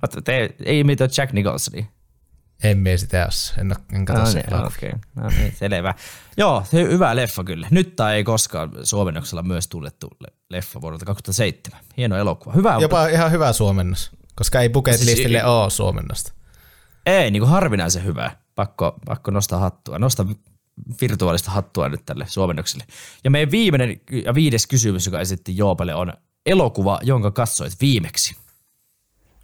Mutta 0.00 0.22
te, 0.22 0.54
ei 0.64 0.80
imitoa 0.80 1.08
Jack 1.18 1.32
Nicholsonia. 1.32 1.84
En 2.64 2.78
mie 2.78 2.96
sitä 2.98 3.18
jos. 3.18 3.54
En, 3.58 3.74
en 3.92 4.04
katso 4.04 4.20
No 4.22 4.26
sitä 4.26 4.56
niin, 4.56 4.66
okei. 4.66 4.92
No 5.14 5.28
niin, 5.28 5.54
selvä. 5.56 5.94
Joo, 6.36 6.64
se 6.70 6.82
hyvä 6.82 7.16
leffa 7.16 7.44
kyllä. 7.44 7.68
Nyt 7.70 7.96
tai 7.96 8.14
ei 8.14 8.24
koskaan 8.24 8.70
suomennoksella 8.82 9.42
myös 9.42 9.68
tunnettu 9.68 10.08
le- 10.20 10.32
leffa 10.50 10.80
vuodelta 10.80 11.04
2007. 11.04 11.80
Hieno 11.96 12.16
elokuva. 12.16 12.52
Hyvä. 12.54 12.76
Jopa 12.80 13.06
ihan 13.06 13.30
hyvä 13.30 13.52
suomennos, 13.52 14.10
koska 14.34 14.60
ei 14.60 14.68
bucket 14.68 14.96
Siis- 14.96 15.06
listille 15.10 15.44
ole 15.44 15.70
suomennosta. 15.70 16.32
Ei, 17.06 17.30
niin 17.30 17.40
kuin 17.40 17.50
harvinaisen 17.50 18.04
hyvä. 18.04 18.30
Pakko, 18.54 18.98
pakko 19.06 19.30
nostaa 19.30 19.58
hattua. 19.58 19.98
Nosta 19.98 20.26
virtuaalista 21.00 21.50
hattua 21.50 21.88
nyt 21.88 22.00
tälle 22.06 22.24
suomennokselle. 22.28 22.84
Ja 23.24 23.30
meidän 23.30 23.50
viimeinen 23.50 24.00
ja 24.24 24.34
viides 24.34 24.66
kysymys, 24.66 25.06
joka 25.06 25.20
esitti 25.20 25.56
Joopelle, 25.56 25.94
on 25.94 26.12
elokuva, 26.46 27.00
jonka 27.02 27.30
katsoit 27.30 27.72
viimeksi. 27.80 28.36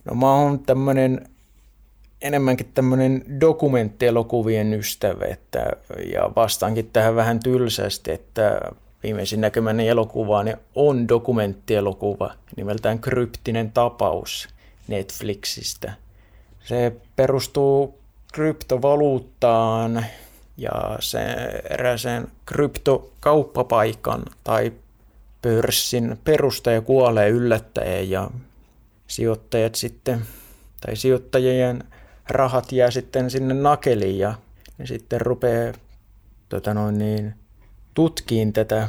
No 0.08 0.14
mä 0.14 0.34
oon 0.34 0.58
tämmönen 0.58 1.28
enemmänkin 2.22 2.70
tämmöinen 2.74 3.24
dokumenttielokuvien 3.40 4.74
ystävä, 4.74 5.24
että, 5.24 5.72
ja 6.12 6.30
vastaankin 6.36 6.90
tähän 6.92 7.16
vähän 7.16 7.40
tylsästi, 7.40 8.12
että 8.12 8.60
viimeisin 9.02 9.40
näkemäni 9.40 9.88
elokuvaani 9.88 10.54
on 10.74 11.08
dokumenttielokuva 11.08 12.34
nimeltään 12.56 12.98
Kryptinen 12.98 13.72
tapaus 13.72 14.48
Netflixistä. 14.88 15.92
Se 16.64 16.92
perustuu 17.16 17.98
kryptovaluuttaan 18.32 20.04
ja 20.56 20.96
se 21.00 21.18
erääseen 21.70 22.28
kryptokauppapaikan 22.46 24.22
tai 24.44 24.72
pörssin 25.42 26.18
perustaja 26.24 26.80
kuolee 26.80 27.28
yllättäen 27.28 28.10
ja 28.10 28.30
sijoittajat 29.08 29.74
sitten, 29.74 30.22
tai 30.80 30.96
sijoittajien 30.96 31.84
rahat 32.28 32.72
jää 32.72 32.90
sitten 32.90 33.30
sinne 33.30 33.54
nakeliin 33.54 34.18
ja 34.18 34.34
ne 34.78 34.86
sitten 34.86 35.20
rupeaa 35.20 35.74
tota 36.48 36.74
noin 36.74 36.98
niin, 36.98 37.34
tutkiin 37.94 38.52
tätä 38.52 38.88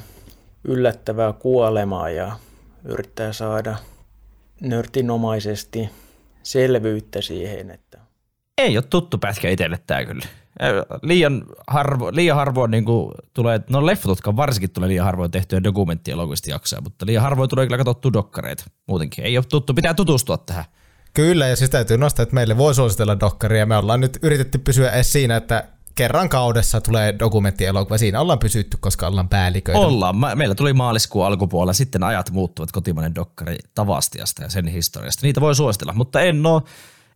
yllättävää 0.63 1.33
kuolemaa 1.33 2.09
ja 2.09 2.39
yrittää 2.85 3.33
saada 3.33 3.77
nörtinomaisesti 4.61 5.89
selvyyttä 6.43 7.21
siihen, 7.21 7.71
että 7.71 7.97
Ei 8.57 8.77
ole 8.77 8.85
tuttu 8.89 9.17
pätkä 9.17 9.49
itselle 9.49 9.79
tää 9.87 10.05
kyllä. 10.05 10.25
Äh, 10.63 10.99
Liian, 11.01 11.45
harvo, 11.67 12.09
liian 12.13 12.37
harvoin 12.37 12.71
niin 12.71 12.85
tulee, 13.33 13.61
no 13.69 13.85
leffatutka 13.85 14.35
varsinkin 14.35 14.69
tulee 14.69 14.89
liian 14.89 15.05
harvoin 15.05 15.31
tehtyä 15.31 15.63
dokumenttielokuvista 15.63 16.49
jaksoja, 16.49 16.81
mutta 16.81 17.05
liian 17.05 17.23
harvoin 17.23 17.49
tulee 17.49 17.65
kyllä 17.65 17.77
katsottua 17.77 18.13
dokkareita 18.13 18.63
muutenkin. 18.87 19.25
Ei 19.25 19.37
ole 19.37 19.45
tuttu, 19.49 19.73
pitää 19.73 19.93
tutustua 19.93 20.37
tähän. 20.37 20.65
Kyllä, 21.13 21.47
ja 21.47 21.55
siis 21.55 21.69
täytyy 21.69 21.97
nostaa, 21.97 22.23
että 22.23 22.35
meille 22.35 22.57
voi 22.57 22.75
suositella 22.75 23.19
dokkaria. 23.19 23.65
Me 23.65 23.77
ollaan 23.77 24.01
nyt 24.01 24.19
yritetty 24.21 24.57
pysyä 24.57 24.91
edes 24.91 25.11
siinä, 25.11 25.35
että 25.35 25.67
kerran 25.95 26.29
kaudessa 26.29 26.81
tulee 26.81 27.15
dokumenttielokuva. 27.19 27.97
Siinä 27.97 28.21
ollaan 28.21 28.39
pysytty, 28.39 28.77
koska 28.79 29.07
ollaan 29.07 29.29
päälliköitä. 29.29 29.79
Ollaan. 29.79 30.15
Meillä 30.35 30.55
tuli 30.55 30.73
maaliskuun 30.73 31.25
alkupuolella, 31.25 31.73
sitten 31.73 32.03
ajat 32.03 32.31
muuttuvat 32.31 32.71
kotimainen 32.71 33.15
dokkari 33.15 33.57
Tavastiasta 33.75 34.43
ja 34.43 34.49
sen 34.49 34.67
historiasta. 34.67 35.25
Niitä 35.25 35.41
voi 35.41 35.55
suositella, 35.55 35.93
mutta 35.93 36.21
en 36.21 36.45
ole, 36.45 36.61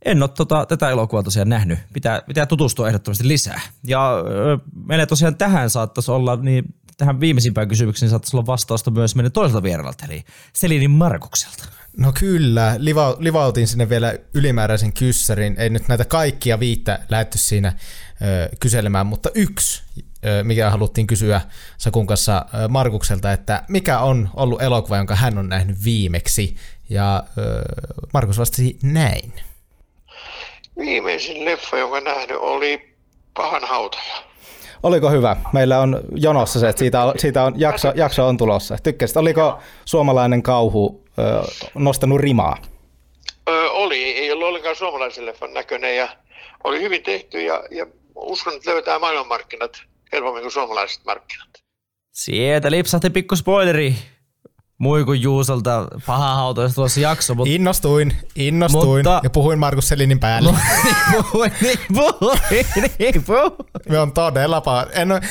en 0.06 0.24
ole 0.24 0.30
tota, 0.30 0.66
tätä 0.66 0.90
elokuvaa 0.90 1.24
tosiaan 1.24 1.50
nähnyt. 1.50 1.80
Pitää, 1.94 2.22
pitää 2.28 2.46
tutustua 2.46 2.88
ehdottomasti 2.88 3.28
lisää. 3.28 3.62
Ja 3.84 4.12
meillä 4.86 5.06
tosiaan 5.06 5.36
tähän 5.36 5.70
saattaisi 5.70 6.12
olla, 6.12 6.36
niin 6.36 6.64
tähän 6.98 7.20
viimeisimpään 7.20 7.68
kysymykseen 7.68 8.10
saattaisi 8.10 8.38
olla 8.38 8.46
vastausta 8.46 8.92
myös 8.92 9.16
meidän 9.16 9.32
toiselta 9.32 9.64
vieralta, 9.64 10.06
eli 10.06 10.24
Selinin 10.54 10.92
Markukselta. 10.92 11.66
No 11.98 12.12
kyllä, 12.20 12.76
liva, 12.78 13.16
livautin 13.20 13.68
sinne 13.68 13.90
vielä 13.90 14.14
ylimääräisen 14.34 14.94
kyssärin. 14.94 15.56
Ei 15.58 15.70
nyt 15.70 15.88
näitä 15.88 16.06
kaikkia 16.06 16.60
viittä 16.60 17.00
lähetty 17.10 17.38
siinä 17.38 17.74
ö, 18.22 18.50
kyselemään, 18.60 19.06
mutta 19.06 19.30
yksi, 19.36 19.84
ö, 20.26 20.44
mikä 20.44 20.70
haluttiin 20.70 21.08
kysyä 21.08 21.42
Sakun 21.78 22.08
kanssa 22.08 22.46
ö, 22.54 22.68
Markukselta, 22.68 23.32
että 23.32 23.64
mikä 23.68 24.00
on 24.00 24.30
ollut 24.34 24.62
elokuva, 24.62 24.98
jonka 24.98 25.16
hän 25.16 25.38
on 25.38 25.50
nähnyt 25.50 25.84
viimeksi. 25.84 26.56
Ja 26.90 27.24
ö, 27.38 27.62
Markus 28.14 28.38
vastasi 28.38 28.80
näin. 28.84 29.34
Viimeisin 30.78 31.46
leffa, 31.46 31.78
jonka 31.78 32.00
nähnyt, 32.00 32.38
oli 32.40 32.96
Pahan 33.34 33.64
hautaja. 33.64 34.24
Oliko 34.84 35.10
hyvä? 35.10 35.36
Meillä 35.54 35.80
on 35.80 36.02
jonossa 36.16 36.60
se, 36.60 36.70
että 36.70 36.80
siitä 36.80 37.04
on, 37.04 37.14
siitä 37.18 37.44
on 37.44 37.54
jakso, 37.60 37.92
jakso 37.96 38.28
on 38.28 38.38
tulossa. 38.38 38.78
Tykkäsit, 38.84 39.18
oliko 39.18 39.60
suomalainen 39.86 40.44
kauhu 40.44 41.04
ö, 41.20 41.44
nostanut 41.76 42.20
rimaa? 42.20 42.58
Ö, 43.50 43.72
oli, 43.72 44.04
ei 44.04 44.32
ollut 44.32 44.48
ollenkaan 44.48 44.76
suomalaisen 44.76 45.26
leffan 45.26 45.54
näköinen 45.54 45.98
ja 45.98 46.08
oli 46.64 46.82
hyvin 46.82 47.04
tehty 47.04 47.42
ja, 47.42 47.64
ja 47.72 47.86
uskon, 48.16 48.56
että 48.56 48.72
löytää 48.72 49.00
maailmanmarkkinat 49.00 49.84
helpommin 50.12 50.42
kuin 50.42 50.52
suomalaiset 50.52 51.06
markkinat. 51.06 51.50
Sieltä 52.12 52.72
lipsahti 52.72 53.10
pikku 53.10 53.36
spoileri. 53.36 53.96
Muikun 54.84 55.22
Juusolta 55.22 55.88
paha 56.06 56.36
hautoista 56.36 56.76
tuossa 56.76 57.00
jakso, 57.00 57.36
mutta 57.36 57.54
Innostuin, 57.54 58.18
innostuin 58.36 59.00
Mutta- 59.00 59.20
ja 59.24 59.30
puhuin 59.30 59.60
Markus 59.60 59.88
Selinin 59.88 60.20
päälle. 60.20 60.52
niin 60.84 60.96
puhuin, 61.12 61.52
niin 61.62 61.80
puhuin, 61.94 62.40
niin 63.00 63.24
puhuin. 63.24 63.52
Me 63.90 64.00
on 64.00 64.12
todella 64.12 64.62
paha. 64.62 64.86
En 64.92 65.12
ole, 65.12 65.22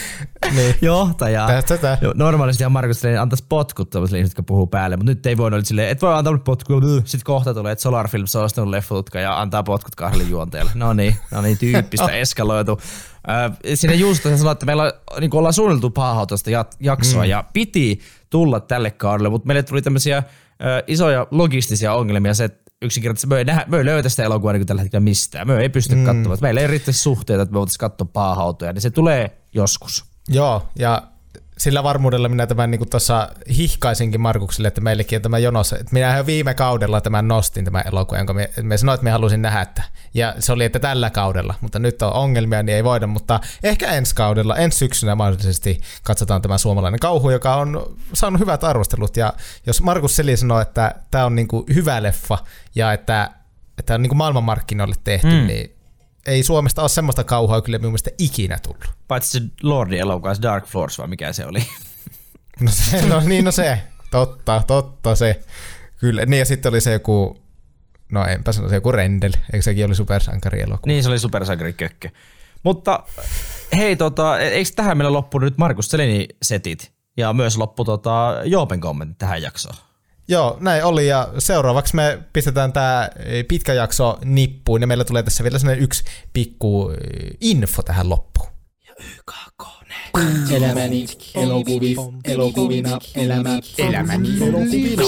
niin. 0.55 0.75
Johtaja. 0.83 1.47
Tästä 1.47 1.79
tää. 1.79 1.99
Joo, 2.01 2.13
normaalisti 2.17 2.69
Markus 2.69 3.01
Selin 3.01 3.21
antaisi 3.21 3.45
potkut 3.49 3.91
tämmöisille 3.91 4.19
ihmisille, 4.19 4.31
jotka 4.33 4.43
puhuu 4.43 4.67
päälle, 4.67 4.97
mutta 4.97 5.11
nyt 5.11 5.27
ei 5.27 5.37
voinut 5.37 5.57
olla 5.57 5.65
silleen, 5.65 5.89
et 5.89 6.03
voi 6.03 6.15
antaa 6.15 6.39
potkua. 6.39 6.81
Sitten 7.05 7.25
kohta 7.25 7.55
tulee, 7.55 7.73
että 7.73 7.83
Solar 7.83 8.09
Films 8.09 8.37
on 8.37 8.45
ostanut 8.45 8.71
leffotutka 8.71 9.21
ja 9.21 9.41
antaa 9.41 9.63
potkut 9.63 9.95
kahdelle 9.95 10.25
juonteelle. 10.25 10.71
No 10.75 10.93
niin, 10.93 11.17
no 11.31 11.43
niin, 11.43 11.59
tyyppistä 11.59 12.13
eskaloitu. 12.23 12.81
Äh, 13.31 13.59
Siinä 13.75 13.95
Juusto 13.95 14.29
se 14.29 14.39
sanoi, 14.39 14.53
että 14.53 14.67
meillä 14.67 14.83
on, 14.83 14.93
niin 15.21 15.35
ollaan 15.35 15.53
suunniteltu 15.53 15.91
paahautoista 15.91 16.51
jaksoa 16.81 17.23
mm. 17.23 17.29
ja 17.29 17.45
piti 17.53 18.01
tulla 18.33 18.61
tälle 18.61 18.91
kaudelle, 18.91 19.29
mutta 19.29 19.47
meille 19.47 19.63
tuli 19.63 19.83
tämmöisiä 19.83 20.23
isoja 20.87 21.27
logistisia 21.31 21.95
ongelmia, 21.95 22.35
se, 22.35 22.45
että 22.45 22.73
yksinkertaisesti 22.83 23.27
me 23.27 23.39
ei, 23.39 23.45
nähdä, 23.45 23.65
me 23.69 23.79
ei 23.79 23.85
löytä 23.85 24.09
sitä 24.09 24.25
elokuvaa 24.25 24.53
niin 24.53 24.67
tällä 24.67 24.83
hetkellä 24.83 25.05
mistään. 25.05 25.47
Me 25.47 25.59
ei 25.59 25.69
pysty 25.69 25.95
mm. 25.95 26.05
katsomaan. 26.05 26.39
Meillä 26.43 26.61
ei 26.61 26.67
riittäisi 26.67 27.01
suhteita, 27.01 27.43
että 27.43 27.53
me 27.53 27.59
voitaisiin 27.59 27.79
katsoa 27.79 28.09
paahautoja, 28.13 28.73
niin 28.73 28.83
se 28.83 28.91
tulee 28.91 29.39
joskus. 29.55 30.05
Joo, 30.29 30.63
ja 30.79 31.03
sillä 31.59 31.83
varmuudella 31.83 32.29
minä 32.29 32.47
tämän 32.47 32.71
niin 32.71 32.91
tuossa 32.91 33.29
hihkaisinkin 33.57 34.21
Markukselle, 34.21 34.69
että 34.69 34.81
meillekin 34.81 35.17
on 35.17 35.23
tämä 35.23 35.39
jonossa. 35.39 35.77
Että 35.77 35.93
minä 35.93 36.17
jo 36.17 36.27
viime 36.27 36.55
kaudella 36.55 37.01
tämän 37.01 37.29
nostin 37.29 37.65
tämän 37.65 37.85
elokuvan, 37.87 38.21
jonka 38.21 38.35
me, 38.35 38.51
me 38.63 38.77
sanoin, 38.77 38.95
että 38.95 39.05
me 39.05 39.11
halusin 39.11 39.43
nähdä. 39.43 39.61
Että, 39.61 39.83
ja 40.15 40.35
se 40.39 40.53
oli, 40.53 40.65
että 40.65 40.79
tällä 40.79 41.11
kaudella, 41.11 41.55
mutta 41.61 41.79
nyt 41.79 42.03
on 42.03 42.13
ongelmia, 42.13 42.63
niin 42.63 42.77
ei 42.77 42.85
voida. 42.85 43.07
Mutta 43.07 43.41
ehkä 43.63 43.93
ensi 43.93 44.15
kaudella, 44.15 44.57
ensi 44.57 44.79
syksynä 44.79 45.15
mahdollisesti 45.15 45.81
katsotaan 46.03 46.43
tämä 46.43 46.59
suomalainen 46.59 47.01
kauhu, 47.01 47.31
joka 47.31 47.57
on 47.57 47.97
saanut 48.13 48.41
hyvät 48.41 48.65
arvostelut. 48.65 49.17
Ja 49.17 49.33
jos 49.67 49.83
Markus 49.83 50.17
Seli 50.17 50.37
sanoo, 50.37 50.61
että 50.61 50.95
tämä 51.11 51.27
on 51.27 51.35
niin 51.35 51.49
hyvä 51.75 52.03
leffa 52.03 52.39
ja 52.75 52.93
että, 52.93 53.31
että 53.79 53.95
on 53.95 54.03
niin 54.03 54.17
maailmanmarkkinoille 54.17 54.97
tehty, 55.05 55.41
mm. 55.41 55.47
niin 55.47 55.82
ei 56.27 56.43
Suomesta 56.43 56.83
ole 56.83 56.89
semmoista 56.89 57.25
kauhua 57.25 57.63
kyllä 57.63 57.79
minun 57.79 57.93
mielestä 57.93 58.11
ikinä 58.19 58.59
tullut. 58.63 58.85
Paitsi 59.09 59.41
se 59.41 59.47
Lordin 59.63 60.01
elokuva, 60.01 60.35
Dark 60.43 60.67
Floors 60.67 60.99
vai 60.99 61.07
mikä 61.07 61.33
se 61.33 61.47
oli. 61.47 61.67
No, 62.61 62.71
se, 62.71 63.07
no 63.07 63.21
niin, 63.21 63.45
no 63.45 63.53
se. 63.53 63.83
Totta, 64.11 64.63
totta 64.67 65.15
se. 65.15 65.43
Kyllä. 65.97 66.27
Niin 66.27 66.39
ja 66.39 66.45
sitten 66.45 66.71
oli 66.71 66.81
se 66.81 66.93
joku, 66.93 67.43
no 68.13 68.27
enpä 68.27 68.53
sano 68.53 68.69
se 68.69 68.75
joku 68.75 68.93
Rendel. 68.93 69.33
Eikö 69.53 69.63
sekin 69.63 69.87
oli 69.87 69.95
supersankarielokuva? 69.95 70.87
niin, 70.87 71.03
se 71.03 71.09
oli 71.09 71.19
supersankari 71.19 71.73
kökkö. 71.73 72.09
Mutta 72.63 73.03
hei, 73.77 73.97
tota, 73.97 74.39
eikö 74.39 74.71
tähän 74.77 74.97
meillä 74.97 75.13
loppu 75.13 75.39
nyt 75.39 75.59
Markus 75.59 75.91
Selini 75.91 76.29
setit? 76.43 76.93
Ja 77.17 77.33
myös 77.33 77.57
loppu 77.57 77.85
tota, 77.85 78.35
Joopen 78.45 78.81
kommentti 78.81 79.17
tähän 79.19 79.43
jaksoon. 79.43 79.77
Joo, 80.29 80.57
näin 80.61 80.85
oli 80.85 81.07
ja 81.07 81.29
seuraavaksi 81.39 81.97
me 81.97 82.19
pistetään 82.33 82.73
tämä 82.73 83.11
pitkä 83.49 83.73
jakso 83.75 84.19
nippuun 84.25 84.81
ja 84.81 84.87
meillä 84.87 85.05
tulee 85.05 85.23
tässä 85.23 85.45
vielä 85.45 85.59
sellainen 85.59 85.85
yksi 85.85 86.05
pikku 86.33 86.91
eh, 86.91 87.31
info 87.41 87.83
tähän 87.83 88.09
loppuun. 88.09 88.49
Elämäni 90.51 91.07
elokuvi, 91.35 91.97
elokuvina, 92.25 92.99
elämä, 93.15 93.59
elämäni 93.79 94.29
elokuvina. 94.47 95.03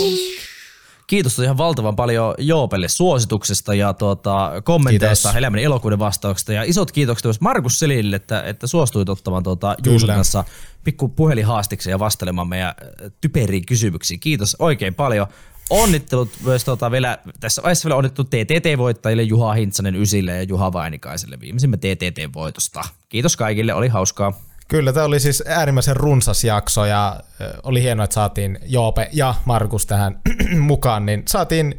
Kiitos 1.06 1.38
ihan 1.38 1.58
valtavan 1.58 1.96
paljon 1.96 2.34
Joopelle 2.38 2.88
suosituksesta 2.88 3.74
ja 3.74 3.92
tuota, 3.92 4.52
kommenteista, 4.64 5.28
Kiitos. 5.28 5.38
elämän 5.38 5.60
elokuuden 5.60 5.98
vastauksesta. 5.98 6.52
Ja 6.52 6.62
isot 6.62 6.92
kiitokset 6.92 7.24
myös 7.24 7.40
Markus 7.40 7.78
Selille, 7.78 8.16
että, 8.16 8.42
että 8.42 8.66
suostuit 8.66 9.08
ottamaan 9.08 9.42
tuota 9.42 9.76
Juuson 9.86 10.08
kanssa 10.08 10.44
pikku 10.84 11.08
puhelinhaastiksi 11.08 11.90
ja 11.90 11.98
vastelemaan 11.98 12.48
meidän 12.48 12.68
äh, 12.68 13.10
typeriin 13.20 13.66
kysymyksiin. 13.66 14.20
Kiitos 14.20 14.56
oikein 14.58 14.94
paljon. 14.94 15.26
Onnittelut 15.70 16.30
myös 16.44 16.64
tuota, 16.64 16.90
vielä, 16.90 17.18
tässä 17.40 17.62
vaiheessa 17.62 17.86
vielä 17.88 17.96
onnittelut 17.96 18.30
TTT-voittajille 18.30 19.22
Juha 19.22 19.52
Hintsanen 19.52 19.96
Ysille 19.96 20.32
ja 20.32 20.42
Juha 20.42 20.72
Vainikaiselle 20.72 21.40
viimeisimmän 21.40 21.78
TTT-voitosta. 21.78 22.82
Kiitos 23.08 23.36
kaikille, 23.36 23.74
oli 23.74 23.88
hauskaa. 23.88 24.32
Kyllä, 24.68 24.92
tämä 24.92 25.06
oli 25.06 25.20
siis 25.20 25.42
äärimmäisen 25.46 25.96
runsas 25.96 26.44
jakso 26.44 26.84
ja 26.84 27.20
oli 27.62 27.82
hienoa, 27.82 28.04
että 28.04 28.14
saatiin 28.14 28.58
Joope 28.62 29.08
ja 29.12 29.34
Markus 29.44 29.86
tähän 29.86 30.20
mukaan, 30.60 31.06
niin 31.06 31.22
saatiin 31.28 31.78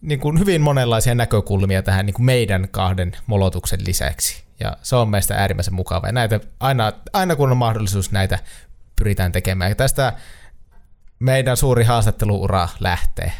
niin 0.00 0.20
kuin 0.20 0.38
hyvin 0.38 0.62
monenlaisia 0.62 1.14
näkökulmia 1.14 1.82
tähän 1.82 2.06
niin 2.06 2.14
kuin 2.14 2.26
meidän 2.26 2.68
kahden 2.70 3.16
molotuksen 3.26 3.80
lisäksi. 3.86 4.44
Ja 4.60 4.76
se 4.82 4.96
on 4.96 5.08
meistä 5.08 5.34
äärimmäisen 5.34 5.74
mukava. 5.74 6.06
Ja 6.06 6.12
näitä, 6.12 6.40
aina, 6.60 6.92
aina 7.12 7.36
kun 7.36 7.50
on 7.50 7.56
mahdollisuus, 7.56 8.12
näitä 8.12 8.38
pyritään 8.96 9.32
tekemään. 9.32 9.70
Ja 9.70 9.74
tästä 9.74 10.12
meidän 11.18 11.56
suuri 11.56 11.84
haastatteluura 11.84 12.68
lähtee. 12.80 13.32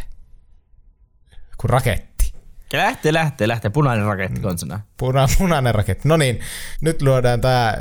Kuin 1.57 1.71
raketti. 1.71 2.35
Lähtee, 2.73 3.13
lähtee, 3.13 3.49
lähtee. 3.49 3.71
Punainen 3.71 4.07
raketti 4.07 4.41
konsana. 4.41 4.81
Puna, 4.97 5.29
punainen 5.39 5.75
raketti. 5.75 6.09
No 6.09 6.17
niin, 6.17 6.41
nyt 6.81 7.03
lyödään 7.03 7.41
tämä 7.41 7.75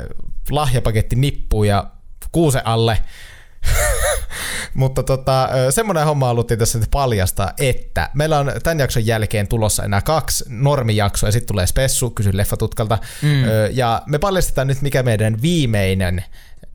lahjapaketti 0.50 1.16
nippuun 1.16 1.68
ja 1.68 1.90
kuuse 2.32 2.62
alle. 2.64 2.98
Mutta 4.74 5.02
tota, 5.02 5.48
semmoinen 5.70 6.04
homma 6.04 6.26
haluttiin 6.26 6.58
tässä 6.58 6.78
nyt 6.78 6.90
paljastaa, 6.90 7.52
että 7.58 8.10
meillä 8.14 8.38
on 8.38 8.52
tämän 8.62 8.78
jakson 8.78 9.06
jälkeen 9.06 9.48
tulossa 9.48 9.84
enää 9.84 10.02
kaksi 10.02 10.44
normijaksoa 10.48 11.28
ja 11.28 11.32
sitten 11.32 11.48
tulee 11.48 11.66
Spessu, 11.66 12.10
kysy 12.10 12.36
leffatutkalta. 12.36 12.98
Mm. 13.22 13.44
Ja 13.72 14.02
me 14.06 14.18
paljastetaan 14.18 14.66
nyt, 14.66 14.82
mikä 14.82 15.02
meidän 15.02 15.42
viimeinen 15.42 16.24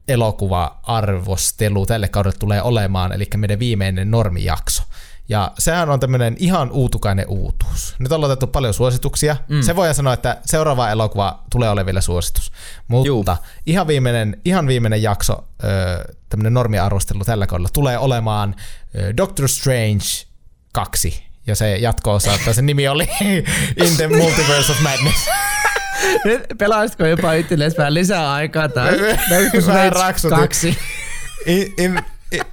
elokuva-arvostelu 0.07 1.85
tälle 1.85 2.07
kaudelle 2.07 2.37
tulee 2.39 2.61
olemaan, 2.61 3.13
eli 3.13 3.27
meidän 3.37 3.59
viimeinen 3.59 4.11
normijakso. 4.11 4.83
Ja 5.31 5.51
sehän 5.59 5.89
on 5.89 5.99
tämmöinen 5.99 6.35
ihan 6.39 6.71
uutukainen 6.71 7.25
uutuus. 7.27 7.95
Nyt 7.99 8.11
on 8.11 8.23
otettu 8.23 8.47
paljon 8.47 8.73
suosituksia. 8.73 9.35
Mm. 9.47 9.61
Se 9.61 9.75
voidaan 9.75 9.95
sanoa, 9.95 10.13
että 10.13 10.37
seuraava 10.45 10.89
elokuva 10.89 11.43
tulee 11.51 11.69
olemaan 11.69 11.85
vielä 11.85 12.01
suositus. 12.01 12.51
Mutta 12.87 13.37
ihan 13.65 13.87
viimeinen, 13.87 14.37
ihan 14.45 14.67
viimeinen 14.67 15.03
jakso, 15.03 15.43
tämmöinen 16.29 16.53
normiarvostelu 16.53 17.23
tällä 17.25 17.47
kaudella, 17.47 17.69
tulee 17.73 17.97
olemaan 17.97 18.55
Doctor 19.17 19.47
Strange 19.49 20.05
2. 20.73 21.23
Ja 21.47 21.55
se 21.55 21.77
jatko-osa, 21.77 22.33
että 22.33 22.53
sen 22.53 22.65
nimi 22.65 22.87
oli 22.87 23.07
In 23.85 23.97
the 23.97 24.07
Multiverse 24.07 24.71
of 24.71 24.79
Madness. 24.81 25.29
Nyt 26.25 26.41
pelaisitko 26.57 27.05
jopa 27.05 27.33
itsellesi 27.33 27.77
vähän 27.77 27.93
lisää 27.93 28.33
aikaa 28.33 28.69
tai 28.69 28.99
Vähän 29.67 29.91
raksutin. 29.91 30.37
kaksi. 30.37 30.77
In, 31.45 31.73
in, 31.77 32.03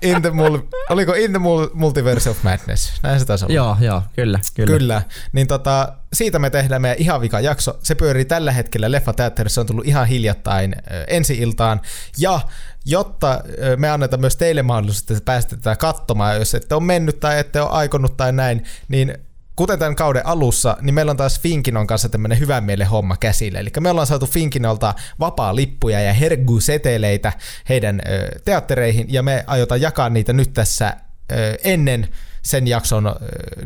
in 0.03 0.23
the 0.23 0.31
mul, 0.31 0.59
oliko 0.91 1.13
In 1.13 1.31
the 1.31 1.39
mul, 1.39 1.67
Multiverse 1.75 2.31
of 2.31 2.43
Madness? 2.43 2.93
Näin 3.03 3.21
se 3.21 3.27
taisi 3.27 3.45
olla. 3.45 3.55
Joo, 3.55 3.77
joo, 3.81 4.03
kyllä, 4.17 4.41
kyllä. 4.55 4.79
Kyllä. 4.79 5.03
Niin 5.33 5.47
tota, 5.47 5.93
siitä 6.13 6.39
me 6.39 6.51
tehdään 6.51 6.83
meidän 6.83 6.99
ihan 6.99 7.21
vika 7.21 7.41
jakso. 7.41 7.79
Se 7.83 7.95
pyörii 7.95 8.25
tällä 8.25 8.53
hetkellä 8.53 8.91
Leffateatterissa, 8.91 9.55
se 9.55 9.61
on 9.61 9.67
tullut 9.67 9.87
ihan 9.87 10.07
hiljattain 10.07 10.77
ensi 11.07 11.39
iltaan. 11.39 11.81
Ja 12.19 12.41
jotta 12.85 13.41
me 13.77 13.91
annetaan 13.91 14.21
myös 14.21 14.37
teille 14.37 14.63
mahdollisuus, 14.63 15.11
että 15.11 15.25
pääsette 15.25 15.57
tätä 15.57 15.77
katsomaan, 15.77 16.37
jos 16.37 16.55
ette 16.55 16.75
ole 16.75 16.85
mennyt 16.85 17.21
tai 17.21 17.39
ette 17.39 17.61
ole 17.61 17.71
aikonut 17.71 18.17
tai 18.17 18.33
näin, 18.33 18.65
niin 18.89 19.19
kuten 19.59 19.79
tämän 19.79 19.97
kauden 19.97 20.27
alussa, 20.27 20.77
niin 20.81 20.95
meillä 20.95 21.11
on 21.11 21.17
taas 21.17 21.41
Finkinon 21.41 21.87
kanssa 21.87 22.09
tämmöinen 22.09 22.39
hyvän 22.39 22.65
mielen 22.65 22.87
homma 22.87 23.17
käsillä. 23.17 23.59
Eli 23.59 23.71
me 23.81 23.91
ollaan 23.91 24.07
saatu 24.07 24.27
Finkinolta 24.27 24.95
vapaa 25.21 25.57
lippuja 25.57 26.01
ja 26.01 26.13
herggu-seteleitä 26.13 27.33
heidän 27.69 28.01
ö, 28.09 28.41
teattereihin, 28.45 29.07
ja 29.09 29.23
me 29.23 29.45
aiotaan 29.47 29.81
jakaa 29.81 30.09
niitä 30.09 30.33
nyt 30.33 30.53
tässä 30.53 30.97
ö, 31.33 31.57
ennen 31.65 32.09
sen 32.43 32.67
jakson, 32.67 33.17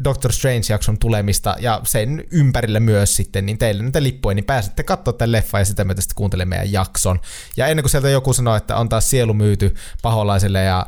Doctor 0.05 0.33
Strange-jakson 0.33 0.99
tulemista 0.99 1.57
ja 1.59 1.81
sen 1.85 2.25
ympärillä 2.31 2.81
myös 2.81 3.17
sitten, 3.17 3.47
niin 3.47 3.59
teille 3.59 3.83
niitä 3.83 4.03
lippuja, 4.03 4.35
niin 4.35 4.45
pääsette 4.45 4.83
katsoa 4.83 5.13
tämän 5.13 5.33
leffan 5.33 5.61
ja 5.61 5.65
sitä 5.65 5.85
myötä 5.85 6.01
sitten 6.01 6.17
kuuntele 6.17 6.45
meidän 6.45 6.73
jakson. 6.73 7.21
Ja 7.57 7.67
ennen 7.67 7.83
kuin 7.83 7.91
sieltä 7.91 8.11
joku 8.11 8.33
sanoo, 8.33 8.57
että 8.57 8.77
on 8.77 8.89
taas 8.89 9.11
sielu 9.11 9.35
myyty 9.35 9.75
paholaiselle 10.03 10.63
ja 10.63 10.87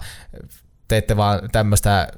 teette 0.88 1.16
vaan 1.16 1.48
tämmöistä 1.52 2.08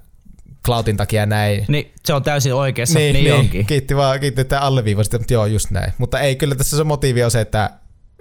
cloudin 0.66 0.97
takia 0.97 1.26
näin, 1.26 1.64
Niin 1.68 1.93
se 2.05 2.14
on 2.14 2.22
täysin 2.22 2.55
oikeassa, 2.55 2.98
niin, 2.98 3.12
niin, 3.14 3.34
onkin. 3.34 3.66
Kiitti 3.66 3.97
vaan, 3.97 4.20
kiitti, 4.20 4.40
että 4.40 4.60
alleviivasitte, 4.60 5.18
mutta 5.18 5.34
joo, 5.34 5.47
just 5.47 5.70
näin. 5.70 5.93
Mutta 5.98 6.20
ei, 6.20 6.36
kyllä 6.36 6.55
tässä 6.55 6.76
se 6.76 6.84
motiivi 6.84 7.24
on 7.24 7.30
se, 7.30 7.40
että 7.40 7.70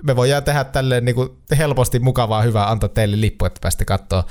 me 0.03 0.15
voidaan 0.15 0.43
tehdä 0.43 0.63
tälleen 0.63 1.05
niin 1.05 1.15
kuin 1.15 1.29
helposti 1.57 1.99
mukavaa 1.99 2.41
hyvää, 2.41 2.69
antaa 2.71 2.89
teille 2.89 3.21
lippu, 3.21 3.45
että 3.45 3.59
pääsette 3.61 3.85
katsoa 3.85 4.23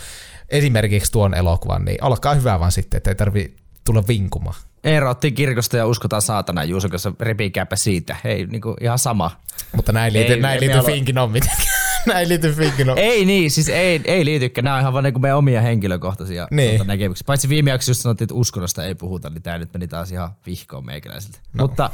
esimerkiksi 0.48 1.12
tuon 1.12 1.34
elokuvan, 1.34 1.84
niin 1.84 2.04
olkaa 2.04 2.34
hyvä 2.34 2.60
vaan 2.60 2.72
sitten, 2.72 2.96
että 2.98 3.10
ei 3.10 3.14
tarvi 3.14 3.56
tulla 3.84 4.04
vinkumaan. 4.08 4.56
Erottiin 4.84 5.34
kirkosta 5.34 5.76
ja 5.76 5.86
uskotaan 5.86 6.22
saatana 6.22 6.62
kanssa, 6.90 7.12
repikääpä 7.20 7.76
siitä. 7.76 8.16
Ei, 8.24 8.46
niinku 8.46 8.76
ihan 8.80 8.98
sama. 8.98 9.40
Mutta 9.76 9.92
näin 9.92 10.12
liity, 10.12 10.32
Ei, 10.32 10.40
näin 10.40 10.56
me 10.56 10.60
liity 10.60 10.78
olla- 10.78 10.86
Finkinon 10.90 11.30
mitenkään. 11.30 11.83
näin 12.12 12.28
liity 12.28 12.52
Finkinon. 12.52 12.98
Ei 12.98 13.24
niin, 13.24 13.50
siis 13.50 13.68
ei, 13.68 14.00
ei 14.04 14.24
liitykään. 14.24 14.64
Nämä 14.64 14.74
on 14.74 14.80
ihan 14.80 14.92
vaan 14.92 15.04
niinku 15.04 15.20
meidän 15.20 15.38
omia 15.38 15.60
henkilökohtaisia 15.60 16.48
Niin. 16.50 16.70
tuota, 16.70 16.84
näkemyksiä. 16.84 17.24
Paitsi 17.26 17.48
viime 17.48 17.70
jaksossa 17.70 17.90
just 17.90 18.00
sanottiin, 18.00 18.26
että 18.26 18.34
uskonnosta 18.34 18.84
ei 18.84 18.94
puhuta, 18.94 19.30
niin 19.30 19.42
tämä 19.42 19.58
nyt 19.58 19.72
meni 19.72 19.88
taas 19.88 20.12
ihan 20.12 20.30
vihkoon 20.46 20.86
meikäläisiltä. 20.86 21.38
No. 21.52 21.66
Mutta 21.66 21.90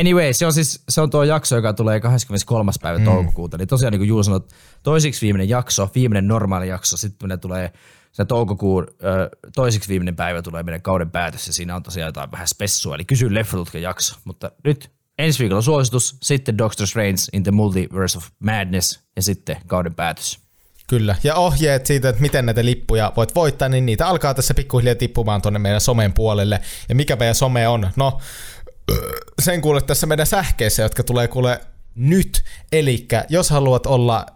anyway, 0.00 0.32
se 0.32 0.46
on 0.46 0.52
siis 0.52 0.82
se 0.88 1.00
on 1.00 1.10
tuo 1.10 1.24
jakso, 1.24 1.56
joka 1.56 1.72
tulee 1.72 2.00
23. 2.00 2.72
päivä 2.82 2.98
mm. 2.98 3.04
toukokuuta. 3.04 3.58
Niin 3.58 3.68
tosiaan 3.68 3.92
niin 3.92 4.00
kuin 4.00 4.08
Juu 4.08 4.22
sanoi, 4.22 4.40
toisiksi 4.82 5.26
viimeinen 5.26 5.48
jakso, 5.48 5.90
viimeinen 5.94 6.28
normaali 6.28 6.68
jakso, 6.68 6.96
sitten 6.96 7.40
tulee 7.40 7.72
se 8.12 8.24
toukokuun 8.24 8.86
ö, 9.04 9.28
toiseksi 9.54 9.88
viimeinen 9.88 10.16
päivä 10.16 10.42
tulee 10.42 10.62
meidän 10.62 10.82
kauden 10.82 11.10
päätös 11.10 11.46
ja 11.46 11.52
siinä 11.52 11.76
on 11.76 11.82
tosiaan 11.82 12.08
jotain 12.08 12.32
vähän 12.32 12.48
spessua, 12.48 12.94
eli 12.94 13.04
kysy 13.04 13.34
leffatutkan 13.34 13.82
jakso. 13.82 14.16
Mutta 14.24 14.50
nyt 14.64 14.90
ensi 15.18 15.38
viikolla 15.38 15.62
suositus, 15.62 16.16
sitten 16.22 16.58
Doctor 16.58 16.86
Strange 16.86 17.18
in 17.32 17.42
the 17.42 17.50
Multiverse 17.50 18.18
of 18.18 18.26
Madness 18.38 19.00
ja 19.16 19.22
sitten 19.22 19.56
kauden 19.66 19.94
päätös. 19.94 20.38
Kyllä, 20.88 21.16
ja 21.24 21.34
ohjeet 21.34 21.86
siitä, 21.86 22.08
että 22.08 22.22
miten 22.22 22.46
näitä 22.46 22.64
lippuja 22.64 23.12
voit 23.16 23.34
voittaa, 23.34 23.68
niin 23.68 23.86
niitä 23.86 24.06
alkaa 24.06 24.34
tässä 24.34 24.54
pikkuhiljaa 24.54 24.94
tippumaan 24.94 25.42
tuonne 25.42 25.58
meidän 25.58 25.80
somen 25.80 26.12
puolelle. 26.12 26.60
Ja 26.88 26.94
mikä 26.94 27.16
meidän 27.16 27.34
some 27.34 27.68
on? 27.68 27.90
No, 27.96 28.20
sen 29.42 29.60
kuulet 29.60 29.86
tässä 29.86 30.06
meidän 30.06 30.26
sähkeissä, 30.26 30.82
jotka 30.82 31.02
tulee 31.02 31.28
kuule 31.28 31.60
nyt. 31.98 32.44
Eli 32.72 33.06
jos 33.28 33.50
haluat 33.50 33.86
olla 33.86 34.26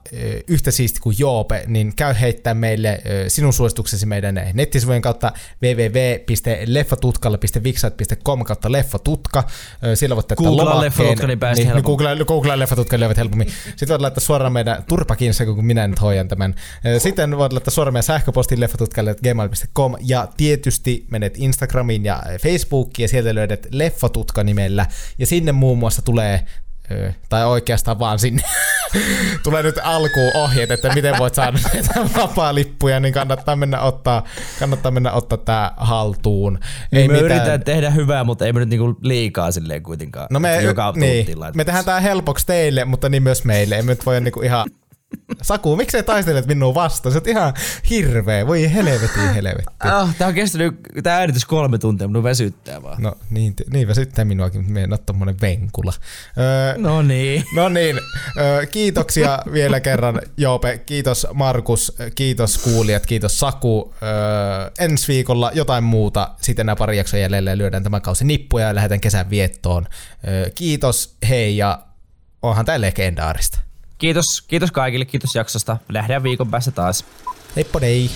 yhtä 0.48 0.70
siisti 0.70 1.00
kuin 1.00 1.16
Joope, 1.18 1.64
niin 1.66 1.96
käy 1.96 2.14
heittää 2.20 2.54
meille 2.54 3.02
sinun 3.28 3.52
suosituksesi 3.52 4.06
meidän 4.06 4.40
nettisivujen 4.52 5.02
kautta 5.02 5.32
www.leffatutkalle.vixat.com 5.62 8.44
kautta 8.44 8.72
leffatutka. 8.72 9.44
Ö, 9.84 9.96
Sillä 9.96 10.16
voit 10.16 10.28
täyttää 10.28 10.46
Googlaa 10.46 10.80
leffatutka, 10.80 11.26
niin 11.26 11.38
pääsee 11.38 11.64
niin, 11.64 11.74
helpommin. 11.74 11.98
Googlaa, 11.98 12.24
Googlaa 12.24 12.58
leffatutka, 12.58 12.96
niin 12.96 13.00
löydät 13.00 13.16
helpommin. 13.16 13.48
Sitten 13.64 13.88
voit 13.88 14.00
laittaa 14.00 14.20
suoraan 14.20 14.52
meidän 14.52 14.84
turpakinsa, 14.88 15.44
kun 15.44 15.64
minä 15.64 15.88
nyt 15.88 16.00
hoidan 16.00 16.28
tämän. 16.28 16.54
Sitten 16.98 17.38
voit 17.38 17.52
laittaa 17.52 17.74
suoraan 17.74 17.92
meidän 17.92 18.02
sähköpostiin 18.02 18.60
leffatutkalle 18.60 19.16
gmail.com 19.22 19.94
ja 20.00 20.28
tietysti 20.36 21.06
menet 21.10 21.34
Instagramiin 21.36 22.04
ja 22.04 22.22
Facebookiin 22.42 23.04
ja 23.04 23.08
sieltä 23.08 23.34
löydät 23.34 23.66
leffatutka 23.70 24.44
nimellä 24.44 24.86
ja 25.18 25.26
sinne 25.26 25.52
muun 25.52 25.78
muassa 25.78 26.02
tulee 26.02 26.46
tai 27.28 27.46
oikeastaan 27.46 27.98
vaan 27.98 28.18
sinne 28.18 28.42
tulee 29.44 29.62
nyt 29.62 29.78
alkuun 29.82 30.30
ohjeet, 30.34 30.70
että 30.70 30.94
miten 30.94 31.18
voit 31.18 31.34
saada 31.34 31.58
näitä 31.74 31.94
vapaa-lippuja, 32.16 33.00
niin 33.00 33.14
kannattaa 33.14 33.56
mennä 33.56 33.80
ottaa, 33.80 34.24
kannattaa 34.58 34.92
mennä 34.92 35.12
ottaa 35.12 35.38
tää 35.38 35.72
haltuun. 35.76 36.58
Ei 36.92 37.08
me 37.08 37.12
mitään. 37.12 37.24
yritetään 37.24 37.64
tehdä 37.64 37.90
hyvää, 37.90 38.24
mutta 38.24 38.46
ei 38.46 38.52
me 38.52 38.60
nyt 38.60 38.68
niinku 38.68 38.96
liikaa 39.02 39.50
silleen 39.50 39.82
kuitenkaan. 39.82 40.26
No 40.30 40.40
me, 40.40 40.62
joka 40.62 40.92
niin, 40.96 41.26
me 41.54 41.64
tehdään 41.64 41.84
tää 41.84 42.00
helpoksi 42.00 42.46
teille, 42.46 42.84
mutta 42.84 43.08
niin 43.08 43.22
myös 43.22 43.44
meille. 43.44 43.76
Ei 43.76 43.82
me 43.82 43.92
nyt 43.92 44.06
voi 44.06 44.20
niinku 44.20 44.42
ihan... 44.42 44.66
Saku, 45.42 45.76
miksei 45.76 46.02
taistelet 46.02 46.46
minua 46.46 46.74
vastaan? 46.74 47.12
Se 47.12 47.18
on 47.18 47.28
ihan 47.28 47.54
hirveä. 47.90 48.46
Voi 48.46 48.72
helvetti, 48.74 49.20
helvetti. 49.34 49.74
Ah, 49.80 50.14
tää 50.18 50.28
on 50.28 50.34
kestänyt, 50.34 50.74
tää 51.02 51.16
äänitys 51.18 51.44
kolme 51.44 51.78
tuntia, 51.78 52.08
minun 52.08 52.22
väsyttää 52.22 52.82
vaan. 52.82 53.02
No 53.02 53.14
niin, 53.30 53.54
niin 53.72 53.88
väsyttää 53.88 54.24
minuakin, 54.24 54.72
me 54.72 54.82
en 54.82 54.92
ole 54.92 54.98
tommonen 55.06 55.40
venkula. 55.40 55.92
Öö, 56.38 56.78
No 56.78 57.02
niin. 57.02 57.44
No 57.54 57.68
niin, 57.68 58.00
ö, 58.38 58.66
kiitoksia 58.66 59.38
vielä 59.52 59.80
kerran 59.80 60.20
Joope, 60.36 60.78
kiitos 60.78 61.26
Markus, 61.34 61.96
kiitos 62.14 62.58
kuulijat, 62.58 63.06
kiitos 63.06 63.38
Saku. 63.38 63.94
Ö, 64.02 64.70
ensi 64.78 65.08
viikolla 65.08 65.50
jotain 65.54 65.84
muuta, 65.84 66.28
sitten 66.40 66.66
nämä 66.66 66.76
pari 66.76 66.96
jaksoa 66.96 67.20
jäljellä 67.20 67.58
lyödään 67.58 67.82
tämä 67.82 68.00
kausi 68.00 68.24
nippuja 68.24 68.66
ja 68.66 68.74
lähdetään 68.74 69.00
kesän 69.00 69.30
viettoon. 69.30 69.86
Ö, 70.28 70.50
kiitos, 70.54 71.16
hei 71.28 71.56
ja 71.56 71.78
onhan 72.42 72.64
tää 72.64 72.80
legendaarista. 72.80 73.58
Kiitos, 74.02 74.42
kiitos 74.48 74.72
kaikille, 74.72 75.04
kiitos 75.04 75.34
jaksosta. 75.34 75.76
Lähdään 75.88 76.22
viikon 76.22 76.50
päästä 76.50 76.70
taas. 76.70 77.04
Heippa 77.56 77.80
dei! 77.80 78.10